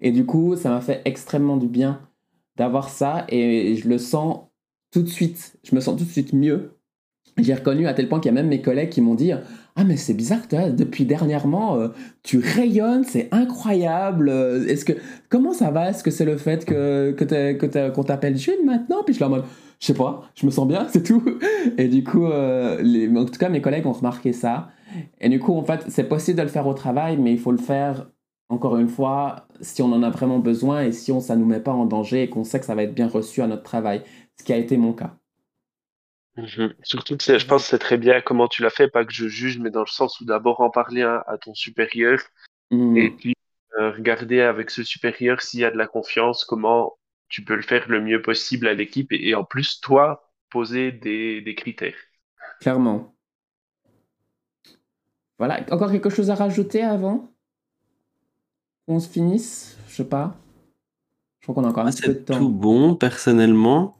Et 0.00 0.12
du 0.12 0.24
coup, 0.24 0.56
ça 0.56 0.70
m'a 0.70 0.80
fait 0.80 1.02
extrêmement 1.04 1.56
du 1.56 1.66
bien 1.66 2.00
d'avoir 2.56 2.88
ça. 2.88 3.26
Et 3.28 3.76
je 3.76 3.88
le 3.88 3.98
sens 3.98 4.40
tout 4.92 5.02
de 5.02 5.08
suite. 5.08 5.58
Je 5.64 5.74
me 5.74 5.80
sens 5.80 5.98
tout 5.98 6.04
de 6.04 6.10
suite 6.10 6.32
mieux. 6.32 6.76
J'ai 7.38 7.54
reconnu 7.54 7.86
à 7.86 7.94
tel 7.94 8.08
point 8.08 8.20
qu'il 8.20 8.30
y 8.30 8.34
a 8.34 8.34
même 8.34 8.48
mes 8.48 8.62
collègues 8.62 8.90
qui 8.90 9.00
m'ont 9.00 9.14
dit 9.14 9.32
Ah, 9.80 9.84
mais 9.84 9.96
c'est 9.96 10.12
bizarre, 10.14 10.42
depuis 10.50 11.06
dernièrement, 11.06 11.76
euh, 11.76 11.88
tu 12.22 12.38
rayonnes, 12.38 13.04
c'est 13.04 13.28
incroyable. 13.32 14.28
euh, 14.28 14.66
Est-ce 14.66 14.84
que, 14.84 14.92
comment 15.30 15.54
ça 15.54 15.70
va? 15.70 15.88
Est-ce 15.88 16.04
que 16.04 16.10
c'est 16.10 16.26
le 16.26 16.36
fait 16.36 16.66
que, 16.66 17.12
que 17.12 17.88
qu'on 17.90 18.02
t'appelle 18.04 18.36
Jules 18.36 18.62
maintenant? 18.66 19.02
Puis 19.04 19.14
je 19.14 19.24
en 19.24 19.30
mode 19.30 19.44
Je 19.80 19.86
sais 19.86 19.94
pas, 19.94 20.22
je 20.34 20.44
me 20.44 20.50
sens 20.50 20.68
bien, 20.68 20.86
c'est 20.92 21.02
tout. 21.02 21.22
Et 21.78 21.88
du 21.88 22.04
coup, 22.04 22.26
euh, 22.26 22.82
les- 22.82 23.08
en 23.16 23.24
tout 23.24 23.38
cas, 23.38 23.48
mes 23.48 23.62
collègues 23.62 23.86
ont 23.86 23.92
remarqué 23.92 24.34
ça. 24.34 24.68
Et 25.20 25.30
du 25.30 25.38
coup, 25.38 25.54
en 25.54 25.64
fait, 25.64 25.84
c'est 25.88 26.04
possible 26.08 26.36
de 26.38 26.42
le 26.42 26.48
faire 26.48 26.66
au 26.66 26.74
travail, 26.74 27.16
mais 27.16 27.32
il 27.32 27.38
faut 27.38 27.52
le 27.52 27.58
faire, 27.58 28.10
encore 28.50 28.76
une 28.76 28.88
fois, 28.88 29.46
si 29.62 29.80
on 29.82 29.92
en 29.92 30.02
a 30.02 30.10
vraiment 30.10 30.40
besoin 30.40 30.82
et 30.84 30.92
si 30.92 31.10
on, 31.12 31.20
ça 31.20 31.36
ne 31.36 31.40
nous 31.40 31.46
met 31.46 31.60
pas 31.60 31.72
en 31.72 31.86
danger 31.86 32.24
et 32.24 32.28
qu'on 32.30 32.44
sait 32.44 32.60
que 32.60 32.66
ça 32.66 32.74
va 32.74 32.82
être 32.82 32.94
bien 32.94 33.08
reçu 33.08 33.40
à 33.40 33.46
notre 33.46 33.62
travail. 33.62 34.02
Ce 34.38 34.44
qui 34.44 34.52
a 34.52 34.56
été 34.58 34.76
mon 34.76 34.92
cas. 34.92 35.19
Mhm. 36.40 36.74
Surtout 36.82 37.16
que 37.16 37.22
c'est- 37.24 37.38
je 37.38 37.46
pense 37.46 37.64
que 37.64 37.68
c'est 37.70 37.78
très 37.78 37.98
bien 37.98 38.20
comment 38.20 38.48
tu 38.48 38.62
l'as 38.62 38.70
fait, 38.70 38.88
pas 38.88 39.04
que 39.04 39.12
je 39.12 39.28
juge, 39.28 39.58
mais 39.58 39.70
dans 39.70 39.80
le 39.80 39.86
sens 39.86 40.20
où 40.20 40.24
d'abord 40.24 40.60
en 40.60 40.70
parler 40.70 41.02
à, 41.02 41.22
à 41.26 41.38
ton 41.38 41.54
supérieur 41.54 42.20
Mhm. 42.70 42.96
et 42.96 43.10
puis 43.10 43.34
euh, 43.78 43.92
regarder 43.92 44.40
avec 44.40 44.70
ce 44.70 44.82
supérieur 44.82 45.42
s'il 45.42 45.60
y 45.60 45.64
a 45.64 45.70
de 45.70 45.76
la 45.76 45.86
confiance, 45.86 46.44
comment 46.44 46.98
tu 47.28 47.44
peux 47.44 47.54
le 47.54 47.62
faire 47.62 47.88
le 47.88 48.00
mieux 48.00 48.20
possible 48.20 48.66
à 48.66 48.74
l'équipe 48.74 49.12
et, 49.12 49.28
et 49.28 49.34
en 49.34 49.44
plus, 49.44 49.80
toi, 49.80 50.32
poser 50.50 50.90
des, 50.90 51.40
des 51.40 51.54
critères. 51.54 51.94
Clairement. 52.60 53.14
Voilà, 55.38 55.60
encore 55.70 55.90
quelque 55.92 56.10
chose 56.10 56.30
à 56.30 56.34
rajouter 56.34 56.82
avant 56.82 57.30
qu'on 58.86 58.98
se 59.00 59.08
finisse? 59.08 59.78
Je 59.88 59.94
sais 59.96 60.08
pas. 60.08 60.36
Je 61.40 61.46
crois 61.46 61.54
qu'on 61.54 61.64
a 61.64 61.70
encore 61.70 61.84
un 61.84 61.86
Moi, 61.86 61.92
petit 61.92 62.02
peu 62.02 62.08
de 62.14 62.18
c'est 62.18 62.24
temps. 62.24 62.38
tout 62.38 62.48
bon, 62.50 62.96
personnellement. 62.96 63.96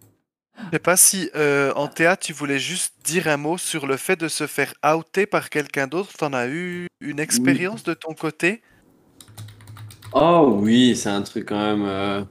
Je 0.58 0.76
sais 0.76 0.78
pas 0.78 0.96
si 0.96 1.30
euh, 1.34 1.72
en 1.74 1.88
théâtre 1.88 2.24
tu 2.26 2.32
voulais 2.32 2.58
juste 2.58 2.94
dire 3.04 3.28
un 3.28 3.36
mot 3.36 3.58
sur 3.58 3.86
le 3.86 3.96
fait 3.96 4.16
de 4.16 4.28
se 4.28 4.46
faire 4.46 4.72
outer 4.84 5.26
par 5.26 5.50
quelqu'un 5.50 5.86
d'autre. 5.86 6.12
T'en 6.16 6.32
as 6.32 6.48
eu 6.48 6.86
une 7.00 7.18
expérience 7.18 7.82
de 7.82 7.94
ton 7.94 8.14
côté? 8.14 8.62
Oh 10.12 10.58
oui, 10.60 10.96
c'est 10.96 11.08
un 11.08 11.22
truc 11.22 11.48
quand 11.48 11.60
même 11.60 11.84
euh, 11.86 12.22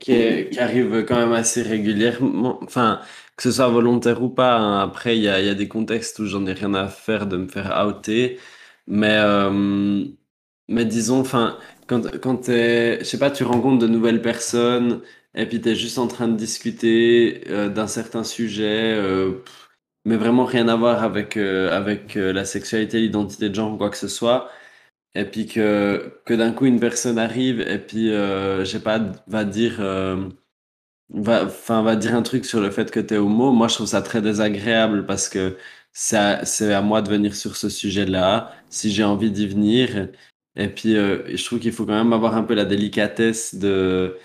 qui, 0.00 0.58
arrive 0.58 1.04
quand 1.06 1.16
même 1.16 1.32
assez 1.32 1.62
régulièrement. 1.62 2.58
Enfin, 2.62 3.00
que 3.36 3.42
ce 3.42 3.52
soit 3.52 3.68
volontaire 3.68 4.22
ou 4.22 4.28
pas. 4.28 4.56
hein. 4.58 4.80
Après, 4.80 5.16
il 5.16 5.22
y 5.22 5.28
a, 5.28 5.40
il 5.40 5.46
y 5.46 5.50
a 5.50 5.54
des 5.54 5.68
contextes 5.68 6.18
où 6.18 6.26
j'en 6.26 6.46
ai 6.46 6.52
rien 6.52 6.74
à 6.74 6.88
faire 6.88 7.26
de 7.26 7.36
me 7.36 7.48
faire 7.48 7.84
outer. 7.86 8.38
Mais, 8.86 9.16
euh, 9.18 10.04
mais 10.68 10.84
disons, 10.84 11.20
enfin, 11.20 11.58
quand, 11.86 12.18
quand 12.20 12.36
t'es, 12.38 12.98
je 13.00 13.04
sais 13.04 13.18
pas, 13.18 13.30
tu 13.30 13.44
rencontres 13.44 13.78
de 13.78 13.88
nouvelles 13.88 14.22
personnes 14.22 15.02
et 15.34 15.46
puis 15.46 15.60
t'es 15.60 15.74
juste 15.76 15.98
en 15.98 16.08
train 16.08 16.28
de 16.28 16.36
discuter 16.36 17.44
euh, 17.48 17.68
d'un 17.68 17.86
certain 17.86 18.24
sujet, 18.24 18.94
euh, 18.94 19.42
mais 20.04 20.16
vraiment 20.16 20.44
rien 20.44 20.68
à 20.68 20.76
voir 20.76 21.02
avec, 21.04 21.36
euh, 21.36 21.70
avec 21.76 22.14
la 22.16 22.44
sexualité, 22.44 23.00
l'identité 23.00 23.48
de 23.50 23.54
genre 23.54 23.74
ou 23.74 23.76
quoi 23.78 23.90
que 23.90 23.96
ce 23.96 24.08
soit. 24.08 24.50
Et 25.14 25.24
puis 25.24 25.46
que, 25.46 26.20
que 26.26 26.34
d'un 26.34 26.52
coup 26.52 26.66
une 26.66 26.80
personne 26.80 27.18
arrive 27.18 27.60
et 27.60 27.78
puis, 27.78 28.08
je 28.10 28.64
sais 28.64 28.82
pas, 28.82 29.00
va 29.28 29.44
dire, 29.44 29.80
va, 31.10 31.44
va 31.44 31.96
dire 31.96 32.14
un 32.14 32.22
truc 32.22 32.44
sur 32.44 32.60
le 32.60 32.70
fait 32.70 32.90
que 32.90 33.00
t'es 33.00 33.16
homo. 33.16 33.52
Moi, 33.52 33.68
je 33.68 33.74
trouve 33.74 33.86
ça 33.86 34.02
très 34.02 34.22
désagréable 34.22 35.06
parce 35.06 35.28
que 35.28 35.56
c'est 35.92 36.16
à, 36.16 36.42
à 36.78 36.82
moi 36.82 37.02
de 37.02 37.08
venir 37.10 37.34
sur 37.34 37.56
ce 37.56 37.68
sujet-là, 37.68 38.52
si 38.70 38.92
j'ai 38.92 39.04
envie 39.04 39.30
d'y 39.30 39.46
venir. 39.48 40.08
Et 40.56 40.68
puis, 40.68 40.94
je 40.94 41.44
trouve 41.44 41.60
qu'il 41.60 41.72
faut 41.72 41.86
quand 41.86 41.94
même 41.94 42.12
avoir 42.12 42.36
un 42.36 42.42
peu 42.44 42.54
la 42.54 42.64
délicatesse 42.64 43.54
de, 43.54 44.16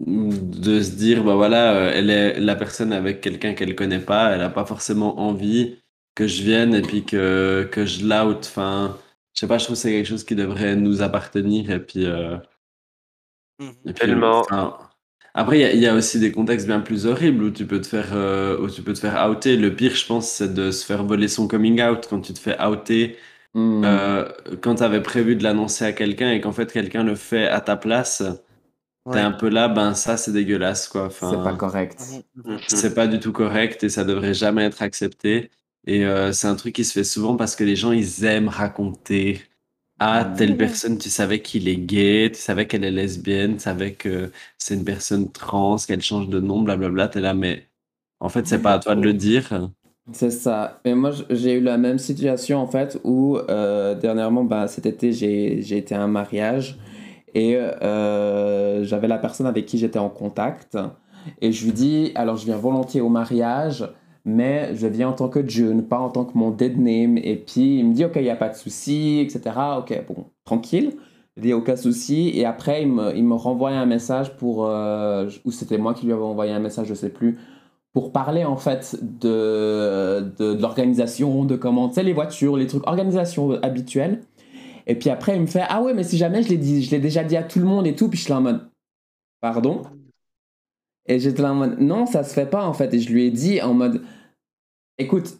de 0.00 0.80
se 0.82 0.90
dire, 0.92 1.24
bah 1.24 1.34
voilà, 1.34 1.74
euh, 1.74 1.92
elle 1.94 2.10
est 2.10 2.38
la 2.40 2.54
personne 2.56 2.92
avec 2.92 3.20
quelqu'un 3.20 3.54
qu'elle 3.54 3.74
connaît 3.74 4.00
pas, 4.00 4.30
elle 4.34 4.42
a 4.42 4.50
pas 4.50 4.64
forcément 4.64 5.18
envie 5.20 5.76
que 6.14 6.26
je 6.28 6.42
vienne 6.42 6.74
et 6.74 6.82
puis 6.82 7.04
que, 7.04 7.68
que 7.72 7.84
je 7.86 8.04
l'out. 8.06 8.38
Enfin, 8.40 8.96
je 9.34 9.40
sais 9.40 9.48
pas, 9.48 9.58
je 9.58 9.64
trouve 9.64 9.76
que 9.76 9.80
c'est 9.82 9.90
quelque 9.90 10.06
chose 10.08 10.24
qui 10.24 10.36
devrait 10.36 10.76
nous 10.76 11.02
appartenir 11.02 11.70
et 11.70 11.80
puis, 11.84 12.06
euh, 12.06 12.38
et 13.86 13.92
puis, 13.92 14.14
Tellement. 14.16 14.46
enfin, 14.48 14.78
Après, 15.34 15.58
il 15.58 15.62
y 15.62 15.64
a- 15.64 15.72
il 15.74 15.80
y, 15.80 15.86
a 15.86 15.94
aussi 15.94 16.18
des 16.20 16.32
contextes 16.32 16.66
bien 16.66 16.80
plus 16.80 17.06
horribles 17.06 17.44
où 17.44 17.50
tu 17.52 17.66
peux 17.66 17.80
te 17.80 17.86
faire, 17.86 18.08
euh, 18.14 18.58
où 18.60 18.68
tu 18.70 18.82
peux 18.82 18.92
te 18.94 18.98
faire 19.00 19.28
outer. 19.30 19.56
Le 19.56 19.74
pire, 19.76 19.94
je 19.94 20.04
pense, 20.06 20.28
c'est 20.30 20.52
de 20.54 20.70
se 20.72 20.84
faire 20.84 21.04
voler 21.04 21.28
son 21.28 21.46
coming 21.48 21.80
out 21.82 22.06
quand 22.10 22.20
tu 22.22 22.34
te 22.34 22.40
fais 22.40 22.60
outer, 22.64 23.16
Hmm. 23.54 23.82
euh, 23.84 24.28
quand 24.62 24.76
tu 24.76 24.82
avais 24.84 25.02
prévu 25.02 25.36
de 25.36 25.44
l'annoncer 25.44 25.84
à 25.86 25.92
quelqu'un 25.94 26.32
et 26.32 26.40
qu'en 26.42 26.52
fait 26.52 26.72
quelqu'un 26.72 27.04
le 27.04 27.14
fait 27.16 27.48
à 27.48 27.60
ta 27.62 27.76
place. 27.76 28.22
T'es 29.12 29.20
un 29.20 29.32
peu 29.32 29.48
là, 29.48 29.68
ben 29.68 29.94
ça, 29.94 30.16
c'est 30.16 30.32
dégueulasse, 30.32 30.88
quoi. 30.88 31.06
Enfin, 31.06 31.30
C'est 31.30 31.42
pas 31.42 31.54
correct. 31.54 32.00
C'est 32.68 32.94
pas 32.94 33.06
du 33.06 33.20
tout 33.20 33.32
correct 33.32 33.84
et 33.84 33.88
ça 33.88 34.04
devrait 34.04 34.34
jamais 34.34 34.64
être 34.64 34.82
accepté. 34.82 35.50
Et 35.86 36.04
euh, 36.04 36.32
c'est 36.32 36.48
un 36.48 36.54
truc 36.54 36.74
qui 36.74 36.84
se 36.84 36.92
fait 36.92 37.04
souvent 37.04 37.36
parce 37.36 37.56
que 37.56 37.64
les 37.64 37.76
gens, 37.76 37.92
ils 37.92 38.24
aiment 38.24 38.48
raconter. 38.48 39.42
Ah, 40.00 40.24
telle 40.36 40.56
personne, 40.56 40.98
tu 40.98 41.10
savais 41.10 41.42
qu'il 41.42 41.68
est 41.68 41.76
gay, 41.76 42.30
tu 42.32 42.40
savais 42.40 42.66
qu'elle 42.68 42.84
est 42.84 42.90
lesbienne, 42.90 43.54
tu 43.54 43.62
savais 43.62 43.94
que 43.94 44.30
c'est 44.56 44.74
une 44.74 44.84
personne 44.84 45.32
trans, 45.32 45.76
qu'elle 45.76 46.02
change 46.02 46.28
de 46.28 46.40
nom, 46.40 46.62
blablabla. 46.62 47.08
T'es 47.08 47.20
là, 47.20 47.34
mais 47.34 47.68
en 48.20 48.28
fait, 48.28 48.46
c'est 48.46 48.62
pas 48.62 48.74
à 48.74 48.78
toi 48.78 48.94
de 48.94 49.02
le 49.02 49.14
dire. 49.14 49.70
C'est 50.12 50.30
ça. 50.30 50.80
Et 50.84 50.94
moi, 50.94 51.10
j'ai 51.30 51.54
eu 51.54 51.60
la 51.60 51.76
même 51.76 51.98
situation 51.98 52.58
en 52.58 52.66
fait 52.66 52.98
où 53.04 53.36
euh, 53.36 53.94
dernièrement, 53.94 54.44
bah, 54.44 54.66
cet 54.68 54.86
été, 54.86 55.12
j'ai 55.12 55.60
j'ai 55.62 55.78
été 55.78 55.94
à 55.94 56.02
un 56.02 56.08
mariage 56.08 56.78
et 57.34 57.56
euh, 57.56 58.84
j'avais 58.84 59.08
la 59.08 59.18
personne 59.18 59.46
avec 59.46 59.66
qui 59.66 59.78
j'étais 59.78 59.98
en 59.98 60.08
contact. 60.08 60.78
Et 61.40 61.52
je 61.52 61.64
lui 61.64 61.72
dis, 61.72 62.12
alors 62.14 62.36
je 62.36 62.44
viens 62.46 62.56
volontiers 62.56 63.00
au 63.00 63.08
mariage, 63.08 63.88
mais 64.24 64.74
je 64.74 64.86
viens 64.86 65.08
en 65.10 65.12
tant 65.12 65.28
que 65.28 65.46
June, 65.46 65.82
pas 65.86 65.98
en 65.98 66.10
tant 66.10 66.24
que 66.24 66.36
mon 66.38 66.50
dead 66.50 66.78
name. 66.78 67.18
Et 67.18 67.36
puis 67.36 67.78
il 67.78 67.86
me 67.86 67.94
dit, 67.94 68.04
ok, 68.04 68.12
il 68.16 68.22
n'y 68.22 68.30
a 68.30 68.36
pas 68.36 68.48
de 68.48 68.56
souci, 68.56 69.20
etc. 69.20 69.56
Ok, 69.78 70.04
bon, 70.08 70.26
tranquille. 70.44 70.92
Il 71.36 71.42
dit, 71.42 71.52
aucun 71.52 71.76
souci. 71.76 72.32
Et 72.34 72.44
après, 72.44 72.82
il 72.82 72.88
me, 72.88 73.16
il 73.16 73.24
me 73.24 73.34
renvoie 73.34 73.70
un 73.70 73.86
message 73.86 74.36
pour. 74.36 74.66
euh, 74.66 75.28
ou 75.44 75.52
c'était 75.52 75.78
moi 75.78 75.94
qui 75.94 76.06
lui 76.06 76.12
avais 76.12 76.22
envoyé 76.22 76.52
un 76.52 76.58
message, 76.60 76.86
je 76.88 76.94
sais 76.94 77.10
plus 77.10 77.38
pour 77.92 78.12
parler 78.12 78.44
en 78.44 78.56
fait 78.56 78.96
de, 79.02 80.32
de, 80.38 80.54
de 80.54 80.60
l'organisation, 80.62 81.44
de 81.44 81.56
comment, 81.56 81.88
tu 81.88 81.94
sais, 81.94 82.02
les 82.02 82.12
voitures, 82.12 82.56
les 82.56 82.66
trucs, 82.66 82.86
organisation 82.86 83.52
habituelle. 83.62 84.20
Et 84.88 84.94
puis 84.94 85.10
après, 85.10 85.36
il 85.36 85.42
me 85.42 85.46
fait 85.46 85.64
Ah 85.68 85.82
ouais, 85.82 85.94
mais 85.94 86.02
si 86.02 86.16
jamais 86.16 86.42
je 86.42 86.48
l'ai 86.48 86.56
dit, 86.56 86.82
je 86.82 86.90
l'ai 86.90 86.98
déjà 86.98 87.22
dit 87.22 87.36
à 87.36 87.44
tout 87.44 87.60
le 87.60 87.66
monde 87.66 87.86
et 87.86 87.94
tout, 87.94 88.08
puis 88.08 88.18
je 88.18 88.24
suis 88.24 88.32
là 88.32 88.38
en 88.38 88.42
mode 88.42 88.68
Pardon? 89.40 89.82
Et 91.06 91.20
j'étais 91.20 91.42
là 91.42 91.52
en 91.52 91.54
mode 91.54 91.78
Non, 91.78 92.06
ça 92.06 92.24
se 92.24 92.34
fait 92.34 92.48
pas 92.48 92.66
en 92.66 92.72
fait. 92.72 92.92
Et 92.94 92.98
je 92.98 93.12
lui 93.12 93.26
ai 93.26 93.30
dit 93.30 93.62
en 93.62 93.74
mode 93.74 94.02
Écoute, 94.96 95.38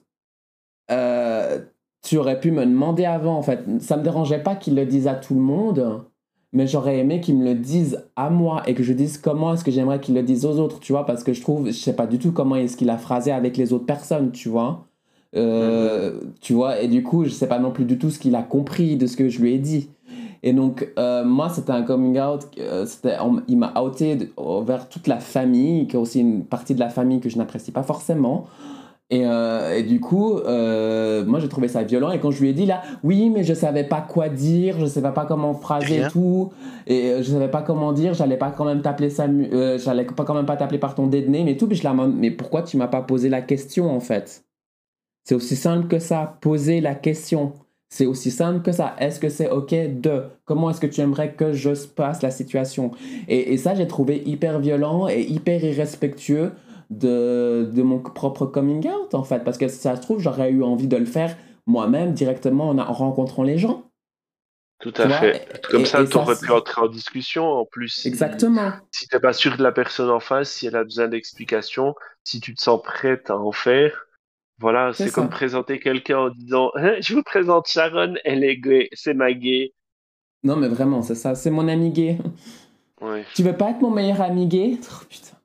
euh, 0.91 1.61
tu 2.03 2.19
aurais 2.19 2.39
pu 2.39 2.53
me 2.53 2.65
demander 2.65 3.07
avant 3.07 3.37
en 3.37 3.43
fait. 3.43 3.65
Ça 3.81 3.97
me 3.97 4.03
dérangeait 4.03 4.43
pas 4.43 4.55
qu'il 4.55 4.75
le 4.77 4.87
dise 4.87 5.09
à 5.09 5.15
tout 5.15 5.35
le 5.35 5.41
monde, 5.41 6.05
mais 6.53 6.67
j'aurais 6.67 6.99
aimé 6.99 7.21
qu'il 7.21 7.37
me 7.39 7.45
le 7.45 7.55
dise 7.55 8.07
à 8.17 8.31
moi 8.31 8.63
et 8.69 8.75
que 8.75 8.83
je 8.83 8.93
dise 8.93 9.19
comment 9.19 9.55
est-ce 9.55 9.65
que 9.65 9.71
j'aimerais 9.71 10.01
qu'il 10.01 10.15
le 10.15 10.23
dise 10.23 10.45
aux 10.47 10.59
autres, 10.59 10.81
tu 10.81 10.93
vois, 10.93 11.07
parce 11.07 11.25
que 11.25 11.33
je 11.33 11.43
trouve, 11.43 11.67
je 11.67 11.73
sais 11.73 11.97
pas 11.97 12.07
du 12.07 12.19
tout 12.19 12.33
comment 12.33 12.57
est-ce 12.57 12.77
qu'il 12.77 12.91
a 12.91 12.99
phrasé 12.99 13.33
avec 13.33 13.57
les 13.57 13.73
autres 13.73 13.87
personnes, 13.87 14.31
tu 14.33 14.49
vois. 14.49 14.88
Euh, 15.37 16.20
Tu 16.41 16.53
vois, 16.55 16.81
et 16.81 16.89
du 16.89 17.03
coup, 17.03 17.24
je 17.24 17.31
sais 17.31 17.49
pas 17.49 17.59
non 17.59 17.70
plus 17.70 17.85
du 17.85 17.99
tout 17.99 18.11
ce 18.11 18.18
qu'il 18.18 18.35
a 18.35 18.43
compris 18.43 18.97
de 18.97 19.07
ce 19.07 19.16
que 19.16 19.29
je 19.29 19.41
lui 19.41 19.55
ai 19.55 19.59
dit. 19.59 19.91
Et 20.43 20.53
donc, 20.53 20.89
euh, 20.99 21.24
moi, 21.24 21.49
c'était 21.49 21.72
un 21.72 21.83
coming 21.83 22.18
out, 22.20 22.43
euh, 22.59 22.87
on- 23.20 23.43
il 23.49 23.59
m'a 23.59 23.74
outé 23.83 24.14
de- 24.16 24.29
vers 24.64 24.89
toute 24.89 25.07
la 25.09 25.18
famille, 25.18 25.87
qui 25.89 25.97
est 25.97 25.99
aussi 25.99 26.20
une 26.20 26.45
partie 26.45 26.74
de 26.74 26.81
la 26.81 26.89
famille 26.89 27.20
que 27.20 27.29
je 27.29 27.37
n'apprécie 27.39 27.72
pas 27.72 27.83
forcément. 27.83 28.47
Et, 29.11 29.22
euh, 29.24 29.74
et 29.74 29.83
du 29.83 30.01
coup, 30.01 30.35
moi 31.26 31.41
j'ai 31.41 31.49
trouvé 31.49 31.66
ça 31.66 31.83
violent. 31.83 32.11
Et 32.12 32.20
quand 32.20 32.31
je 32.31 32.41
lui 32.41 32.51
ai 32.51 32.53
dit 32.53 32.66
là, 32.66 32.83
oui, 33.03 33.31
mais 33.31 33.43
je 33.43 33.53
savais 33.55 33.85
pas 33.85 34.01
quoi 34.01 34.29
dire, 34.29 34.76
je 34.79 34.87
savais 34.87 35.12
pas 35.12 35.24
comment 35.24 35.55
phraser 35.55 35.87
Rien. 35.87 36.09
tout, 36.09 36.51
et 36.87 37.14
je 37.18 37.31
savais 37.33 37.49
pas 37.49 37.62
comment 37.62 37.93
dire, 37.93 38.14
j'allais 38.14 38.37
pas 38.37 38.51
quand 38.51 38.64
même 38.64 38.81
t'appeler 38.83 39.09
j'allais 39.11 40.05
pas 40.05 40.24
quand 40.24 40.35
même 40.35 40.47
pas 40.47 40.57
t'appeler 40.57 40.79
par 40.79 40.95
ton 40.95 41.07
dead 41.07 41.29
name 41.29 41.49
et 41.49 41.57
tout. 41.57 41.66
Puis 41.66 41.76
je 41.76 41.85
la 41.85 41.95
mais 41.95 42.31
pourquoi 42.31 42.62
tu 42.62 42.76
m'as 42.76 42.87
pas 42.89 43.03
posé 43.03 43.29
la 43.29 43.41
question 43.43 43.91
en 43.91 44.01
fait? 44.01 44.45
C'est 45.29 45.35
aussi 45.35 45.57
simple 45.57 45.89
que 45.89 45.99
ça, 45.99 46.39
poser 46.41 46.81
la 46.81 46.95
question. 46.95 47.53
C'est 47.91 48.07
aussi 48.07 48.31
simple 48.31 48.62
que 48.62 48.72
ça. 48.72 48.97
Est-ce 48.99 49.20
que 49.20 49.29
c'est 49.29 49.51
OK 49.51 49.74
de? 49.74 50.22
Comment 50.47 50.70
est-ce 50.70 50.81
que 50.81 50.87
tu 50.87 51.03
aimerais 51.03 51.35
que 51.35 51.53
je 51.53 51.68
passe 51.87 52.22
la 52.22 52.31
situation? 52.31 52.93
Et, 53.29 53.53
et 53.53 53.59
ça, 53.59 53.74
j'ai 53.74 53.87
trouvé 53.87 54.22
hyper 54.24 54.59
violent 54.59 55.07
et 55.07 55.20
hyper 55.20 55.62
irrespectueux 55.62 56.53
de, 56.89 57.70
de 57.70 57.83
mon 57.83 57.99
propre 57.99 58.47
coming 58.47 58.89
out, 58.89 59.12
en 59.14 59.22
fait. 59.22 59.45
Parce 59.45 59.59
que 59.59 59.68
ça 59.68 59.97
se 59.97 60.01
trouve, 60.01 60.18
j'aurais 60.18 60.51
eu 60.51 60.62
envie 60.62 60.89
de 60.89 60.97
le 60.97 61.05
faire 61.05 61.37
moi-même 61.66 62.14
directement 62.14 62.70
en, 62.70 62.79
en 62.79 62.93
rencontrant 62.95 63.43
les 63.43 63.59
gens. 63.59 63.85
Tout 64.81 64.93
Tu 64.93 65.03
à 65.03 65.11
fait. 65.11 65.61
Comme 65.70 65.83
et- 65.83 65.85
ça, 65.85 66.07
tu 66.07 66.16
aurais 66.16 66.37
pu 66.39 66.51
entrer 66.53 66.81
en 66.81 66.89
discussion. 66.89 67.45
En 67.45 67.66
plus, 67.66 67.89
si, 67.89 68.09
Exactement. 68.09 68.72
si 68.93 69.07
t'es 69.09 69.20
pas 69.20 69.35
sûr 69.35 69.59
de 69.59 69.62
la 69.62 69.72
personne 69.72 70.09
en 70.09 70.20
face, 70.20 70.51
si 70.51 70.68
elle 70.68 70.76
a 70.76 70.85
besoin 70.85 71.09
d'explications, 71.09 71.95
si 72.24 72.41
tu 72.41 72.55
te 72.55 72.62
sens 72.62 72.81
prête 72.83 73.29
à 73.29 73.37
en 73.37 73.53
faire, 73.53 74.07
voilà, 74.61 74.93
C'est 74.93 75.13
comme 75.13 75.29
présenter 75.29 75.79
quelqu'un 75.79 76.19
en 76.19 76.31
disant 76.31 76.71
Hein, 76.75 76.95
Je 77.01 77.15
vous 77.15 77.23
présente 77.23 77.69
Sharon, 77.69 78.15
elle 78.25 78.45
est 78.45 78.57
gay, 78.57 78.89
c'est 78.93 79.15
ma 79.15 79.33
gay. 79.33 79.73
Non, 80.43 80.57
mais 80.57 80.69
vraiment, 80.69 81.03
c'est 81.03 81.15
ça. 81.15 81.35
C'est 81.35 81.51
mon 81.51 81.69
ami 81.69 81.91
gay. 81.91 82.19
Ouais. 83.01 83.25
Tu 83.35 83.43
veux 83.43 83.57
pas 83.57 83.71
être 83.71 83.81
mon 83.81 83.91
meilleur 83.91 84.21
ami 84.21 84.47
gay? 84.47 84.79
Oh, 84.83 85.05
putain. 85.09 85.37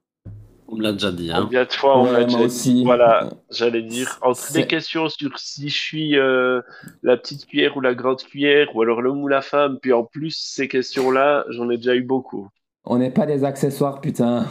On 0.68 0.78
me 0.78 0.82
l'a 0.82 0.94
déjà 0.94 1.12
dit. 1.12 1.32
Hein. 1.32 1.42
Combien 1.44 1.66
de 1.66 1.72
fois 1.72 2.00
on 2.00 2.06
Ouais, 2.06 2.12
l'a 2.12 2.20
moi 2.20 2.26
déjà 2.26 2.38
dit 2.38 2.44
aussi. 2.46 2.84
Voilà, 2.84 3.30
j'allais 3.52 3.84
dire. 3.84 4.18
Entre 4.24 4.54
des 4.54 4.66
questions 4.66 5.10
sur 5.10 5.38
si 5.38 5.70
je 5.70 5.78
suis 5.78 6.18
euh, 6.18 6.62
la 7.04 7.18
petite 7.18 7.46
cuillère 7.46 7.78
ou 7.78 7.82
la 7.82 7.94
grande 7.94 8.24
cuillère, 8.24 8.76
ou 8.76 8.82
alors 8.82 9.02
l'homme 9.02 9.22
ou 9.22 9.28
la 9.28 9.42
femme, 9.42 9.78
puis 9.80 9.94
en 9.94 10.04
plus, 10.04 10.36
ces 10.36 10.68
questions-là, 10.68 11.46
j'en 11.50 11.70
ai 11.70 11.78
déjà 11.78 11.96
eu 11.96 12.02
beaucoup. 12.04 12.50
On 12.86 12.98
n'est 12.98 13.12
pas 13.12 13.26
des 13.28 13.44
accessoires, 13.44 14.02
putain. 14.02 14.48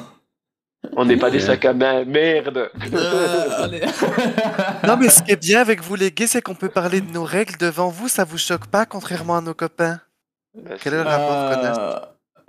On 0.96 1.04
n'est 1.04 1.16
pas 1.16 1.30
des 1.30 1.40
sacs 1.40 1.64
à 1.64 1.72
main, 1.72 2.04
merde 2.04 2.70
Non, 4.86 4.96
mais 4.98 5.08
ce 5.08 5.22
qui 5.22 5.32
est 5.32 5.40
bien 5.40 5.60
avec 5.60 5.80
vous 5.80 5.94
les 5.94 6.10
gays, 6.10 6.26
c'est 6.26 6.42
qu'on 6.42 6.54
peut 6.54 6.68
parler 6.68 7.00
de 7.00 7.10
nos 7.12 7.24
règles 7.24 7.56
devant 7.56 7.88
vous, 7.88 8.08
ça 8.08 8.24
vous 8.24 8.38
choque 8.38 8.66
pas, 8.66 8.84
contrairement 8.84 9.36
à 9.36 9.40
nos 9.40 9.54
copains? 9.54 10.00
Bah, 10.54 10.72
Quel 10.82 10.94
est 10.94 10.96
le 10.96 11.02
rapport, 11.02 11.50
connasse 11.54 11.78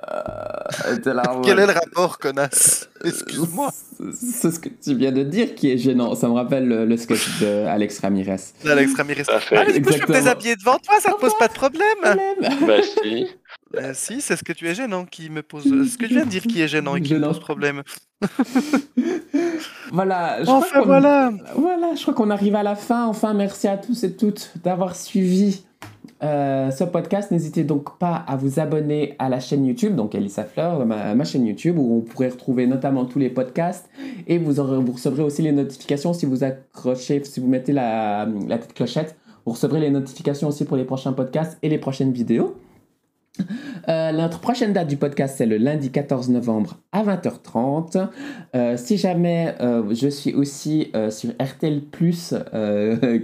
Euh, 0.10 1.22
en 1.28 1.42
Quel 1.42 1.60
est 1.60 1.68
le 1.68 1.74
rapport, 1.74 2.20
connasse 2.20 2.90
Excuse-moi. 3.06 3.72
C'est 4.14 4.52
ce 4.52 4.60
que 4.60 4.70
tu 4.70 4.96
viens 4.96 5.12
de 5.12 5.24
dire 5.24 5.56
qui 5.56 5.72
est 5.72 5.78
gênant. 5.78 6.16
Ça 6.16 6.28
me 6.28 6.34
rappelle 6.34 6.68
le, 6.68 6.86
le 6.86 6.98
sketch 6.98 7.40
de 7.40 7.66
Alex 7.66 8.00
Ramirez. 8.00 8.36
Alex 8.66 8.94
Ramirez. 8.98 9.24
Ah, 9.30 9.40
mais 9.68 9.74
du 9.74 9.82
coup, 9.82 9.94
je 9.94 10.00
peux 10.00 10.12
me 10.12 10.18
déshabiller 10.18 10.56
devant 10.56 10.80
toi, 10.80 10.96
ça 11.00 11.12
te 11.12 11.20
pose 11.20 11.38
pas 11.38 11.48
de 11.48 11.54
problème 11.54 11.88
Bah 12.04 12.82
si. 12.82 13.28
Euh, 13.76 13.92
Si, 13.94 14.22
c'est 14.22 14.36
ce 14.36 14.44
que 14.44 14.54
tu 14.54 14.68
es 14.68 14.76
gênant 14.76 15.06
qui 15.06 15.30
me 15.30 15.42
pose. 15.42 15.64
Ce 15.92 15.98
que 15.98 16.06
tu 16.06 16.14
viens 16.14 16.26
de 16.26 16.30
dire 16.30 16.44
qui 16.44 16.62
est 16.62 16.68
gênant 16.68 16.96
et 16.96 17.02
qui 17.02 17.14
me 17.14 17.20
Gênant. 17.20 17.30
pose 17.30 17.40
problème. 17.40 17.82
Voilà. 19.92 20.38
Je 20.40 20.46
crois 20.46 20.58
Enfin, 20.58 20.80
qu'on- 20.80 20.86
voilà 20.86 21.32
Voilà, 21.56 21.96
je 21.96 22.02
crois 22.02 22.14
qu'on 22.14 22.30
arrive 22.30 22.56
à 22.56 22.64
la 22.64 22.76
fin. 22.76 23.06
Enfin, 23.08 23.34
merci 23.34 23.68
à 23.68 23.78
tous 23.78 24.04
et 24.04 24.16
toutes 24.16 24.54
d'avoir 24.64 24.96
suivi 24.96 25.64
euh, 26.24 26.72
ce 26.72 26.84
podcast. 26.84 27.32
N'hésitez 27.32 27.64
donc 27.64 27.98
pas 28.00 28.16
à 28.28 28.36
vous 28.36 28.60
abonner 28.60 29.16
à 29.20 29.30
la 29.30 29.40
chaîne 29.40 29.66
YouTube, 29.66 29.96
donc 29.96 30.16
Elissa 30.16 30.44
Fleur, 30.46 30.86
ma, 30.86 31.14
ma 31.16 31.24
chaîne 31.26 31.46
YouTube, 31.46 31.78
où 31.78 31.84
vous 31.96 32.02
pourrez 32.02 32.30
retrouver 32.30 32.66
notamment 32.66 33.06
tous 33.06 33.20
les 33.20 33.30
podcasts. 33.30 33.90
Et 34.28 34.38
vous, 34.38 34.60
aurez, 34.60 34.78
vous 34.80 34.94
recevrez 34.94 35.22
aussi 35.24 35.42
les 35.42 35.52
notifications 35.52 36.14
si 36.14 36.26
vous 36.26 36.44
accrochez, 36.44 37.24
si 37.24 37.40
vous 37.40 37.48
mettez 37.48 37.74
la, 37.74 38.28
la 38.48 38.58
petite 38.58 38.74
clochette. 38.74 39.16
Vous 39.46 39.52
recevrez 39.54 39.80
les 39.82 39.90
notifications 39.90 40.48
aussi 40.48 40.64
pour 40.66 40.78
les 40.78 40.86
prochains 40.86 41.14
podcasts 41.14 41.58
et 41.62 41.70
les 41.70 41.78
prochaines 41.78 42.14
vidéos. 42.14 42.56
Euh, 43.90 44.12
notre 44.12 44.40
prochaine 44.40 44.74
date 44.74 44.88
du 44.88 44.98
podcast, 44.98 45.36
c'est 45.38 45.46
le 45.46 45.58
lundi 45.58 45.90
14 45.90 46.30
novembre 46.30 46.78
à 46.92 47.04
20h30. 47.04 48.08
Euh, 48.56 48.78
si 48.78 48.98
jamais 48.98 49.56
euh, 49.60 49.94
je 49.94 50.08
suis 50.08 50.34
aussi 50.34 50.92
sur 51.10 51.32
RTL, 51.32 51.82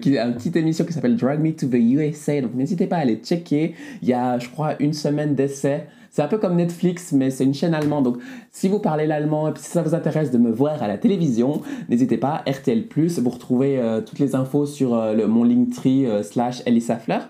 qui 0.02 0.18
a 0.18 0.26
une 0.26 0.34
petite 0.36 0.56
émission 0.56 0.86
qui 0.86 0.94
s'appelle 0.94 1.15
Drag 1.15 1.40
Me 1.40 1.52
to 1.52 1.68
the 1.68 1.76
USA, 1.76 2.41
donc 2.41 2.56
n'hésitez 2.56 2.88
pas 2.88 2.98
à 2.98 2.99
aller 2.99 3.18
checker. 3.23 3.76
Il 4.02 4.07
y 4.07 4.14
a, 4.14 4.40
je 4.40 4.49
crois, 4.49 4.76
une 4.80 4.94
semaine 4.94 5.36
d'essai. 5.36 5.88
C'est 6.11 6.23
un 6.23 6.27
peu 6.27 6.40
comme 6.40 6.56
Netflix, 6.56 7.11
mais 7.11 7.30
c'est 7.30 7.44
une 7.44 7.53
chaîne 7.53 7.76
allemande. 7.76 8.06
Donc, 8.06 8.18
si 8.52 8.68
vous 8.68 8.80
parlez 8.80 9.06
l'allemand 9.06 9.49
et 9.49 9.52
si 9.57 9.69
ça 9.69 9.84
vous 9.84 9.94
intéresse 9.94 10.31
de 10.31 10.40
me 10.40 10.52
voir 10.52 10.81
à 10.81 10.88
la 10.88 10.98
télévision, 10.98 11.61
n'hésitez 11.88 12.18
pas, 12.18 12.44
RTL. 12.48 12.86
Vous 13.19 13.30
retrouvez 13.30 13.80
toutes 14.07 14.19
les 14.19 14.36
infos 14.36 14.65
sur 14.65 14.90
mon 15.27 15.44
Linktree 15.44 16.07
euh, 16.07 16.23
slash 16.23 16.64
Elissa 16.65 16.98
Fleur. 16.98 17.30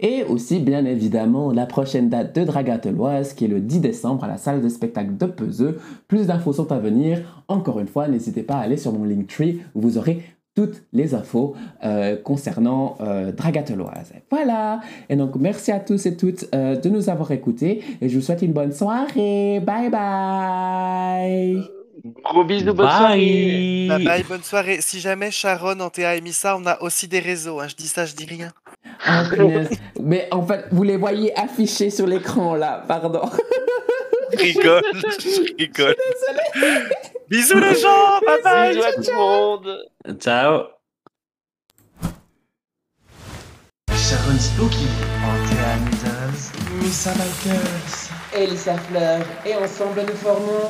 Et 0.00 0.24
aussi, 0.24 0.60
bien 0.60 0.84
évidemment, 0.84 1.52
la 1.52 1.66
prochaine 1.66 2.08
date 2.08 2.34
de 2.38 2.44
Dragateloise, 2.44 3.32
qui 3.34 3.46
est 3.46 3.48
le 3.48 3.60
10 3.60 3.80
décembre 3.80 4.24
à 4.24 4.28
la 4.28 4.36
salle 4.36 4.62
de 4.62 4.68
spectacle 4.68 5.16
de 5.16 5.26
Peseux. 5.26 5.78
Plus 6.08 6.26
d'infos 6.26 6.52
sont 6.52 6.70
à 6.72 6.78
venir. 6.78 7.42
Encore 7.48 7.80
une 7.80 7.88
fois, 7.88 8.08
n'hésitez 8.08 8.42
pas 8.42 8.54
à 8.56 8.60
aller 8.60 8.76
sur 8.76 8.92
mon 8.92 9.04
Linktree, 9.04 9.60
où 9.74 9.80
vous 9.80 9.98
aurez 9.98 10.22
toutes 10.56 10.82
les 10.92 11.14
infos 11.14 11.54
euh, 11.84 12.16
concernant 12.16 12.96
euh, 13.00 13.30
Dragateloise. 13.32 14.12
Voilà. 14.30 14.80
Et 15.08 15.16
donc, 15.16 15.36
merci 15.36 15.70
à 15.72 15.78
tous 15.80 16.06
et 16.06 16.16
toutes 16.16 16.46
euh, 16.54 16.76
de 16.76 16.88
nous 16.88 17.08
avoir 17.08 17.30
écoutés. 17.30 17.82
Et 18.00 18.08
je 18.08 18.16
vous 18.18 18.24
souhaite 18.24 18.42
une 18.42 18.52
bonne 18.52 18.72
soirée. 18.72 19.60
Bye 19.60 19.90
bye. 19.90 21.62
Gros 22.24 22.44
bisous, 22.44 22.72
bonne 22.74 22.88
soirée. 22.88 23.86
Bye 23.88 24.04
bye, 24.04 24.22
bonne 24.28 24.42
soirée. 24.42 24.78
Si 24.80 25.00
jamais 25.00 25.30
Sharon, 25.30 25.78
Antea 25.80 26.16
et 26.16 26.20
Missa, 26.20 26.56
on 26.56 26.66
a 26.66 26.80
aussi 26.82 27.06
des 27.08 27.20
réseaux. 27.20 27.60
hein. 27.60 27.68
Je 27.68 27.76
dis 27.76 27.88
ça, 27.88 28.04
je 28.06 28.14
dis 28.14 28.24
rien. 28.24 28.50
Ah, 29.04 29.24
punaise. 29.28 29.70
Mais 30.00 30.28
en 30.30 30.44
fait, 30.46 30.66
vous 30.70 30.82
les 30.82 30.96
voyez 30.96 31.38
affichés 31.38 31.90
sur 31.90 32.06
l'écran 32.06 32.54
là, 32.54 32.84
pardon. 32.86 33.22
Je 34.32 34.38
rigole, 34.42 34.82
je 35.18 35.54
rigole. 35.58 35.96
Bisous 37.28 37.58
les 37.58 37.74
gens, 37.76 38.20
bye 38.26 38.42
bye. 38.42 38.74
Bisous 38.74 38.84
à 38.84 38.92
tout 38.92 39.10
le 39.10 39.16
monde. 39.16 39.88
Ciao. 40.18 40.62
Sharon 43.92 44.38
Spooky, 44.38 44.86
Antea 45.24 45.76
Needles, 45.84 46.82
Missa 46.82 47.12
Bikers. 47.12 48.10
Elisa 48.32 48.76
Fleur, 48.76 49.24
et 49.44 49.56
ensemble 49.56 50.02
nous 50.06 50.14
formons 50.14 50.68